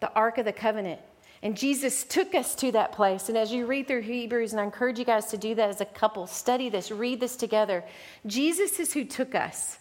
the 0.00 0.12
ark 0.12 0.38
of 0.38 0.44
the 0.44 0.52
covenant 0.52 1.00
and 1.44 1.58
Jesus 1.58 2.04
took 2.04 2.34
us 2.34 2.54
to 2.54 2.72
that 2.72 2.92
place. 2.92 3.28
And 3.28 3.36
as 3.36 3.52
you 3.52 3.66
read 3.66 3.86
through 3.86 4.00
Hebrews, 4.00 4.52
and 4.52 4.60
I 4.60 4.64
encourage 4.64 4.98
you 4.98 5.04
guys 5.04 5.26
to 5.26 5.36
do 5.36 5.54
that 5.56 5.68
as 5.68 5.82
a 5.82 5.84
couple, 5.84 6.26
study 6.26 6.70
this, 6.70 6.90
read 6.90 7.20
this 7.20 7.36
together. 7.36 7.84
Jesus 8.26 8.80
is 8.80 8.94
who 8.94 9.04
took 9.04 9.34
us 9.34 9.76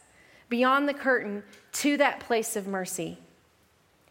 beyond 0.49 0.89
the 0.89 0.93
curtain 0.93 1.41
to 1.71 1.95
that 1.97 2.19
place 2.19 2.57
of 2.57 2.67
mercy. 2.67 3.17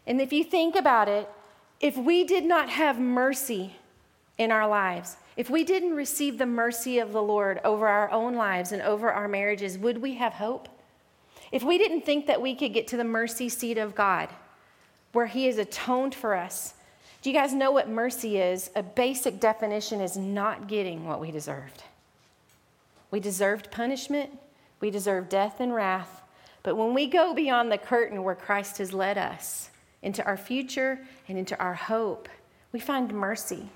And 0.07 0.19
if 0.19 0.33
you 0.33 0.43
think 0.43 0.75
about 0.75 1.07
it, 1.07 1.29
if 1.79 1.95
we 1.95 2.23
did 2.23 2.43
not 2.43 2.69
have 2.69 2.99
mercy 2.99 3.75
in 4.39 4.51
our 4.51 4.67
lives, 4.67 5.15
if 5.37 5.51
we 5.51 5.63
didn't 5.63 5.93
receive 5.93 6.39
the 6.39 6.47
mercy 6.47 6.97
of 6.97 7.13
the 7.13 7.21
Lord 7.21 7.61
over 7.63 7.87
our 7.87 8.09
own 8.09 8.33
lives 8.33 8.71
and 8.71 8.81
over 8.81 9.11
our 9.11 9.27
marriages, 9.27 9.77
would 9.77 9.99
we 9.99 10.15
have 10.15 10.33
hope? 10.33 10.69
If 11.51 11.61
we 11.61 11.77
didn't 11.77 12.01
think 12.01 12.25
that 12.25 12.41
we 12.41 12.55
could 12.55 12.73
get 12.73 12.87
to 12.87 12.97
the 12.97 13.03
mercy 13.03 13.47
seat 13.47 13.77
of 13.77 13.93
God, 13.93 14.29
where 15.11 15.27
He 15.27 15.45
has 15.45 15.59
atoned 15.59 16.15
for 16.15 16.33
us, 16.33 16.73
do 17.23 17.29
you 17.29 17.35
guys 17.35 17.53
know 17.53 17.71
what 17.71 17.87
mercy 17.87 18.37
is? 18.37 18.69
A 18.75 18.83
basic 18.83 19.39
definition 19.39 20.01
is 20.01 20.17
not 20.17 20.67
getting 20.67 21.05
what 21.07 21.21
we 21.21 21.31
deserved. 21.31 21.83
We 23.11 23.21
deserved 23.21 23.71
punishment, 23.71 24.29
we 24.81 24.91
deserved 24.91 25.29
death 25.29 25.61
and 25.61 25.73
wrath. 25.73 26.21
But 26.63 26.75
when 26.75 26.93
we 26.93 27.07
go 27.07 27.33
beyond 27.33 27.71
the 27.71 27.77
curtain 27.77 28.23
where 28.23 28.35
Christ 28.35 28.77
has 28.79 28.91
led 28.91 29.17
us 29.17 29.69
into 30.01 30.21
our 30.25 30.35
future 30.35 30.99
and 31.29 31.37
into 31.37 31.57
our 31.59 31.73
hope, 31.73 32.27
we 32.73 32.81
find 32.81 33.13
mercy. 33.13 33.69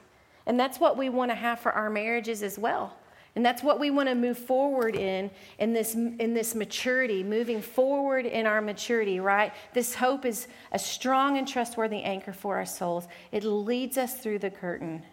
And 0.45 0.59
that's 0.59 0.81
what 0.81 0.97
we 0.97 1.07
want 1.07 1.31
to 1.31 1.35
have 1.35 1.61
for 1.61 1.71
our 1.71 1.89
marriages 1.89 2.43
as 2.43 2.59
well. 2.59 2.97
And 3.37 3.45
that's 3.45 3.61
what 3.61 3.79
we 3.79 3.91
want 3.91 4.09
to 4.09 4.15
move 4.15 4.35
forward 4.35 4.95
in, 4.95 5.29
in 5.59 5.71
this, 5.71 5.93
in 5.93 6.33
this 6.33 6.55
maturity, 6.55 7.21
moving 7.21 7.61
forward 7.61 8.25
in 8.25 8.47
our 8.47 8.61
maturity, 8.61 9.19
right? 9.19 9.53
This 9.75 9.93
hope 9.93 10.25
is 10.25 10.47
a 10.71 10.79
strong 10.79 11.37
and 11.37 11.47
trustworthy 11.47 12.01
anchor 12.01 12.33
for 12.33 12.55
our 12.55 12.65
souls. 12.65 13.07
It 13.31 13.43
leads 13.43 13.95
us 13.95 14.15
through 14.15 14.39
the 14.39 14.49
curtain. 14.49 15.03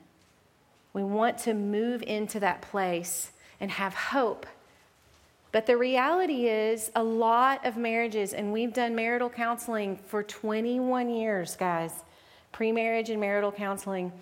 We 0.95 1.05
want 1.05 1.37
to 1.41 1.53
move 1.53 2.03
into 2.03 2.41
that 2.41 2.63
place 2.63 3.31
and 3.61 3.71
have 3.71 3.93
hope. 3.93 4.47
But 5.53 5.67
the 5.67 5.77
reality 5.77 6.49
is, 6.49 6.91
a 6.97 7.05
lot 7.05 7.67
of 7.67 7.77
marriages, 7.77 8.33
and 8.33 8.55
we've 8.55 8.73
done 8.73 8.95
marital 8.95 9.29
counseling 9.29 9.99
for 9.99 10.23
21 10.23 11.11
years, 11.11 11.57
guys, 11.57 11.93
pre 12.53 12.73
marriage 12.73 13.11
and 13.11 13.21
marital 13.21 13.53
counseling. 13.53 14.13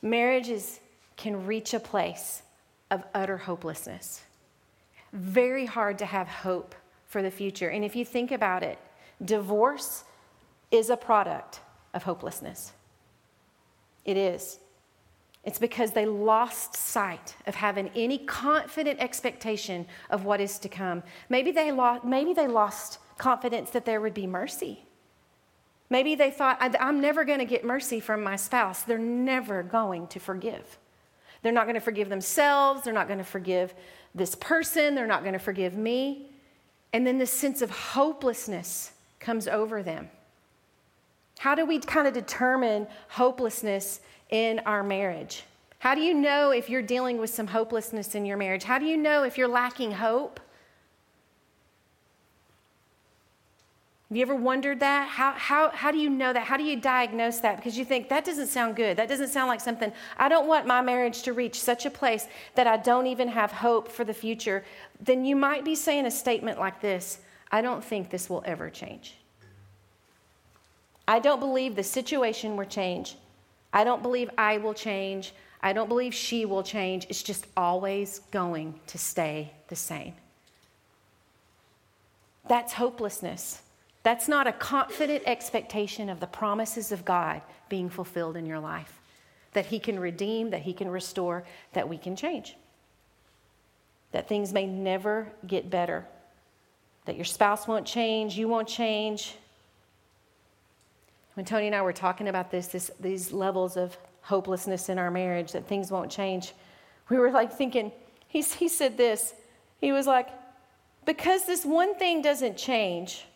Marriages 0.00 0.78
can 1.16 1.44
reach 1.44 1.74
a 1.74 1.80
place 1.80 2.42
of 2.90 3.04
utter 3.14 3.36
hopelessness. 3.36 4.22
Very 5.12 5.66
hard 5.66 5.98
to 5.98 6.06
have 6.06 6.28
hope 6.28 6.74
for 7.06 7.22
the 7.22 7.30
future. 7.30 7.68
And 7.68 7.84
if 7.84 7.96
you 7.96 8.04
think 8.04 8.32
about 8.32 8.62
it, 8.62 8.78
divorce 9.24 10.04
is 10.70 10.90
a 10.90 10.96
product 10.96 11.60
of 11.94 12.02
hopelessness. 12.02 12.72
It 14.04 14.16
is. 14.16 14.58
It's 15.44 15.58
because 15.58 15.92
they 15.92 16.06
lost 16.06 16.74
sight 16.74 17.36
of 17.46 17.54
having 17.54 17.90
any 17.94 18.18
confident 18.18 18.98
expectation 19.00 19.86
of 20.10 20.24
what 20.24 20.40
is 20.40 20.58
to 20.58 20.68
come. 20.68 21.04
Maybe 21.28 21.52
they 21.52 21.70
lost, 21.70 22.04
maybe 22.04 22.34
they 22.34 22.48
lost 22.48 22.98
confidence 23.16 23.70
that 23.70 23.84
there 23.84 24.00
would 24.00 24.14
be 24.14 24.26
mercy. 24.26 24.84
Maybe 25.88 26.16
they 26.16 26.32
thought, 26.32 26.58
I'm 26.60 27.00
never 27.00 27.24
going 27.24 27.38
to 27.38 27.44
get 27.44 27.64
mercy 27.64 28.00
from 28.00 28.24
my 28.24 28.34
spouse. 28.34 28.82
They're 28.82 28.98
never 28.98 29.62
going 29.62 30.08
to 30.08 30.18
forgive. 30.18 30.78
They're 31.46 31.52
not 31.52 31.66
going 31.66 31.74
to 31.76 31.80
forgive 31.80 32.08
themselves. 32.08 32.82
They're 32.82 32.92
not 32.92 33.06
going 33.06 33.20
to 33.20 33.24
forgive 33.24 33.72
this 34.16 34.34
person. 34.34 34.96
They're 34.96 35.06
not 35.06 35.20
going 35.20 35.34
to 35.34 35.38
forgive 35.38 35.76
me. 35.76 36.28
And 36.92 37.06
then 37.06 37.18
this 37.18 37.30
sense 37.30 37.62
of 37.62 37.70
hopelessness 37.70 38.90
comes 39.20 39.46
over 39.46 39.80
them. 39.80 40.10
How 41.38 41.54
do 41.54 41.64
we 41.64 41.78
kind 41.78 42.08
of 42.08 42.14
determine 42.14 42.88
hopelessness 43.10 44.00
in 44.30 44.58
our 44.66 44.82
marriage? 44.82 45.44
How 45.78 45.94
do 45.94 46.00
you 46.00 46.14
know 46.14 46.50
if 46.50 46.68
you're 46.68 46.82
dealing 46.82 47.18
with 47.18 47.30
some 47.30 47.46
hopelessness 47.46 48.16
in 48.16 48.26
your 48.26 48.36
marriage? 48.36 48.64
How 48.64 48.80
do 48.80 48.84
you 48.84 48.96
know 48.96 49.22
if 49.22 49.38
you're 49.38 49.46
lacking 49.46 49.92
hope? 49.92 50.40
Have 54.08 54.16
you 54.16 54.22
ever 54.22 54.36
wondered 54.36 54.78
that? 54.80 55.08
How, 55.08 55.32
how, 55.32 55.70
how 55.70 55.90
do 55.90 55.98
you 55.98 56.08
know 56.08 56.32
that? 56.32 56.44
How 56.44 56.56
do 56.56 56.62
you 56.62 56.80
diagnose 56.80 57.40
that? 57.40 57.56
Because 57.56 57.76
you 57.76 57.84
think, 57.84 58.08
that 58.08 58.24
doesn't 58.24 58.46
sound 58.46 58.76
good. 58.76 58.96
That 58.96 59.08
doesn't 59.08 59.28
sound 59.28 59.48
like 59.48 59.60
something. 59.60 59.92
I 60.16 60.28
don't 60.28 60.46
want 60.46 60.64
my 60.64 60.80
marriage 60.80 61.22
to 61.22 61.32
reach 61.32 61.60
such 61.60 61.86
a 61.86 61.90
place 61.90 62.28
that 62.54 62.68
I 62.68 62.76
don't 62.76 63.08
even 63.08 63.26
have 63.26 63.50
hope 63.50 63.88
for 63.88 64.04
the 64.04 64.14
future. 64.14 64.64
Then 65.00 65.24
you 65.24 65.34
might 65.34 65.64
be 65.64 65.74
saying 65.74 66.06
a 66.06 66.10
statement 66.10 66.58
like 66.60 66.80
this 66.80 67.18
I 67.50 67.62
don't 67.62 67.82
think 67.82 68.10
this 68.10 68.30
will 68.30 68.42
ever 68.46 68.70
change. 68.70 69.16
I 71.08 71.18
don't 71.18 71.40
believe 71.40 71.74
the 71.74 71.84
situation 71.84 72.56
will 72.56 72.64
change. 72.64 73.16
I 73.72 73.82
don't 73.84 74.02
believe 74.02 74.30
I 74.38 74.58
will 74.58 74.74
change. 74.74 75.32
I 75.62 75.72
don't 75.72 75.88
believe 75.88 76.14
she 76.14 76.44
will 76.44 76.62
change. 76.62 77.06
It's 77.08 77.22
just 77.22 77.46
always 77.56 78.20
going 78.30 78.78
to 78.86 78.98
stay 78.98 79.52
the 79.68 79.76
same. 79.76 80.14
That's 82.48 82.72
hopelessness. 82.72 83.62
That's 84.06 84.28
not 84.28 84.46
a 84.46 84.52
confident 84.52 85.24
expectation 85.26 86.08
of 86.08 86.20
the 86.20 86.28
promises 86.28 86.92
of 86.92 87.04
God 87.04 87.42
being 87.68 87.90
fulfilled 87.90 88.36
in 88.36 88.46
your 88.46 88.60
life. 88.60 89.00
That 89.52 89.66
He 89.66 89.80
can 89.80 89.98
redeem, 89.98 90.50
that 90.50 90.62
He 90.62 90.74
can 90.74 90.88
restore, 90.88 91.42
that 91.72 91.88
we 91.88 91.98
can 91.98 92.14
change. 92.14 92.56
That 94.12 94.28
things 94.28 94.52
may 94.52 94.64
never 94.64 95.26
get 95.44 95.70
better. 95.70 96.06
That 97.06 97.16
your 97.16 97.24
spouse 97.24 97.66
won't 97.66 97.84
change, 97.84 98.38
you 98.38 98.46
won't 98.46 98.68
change. 98.68 99.34
When 101.34 101.44
Tony 101.44 101.66
and 101.66 101.74
I 101.74 101.82
were 101.82 101.92
talking 101.92 102.28
about 102.28 102.52
this, 102.52 102.68
this 102.68 102.92
these 103.00 103.32
levels 103.32 103.76
of 103.76 103.98
hopelessness 104.22 104.88
in 104.88 105.00
our 105.00 105.10
marriage, 105.10 105.50
that 105.50 105.66
things 105.66 105.90
won't 105.90 106.12
change, 106.12 106.52
we 107.08 107.18
were 107.18 107.32
like 107.32 107.52
thinking, 107.52 107.90
he, 108.28 108.40
he 108.42 108.68
said 108.68 108.96
this. 108.96 109.34
He 109.80 109.90
was 109.90 110.06
like, 110.06 110.28
because 111.04 111.44
this 111.44 111.64
one 111.64 111.96
thing 111.96 112.22
doesn't 112.22 112.56
change, 112.56 113.26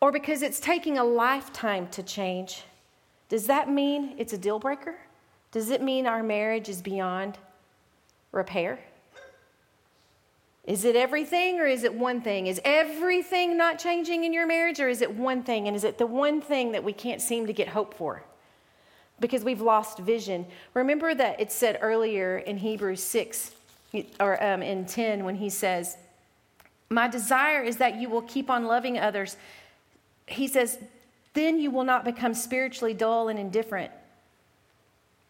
or 0.00 0.10
because 0.10 0.42
it's 0.42 0.60
taking 0.60 0.98
a 0.98 1.04
lifetime 1.04 1.88
to 1.88 2.02
change, 2.02 2.64
does 3.28 3.46
that 3.46 3.70
mean 3.70 4.14
it's 4.18 4.32
a 4.32 4.38
deal 4.38 4.58
breaker? 4.58 4.96
Does 5.52 5.70
it 5.70 5.82
mean 5.82 6.06
our 6.06 6.22
marriage 6.22 6.68
is 6.68 6.80
beyond 6.80 7.38
repair? 8.32 8.78
Is 10.64 10.84
it 10.84 10.94
everything 10.94 11.58
or 11.58 11.66
is 11.66 11.84
it 11.84 11.94
one 11.94 12.20
thing? 12.20 12.46
Is 12.46 12.60
everything 12.64 13.56
not 13.56 13.78
changing 13.78 14.24
in 14.24 14.32
your 14.32 14.46
marriage 14.46 14.78
or 14.78 14.88
is 14.88 15.02
it 15.02 15.12
one 15.12 15.42
thing? 15.42 15.66
And 15.66 15.76
is 15.76 15.84
it 15.84 15.98
the 15.98 16.06
one 16.06 16.40
thing 16.40 16.72
that 16.72 16.84
we 16.84 16.92
can't 16.92 17.20
seem 17.20 17.46
to 17.46 17.52
get 17.52 17.68
hope 17.68 17.94
for? 17.94 18.22
Because 19.18 19.42
we've 19.42 19.60
lost 19.60 19.98
vision. 19.98 20.46
Remember 20.74 21.14
that 21.14 21.40
it 21.40 21.50
said 21.50 21.78
earlier 21.80 22.38
in 22.38 22.58
Hebrews 22.58 23.02
6 23.02 23.52
or 24.20 24.42
um, 24.42 24.62
in 24.62 24.86
10 24.86 25.24
when 25.24 25.34
he 25.34 25.50
says, 25.50 25.96
My 26.88 27.08
desire 27.08 27.62
is 27.62 27.78
that 27.78 27.96
you 27.96 28.08
will 28.08 28.22
keep 28.22 28.48
on 28.48 28.64
loving 28.66 28.98
others 28.98 29.36
he 30.32 30.48
says, 30.48 30.78
then 31.34 31.60
you 31.60 31.70
will 31.70 31.84
not 31.84 32.04
become 32.04 32.34
spiritually 32.34 32.94
dull 32.94 33.28
and 33.28 33.38
indifferent. 33.38 33.92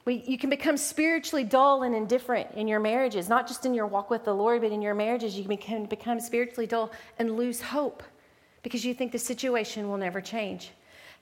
We, 0.05 0.25
you 0.27 0.39
can 0.39 0.49
become 0.49 0.77
spiritually 0.77 1.45
dull 1.45 1.83
and 1.83 1.95
indifferent 1.95 2.53
in 2.55 2.67
your 2.67 2.81
marriages, 2.81 3.29
not 3.29 3.47
just 3.47 3.67
in 3.67 3.75
your 3.75 3.87
walk 3.87 4.09
with 4.09 4.25
the 4.25 4.35
Lord, 4.35 4.63
but 4.63 4.73
in 4.73 4.81
your 4.81 4.95
marriages. 4.95 5.39
You 5.39 5.45
can 5.59 5.85
become 5.85 6.21
spiritually 6.21 6.67
dull 6.67 6.91
and 7.19 7.37
lose 7.37 7.61
hope 7.61 8.03
because 8.63 8.85
you 8.85 8.95
think 8.95 9.13
the 9.13 9.19
situation 9.19 9.89
will 9.89 9.99
never 9.99 10.21
change. 10.21 10.71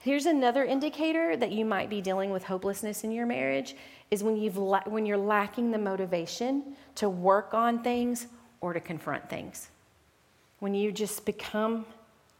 Here's 0.00 0.26
another 0.26 0.64
indicator 0.64 1.36
that 1.36 1.50
you 1.50 1.64
might 1.64 1.90
be 1.90 2.00
dealing 2.00 2.30
with 2.30 2.44
hopelessness 2.44 3.02
in 3.02 3.10
your 3.10 3.26
marriage 3.26 3.74
is 4.12 4.22
when, 4.22 4.36
you've 4.36 4.56
la- 4.56 4.84
when 4.84 5.04
you're 5.04 5.18
lacking 5.18 5.72
the 5.72 5.78
motivation 5.78 6.76
to 6.94 7.08
work 7.08 7.52
on 7.52 7.82
things 7.82 8.28
or 8.60 8.72
to 8.72 8.80
confront 8.80 9.28
things. 9.28 9.70
When 10.60 10.72
you 10.72 10.92
just 10.92 11.24
become 11.24 11.84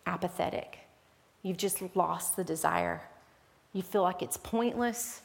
apathetic. 0.07 0.79
You've 1.43 1.57
just 1.57 1.83
lost 1.95 2.37
the 2.37 2.45
desire. 2.45 3.01
You 3.73 3.83
feel 3.83 4.03
like 4.03 4.23
it's 4.23 4.37
pointless. 4.37 5.23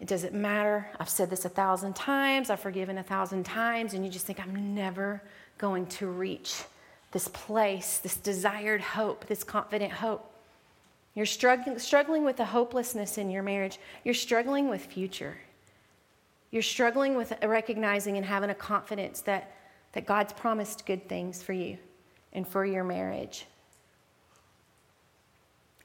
It 0.00 0.08
doesn't 0.08 0.34
matter. 0.34 0.88
I've 1.00 1.08
said 1.08 1.30
this 1.30 1.44
a 1.44 1.48
thousand 1.48 1.96
times, 1.96 2.50
I've 2.50 2.60
forgiven 2.60 2.98
a 2.98 3.02
thousand 3.02 3.44
times, 3.44 3.94
and 3.94 4.04
you 4.04 4.10
just 4.10 4.26
think, 4.26 4.40
I'm 4.40 4.74
never 4.74 5.22
going 5.58 5.86
to 5.86 6.06
reach 6.06 6.62
this 7.12 7.28
place, 7.28 7.98
this 7.98 8.16
desired 8.16 8.82
hope, 8.82 9.26
this 9.26 9.42
confident 9.42 9.92
hope. 9.92 10.30
You're 11.14 11.24
struggling, 11.24 11.78
struggling 11.78 12.24
with 12.24 12.36
the 12.36 12.44
hopelessness 12.44 13.16
in 13.16 13.30
your 13.30 13.42
marriage. 13.42 13.78
You're 14.04 14.14
struggling 14.14 14.68
with 14.68 14.84
future. 14.84 15.38
You're 16.50 16.62
struggling 16.62 17.16
with 17.16 17.32
recognizing 17.42 18.18
and 18.18 18.26
having 18.26 18.50
a 18.50 18.54
confidence 18.54 19.22
that, 19.22 19.56
that 19.92 20.04
God's 20.04 20.34
promised 20.34 20.84
good 20.84 21.08
things 21.08 21.42
for 21.42 21.54
you 21.54 21.78
and 22.34 22.46
for 22.46 22.66
your 22.66 22.84
marriage. 22.84 23.46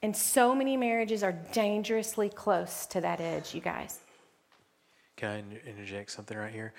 And 0.04 0.16
so 0.16 0.56
many 0.56 0.78
marriages 0.78 1.24
are 1.24 1.32
dangerously 1.32 2.30
close 2.30 2.86
to 2.88 3.02
that 3.02 3.22
edge, 3.22 3.54
you 3.54 3.62
guys. 3.62 4.00
Can 5.16 5.30
I 5.30 5.70
interject 5.70 6.12
something 6.12 6.38
right 6.38 6.52
here? 6.52 6.74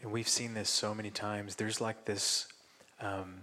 And 0.00 0.12
we've 0.12 0.28
seen 0.28 0.54
this 0.54 0.70
so 0.70 0.94
many 0.94 1.10
times. 1.10 1.56
There's 1.56 1.80
like 1.80 2.04
this, 2.04 2.46
um, 3.00 3.42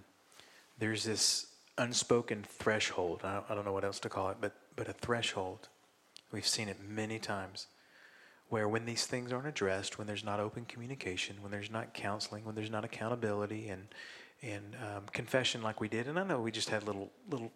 there's 0.80 1.04
this 1.04 1.48
unspoken 1.78 2.46
threshold. 2.48 3.22
I 3.24 3.34
don't, 3.34 3.46
I 3.50 3.56
don't 3.56 3.66
know 3.66 3.74
what 3.74 3.84
else 3.84 4.00
to 4.00 4.10
call 4.10 4.30
it, 4.30 4.38
but 4.40 4.54
but 4.76 4.88
a 4.88 4.94
threshold. 4.94 5.70
We've 6.32 6.48
seen 6.48 6.68
it 6.68 6.78
many 6.86 7.20
times, 7.20 7.68
where 8.50 8.68
when 8.68 8.86
these 8.86 9.06
things 9.06 9.32
aren't 9.32 9.48
addressed, 9.48 9.98
when 9.98 10.08
there's 10.08 10.24
not 10.24 10.40
open 10.40 10.66
communication, 10.66 11.38
when 11.42 11.52
there's 11.52 11.72
not 11.72 11.94
counseling, 11.94 12.44
when 12.46 12.56
there's 12.56 12.72
not 12.72 12.84
accountability 12.86 13.70
and 13.70 13.88
and 14.42 14.76
um, 14.76 15.04
confession 15.12 15.62
like 15.62 15.80
we 15.80 15.88
did. 15.88 16.08
And 16.08 16.20
I 16.20 16.24
know 16.24 16.40
we 16.40 16.52
just 16.52 16.70
had 16.70 16.84
little 16.84 17.12
little 17.30 17.52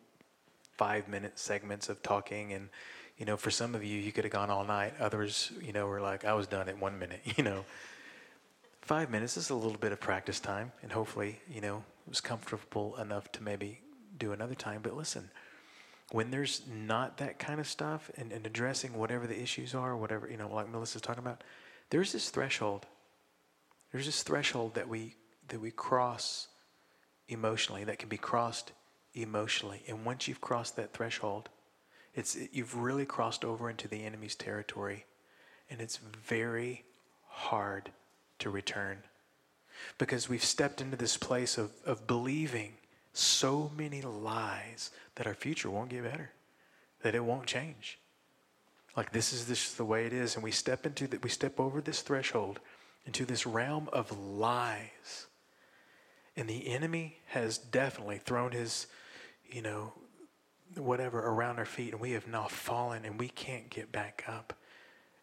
five 0.80 1.10
minute 1.10 1.38
segments 1.38 1.89
of 1.89 2.01
talking 2.01 2.53
and 2.53 2.69
you 3.18 3.26
know 3.26 3.35
for 3.35 3.51
some 3.51 3.76
of 3.76 3.84
you 3.84 3.97
you 3.99 4.14
could 4.14 4.23
have 4.23 4.31
gone 4.31 4.49
all 4.49 4.64
night. 4.64 4.93
Others 5.01 5.51
you 5.61 5.73
know 5.73 5.85
were 5.88 5.99
like 5.99 6.23
i 6.23 6.34
was 6.34 6.47
done 6.47 6.69
in 6.69 6.80
one 6.80 6.97
minute 6.97 7.19
you 7.38 7.43
know. 7.43 7.65
Five 8.81 9.11
minutes 9.11 9.35
is 9.35 9.49
a 9.49 9.56
little 9.56 9.77
bit 9.77 9.91
of 9.91 9.99
practice 9.99 10.39
time 10.39 10.72
and 10.81 10.91
hopefully 10.91 11.39
you 11.53 11.60
know 11.60 11.84
it 12.07 12.10
was 12.10 12.22
comfortable 12.22 12.95
enough 12.95 13.30
to 13.34 13.43
maybe 13.43 13.81
do 14.18 14.31
another 14.31 14.56
time. 14.56 14.80
But 14.81 14.95
listen 14.95 15.30
when 16.11 16.31
there's 16.31 16.64
not 16.68 17.18
that 17.18 17.38
kind 17.38 17.60
of 17.60 17.68
stuff 17.68 18.10
and, 18.18 18.31
and 18.31 18.43
addressing 18.45 18.93
whatever 18.93 19.27
the 19.27 19.39
issues 19.39 19.76
are 19.76 19.95
whatever 19.95 20.27
you 20.27 20.38
know 20.38 20.49
like 20.51 20.68
melissa's 20.72 21.03
talking 21.03 21.23
about 21.23 21.43
there's 21.89 22.11
this 22.11 22.30
threshold. 22.30 22.85
There's 23.91 24.06
this 24.06 24.23
threshold 24.23 24.76
that 24.76 24.88
we 24.88 25.15
that 25.49 25.60
we 25.60 25.72
cross 25.72 26.47
emotionally 27.27 27.84
that 27.84 27.99
can 27.99 28.10
be 28.10 28.18
crossed 28.18 28.72
emotionally. 29.21 29.83
And 29.87 30.05
once 30.05 30.27
you've 30.27 30.41
crossed 30.41 30.75
that 30.75 30.93
threshold, 30.93 31.49
it's 32.15 32.37
you've 32.51 32.75
really 32.75 33.05
crossed 33.05 33.45
over 33.45 33.69
into 33.69 33.87
the 33.87 34.03
enemy's 34.03 34.35
territory, 34.35 35.05
and 35.69 35.79
it's 35.81 35.97
very 35.97 36.85
hard 37.27 37.91
to 38.39 38.49
return 38.49 39.03
because 39.97 40.27
we've 40.27 40.43
stepped 40.43 40.81
into 40.81 40.97
this 40.97 41.17
place 41.17 41.57
of, 41.57 41.71
of 41.85 42.07
believing 42.07 42.73
so 43.13 43.71
many 43.77 44.01
lies 44.01 44.91
that 45.15 45.27
our 45.27 45.33
future 45.33 45.69
won't 45.69 45.89
get 45.89 46.03
better, 46.03 46.31
that 47.01 47.15
it 47.15 47.23
won't 47.23 47.45
change. 47.45 47.99
Like 48.97 49.11
this 49.11 49.31
is 49.31 49.47
this 49.47 49.73
the 49.73 49.85
way 49.85 50.05
it 50.05 50.13
is, 50.13 50.35
and 50.35 50.43
we 50.43 50.51
step 50.51 50.85
into 50.85 51.07
that 51.07 51.23
we 51.23 51.29
step 51.29 51.59
over 51.59 51.81
this 51.81 52.01
threshold 52.01 52.59
into 53.05 53.25
this 53.25 53.45
realm 53.45 53.89
of 53.93 54.17
lies. 54.17 55.27
And 56.35 56.47
the 56.47 56.67
enemy 56.69 57.17
has 57.27 57.57
definitely 57.57 58.17
thrown 58.17 58.51
his 58.51 58.87
you 59.51 59.61
know, 59.61 59.93
whatever 60.76 61.19
around 61.19 61.57
our 61.57 61.65
feet, 61.65 61.93
and 61.93 62.01
we 62.01 62.11
have 62.11 62.27
now 62.27 62.47
fallen 62.47 63.05
and 63.05 63.19
we 63.19 63.30
can't 63.30 63.69
get 63.69 63.91
back 63.91 64.23
up. 64.27 64.53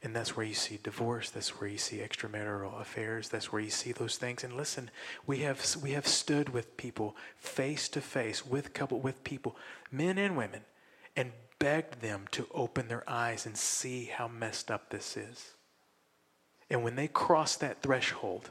And 0.02 0.14
that's 0.14 0.36
where 0.36 0.46
you 0.46 0.54
see 0.54 0.78
divorce. 0.82 1.30
That's 1.30 1.60
where 1.60 1.68
you 1.68 1.78
see 1.78 1.98
extramarital 1.98 2.80
affairs. 2.80 3.28
That's 3.28 3.50
where 3.50 3.62
you 3.62 3.70
see 3.70 3.92
those 3.92 4.16
things. 4.16 4.44
And 4.44 4.56
listen, 4.56 4.90
we 5.26 5.38
have 5.38 5.64
we 5.82 5.92
have 5.92 6.06
stood 6.06 6.50
with 6.50 6.76
people 6.76 7.16
face 7.38 7.88
to 7.90 8.00
face, 8.00 8.46
with 8.46 8.72
couple 8.72 9.00
with 9.00 9.24
people, 9.24 9.56
men 9.90 10.18
and 10.18 10.36
women, 10.36 10.60
and 11.16 11.32
begged 11.58 12.02
them 12.02 12.26
to 12.32 12.46
open 12.54 12.88
their 12.88 13.08
eyes 13.08 13.46
and 13.46 13.56
see 13.56 14.04
how 14.04 14.28
messed 14.28 14.70
up 14.70 14.90
this 14.90 15.16
is. 15.16 15.54
And 16.68 16.84
when 16.84 16.96
they 16.96 17.08
cross 17.08 17.56
that 17.56 17.82
threshold, 17.82 18.50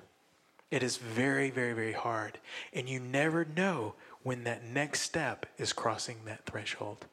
it 0.72 0.82
is 0.84 0.98
very, 0.98 1.52
very, 1.52 1.74
very 1.74 1.94
hard. 1.94 2.40
And 2.74 2.90
you 2.90 3.00
never 3.00 3.46
know 3.46 3.96
when 4.26 4.44
that 4.44 4.64
next 4.64 5.02
step 5.02 5.46
is 5.60 5.72
crossing 5.72 6.18
that 6.26 6.44
threshold. 6.48 7.06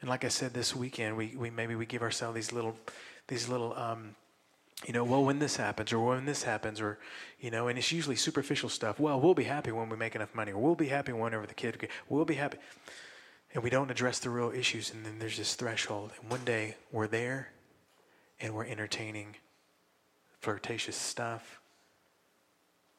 And 0.00 0.08
like 0.08 0.24
I 0.24 0.28
said 0.28 0.54
this 0.54 0.74
weekend, 0.74 1.14
we, 1.14 1.34
we 1.36 1.50
maybe 1.50 1.74
we 1.74 1.84
give 1.84 2.00
ourselves 2.00 2.36
these 2.36 2.52
little, 2.54 2.74
these 3.28 3.50
little, 3.50 3.74
um, 3.76 4.16
you 4.86 4.94
know, 4.94 5.04
well, 5.04 5.22
when 5.22 5.40
this 5.40 5.56
happens, 5.56 5.92
or 5.92 6.02
when 6.02 6.24
this 6.24 6.42
happens, 6.42 6.80
or, 6.80 6.98
you 7.38 7.50
know, 7.50 7.68
and 7.68 7.78
it's 7.78 7.92
usually 7.92 8.16
superficial 8.16 8.70
stuff. 8.70 8.98
Well, 8.98 9.20
we'll 9.20 9.34
be 9.34 9.44
happy 9.44 9.72
when 9.72 9.90
we 9.90 9.96
make 9.98 10.14
enough 10.14 10.34
money, 10.34 10.52
or 10.52 10.58
we'll 10.58 10.74
be 10.74 10.88
happy 10.88 11.12
whenever 11.12 11.46
the 11.46 11.52
kid, 11.52 11.86
we'll 12.08 12.24
be 12.24 12.36
happy. 12.36 12.56
And 13.52 13.62
we 13.62 13.68
don't 13.68 13.90
address 13.90 14.20
the 14.20 14.30
real 14.30 14.52
issues, 14.52 14.90
and 14.94 15.04
then 15.04 15.18
there's 15.18 15.36
this 15.36 15.54
threshold. 15.54 16.12
And 16.18 16.30
one 16.30 16.46
day 16.46 16.76
we're 16.90 17.08
there, 17.08 17.52
and 18.40 18.54
we're 18.54 18.64
entertaining 18.64 19.36
flirtatious 20.40 20.96
stuff. 20.96 21.60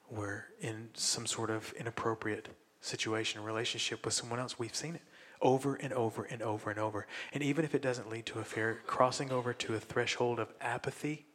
We're 0.07 0.45
in 0.59 0.89
some 0.93 1.25
sort 1.25 1.49
of 1.49 1.73
inappropriate 1.79 2.49
situation, 2.81 3.43
relationship 3.43 4.03
with 4.03 4.13
someone 4.13 4.39
else. 4.39 4.59
We've 4.59 4.75
seen 4.75 4.95
it 4.95 5.01
over 5.41 5.75
and 5.75 5.93
over 5.93 6.23
and 6.23 6.41
over 6.41 6.69
and 6.69 6.79
over. 6.79 7.07
And 7.33 7.41
even 7.41 7.65
if 7.65 7.73
it 7.73 7.81
doesn't 7.81 8.09
lead 8.09 8.25
to 8.27 8.39
a 8.39 8.43
fair 8.43 8.79
crossing 8.85 9.31
over 9.31 9.53
to 9.53 9.75
a 9.75 9.79
threshold 9.79 10.39
of 10.39 10.53
apathy 10.59 11.25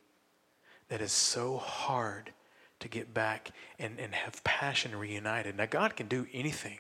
that 0.89 1.01
is 1.01 1.13
so 1.13 1.57
hard 1.57 2.33
to 2.81 2.89
get 2.89 3.13
back 3.15 3.51
and, 3.79 3.99
and 3.99 4.15
have 4.15 4.45
passion 4.45 4.95
reunited. 4.95 5.57
Now, 5.57 5.67
God 5.67 5.97
can 5.97 6.09
do 6.09 6.27
anything. 6.33 6.79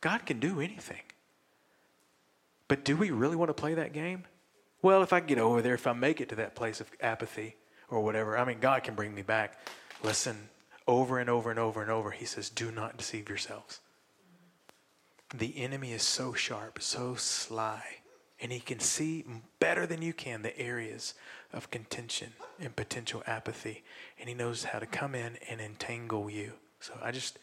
God 0.00 0.26
can 0.26 0.40
do 0.40 0.60
anything. 0.60 1.00
But 2.68 2.84
do 2.84 2.96
we 2.96 3.10
really 3.10 3.36
want 3.36 3.48
to 3.48 3.54
play 3.54 3.74
that 3.74 3.92
game? 3.92 4.24
Well, 4.82 5.02
if 5.02 5.12
I 5.12 5.20
get 5.20 5.38
over 5.38 5.62
there, 5.62 5.74
if 5.74 5.86
I 5.86 5.92
make 5.92 6.20
it 6.20 6.28
to 6.30 6.34
that 6.36 6.54
place 6.54 6.80
of 6.80 6.90
apathy 7.00 7.56
or 7.88 8.00
whatever, 8.00 8.36
I 8.36 8.44
mean, 8.44 8.58
God 8.60 8.82
can 8.82 8.94
bring 8.94 9.14
me 9.14 9.22
back. 9.22 9.58
Listen, 10.02 10.36
over 10.86 11.18
and 11.18 11.30
over 11.30 11.50
and 11.50 11.58
over 11.58 11.82
and 11.82 11.90
over, 11.90 12.10
He 12.10 12.24
says, 12.24 12.50
do 12.50 12.70
not 12.70 12.96
deceive 12.96 13.28
yourselves. 13.28 13.80
The 15.34 15.58
enemy 15.58 15.92
is 15.92 16.02
so 16.02 16.32
sharp, 16.32 16.80
so 16.80 17.16
sly, 17.16 17.82
and 18.40 18.52
he 18.52 18.60
can 18.60 18.78
see 18.78 19.24
better 19.58 19.86
than 19.86 20.02
you 20.02 20.12
can 20.12 20.42
the 20.42 20.56
areas 20.58 21.14
of 21.52 21.70
contention 21.70 22.32
and 22.60 22.76
potential 22.76 23.22
apathy, 23.26 23.82
and 24.20 24.28
he 24.28 24.34
knows 24.34 24.64
how 24.64 24.78
to 24.78 24.86
come 24.86 25.14
in 25.14 25.38
and 25.48 25.60
entangle 25.60 26.30
you. 26.30 26.52
So 26.78 26.92
I 27.02 27.10
just, 27.10 27.38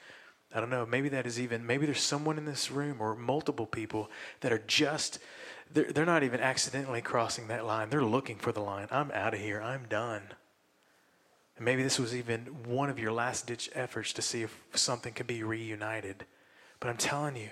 I 0.53 0.59
don't 0.59 0.69
know, 0.69 0.85
maybe 0.85 1.09
that 1.09 1.26
is 1.26 1.39
even, 1.39 1.65
maybe 1.65 1.85
there's 1.85 2.01
someone 2.01 2.38
in 2.38 2.45
this 2.45 2.72
room 2.72 2.97
or 3.01 3.15
multiple 3.15 3.65
people 3.65 4.09
that 4.41 4.53
are 4.53 4.63
just, 4.68 5.19
they're, 5.73 5.91
they're 5.91 6.05
not 6.05 6.23
even 6.23 6.39
accidentally 6.39 7.01
crossing 7.01 7.47
that 7.47 7.65
line. 7.65 7.89
They're 7.89 8.03
looking 8.03 8.38
for 8.38 8.51
the 8.51 8.61
line. 8.61 8.88
I'm 8.91 9.11
out 9.11 9.34
of 9.34 9.39
here. 9.39 9.61
I'm 9.61 9.85
done. 9.89 10.22
And 11.61 11.65
maybe 11.67 11.83
this 11.83 11.99
was 11.99 12.15
even 12.15 12.39
one 12.65 12.89
of 12.89 12.97
your 12.97 13.11
last 13.11 13.45
ditch 13.45 13.69
efforts 13.75 14.13
to 14.13 14.23
see 14.23 14.41
if 14.41 14.57
something 14.73 15.13
could 15.13 15.27
be 15.27 15.43
reunited. 15.43 16.25
But 16.79 16.89
I'm 16.89 16.97
telling 16.97 17.35
you, 17.35 17.49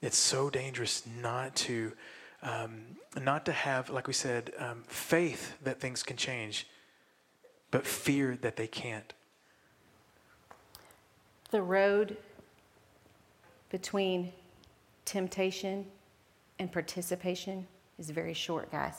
it's 0.00 0.16
so 0.16 0.48
dangerous 0.48 1.06
not 1.20 1.54
to 1.56 1.92
um, 2.42 2.96
not 3.22 3.44
to 3.44 3.52
have, 3.52 3.90
like 3.90 4.06
we 4.06 4.14
said, 4.14 4.52
um, 4.58 4.84
faith 4.88 5.54
that 5.64 5.82
things 5.82 6.02
can 6.02 6.16
change, 6.16 6.66
but 7.70 7.86
fear 7.86 8.38
that 8.40 8.56
they 8.56 8.66
can't. 8.66 9.12
The 11.50 11.60
road 11.60 12.16
between 13.68 14.32
temptation 15.04 15.84
and 16.58 16.72
participation 16.72 17.66
is 17.98 18.08
very 18.08 18.32
short, 18.32 18.72
guys. 18.72 18.94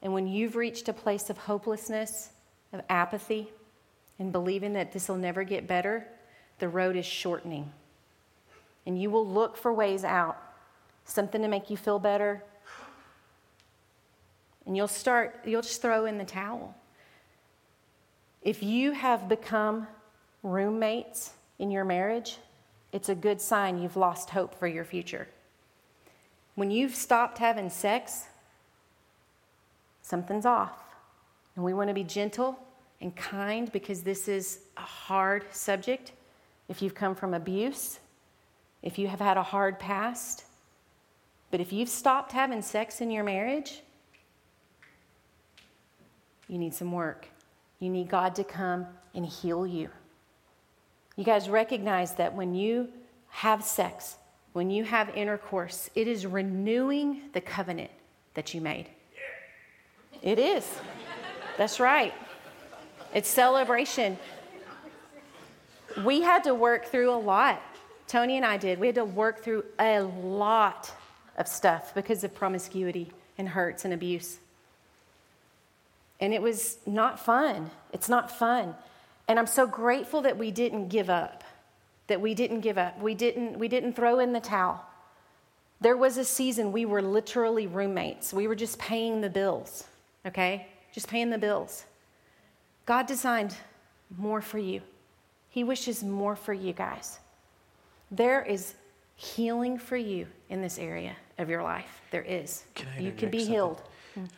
And 0.00 0.14
when 0.14 0.26
you've 0.26 0.56
reached 0.56 0.88
a 0.88 0.94
place 0.94 1.28
of 1.28 1.36
hopelessness, 1.36 2.30
of 2.72 2.82
apathy, 2.88 3.50
and 4.18 4.32
believing 4.32 4.72
that 4.74 4.92
this 4.92 5.08
will 5.08 5.16
never 5.16 5.44
get 5.44 5.66
better, 5.66 6.06
the 6.58 6.68
road 6.68 6.96
is 6.96 7.06
shortening 7.06 7.72
and 8.86 9.00
you 9.00 9.10
will 9.10 9.26
look 9.26 9.56
for 9.56 9.72
ways 9.72 10.04
out, 10.04 10.36
something 11.04 11.42
to 11.42 11.48
make 11.48 11.70
you 11.70 11.76
feel 11.76 11.98
better. 11.98 12.42
And 14.66 14.76
you'll 14.76 14.88
start, 14.88 15.40
you'll 15.44 15.62
just 15.62 15.82
throw 15.82 16.04
in 16.04 16.18
the 16.18 16.24
towel. 16.24 16.74
If 18.42 18.62
you 18.62 18.92
have 18.92 19.28
become 19.28 19.86
roommates 20.42 21.32
in 21.58 21.70
your 21.70 21.84
marriage, 21.84 22.38
it's 22.92 23.08
a 23.08 23.14
good 23.14 23.40
sign 23.40 23.80
you've 23.80 23.96
lost 23.96 24.30
hope 24.30 24.58
for 24.58 24.66
your 24.66 24.84
future. 24.84 25.28
When 26.54 26.70
you've 26.70 26.94
stopped 26.94 27.38
having 27.38 27.70
sex, 27.70 28.24
something's 30.02 30.44
off. 30.44 30.76
And 31.56 31.64
we 31.64 31.74
want 31.74 31.88
to 31.88 31.94
be 31.94 32.04
gentle 32.04 32.58
and 33.00 33.14
kind 33.14 33.70
because 33.72 34.02
this 34.02 34.28
is 34.28 34.60
a 34.76 34.80
hard 34.80 35.44
subject. 35.52 36.12
If 36.68 36.80
you've 36.80 36.94
come 36.94 37.14
from 37.14 37.34
abuse, 37.34 37.98
if 38.82 38.98
you 38.98 39.08
have 39.08 39.20
had 39.20 39.36
a 39.36 39.42
hard 39.42 39.78
past, 39.78 40.44
but 41.50 41.60
if 41.60 41.72
you've 41.72 41.88
stopped 41.88 42.32
having 42.32 42.62
sex 42.62 43.00
in 43.00 43.10
your 43.10 43.24
marriage, 43.24 43.82
you 46.48 46.58
need 46.58 46.74
some 46.74 46.92
work. 46.92 47.28
You 47.78 47.90
need 47.90 48.08
God 48.08 48.34
to 48.36 48.44
come 48.44 48.86
and 49.14 49.26
heal 49.26 49.66
you. 49.66 49.90
You 51.16 51.24
guys 51.24 51.48
recognize 51.48 52.14
that 52.14 52.34
when 52.34 52.54
you 52.54 52.88
have 53.28 53.62
sex, 53.62 54.16
when 54.52 54.70
you 54.70 54.84
have 54.84 55.10
intercourse, 55.10 55.90
it 55.94 56.08
is 56.08 56.26
renewing 56.26 57.22
the 57.32 57.40
covenant 57.40 57.90
that 58.34 58.54
you 58.54 58.60
made. 58.60 58.88
It 60.22 60.38
is. 60.38 60.66
That's 61.58 61.80
right. 61.80 62.14
It's 63.14 63.28
celebration. 63.28 64.18
We 66.04 66.22
had 66.22 66.44
to 66.44 66.54
work 66.54 66.86
through 66.86 67.10
a 67.10 67.18
lot 67.18 67.62
Tony 68.12 68.36
and 68.36 68.44
I 68.44 68.58
did. 68.58 68.78
We 68.78 68.88
had 68.88 68.96
to 68.96 69.06
work 69.06 69.42
through 69.42 69.64
a 69.78 70.02
lot 70.02 70.92
of 71.38 71.48
stuff 71.48 71.94
because 71.94 72.22
of 72.24 72.34
promiscuity 72.34 73.10
and 73.38 73.48
hurts 73.48 73.86
and 73.86 73.94
abuse. 73.94 74.38
And 76.20 76.34
it 76.34 76.42
was 76.42 76.76
not 76.84 77.18
fun. 77.18 77.70
It's 77.90 78.10
not 78.10 78.30
fun. 78.30 78.74
And 79.28 79.38
I'm 79.38 79.46
so 79.46 79.66
grateful 79.66 80.20
that 80.20 80.36
we 80.36 80.50
didn't 80.50 80.88
give 80.88 81.08
up. 81.08 81.42
That 82.08 82.20
we 82.20 82.34
didn't 82.34 82.60
give 82.60 82.76
up. 82.76 83.00
We 83.00 83.14
didn't 83.14 83.58
we 83.58 83.66
didn't 83.66 83.94
throw 83.94 84.18
in 84.18 84.34
the 84.34 84.40
towel. 84.40 84.84
There 85.80 85.96
was 85.96 86.18
a 86.18 86.24
season 86.24 86.70
we 86.70 86.84
were 86.84 87.00
literally 87.00 87.66
roommates. 87.66 88.34
We 88.34 88.46
were 88.46 88.54
just 88.54 88.78
paying 88.78 89.22
the 89.22 89.30
bills, 89.30 89.84
okay? 90.26 90.66
Just 90.92 91.08
paying 91.08 91.30
the 91.30 91.38
bills. 91.38 91.84
God 92.86 93.06
designed 93.06 93.56
more 94.16 94.40
for 94.40 94.58
you. 94.58 94.82
He 95.48 95.64
wishes 95.64 96.02
more 96.02 96.36
for 96.36 96.52
you 96.52 96.72
guys. 96.72 97.18
There 98.10 98.42
is 98.42 98.74
healing 99.16 99.78
for 99.78 99.96
you 99.96 100.26
in 100.50 100.60
this 100.60 100.78
area 100.78 101.16
of 101.38 101.48
your 101.48 101.62
life. 101.62 102.02
There 102.10 102.22
is. 102.22 102.64
Can 102.74 102.88
I 102.96 103.00
you 103.00 103.12
can 103.12 103.30
be 103.30 103.38
something? 103.38 103.54
healed. 103.54 103.82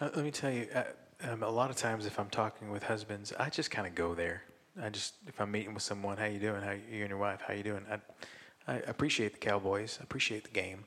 Uh, 0.00 0.10
let 0.14 0.24
me 0.24 0.30
tell 0.30 0.50
you, 0.50 0.68
uh, 0.74 0.84
um, 1.28 1.42
a 1.42 1.50
lot 1.50 1.70
of 1.70 1.76
times 1.76 2.06
if 2.06 2.18
I'm 2.18 2.30
talking 2.30 2.70
with 2.70 2.82
husbands, 2.82 3.32
I 3.38 3.50
just 3.50 3.70
kind 3.70 3.86
of 3.86 3.94
go 3.94 4.14
there. 4.14 4.42
I 4.80 4.90
just, 4.90 5.14
if 5.26 5.40
I'm 5.40 5.50
meeting 5.50 5.74
with 5.74 5.82
someone, 5.82 6.16
how 6.16 6.26
you 6.26 6.38
doing? 6.38 6.62
How 6.62 6.72
you 6.72 7.00
and 7.00 7.08
your 7.08 7.18
wife? 7.18 7.40
How 7.46 7.54
you 7.54 7.62
doing? 7.62 7.84
I, 7.90 8.72
I 8.72 8.76
appreciate 8.86 9.32
the 9.32 9.38
Cowboys. 9.38 9.98
I 10.00 10.04
appreciate 10.04 10.44
the 10.44 10.50
game. 10.50 10.84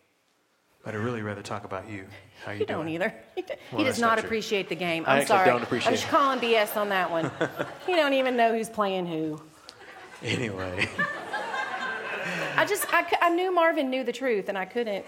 But 0.87 0.95
I'd 0.95 1.01
really 1.01 1.21
rather 1.21 1.41
talk 1.41 1.65
about 1.65 1.89
you. 1.89 2.05
How 2.45 2.53
you, 2.53 2.59
you 2.59 2.65
doing? 2.65 2.77
don't 2.79 2.87
either. 2.87 3.13
He, 3.35 3.43
well, 3.73 3.83
does 3.83 3.99
not 3.99 4.15
not 4.15 4.23
appreciate 4.23 4.69
the 4.69 4.75
game. 4.75 5.03
I 5.05 5.15
I'm 5.15 5.17
actually 5.17 5.27
sorry. 5.27 5.49
don't 5.49 5.61
appreciate 5.61 5.89
I'm 5.89 5.97
just 5.97 6.07
calling 6.07 6.39
BS 6.39 6.77
on 6.77 6.87
that 6.87 7.11
one. 7.11 7.29
you 7.89 7.97
don't 7.97 8.13
even 8.13 8.37
know 8.37 8.53
who's 8.53 8.69
playing 8.69 9.05
who. 9.05 9.41
Anyway. 10.23 10.87
I 12.55 12.65
just, 12.65 12.85
I, 12.93 13.05
I 13.21 13.29
knew 13.31 13.53
Marvin 13.53 13.89
knew 13.89 14.05
the 14.05 14.13
truth, 14.13 14.47
and 14.47 14.57
I 14.57 14.63
couldn't. 14.63 15.05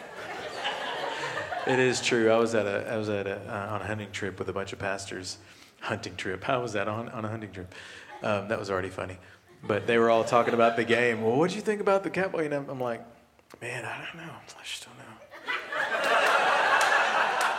It 1.65 1.79
is 1.79 2.01
true. 2.01 2.29
I 2.29 2.35
was 2.35 2.55
at 2.55 2.65
a, 2.65 2.91
I 2.91 2.97
was 2.97 3.07
at 3.07 3.25
a, 3.25 3.39
uh, 3.47 3.75
on 3.75 3.81
a 3.81 3.85
hunting 3.85 4.11
trip 4.11 4.37
with 4.37 4.49
a 4.49 4.53
bunch 4.53 4.73
of 4.73 4.79
pastors. 4.79 5.37
Hunting 5.79 6.17
trip. 6.17 6.43
How 6.43 6.61
was 6.61 6.73
that 6.73 6.89
on, 6.89 7.07
on 7.07 7.23
a 7.23 7.29
hunting 7.29 7.53
trip? 7.53 7.73
Um, 8.21 8.49
that 8.49 8.59
was 8.59 8.69
already 8.69 8.89
funny. 8.89 9.17
But 9.65 9.87
they 9.87 9.97
were 9.97 10.09
all 10.09 10.25
talking 10.25 10.53
about 10.53 10.75
the 10.75 10.83
game. 10.83 11.21
Well, 11.21 11.37
what 11.37 11.51
do 11.51 11.55
you 11.55 11.61
think 11.61 11.79
about 11.79 12.03
the 12.03 12.09
Cowboy? 12.09 12.43
And 12.43 12.53
I'm, 12.53 12.69
I'm 12.69 12.81
like, 12.81 13.01
man, 13.61 13.85
I 13.85 14.03
don't 14.03 14.25
know. 14.25 14.33
I 14.33 14.63
just 14.65 14.83
don't. 14.83 14.98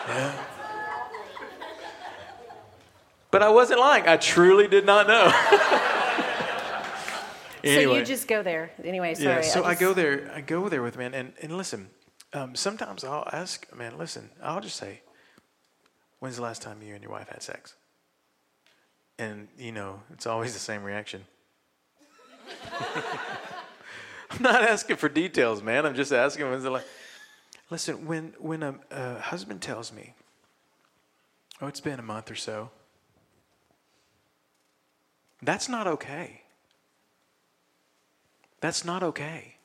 Yeah. 0.09 0.45
But 3.31 3.43
I 3.43 3.49
wasn't 3.51 3.81
lying. 3.81 4.09
I 4.09 4.17
truly 4.17 4.67
did 4.67 4.85
not 4.85 5.07
know. 5.07 5.33
Anyway. 7.63 7.85
So 7.93 7.95
you 7.99 8.05
just 8.07 8.27
go 8.27 8.43
there. 8.43 8.71
Anyway, 8.83 9.13
sorry. 9.15 9.43
Yeah, 9.45 9.51
so 9.51 9.65
I, 9.65 9.73
I, 9.73 9.75
go 9.75 9.93
there. 9.93 10.33
I 10.35 10.41
go 10.41 10.71
there 10.71 10.83
with 10.83 10.97
man. 10.97 11.13
and, 11.13 11.35
and 11.43 11.55
listen. 11.59 11.91
Um, 12.33 12.55
sometimes 12.55 13.05
I'll 13.05 13.29
ask, 13.33 13.67
man, 13.77 13.99
listen. 13.99 14.31
I'll 14.43 14.63
just 14.63 14.77
say, 14.77 15.03
when's 16.21 16.37
the 16.37 16.43
last 16.43 16.63
time 16.63 16.81
you 16.81 16.95
and 16.95 17.03
your 17.03 17.13
wife 17.13 17.29
had 17.29 17.43
sex? 17.43 17.75
And 19.19 19.49
you 19.59 19.73
know, 19.73 20.01
it's 20.11 20.27
always 20.27 20.55
the 20.55 20.59
same 20.59 20.83
reaction. 20.83 21.27
I'm 24.31 24.43
not 24.43 24.63
asking 24.63 24.97
for 24.97 25.11
details, 25.11 25.63
man. 25.63 25.85
I'm 25.85 25.95
just 25.95 26.13
asking 26.13 26.49
when's 26.49 26.63
the 26.63 26.71
last. 26.71 26.87
Listen, 27.71 28.07
when 28.07 28.35
when 28.39 28.63
a, 28.63 28.75
a 28.91 29.19
husband 29.21 29.63
tells 29.63 29.93
me, 29.93 30.15
"Oh, 31.61 31.67
it's 31.69 31.81
been 31.81 31.99
a 31.99 32.03
month 32.03 32.31
or 32.31 32.35
so," 32.35 32.71
that's 35.43 35.69
not 35.69 35.87
okay. 35.87 36.43
That's 38.61 38.85
not 38.85 39.03
okay. 39.03 39.57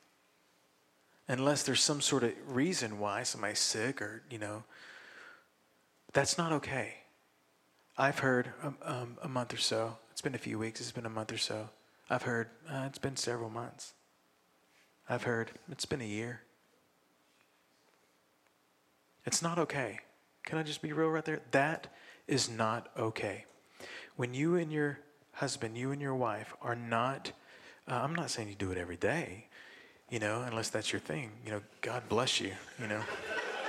unless 1.27 1.64
there's 1.64 1.82
some 1.82 2.02
sort 2.02 2.23
of 2.23 2.34
reason 2.48 2.99
why 2.99 3.23
somebody's 3.23 3.60
sick 3.60 4.02
or, 4.02 4.22
you 4.30 4.38
know, 4.38 4.64
that's 6.14 6.38
not 6.38 6.52
okay. 6.52 6.95
I've 7.98 8.19
heard 8.19 8.52
um, 8.61 8.77
um, 8.84 9.18
a 9.22 9.27
month 9.27 9.53
or 9.53 9.57
so, 9.57 9.98
it's 10.11 10.22
been 10.22 10.36
a 10.36 10.40
few 10.40 10.60
weeks, 10.60 10.80
it's 10.82 10.91
been 10.91 11.06
a 11.06 11.10
month 11.10 11.32
or 11.32 11.38
so. 11.38 11.69
I've 12.10 12.23
heard 12.23 12.49
uh, 12.69 12.84
it's 12.88 12.99
been 12.99 13.15
several 13.15 13.49
months. 13.49 13.94
I've 15.10 15.23
heard 15.23 15.52
it's 15.72 15.86
been 15.86 16.02
a 16.02 16.06
year. 16.06 16.41
It's 19.26 19.41
not 19.41 19.57
okay. 19.57 19.99
Can 20.43 20.57
I 20.57 20.64
just 20.64 20.81
be 20.81 20.93
real 20.93 21.10
right 21.10 21.26
there? 21.26 21.41
That 21.52 21.88
is 22.27 22.49
not 22.49 22.89
okay. 22.97 23.45
When 24.15 24.34
you 24.34 24.56
and 24.56 24.72
your 24.72 24.99
husband, 25.34 25.77
you 25.77 25.91
and 25.91 26.02
your 26.02 26.15
wife 26.15 26.53
are 26.61 26.76
not, 26.76 27.31
uh, 27.89 27.95
I'm 27.95 28.15
not 28.15 28.30
saying 28.30 28.49
you 28.49 28.56
do 28.56 28.72
it 28.72 28.77
every 28.77 28.97
day, 28.97 29.47
you 30.10 30.19
know, 30.19 30.43
unless 30.43 30.69
that's 30.69 30.93
your 30.93 30.99
thing. 30.99 31.31
You 31.43 31.52
know, 31.52 31.61
God 31.81 32.07
bless 32.07 32.39
you, 32.39 32.52
you 32.80 32.88
know. 32.88 33.02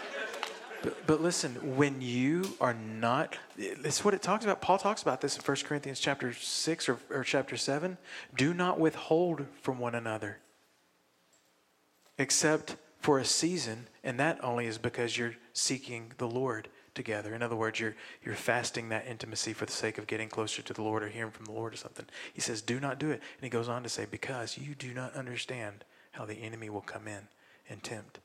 but, 0.83 1.07
but 1.07 1.23
listen, 1.23 1.77
when 1.77 2.01
you 2.01 2.45
are 2.61 2.75
not, 2.75 3.37
it's 3.57 4.05
what 4.05 4.13
it 4.13 4.23
talks 4.23 4.45
about. 4.45 4.61
Paul 4.61 4.79
talks 4.79 5.03
about 5.03 5.23
this 5.23 5.37
in 5.37 5.43
1 5.43 5.57
Corinthians 5.65 5.99
chapter 5.99 6.33
6 6.33 6.89
or, 6.89 6.99
or 7.11 7.25
chapter 7.25 7.57
7. 7.57 7.97
Do 8.37 8.53
not 8.53 8.79
withhold 8.79 9.47
from 9.63 9.79
one 9.79 9.95
another, 9.95 10.39
except 12.19 12.77
for 13.07 13.21
a 13.21 13.25
season, 13.25 13.87
and 14.03 14.19
that 14.19 14.43
only 14.43 14.67
is 14.67 14.79
because 14.79 15.17
you're 15.17 15.37
seeking 15.53 16.11
the 16.19 16.27
Lord 16.27 16.67
together. 16.93 17.37
In 17.37 17.41
other 17.41 17.55
words, 17.55 17.79
you're, 17.79 17.95
you're 18.25 18.35
fasting 18.35 18.89
that 18.89 19.07
intimacy 19.07 19.53
for 19.53 19.65
the 19.65 19.71
sake 19.71 19.97
of 19.97 20.09
getting 20.09 20.29
closer 20.29 20.61
to 20.63 20.73
the 20.73 20.83
Lord 20.83 21.05
or 21.05 21.09
hearing 21.09 21.31
from 21.31 21.45
the 21.45 21.53
Lord 21.53 21.73
or 21.73 21.77
something. 21.77 22.07
He 22.35 22.41
says, 22.41 22.63
do 22.63 22.81
not 22.81 22.99
do 22.99 23.11
it. 23.11 23.23
And 23.39 23.43
he 23.43 23.49
goes 23.49 23.69
on 23.69 23.85
to 23.85 23.89
say, 23.89 24.09
because 24.11 24.59
you 24.59 24.75
do 24.75 24.93
not 24.93 25.15
understand 25.15 25.85
how 26.11 26.25
the 26.25 26.35
enemy 26.35 26.69
will 26.69 26.81
come 26.81 27.07
in 27.07 27.29
and 27.71 27.81
tempt. 27.81 28.19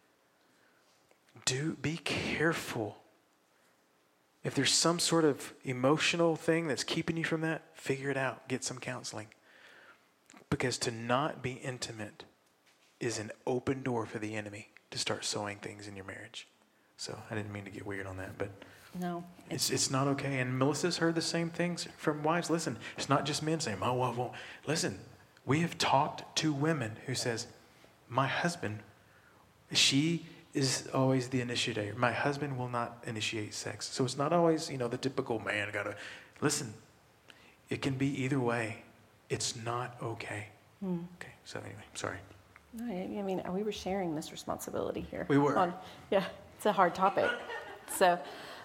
Do 1.45 1.77
be 1.79 1.97
careful. 1.97 2.97
If 4.43 4.55
there's 4.55 4.73
some 4.73 4.97
sort 4.97 5.25
of 5.25 5.53
emotional 5.63 6.35
thing 6.35 6.65
that's 6.65 6.83
keeping 6.83 7.17
you 7.17 7.23
from 7.23 7.41
that, 7.41 7.61
figure 7.75 8.09
it 8.09 8.17
out. 8.17 8.47
Get 8.47 8.63
some 8.63 8.79
counseling. 8.79 9.27
Because 10.49 10.79
to 10.79 10.89
not 10.89 11.43
be 11.43 11.51
intimate 11.51 12.23
is 12.99 13.19
an 13.19 13.31
open 13.45 13.83
door 13.83 14.05
for 14.05 14.17
the 14.17 14.35
enemy 14.35 14.70
to 14.91 14.97
start 14.97 15.26
sowing 15.26 15.57
things 15.57 15.88
in 15.88 15.95
your 15.95 16.05
marriage. 16.05 16.47
So 16.97 17.18
I 17.31 17.35
didn't 17.35 17.51
mean 17.51 17.65
to 17.65 17.72
get 17.72 17.85
weird 17.85 18.05
on 18.05 18.18
that, 18.18 18.38
but 18.38 18.49
no, 18.99 19.23
it's 19.49 19.72
it's 19.72 19.89
not 19.89 20.07
okay. 20.09 20.39
And 20.39 20.59
Melissa's 20.59 20.97
heard 20.97 21.15
the 21.15 21.22
same 21.22 21.49
things 21.49 21.88
from 21.97 22.23
wives. 22.23 22.49
Listen, 22.49 22.77
it's 22.97 23.09
not 23.09 23.26
just 23.26 23.41
men 23.41 23.59
saying 23.59 23.80
my 23.80 23.91
wife 23.91 24.18
won't. 24.18 24.34
Listen, 24.68 24.99
we 25.45 25.61
have 25.61 25.77
talked 25.77 26.35
to 26.38 26.53
women 26.53 26.97
who 27.07 27.15
says, 27.15 27.47
my 28.07 28.27
husband, 28.27 28.80
she 29.73 30.26
is 30.53 30.88
always 30.93 31.30
the 31.30 31.41
initiator. 31.41 31.93
My 31.97 32.11
husband 32.11 32.57
will 32.57 32.68
not 32.68 33.01
initiate 33.07 33.53
sex. 33.53 33.89
So 33.89 34.03
it's 34.03 34.18
not 34.18 34.34
always, 34.34 34.69
you 34.69 34.77
know, 34.77 34.88
the 34.88 34.97
typical 34.97 35.39
man 35.39 35.69
got 35.72 35.84
to 35.84 35.95
listen. 36.41 36.73
It 37.69 37.81
can 37.81 37.93
be 37.93 38.23
either 38.23 38.39
way. 38.39 38.84
It's 39.30 39.55
not 39.55 39.95
okay. 40.03 40.47
Mm. 40.84 41.05
Okay. 41.15 41.31
So 41.45 41.59
anyway, 41.59 41.84
sorry. 41.93 42.18
I 42.80 43.22
mean, 43.23 43.41
we 43.52 43.64
were 43.64 43.72
sharing 43.72 44.15
this 44.15 44.31
responsibility 44.31 45.02
here. 45.02 45.26
We 45.30 45.38
were. 45.38 45.57
On, 45.57 45.73
yeah 46.10 46.23
it's 46.61 46.68
a 46.68 46.72
hard 46.72 46.93
topic. 46.93 47.27
So, 47.91 48.19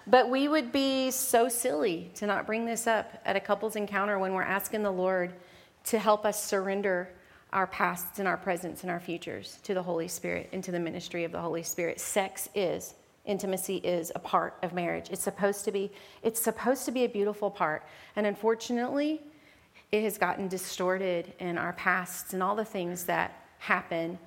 but 0.05 0.29
we 0.29 0.47
would 0.47 0.71
be 0.71 1.09
so 1.09 1.49
silly 1.49 2.11
to 2.13 2.27
not 2.27 2.45
bring 2.45 2.63
this 2.63 2.85
up 2.85 3.11
at 3.25 3.35
a 3.35 3.39
couples 3.39 3.75
encounter 3.75 4.19
when 4.19 4.35
we're 4.35 4.43
asking 4.43 4.83
the 4.83 4.91
Lord 4.91 5.33
to 5.85 5.97
help 5.97 6.23
us 6.23 6.45
surrender 6.45 7.09
our 7.51 7.65
pasts 7.65 8.19
and 8.19 8.27
our 8.27 8.37
presents 8.37 8.83
and 8.83 8.91
our 8.91 8.99
futures 8.99 9.57
to 9.63 9.73
the 9.73 9.81
Holy 9.81 10.07
Spirit, 10.07 10.47
into 10.51 10.71
the 10.71 10.79
ministry 10.79 11.23
of 11.23 11.31
the 11.31 11.41
Holy 11.41 11.63
Spirit. 11.63 11.99
Sex 11.99 12.49
is 12.53 12.93
intimacy 13.25 13.77
is 13.77 14.11
a 14.13 14.19
part 14.19 14.53
of 14.61 14.73
marriage. 14.73 15.09
It's 15.09 15.23
supposed 15.23 15.65
to 15.65 15.71
be 15.71 15.91
it's 16.21 16.39
supposed 16.39 16.85
to 16.85 16.91
be 16.91 17.03
a 17.03 17.09
beautiful 17.09 17.49
part. 17.49 17.83
And 18.15 18.27
unfortunately, 18.27 19.23
it 19.91 20.03
has 20.03 20.19
gotten 20.19 20.47
distorted 20.47 21.33
in 21.39 21.57
our 21.57 21.73
pasts 21.73 22.33
and 22.33 22.43
all 22.43 22.55
the 22.55 22.63
things 22.63 23.05
that 23.05 23.46
happen. 23.59 24.17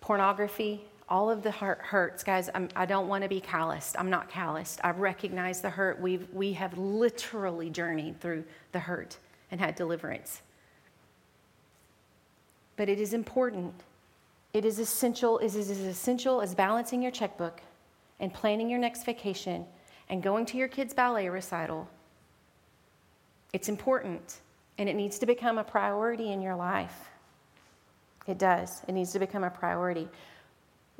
Pornography, 0.00 0.84
all 1.08 1.30
of 1.30 1.42
the 1.42 1.50
hurt 1.50 1.78
hurts, 1.80 2.22
guys. 2.22 2.50
I'm, 2.54 2.68
I 2.74 2.86
do 2.86 2.94
not 2.94 3.06
want 3.06 3.22
to 3.22 3.28
be 3.28 3.40
calloused. 3.40 3.96
I'm 3.98 4.10
not 4.10 4.28
calloused. 4.28 4.80
I 4.82 4.90
recognize 4.90 5.60
the 5.60 5.70
hurt. 5.70 6.00
We've, 6.00 6.26
we 6.32 6.52
have 6.54 6.76
literally 6.78 7.70
journeyed 7.70 8.20
through 8.20 8.44
the 8.72 8.80
hurt 8.80 9.18
and 9.50 9.60
had 9.60 9.74
deliverance. 9.74 10.42
But 12.76 12.88
it 12.88 13.00
is 13.00 13.14
important. 13.14 13.74
It 14.52 14.64
is 14.64 14.78
essential. 14.78 15.38
It 15.38 15.54
is 15.54 15.70
as 15.70 15.80
essential 15.80 16.40
as 16.40 16.54
balancing 16.54 17.02
your 17.02 17.12
checkbook 17.12 17.60
and 18.20 18.32
planning 18.32 18.70
your 18.70 18.78
next 18.78 19.04
vacation 19.04 19.66
and 20.08 20.22
going 20.22 20.46
to 20.46 20.56
your 20.56 20.68
kids' 20.68 20.94
ballet 20.94 21.28
recital. 21.28 21.88
It's 23.52 23.68
important, 23.68 24.40
and 24.78 24.88
it 24.88 24.96
needs 24.96 25.18
to 25.20 25.26
become 25.26 25.58
a 25.58 25.64
priority 25.64 26.32
in 26.32 26.42
your 26.42 26.56
life. 26.56 27.08
It 28.26 28.38
does. 28.38 28.82
It 28.88 28.92
needs 28.92 29.12
to 29.12 29.18
become 29.18 29.44
a 29.44 29.50
priority. 29.50 30.08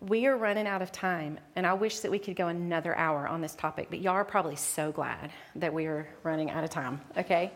We 0.01 0.27
are 0.27 0.37
running 0.37 0.67
out 0.67 0.83
of 0.83 0.93
time, 0.93 1.39
and 1.57 1.67
I 1.67 1.73
wish 1.73 2.01
that 2.01 2.11
we 2.11 2.19
could 2.19 2.37
go 2.37 2.49
another 2.49 2.97
hour 2.97 3.27
on 3.27 3.41
this 3.41 3.55
topic, 3.55 3.87
but 3.91 4.01
y'all 4.01 4.13
are 4.15 4.25
probably 4.25 4.57
so 4.57 4.93
glad 4.93 5.31
that 5.55 5.73
we 5.73 5.87
are 5.87 6.07
running 6.23 6.51
out 6.51 6.65
of 6.65 6.71
time, 6.71 7.01
okay? 7.17 7.53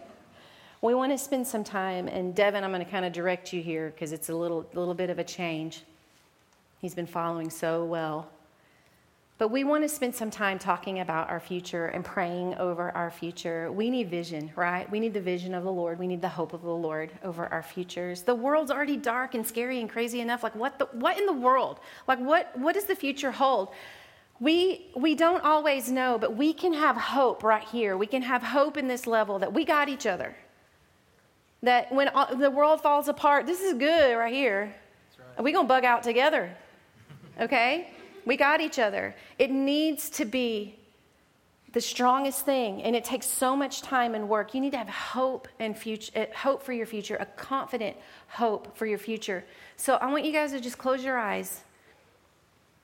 We 0.80 0.94
want 0.94 1.12
to 1.12 1.18
spend 1.18 1.46
some 1.46 1.64
time, 1.64 2.06
and 2.08 2.34
Devin, 2.34 2.62
I'm 2.62 2.70
going 2.70 2.84
to 2.84 2.90
kind 2.90 3.04
of 3.04 3.12
direct 3.12 3.52
you 3.52 3.60
here 3.60 3.90
because 3.90 4.12
it's 4.12 4.28
a 4.28 4.34
little, 4.34 4.66
little 4.72 4.94
bit 4.94 5.10
of 5.10 5.18
a 5.18 5.24
change. 5.24 5.82
He's 6.80 6.94
been 6.94 7.06
following 7.06 7.50
so 7.50 7.84
well. 7.84 8.30
But 9.38 9.52
we 9.52 9.62
want 9.62 9.84
to 9.84 9.88
spend 9.88 10.16
some 10.16 10.32
time 10.32 10.58
talking 10.58 10.98
about 10.98 11.30
our 11.30 11.38
future 11.38 11.86
and 11.86 12.04
praying 12.04 12.56
over 12.56 12.90
our 12.90 13.08
future. 13.08 13.70
We 13.70 13.88
need 13.88 14.10
vision, 14.10 14.50
right? 14.56 14.90
We 14.90 14.98
need 14.98 15.14
the 15.14 15.20
vision 15.20 15.54
of 15.54 15.62
the 15.62 15.70
Lord. 15.70 16.00
We 16.00 16.08
need 16.08 16.20
the 16.20 16.28
hope 16.28 16.52
of 16.52 16.62
the 16.62 16.70
Lord 16.70 17.12
over 17.22 17.46
our 17.46 17.62
futures. 17.62 18.22
The 18.22 18.34
world's 18.34 18.72
already 18.72 18.96
dark 18.96 19.36
and 19.36 19.46
scary 19.46 19.80
and 19.80 19.88
crazy 19.88 20.20
enough. 20.20 20.42
Like 20.42 20.56
what 20.56 20.80
the, 20.80 20.86
what 20.86 21.18
in 21.18 21.26
the 21.26 21.32
world? 21.32 21.78
Like 22.08 22.18
what 22.18 22.58
what 22.58 22.74
does 22.74 22.84
the 22.84 22.96
future 22.96 23.30
hold? 23.30 23.68
We 24.40 24.90
we 24.96 25.14
don't 25.14 25.44
always 25.44 25.88
know, 25.88 26.18
but 26.18 26.36
we 26.36 26.52
can 26.52 26.72
have 26.72 26.96
hope 26.96 27.44
right 27.44 27.62
here. 27.62 27.96
We 27.96 28.08
can 28.08 28.22
have 28.22 28.42
hope 28.42 28.76
in 28.76 28.88
this 28.88 29.06
level 29.06 29.38
that 29.38 29.52
we 29.52 29.64
got 29.64 29.88
each 29.88 30.06
other. 30.06 30.34
That 31.62 31.92
when 31.92 32.10
the 32.38 32.50
world 32.50 32.80
falls 32.80 33.06
apart, 33.06 33.46
this 33.46 33.60
is 33.60 33.74
good 33.74 34.16
right 34.16 34.34
here. 34.34 34.74
Right. 35.18 35.44
We're 35.44 35.52
going 35.52 35.66
to 35.66 35.68
bug 35.68 35.84
out 35.84 36.02
together. 36.02 36.50
Okay? 37.40 37.90
We 38.24 38.36
got 38.36 38.60
each 38.60 38.78
other. 38.78 39.14
It 39.38 39.50
needs 39.50 40.10
to 40.10 40.24
be 40.24 40.74
the 41.72 41.80
strongest 41.82 42.46
thing, 42.46 42.82
and 42.82 42.96
it 42.96 43.04
takes 43.04 43.26
so 43.26 43.54
much 43.54 43.82
time 43.82 44.14
and 44.14 44.28
work. 44.28 44.54
You 44.54 44.60
need 44.60 44.70
to 44.72 44.78
have 44.78 44.88
hope 44.88 45.48
and 45.60 45.76
future, 45.76 46.10
uh, 46.16 46.24
hope 46.34 46.62
for 46.62 46.72
your 46.72 46.86
future, 46.86 47.16
a 47.16 47.26
confident 47.26 47.94
hope 48.28 48.74
for 48.76 48.86
your 48.86 48.96
future. 48.98 49.44
So 49.76 49.96
I 49.96 50.10
want 50.10 50.24
you 50.24 50.32
guys 50.32 50.52
to 50.52 50.60
just 50.60 50.78
close 50.78 51.04
your 51.04 51.18
eyes, 51.18 51.62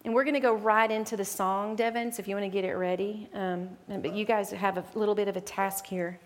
and 0.05 0.13
we're 0.13 0.25
going 0.25 0.35
to 0.35 0.41
go 0.41 0.55
right 0.55 0.91
into 0.91 1.17
the 1.17 1.25
song, 1.25 1.77
Devin. 1.77 2.13
So 2.13 2.21
if 2.21 2.29
you 2.29 2.37
want 2.37 2.45
to 2.45 2.51
get 2.51 2.65
it 2.65 2.75
ready, 2.75 3.27
um, 3.33 3.71
but 3.89 4.15
you 4.15 4.27
guys 4.27 4.51
have 4.51 4.77
a 4.77 4.85
little 4.95 5.15
bit 5.15 5.29
of 5.29 5.37
a 5.39 5.41
task 5.41 5.87
here. 5.87 6.19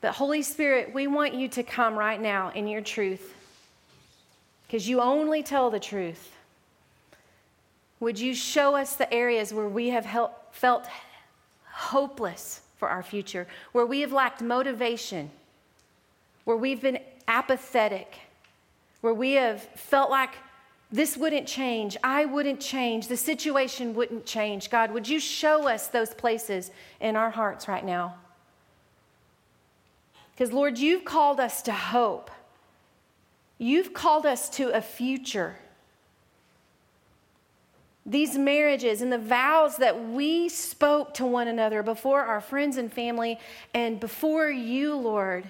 But 0.00 0.12
Holy 0.12 0.42
Spirit, 0.42 0.92
we 0.92 1.06
want 1.06 1.32
you 1.32 1.46
to 1.48 1.62
come 1.62 1.96
right 1.96 2.20
now 2.20 2.50
in 2.56 2.66
your 2.66 2.82
truth, 2.82 3.34
because 4.66 4.88
you 4.88 5.00
only 5.00 5.44
tell 5.44 5.70
the 5.70 5.80
truth. 5.80 6.32
Would 8.00 8.18
you 8.18 8.34
show 8.34 8.74
us 8.74 8.96
the 8.96 9.12
areas 9.12 9.54
where 9.54 9.68
we 9.68 9.88
have 9.88 10.04
help, 10.04 10.54
felt 10.54 10.86
hopeless 11.70 12.60
for 12.76 12.88
our 12.88 13.02
future, 13.02 13.46
where 13.72 13.86
we 13.86 14.00
have 14.00 14.12
lacked 14.12 14.42
motivation, 14.42 15.30
where 16.44 16.56
we've 16.56 16.82
been 16.82 16.98
apathetic, 17.26 18.18
where 19.00 19.14
we 19.14 19.32
have 19.32 19.62
felt 19.62 20.10
like 20.10 20.34
this 20.92 21.16
wouldn't 21.16 21.48
change, 21.48 21.96
I 22.04 22.26
wouldn't 22.26 22.60
change, 22.60 23.08
the 23.08 23.16
situation 23.16 23.94
wouldn't 23.94 24.24
change. 24.24 24.70
God, 24.70 24.92
would 24.92 25.08
you 25.08 25.18
show 25.18 25.66
us 25.68 25.88
those 25.88 26.14
places 26.14 26.70
in 27.00 27.16
our 27.16 27.30
hearts 27.30 27.66
right 27.66 27.84
now? 27.84 28.14
Because, 30.32 30.52
Lord, 30.52 30.78
you've 30.78 31.04
called 31.04 31.40
us 31.40 31.62
to 31.62 31.72
hope. 31.72 32.30
You've 33.58 33.94
called 33.94 34.26
us 34.26 34.50
to 34.50 34.68
a 34.68 34.82
future 34.82 35.56
these 38.06 38.38
marriages 38.38 39.02
and 39.02 39.12
the 39.12 39.18
vows 39.18 39.78
that 39.78 40.10
we 40.10 40.48
spoke 40.48 41.12
to 41.14 41.26
one 41.26 41.48
another 41.48 41.82
before 41.82 42.22
our 42.22 42.40
friends 42.40 42.76
and 42.76 42.92
family 42.92 43.38
and 43.74 43.98
before 43.98 44.48
you, 44.48 44.94
Lord. 44.94 45.44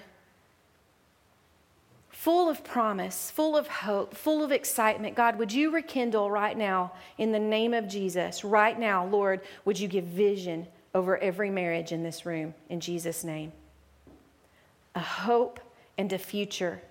Full 2.09 2.49
of 2.49 2.63
promise, 2.63 3.29
full 3.29 3.55
of 3.55 3.67
hope, 3.67 4.17
full 4.17 4.43
of 4.43 4.51
excitement. 4.51 5.15
God, 5.15 5.37
would 5.37 5.53
you 5.53 5.69
rekindle 5.69 6.31
right 6.31 6.57
now 6.57 6.93
in 7.19 7.31
the 7.31 7.39
name 7.39 7.75
of 7.75 7.87
Jesus? 7.87 8.43
Right 8.43 8.77
now, 8.77 9.05
Lord, 9.05 9.41
would 9.63 9.79
you 9.79 9.87
give 9.87 10.05
vision 10.05 10.65
over 10.95 11.17
every 11.19 11.51
marriage 11.51 11.91
in 11.91 12.01
this 12.01 12.25
room 12.25 12.55
in 12.69 12.79
Jesus' 12.79 13.23
name? 13.23 13.51
A 14.95 14.99
hope 14.99 15.59
and 15.95 16.11
a 16.11 16.17
future 16.17 16.81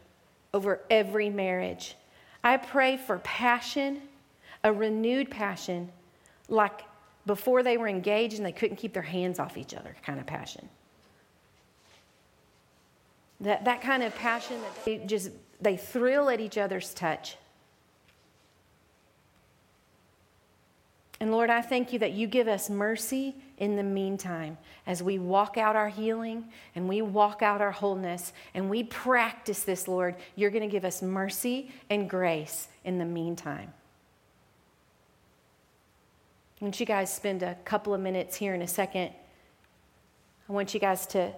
over 0.55 0.81
every 0.89 1.29
marriage. 1.29 1.97
I 2.45 2.57
pray 2.57 2.97
for 2.97 3.19
passion 3.19 4.03
a 4.67 4.73
renewed 4.73 5.31
passion, 5.31 5.89
like 6.49 6.83
before 7.25 7.63
they 7.63 7.77
were 7.77 7.87
engaged 7.87 8.37
and 8.37 8.45
they 8.45 8.51
couldn't 8.51 8.77
keep 8.77 8.93
their 8.93 9.01
hands 9.01 9.39
off 9.39 9.57
each 9.57 9.73
other 9.73 9.95
kind 10.05 10.19
of 10.19 10.27
passion. 10.27 10.69
That, 13.41 13.65
that 13.65 13.81
kind 13.81 14.03
of 14.03 14.13
passion 14.17 14.61
that 14.61 14.85
they 14.85 14.99
just 15.07 15.31
they 15.61 15.77
thrill 15.77 16.29
at 16.29 16.41
each 16.41 16.59
other's 16.59 16.93
touch. 16.95 17.37
And 21.21 21.31
Lord, 21.31 21.49
I 21.49 21.63
thank 21.63 21.93
you 21.93 22.01
that 22.01 22.13
you 22.13 22.27
give 22.27 22.49
us 22.49 22.69
mercy 22.69 23.37
in 23.59 23.77
the 23.77 23.85
meantime 23.85 24.59
as 24.87 25.01
we 25.01 25.19
walk 25.21 25.57
out 25.57 25.77
our 25.77 25.89
healing 25.89 26.45
and 26.75 26.89
we 26.89 27.03
walk 27.03 27.41
out 27.41 27.63
our 27.63 27.71
wholeness 27.71 28.33
and 28.53 28.69
we 28.69 28.83
practice 28.83 29.63
this, 29.63 29.87
Lord. 29.87 30.17
You're 30.35 30.51
going 30.51 30.69
to 30.69 30.73
give 30.73 30.85
us 30.85 31.03
mercy 31.03 31.71
and 31.89 32.11
grace 32.11 32.69
in 32.85 32.99
the 32.99 33.05
meantime. 33.05 33.73
Want 36.61 36.81
you 36.81 36.87
guys 36.87 37.15
spend 37.15 37.43
a 37.43 37.55
couple 37.67 37.93
of 37.93 38.01
minutes 38.01 38.35
here 38.37 38.55
in 38.55 38.63
a 38.63 38.67
second. 38.67 39.11
I 40.49 40.53
want 40.53 40.73
you 40.73 40.81
guys 40.81 41.07
to 41.09 41.33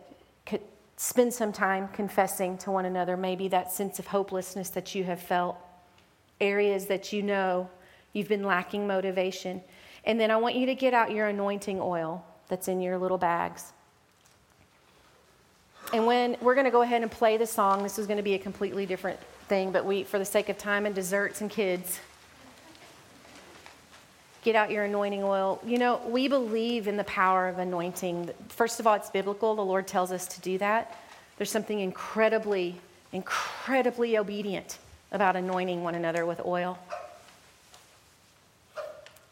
spend 0.96 1.32
some 1.32 1.52
time 1.52 1.88
confessing 1.88 2.58
to 2.58 2.70
one 2.70 2.84
another 2.84 3.16
maybe 3.16 3.48
that 3.48 3.72
sense 3.72 3.98
of 3.98 4.06
hopelessness 4.08 4.70
that 4.70 4.94
you 4.94 5.04
have 5.04 5.20
felt, 5.20 5.56
areas 6.40 6.86
that 6.86 7.12
you 7.12 7.22
know 7.22 7.68
you've 8.12 8.28
been 8.28 8.44
lacking 8.44 8.86
motivation. 8.86 9.60
And 10.04 10.20
then 10.20 10.30
I 10.30 10.36
want 10.36 10.56
you 10.56 10.66
to 10.66 10.74
get 10.74 10.94
out 10.94 11.10
your 11.10 11.28
anointing 11.28 11.80
oil 11.80 12.24
that's 12.48 12.68
in 12.68 12.80
your 12.80 12.98
little 12.98 13.18
bags. 13.18 13.72
And 15.92 16.06
when 16.06 16.36
we're 16.40 16.54
going 16.54 16.64
to 16.64 16.70
go 16.70 16.82
ahead 16.82 17.02
and 17.02 17.10
play 17.10 17.36
the 17.36 17.46
song, 17.46 17.82
this 17.82 17.98
is 17.98 18.06
going 18.06 18.18
to 18.18 18.22
be 18.22 18.34
a 18.34 18.38
completely 18.38 18.86
different 18.86 19.18
thing, 19.48 19.72
but 19.72 19.84
we, 19.84 20.04
for 20.04 20.18
the 20.18 20.24
sake 20.24 20.48
of 20.48 20.58
time 20.58 20.84
and 20.84 20.94
desserts 20.94 21.40
and 21.40 21.50
kids, 21.50 22.00
get 24.48 24.56
out 24.56 24.70
your 24.70 24.84
anointing 24.84 25.22
oil. 25.22 25.60
You 25.62 25.76
know, 25.76 26.00
we 26.06 26.26
believe 26.26 26.88
in 26.88 26.96
the 26.96 27.04
power 27.04 27.48
of 27.48 27.58
anointing. 27.58 28.30
First 28.48 28.80
of 28.80 28.86
all, 28.86 28.94
it's 28.94 29.10
biblical. 29.10 29.54
The 29.54 29.60
Lord 29.60 29.86
tells 29.86 30.10
us 30.10 30.26
to 30.28 30.40
do 30.40 30.56
that. 30.56 30.96
There's 31.36 31.50
something 31.50 31.80
incredibly, 31.80 32.76
incredibly 33.12 34.16
obedient 34.16 34.78
about 35.12 35.36
anointing 35.36 35.82
one 35.82 35.94
another 35.94 36.24
with 36.24 36.40
oil. 36.46 36.78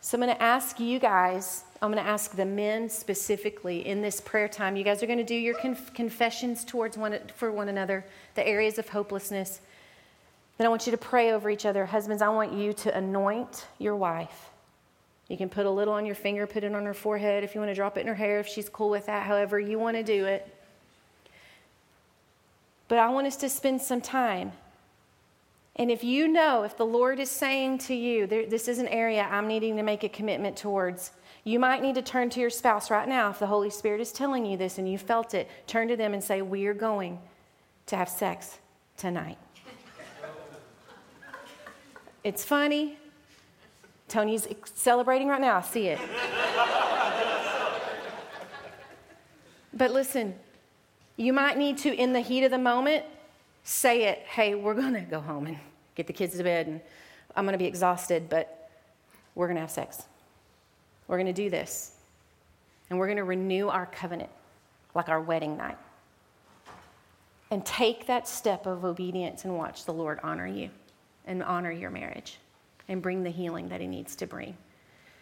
So 0.02 0.18
I'm 0.18 0.20
going 0.20 0.36
to 0.36 0.42
ask 0.42 0.78
you 0.78 0.98
guys, 0.98 1.64
I'm 1.80 1.90
going 1.90 2.04
to 2.04 2.10
ask 2.10 2.36
the 2.36 2.44
men 2.44 2.90
specifically 2.90 3.86
in 3.86 4.02
this 4.02 4.20
prayer 4.20 4.48
time. 4.48 4.76
You 4.76 4.84
guys 4.84 5.02
are 5.02 5.06
going 5.06 5.16
to 5.16 5.24
do 5.24 5.34
your 5.34 5.54
conf- 5.54 5.94
confessions 5.94 6.62
towards 6.62 6.98
one 6.98 7.18
for 7.34 7.50
one 7.50 7.70
another, 7.70 8.04
the 8.34 8.46
areas 8.46 8.78
of 8.78 8.90
hopelessness. 8.90 9.62
Then 10.58 10.66
I 10.66 10.68
want 10.68 10.86
you 10.86 10.90
to 10.90 10.98
pray 10.98 11.32
over 11.32 11.48
each 11.48 11.64
other. 11.64 11.86
Husbands, 11.86 12.20
I 12.20 12.28
want 12.28 12.52
you 12.52 12.74
to 12.74 12.94
anoint 12.94 13.66
your 13.78 13.96
wife. 13.96 14.50
You 15.28 15.36
can 15.36 15.48
put 15.48 15.66
a 15.66 15.70
little 15.70 15.94
on 15.94 16.06
your 16.06 16.14
finger, 16.14 16.46
put 16.46 16.64
it 16.64 16.74
on 16.74 16.84
her 16.84 16.94
forehead 16.94 17.42
if 17.42 17.54
you 17.54 17.60
want 17.60 17.70
to 17.70 17.74
drop 17.74 17.96
it 17.96 18.02
in 18.02 18.06
her 18.06 18.14
hair, 18.14 18.38
if 18.38 18.46
she's 18.46 18.68
cool 18.68 18.90
with 18.90 19.06
that, 19.06 19.26
however 19.26 19.58
you 19.58 19.78
want 19.78 19.96
to 19.96 20.02
do 20.02 20.24
it. 20.24 20.52
But 22.88 22.98
I 22.98 23.08
want 23.08 23.26
us 23.26 23.36
to 23.38 23.48
spend 23.48 23.82
some 23.82 24.00
time 24.00 24.52
and 25.78 25.90
if 25.90 26.02
you 26.02 26.26
know, 26.26 26.62
if 26.62 26.76
the 26.76 26.86
Lord 26.86 27.20
is 27.20 27.30
saying 27.30 27.78
to 27.78 27.94
you, 27.94 28.26
this 28.26 28.66
is 28.66 28.78
an 28.78 28.88
area 28.88 29.28
I'm 29.30 29.46
needing 29.46 29.76
to 29.76 29.82
make 29.82 30.04
a 30.04 30.08
commitment 30.08 30.56
towards, 30.56 31.12
you 31.44 31.58
might 31.58 31.82
need 31.82 31.96
to 31.96 32.02
turn 32.02 32.30
to 32.30 32.40
your 32.40 32.48
spouse 32.48 32.90
right 32.90 33.06
now. 33.06 33.28
If 33.28 33.38
the 33.38 33.46
Holy 33.46 33.68
Spirit 33.68 34.00
is 34.00 34.10
telling 34.10 34.46
you 34.46 34.56
this 34.56 34.78
and 34.78 34.90
you 34.90 34.96
felt 34.96 35.34
it, 35.34 35.50
turn 35.66 35.86
to 35.88 35.96
them 35.96 36.14
and 36.14 36.24
say, 36.24 36.40
We 36.40 36.66
are 36.66 36.74
going 36.74 37.18
to 37.86 37.96
have 37.96 38.08
sex 38.08 38.58
tonight. 38.96 39.36
it's 42.24 42.42
funny. 42.42 42.96
Tony's 44.08 44.46
celebrating 44.74 45.28
right 45.28 45.40
now. 45.40 45.56
I 45.56 45.62
see 45.62 45.88
it. 45.88 45.98
but 49.72 49.90
listen, 49.90 50.34
you 51.16 51.32
might 51.32 51.58
need 51.58 51.78
to, 51.78 51.94
in 51.94 52.12
the 52.12 52.20
heat 52.20 52.44
of 52.44 52.50
the 52.50 52.58
moment, 52.58 53.04
say 53.64 54.04
it, 54.04 54.18
hey, 54.20 54.54
we're 54.54 54.74
going 54.74 54.94
to 54.94 55.00
go 55.00 55.20
home 55.20 55.46
and 55.46 55.58
get 55.94 56.06
the 56.06 56.12
kids 56.12 56.36
to 56.36 56.44
bed, 56.44 56.66
and 56.66 56.80
I'm 57.34 57.44
going 57.44 57.52
to 57.54 57.58
be 57.58 57.66
exhausted, 57.66 58.28
but 58.28 58.70
we're 59.34 59.46
going 59.46 59.56
to 59.56 59.62
have 59.62 59.70
sex. 59.70 60.04
We're 61.08 61.16
going 61.16 61.26
to 61.26 61.32
do 61.32 61.50
this. 61.50 61.92
And 62.88 62.98
we're 62.98 63.06
going 63.06 63.16
to 63.16 63.24
renew 63.24 63.68
our 63.68 63.86
covenant 63.86 64.30
like 64.94 65.08
our 65.08 65.20
wedding 65.20 65.56
night. 65.56 65.76
And 67.50 67.64
take 67.64 68.06
that 68.06 68.28
step 68.28 68.66
of 68.66 68.84
obedience 68.84 69.44
and 69.44 69.56
watch 69.56 69.84
the 69.84 69.92
Lord 69.92 70.20
honor 70.22 70.46
you 70.46 70.70
and 71.26 71.42
honor 71.42 71.70
your 71.70 71.90
marriage 71.90 72.38
and 72.88 73.02
bring 73.02 73.22
the 73.22 73.30
healing 73.30 73.68
that 73.68 73.80
He 73.80 73.86
needs 73.86 74.16
to 74.16 74.26
bring. 74.26 74.56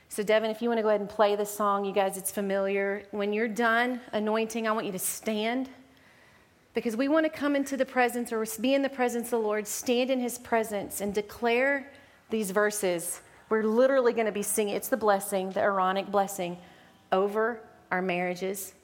So, 0.09 0.23
Devin, 0.23 0.51
if 0.51 0.63
you 0.63 0.69
want 0.69 0.79
to 0.79 0.83
go 0.83 0.89
ahead 0.89 1.01
and 1.01 1.11
play 1.11 1.35
this 1.35 1.51
song, 1.51 1.85
you 1.85 1.93
guys, 1.93 2.17
it's 2.17 2.31
familiar. 2.31 3.03
When 3.11 3.33
you're 3.33 3.49
done 3.49 4.01
anointing, 4.13 4.69
I 4.69 4.73
want 4.73 4.87
you 4.87 4.93
to 4.93 4.99
stand 4.99 5.69
because 6.75 6.97
we 6.97 7.09
want 7.09 7.25
to 7.25 7.31
come 7.31 7.57
into 7.57 7.77
the 7.77 7.87
presence 7.87 8.33
or 8.33 8.45
be 8.61 8.75
in 8.75 8.83
the 8.83 8.89
presence 8.89 9.27
of 9.27 9.31
the 9.31 9.39
Lord, 9.39 9.67
stand 9.67 10.11
in 10.11 10.21
his 10.21 10.39
presence, 10.39 11.01
and 11.01 11.15
declare 11.15 11.91
these 12.31 12.51
verses. 12.51 13.21
We're 13.49 13.63
literally 13.63 14.13
going 14.13 14.27
to 14.27 14.33
be 14.33 14.43
singing, 14.43 14.75
it's 14.75 14.89
the 14.89 14.97
blessing, 14.97 15.51
the 15.51 15.61
Aaronic 15.61 16.11
blessing 16.11 16.59
over 17.13 17.61
our 17.91 18.03
marriages 18.03 18.75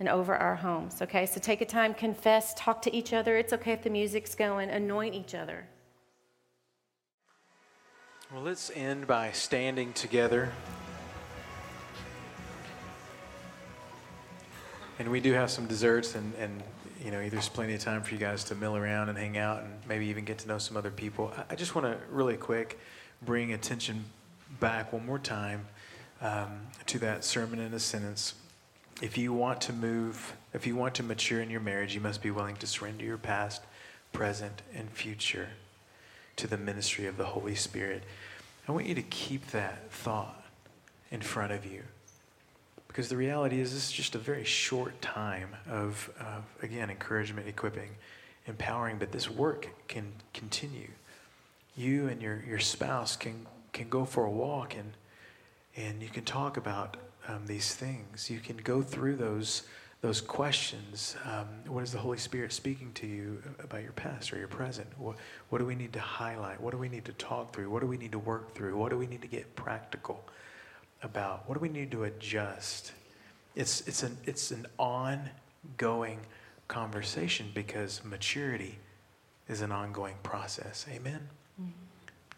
and 0.00 0.08
over 0.08 0.34
our 0.36 0.56
homes. 0.56 1.00
Okay, 1.02 1.26
so 1.26 1.40
take 1.40 1.60
a 1.60 1.66
time, 1.66 1.94
confess, 1.94 2.54
talk 2.54 2.82
to 2.82 2.94
each 2.94 3.12
other. 3.12 3.36
It's 3.36 3.52
okay 3.52 3.72
if 3.72 3.82
the 3.82 3.90
music's 3.90 4.34
going, 4.34 4.70
anoint 4.70 5.14
each 5.14 5.34
other. 5.34 5.66
Well, 8.30 8.42
let's 8.42 8.70
end 8.74 9.06
by 9.06 9.30
standing 9.32 9.94
together. 9.94 10.52
And 14.98 15.10
we 15.10 15.20
do 15.20 15.32
have 15.32 15.50
some 15.50 15.66
desserts 15.66 16.14
and, 16.14 16.34
and 16.34 16.62
you 17.02 17.10
know, 17.10 17.26
there's 17.30 17.48
plenty 17.48 17.72
of 17.72 17.80
time 17.80 18.02
for 18.02 18.12
you 18.12 18.20
guys 18.20 18.44
to 18.44 18.54
mill 18.54 18.76
around 18.76 19.08
and 19.08 19.16
hang 19.16 19.38
out 19.38 19.62
and 19.62 19.72
maybe 19.88 20.08
even 20.08 20.26
get 20.26 20.36
to 20.40 20.48
know 20.48 20.58
some 20.58 20.76
other 20.76 20.90
people. 20.90 21.32
I, 21.48 21.54
just 21.54 21.74
want 21.74 21.86
to 21.86 21.96
really 22.10 22.36
quick 22.36 22.78
bring 23.22 23.54
attention 23.54 24.04
back 24.60 24.92
one 24.92 25.06
more 25.06 25.18
time 25.18 25.66
um, 26.20 26.66
to 26.84 26.98
that 26.98 27.24
sermon 27.24 27.58
in 27.58 27.72
a 27.72 27.80
sentence. 27.80 28.34
If 29.00 29.16
you 29.16 29.32
want 29.32 29.62
to 29.62 29.72
move, 29.72 30.34
if 30.52 30.66
you 30.66 30.76
want 30.76 30.94
to 30.96 31.02
mature 31.02 31.40
in 31.40 31.48
your 31.48 31.60
marriage, 31.60 31.94
you 31.94 32.02
must 32.02 32.20
be 32.20 32.30
willing 32.30 32.56
to 32.56 32.66
surrender 32.66 33.06
your 33.06 33.16
past, 33.16 33.62
present, 34.12 34.60
and 34.74 34.90
future 34.90 35.48
to 36.38 36.46
the 36.46 36.56
ministry 36.56 37.06
of 37.06 37.16
the 37.16 37.26
Holy 37.26 37.54
Spirit. 37.54 38.02
I 38.66 38.72
want 38.72 38.86
you 38.86 38.94
to 38.94 39.02
keep 39.02 39.46
that 39.48 39.90
thought 39.90 40.44
in 41.10 41.20
front 41.20 41.52
of 41.52 41.64
you 41.64 41.82
because 42.98 43.08
the 43.08 43.16
reality 43.16 43.60
is, 43.60 43.72
this 43.72 43.86
is 43.86 43.92
just 43.92 44.14
a 44.16 44.18
very 44.18 44.42
short 44.42 45.00
time 45.00 45.50
of, 45.70 46.10
again, 46.62 46.90
encouragement, 46.90 47.46
equipping, 47.46 47.90
empowering, 48.46 48.98
but 48.98 49.12
this 49.12 49.30
work 49.30 49.68
can 49.86 50.12
continue. 50.34 50.88
You 51.76 52.08
and 52.08 52.20
your, 52.20 52.42
your 52.44 52.58
spouse 52.58 53.14
can, 53.14 53.46
can 53.72 53.88
go 53.88 54.04
for 54.04 54.24
a 54.24 54.30
walk 54.30 54.74
and, 54.74 54.94
and 55.76 56.02
you 56.02 56.08
can 56.08 56.24
talk 56.24 56.56
about 56.56 56.96
um, 57.28 57.46
these 57.46 57.74
things. 57.74 58.30
You 58.30 58.40
can 58.40 58.56
go 58.56 58.82
through 58.82 59.16
those, 59.16 59.62
those 60.00 60.20
questions. 60.20 61.16
Um, 61.24 61.48
what 61.66 61.82
is 61.82 61.92
the 61.92 61.98
Holy 61.98 62.18
Spirit 62.18 62.52
speaking 62.52 62.92
to 62.94 63.06
you 63.06 63.42
about 63.62 63.82
your 63.82 63.92
past 63.92 64.32
or 64.32 64.38
your 64.38 64.48
present? 64.48 64.86
What, 64.96 65.16
what 65.48 65.58
do 65.58 65.66
we 65.66 65.74
need 65.74 65.92
to 65.94 66.00
highlight? 66.00 66.60
What 66.60 66.70
do 66.70 66.78
we 66.78 66.88
need 66.88 67.04
to 67.06 67.12
talk 67.14 67.52
through? 67.52 67.68
What 67.70 67.80
do 67.80 67.86
we 67.86 67.96
need 67.96 68.12
to 68.12 68.18
work 68.18 68.54
through? 68.54 68.76
What 68.76 68.90
do 68.90 68.98
we 68.98 69.06
need 69.06 69.22
to 69.22 69.28
get 69.28 69.56
practical? 69.56 70.24
about? 71.02 71.48
What 71.48 71.54
do 71.54 71.60
we 71.60 71.68
need 71.68 71.90
to 71.92 72.04
adjust? 72.04 72.92
It's, 73.54 73.86
it's, 73.86 74.02
an, 74.02 74.16
it's 74.24 74.50
an 74.50 74.66
ongoing 74.78 76.20
conversation 76.68 77.50
because 77.54 78.02
maturity 78.04 78.78
is 79.48 79.62
an 79.62 79.72
ongoing 79.72 80.16
process. 80.22 80.86
Amen? 80.90 81.28
Mm-hmm. 81.60 81.70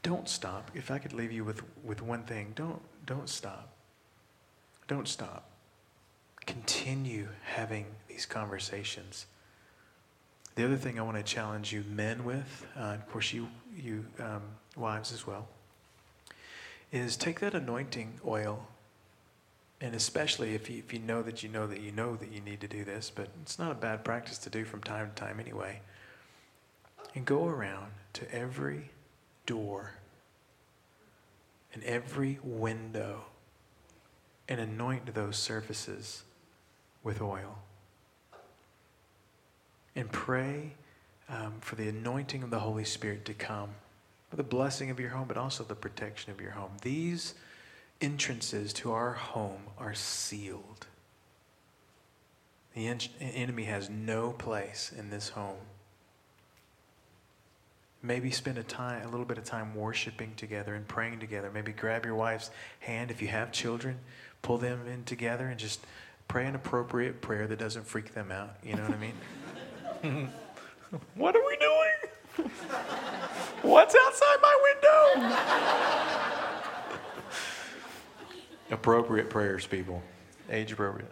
Don't 0.02 0.28
stop. 0.28 0.70
If 0.74 0.90
I 0.90 0.98
could 0.98 1.12
leave 1.12 1.32
you 1.32 1.44
with, 1.44 1.62
with 1.84 2.02
one 2.02 2.22
thing, 2.24 2.52
don't, 2.54 2.80
don't 3.06 3.28
stop. 3.28 3.72
Don't 4.88 5.08
stop. 5.08 5.49
Continue 6.50 7.28
having 7.44 7.86
these 8.08 8.26
conversations. 8.26 9.26
The 10.56 10.64
other 10.64 10.74
thing 10.74 10.98
I 10.98 11.02
want 11.02 11.16
to 11.16 11.22
challenge 11.22 11.72
you 11.72 11.84
men 11.88 12.24
with, 12.24 12.66
uh, 12.76 12.94
of 12.94 13.08
course, 13.08 13.32
you, 13.32 13.46
you 13.76 14.04
um, 14.18 14.42
wives 14.76 15.12
as 15.12 15.24
well, 15.24 15.46
is 16.90 17.16
take 17.16 17.38
that 17.38 17.54
anointing 17.54 18.18
oil, 18.26 18.66
and 19.80 19.94
especially 19.94 20.56
if 20.56 20.68
you, 20.68 20.78
if 20.78 20.92
you 20.92 20.98
know 20.98 21.22
that 21.22 21.44
you 21.44 21.48
know 21.48 21.68
that 21.68 21.82
you 21.82 21.92
know 21.92 22.16
that 22.16 22.32
you 22.32 22.40
need 22.40 22.60
to 22.62 22.68
do 22.68 22.84
this, 22.84 23.12
but 23.14 23.28
it's 23.42 23.56
not 23.56 23.70
a 23.70 23.76
bad 23.76 24.04
practice 24.04 24.36
to 24.38 24.50
do 24.50 24.64
from 24.64 24.80
time 24.80 25.08
to 25.08 25.14
time 25.14 25.38
anyway, 25.38 25.80
and 27.14 27.24
go 27.24 27.46
around 27.46 27.92
to 28.14 28.34
every 28.34 28.90
door 29.46 29.92
and 31.72 31.84
every 31.84 32.40
window 32.42 33.26
and 34.48 34.58
anoint 34.58 35.14
those 35.14 35.36
surfaces 35.36 36.24
with 37.02 37.20
oil. 37.20 37.58
And 39.96 40.10
pray 40.10 40.74
um, 41.28 41.54
for 41.60 41.76
the 41.76 41.88
anointing 41.88 42.42
of 42.42 42.50
the 42.50 42.60
Holy 42.60 42.84
Spirit 42.84 43.24
to 43.26 43.34
come 43.34 43.70
for 44.30 44.36
the 44.36 44.42
blessing 44.44 44.90
of 44.90 45.00
your 45.00 45.10
home, 45.10 45.26
but 45.26 45.36
also 45.36 45.64
the 45.64 45.74
protection 45.74 46.30
of 46.30 46.40
your 46.40 46.52
home. 46.52 46.70
These 46.82 47.34
entrances 48.00 48.72
to 48.74 48.92
our 48.92 49.12
home 49.12 49.62
are 49.76 49.94
sealed. 49.94 50.86
The 52.74 52.86
en- 52.86 53.00
enemy 53.20 53.64
has 53.64 53.90
no 53.90 54.30
place 54.30 54.92
in 54.96 55.10
this 55.10 55.30
home. 55.30 55.58
Maybe 58.02 58.30
spend 58.30 58.56
a 58.56 58.62
time, 58.62 59.06
a 59.06 59.10
little 59.10 59.26
bit 59.26 59.36
of 59.36 59.44
time 59.44 59.74
worshiping 59.74 60.32
together 60.36 60.74
and 60.74 60.86
praying 60.86 61.18
together. 61.18 61.50
Maybe 61.52 61.72
grab 61.72 62.06
your 62.06 62.14
wife's 62.14 62.50
hand 62.78 63.10
if 63.10 63.20
you 63.20 63.28
have 63.28 63.52
children, 63.52 63.98
pull 64.40 64.56
them 64.56 64.86
in 64.86 65.04
together 65.04 65.48
and 65.48 65.58
just 65.58 65.84
pray 66.30 66.46
an 66.46 66.54
appropriate 66.54 67.20
prayer 67.20 67.48
that 67.48 67.58
doesn't 67.58 67.84
freak 67.84 68.14
them 68.14 68.30
out. 68.30 68.54
You 68.62 68.76
know 68.76 68.84
what 68.84 68.92
I 68.92 68.98
mean? 68.98 70.30
what 71.16 71.34
are 71.34 71.44
we 71.44 71.56
doing? 71.56 72.50
What's 73.62 73.96
outside 73.96 74.36
my 74.40 74.56
window? 74.62 75.36
appropriate 78.70 79.28
prayers, 79.28 79.66
people. 79.66 80.00
Age 80.48 80.70
appropriate. 80.70 81.10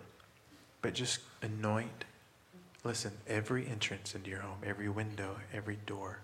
But 0.82 0.94
just 0.94 1.18
anoint. 1.42 2.04
Listen, 2.84 3.10
every 3.26 3.66
entrance 3.66 4.14
into 4.14 4.30
your 4.30 4.38
home, 4.38 4.58
every 4.64 4.88
window, 4.88 5.36
every 5.52 5.78
door. 5.84 6.20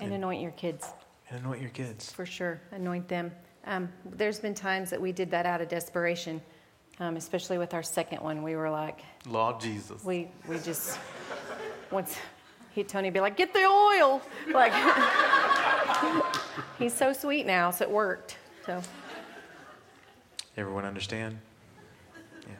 And 0.00 0.12
anoint 0.12 0.42
your 0.42 0.50
kids. 0.50 0.88
And 1.30 1.38
anoint 1.44 1.60
your 1.60 1.70
kids. 1.70 2.10
For 2.10 2.26
sure, 2.26 2.60
anoint 2.72 3.06
them. 3.06 3.30
Um, 3.66 3.88
there's 4.04 4.40
been 4.40 4.54
times 4.54 4.90
that 4.90 5.00
we 5.00 5.12
did 5.12 5.30
that 5.30 5.46
out 5.46 5.60
of 5.60 5.68
desperation, 5.68 6.42
um, 7.00 7.16
especially 7.16 7.58
with 7.58 7.74
our 7.74 7.82
second 7.82 8.22
one. 8.22 8.42
We 8.42 8.54
were 8.54 8.70
like, 8.70 9.00
Lord 9.26 9.60
Jesus. 9.60 10.04
we 10.04 10.28
we 10.46 10.58
just 10.58 10.98
once 11.90 12.16
he'd 12.72 12.88
Tony 12.88 13.10
be 13.10 13.20
like, 13.20 13.36
get 13.36 13.52
the 13.52 13.64
oil, 13.64 14.22
like 14.52 14.72
he's 16.78 16.94
so 16.94 17.12
sweet 17.12 17.46
now, 17.46 17.70
so 17.70 17.84
it 17.84 17.90
worked. 17.90 18.36
So 18.64 18.80
Everyone 20.56 20.84
understand? 20.84 21.38
Yeah. 22.46 22.54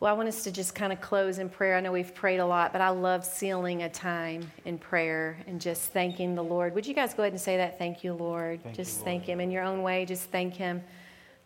Well, 0.00 0.12
I 0.12 0.16
want 0.16 0.28
us 0.28 0.42
to 0.44 0.50
just 0.50 0.74
kind 0.74 0.92
of 0.92 1.00
close 1.00 1.38
in 1.38 1.48
prayer. 1.48 1.76
I 1.76 1.80
know 1.80 1.92
we've 1.92 2.14
prayed 2.14 2.38
a 2.38 2.46
lot, 2.46 2.72
but 2.72 2.80
I 2.80 2.88
love 2.88 3.24
sealing 3.24 3.82
a 3.82 3.88
time 3.88 4.50
in 4.64 4.78
prayer 4.78 5.38
and 5.46 5.60
just 5.60 5.92
thanking 5.92 6.34
the 6.34 6.42
Lord. 6.42 6.74
Would 6.74 6.86
you 6.86 6.94
guys 6.94 7.14
go 7.14 7.22
ahead 7.22 7.32
and 7.32 7.40
say 7.40 7.58
that? 7.58 7.78
Thank 7.78 8.02
you, 8.02 8.14
Lord. 8.14 8.62
Thank 8.62 8.74
just 8.74 8.92
you, 8.92 8.96
Lord. 8.96 9.04
thank 9.04 9.24
Him 9.24 9.40
in 9.40 9.50
your 9.50 9.62
own 9.62 9.82
way. 9.82 10.04
Just 10.04 10.30
thank 10.30 10.54
Him. 10.54 10.82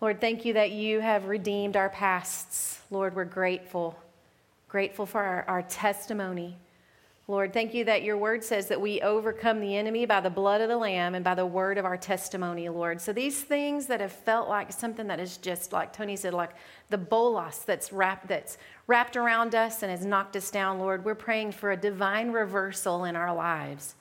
Lord, 0.02 0.20
thank 0.20 0.44
you 0.44 0.54
that 0.54 0.72
you 0.72 0.98
have 0.98 1.26
redeemed 1.26 1.76
our 1.76 1.88
pasts. 1.88 2.80
Lord, 2.90 3.14
we're 3.14 3.24
grateful. 3.24 3.96
Grateful 4.68 5.06
for 5.06 5.22
our, 5.22 5.44
our 5.46 5.62
testimony. 5.62 6.56
Lord, 7.28 7.52
thank 7.52 7.72
you 7.72 7.84
that 7.84 8.02
your 8.02 8.16
word 8.16 8.42
says 8.42 8.66
that 8.66 8.80
we 8.80 9.00
overcome 9.00 9.60
the 9.60 9.76
enemy 9.76 10.04
by 10.04 10.20
the 10.20 10.28
blood 10.28 10.60
of 10.60 10.68
the 10.68 10.76
Lamb 10.76 11.14
and 11.14 11.24
by 11.24 11.36
the 11.36 11.46
word 11.46 11.78
of 11.78 11.84
our 11.84 11.96
testimony, 11.96 12.68
Lord. 12.68 13.00
So 13.00 13.12
these 13.12 13.42
things 13.42 13.86
that 13.86 14.00
have 14.00 14.10
felt 14.10 14.48
like 14.48 14.72
something 14.72 15.06
that 15.06 15.20
is 15.20 15.36
just 15.36 15.72
like 15.72 15.92
Tony 15.92 16.16
said, 16.16 16.34
like 16.34 16.50
the 16.90 16.98
bolas 16.98 17.58
that's 17.58 17.92
wrapped 17.92 18.26
that's 18.26 18.58
wrapped 18.88 19.16
around 19.16 19.54
us 19.54 19.84
and 19.84 19.90
has 19.92 20.04
knocked 20.04 20.34
us 20.34 20.50
down, 20.50 20.80
Lord, 20.80 21.04
we're 21.04 21.14
praying 21.14 21.52
for 21.52 21.70
a 21.70 21.76
divine 21.76 22.32
reversal 22.32 23.04
in 23.04 23.14
our 23.14 23.32
lives 23.32 23.94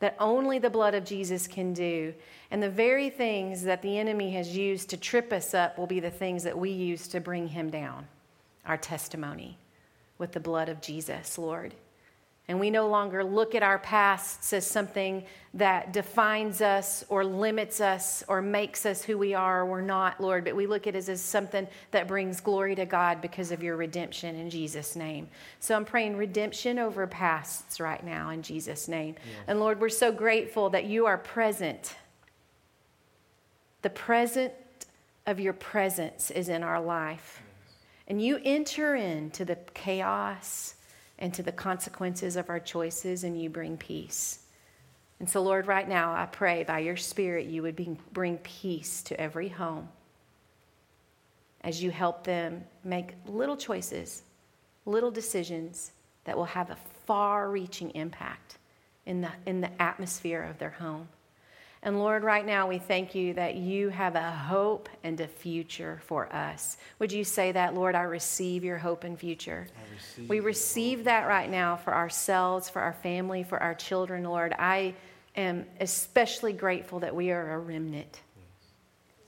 that 0.00 0.16
only 0.18 0.58
the 0.58 0.70
blood 0.70 0.94
of 0.94 1.04
Jesus 1.04 1.46
can 1.46 1.72
do. 1.72 2.14
And 2.50 2.62
the 2.62 2.70
very 2.70 3.10
things 3.10 3.62
that 3.62 3.82
the 3.82 3.98
enemy 3.98 4.32
has 4.32 4.56
used 4.56 4.90
to 4.90 4.96
trip 4.96 5.32
us 5.32 5.54
up 5.54 5.78
will 5.78 5.86
be 5.86 6.00
the 6.00 6.10
things 6.10 6.42
that 6.44 6.58
we 6.58 6.70
use 6.70 7.08
to 7.08 7.20
bring 7.20 7.48
him 7.48 7.70
down. 7.70 8.06
Our 8.66 8.76
testimony 8.76 9.58
with 10.18 10.32
the 10.32 10.40
blood 10.40 10.68
of 10.68 10.80
Jesus, 10.80 11.38
Lord. 11.38 11.74
And 12.46 12.60
we 12.60 12.68
no 12.68 12.88
longer 12.88 13.24
look 13.24 13.54
at 13.54 13.62
our 13.62 13.78
pasts 13.78 14.52
as 14.52 14.66
something 14.66 15.24
that 15.54 15.94
defines 15.94 16.60
us 16.60 17.02
or 17.08 17.24
limits 17.24 17.80
us 17.80 18.22
or 18.28 18.42
makes 18.42 18.84
us 18.84 19.02
who 19.02 19.16
we 19.16 19.32
are 19.32 19.62
or 19.62 19.66
we're 19.66 19.80
not, 19.80 20.20
Lord, 20.20 20.44
but 20.44 20.54
we 20.54 20.66
look 20.66 20.86
at 20.86 20.94
it 20.94 21.08
as 21.08 21.22
something 21.22 21.66
that 21.92 22.06
brings 22.06 22.40
glory 22.40 22.74
to 22.74 22.84
God 22.84 23.22
because 23.22 23.50
of 23.50 23.62
your 23.62 23.76
redemption 23.76 24.36
in 24.36 24.50
Jesus' 24.50 24.94
name. 24.94 25.28
So 25.58 25.74
I'm 25.74 25.86
praying 25.86 26.18
redemption 26.18 26.78
over 26.78 27.06
pasts 27.06 27.80
right 27.80 28.04
now 28.04 28.28
in 28.28 28.42
Jesus' 28.42 28.88
name. 28.88 29.14
Yes. 29.16 29.44
And 29.46 29.58
Lord, 29.58 29.80
we're 29.80 29.88
so 29.88 30.12
grateful 30.12 30.68
that 30.70 30.84
you 30.84 31.06
are 31.06 31.16
present. 31.16 31.96
The 33.80 33.90
present 33.90 34.52
of 35.26 35.40
your 35.40 35.54
presence 35.54 36.30
is 36.30 36.50
in 36.50 36.62
our 36.62 36.80
life. 36.80 37.40
Yes. 37.40 38.04
And 38.08 38.22
you 38.22 38.38
enter 38.44 38.94
into 38.96 39.46
the 39.46 39.56
chaos 39.72 40.73
and 41.18 41.32
to 41.34 41.42
the 41.42 41.52
consequences 41.52 42.36
of 42.36 42.50
our 42.50 42.60
choices, 42.60 43.24
and 43.24 43.40
you 43.40 43.48
bring 43.48 43.76
peace. 43.76 44.40
And 45.20 45.30
so, 45.30 45.42
Lord, 45.42 45.66
right 45.66 45.88
now, 45.88 46.12
I 46.12 46.26
pray 46.26 46.64
by 46.64 46.80
your 46.80 46.96
Spirit 46.96 47.46
you 47.46 47.62
would 47.62 47.98
bring 48.12 48.38
peace 48.38 49.02
to 49.04 49.20
every 49.20 49.48
home 49.48 49.88
as 51.62 51.82
you 51.82 51.90
help 51.90 52.24
them 52.24 52.62
make 52.84 53.14
little 53.26 53.56
choices, 53.56 54.22
little 54.84 55.10
decisions 55.10 55.92
that 56.24 56.36
will 56.36 56.44
have 56.44 56.70
a 56.70 56.76
far 57.06 57.50
reaching 57.50 57.90
impact 57.92 58.58
in 59.06 59.22
the, 59.22 59.30
in 59.46 59.60
the 59.60 59.82
atmosphere 59.82 60.42
of 60.42 60.58
their 60.58 60.70
home. 60.70 61.08
And 61.84 61.98
Lord, 61.98 62.24
right 62.24 62.46
now 62.46 62.66
we 62.66 62.78
thank 62.78 63.14
you 63.14 63.34
that 63.34 63.56
you 63.56 63.90
have 63.90 64.14
a 64.14 64.30
hope 64.30 64.88
and 65.02 65.20
a 65.20 65.28
future 65.28 66.00
for 66.06 66.34
us. 66.34 66.78
Would 66.98 67.12
you 67.12 67.24
say 67.24 67.52
that, 67.52 67.74
Lord? 67.74 67.94
I 67.94 68.02
receive 68.02 68.64
your 68.64 68.78
hope 68.78 69.04
and 69.04 69.18
future. 69.18 69.66
Receive 69.94 70.28
we 70.30 70.40
receive 70.40 71.04
that 71.04 71.28
right 71.28 71.50
now 71.50 71.76
for 71.76 71.94
ourselves, 71.94 72.70
for 72.70 72.80
our 72.80 72.94
family, 72.94 73.42
for 73.42 73.62
our 73.62 73.74
children, 73.74 74.24
Lord. 74.24 74.54
I 74.58 74.94
am 75.36 75.66
especially 75.78 76.54
grateful 76.54 77.00
that 77.00 77.14
we 77.14 77.30
are 77.32 77.52
a 77.52 77.58
remnant. 77.58 78.22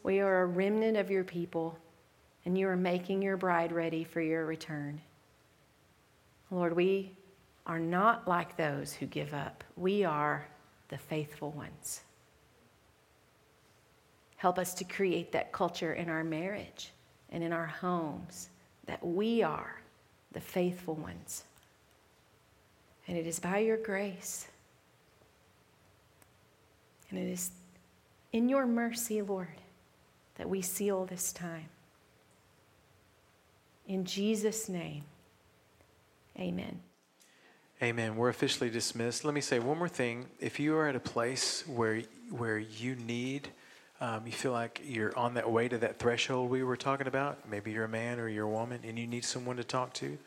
We 0.03 0.21
are 0.21 0.41
a 0.41 0.47
remnant 0.47 0.97
of 0.97 1.11
your 1.11 1.25
people, 1.25 1.79
and 2.47 2.57
you 2.57 2.69
are 2.69 2.77
making 2.77 3.21
your 3.21 3.37
bride 3.37 3.71
ready 3.71 4.03
for 4.03 4.23
your 4.23 4.47
return. 4.47 5.03
Lord, 6.51 6.75
we 6.75 7.13
are 7.67 7.81
not 7.81 8.27
like 8.27 8.57
those 8.57 8.95
who 8.95 9.05
give 9.05 9.35
up, 9.35 9.63
we 9.77 10.05
are 10.05 10.47
the 10.89 10.97
faithful 10.97 11.51
ones. 11.51 12.01
Help 14.37 14.59
us 14.59 14.75
to 14.75 14.85
create 14.85 15.33
that 15.33 15.53
culture 15.53 15.95
in 15.95 16.09
our 16.09 16.23
marriage 16.23 16.93
and 17.31 17.43
in 17.43 17.53
our 17.53 17.67
homes 17.67 18.51
that 18.87 19.05
we 19.05 19.43
are 19.43 19.81
the 20.33 20.41
faithful 20.41 20.95
ones. 20.95 21.45
And 23.09 23.17
it 23.17 23.27
is 23.27 23.39
by 23.39 23.59
your 23.59 23.77
grace. 23.77 24.49
And 27.11 27.19
it 27.19 27.31
is 27.31 27.51
in 28.33 28.49
your 28.49 28.67
mercy, 28.67 29.23
Lord, 29.23 29.49
that 30.37 30.49
we 30.49 30.61
seal 30.61 31.05
this 31.05 31.33
time. 31.33 31.69
In 33.87 34.05
Jesus' 34.05 34.69
name, 34.69 35.05
amen. 36.39 36.81
Amen. 37.83 38.17
We're 38.17 38.31
officially 38.31 38.71
dismissed. 38.71 39.25
Let 39.25 39.35
me 39.35 39.41
say 39.41 39.59
one 39.59 39.79
more 39.79 39.89
thing. 39.89 40.27
If 40.41 40.59
you 40.59 40.75
are 40.77 40.89
at 40.89 40.97
a 40.97 41.01
place 41.01 41.63
where, 41.67 42.03
where 42.31 42.59
you 42.59 42.97
need 42.97 43.49
um, 44.01 44.27
you 44.27 44.33
feel 44.33 44.53
like 44.53 44.81
you're 44.85 45.17
on 45.17 45.35
that 45.35 45.51
way 45.51 45.69
to 45.69 45.79
that 45.79 45.99
threshold 45.99 46.51
we 46.51 46.63
were 46.63 46.77
talking 46.77 47.07
about, 47.07 47.49
maybe 47.49 47.73
you're 47.73 47.85
a 47.85 47.89
man 47.89 48.19
or 48.19 48.29
you're 48.29 48.45
a 48.45 48.51
woman 48.51 48.81
and 48.85 48.99
you 48.99 49.07
need 49.07 49.25
someone 49.25 49.57
to 49.57 49.65
talk 49.65 49.93
to, 49.95 50.19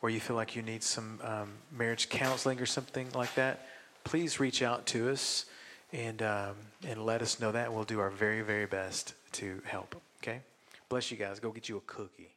or 0.00 0.10
you 0.10 0.20
feel 0.20 0.36
like 0.36 0.54
you 0.54 0.62
need 0.62 0.82
some 0.82 1.20
um, 1.22 1.52
marriage 1.76 2.08
counseling 2.08 2.60
or 2.60 2.66
something 2.66 3.08
like 3.14 3.34
that, 3.34 3.66
please 4.04 4.38
reach 4.38 4.62
out 4.62 4.86
to 4.86 5.10
us 5.10 5.46
and, 5.92 6.22
um, 6.22 6.54
and 6.86 7.04
let 7.04 7.20
us 7.20 7.40
know 7.40 7.52
that. 7.52 7.72
We'll 7.72 7.84
do 7.84 8.00
our 8.00 8.10
very, 8.10 8.42
very 8.42 8.66
best 8.66 9.14
to 9.32 9.60
help. 9.64 10.00
Okay? 10.22 10.40
Bless 10.88 11.10
you 11.10 11.16
guys. 11.16 11.40
Go 11.40 11.50
get 11.50 11.68
you 11.68 11.76
a 11.76 11.80
cookie. 11.80 12.30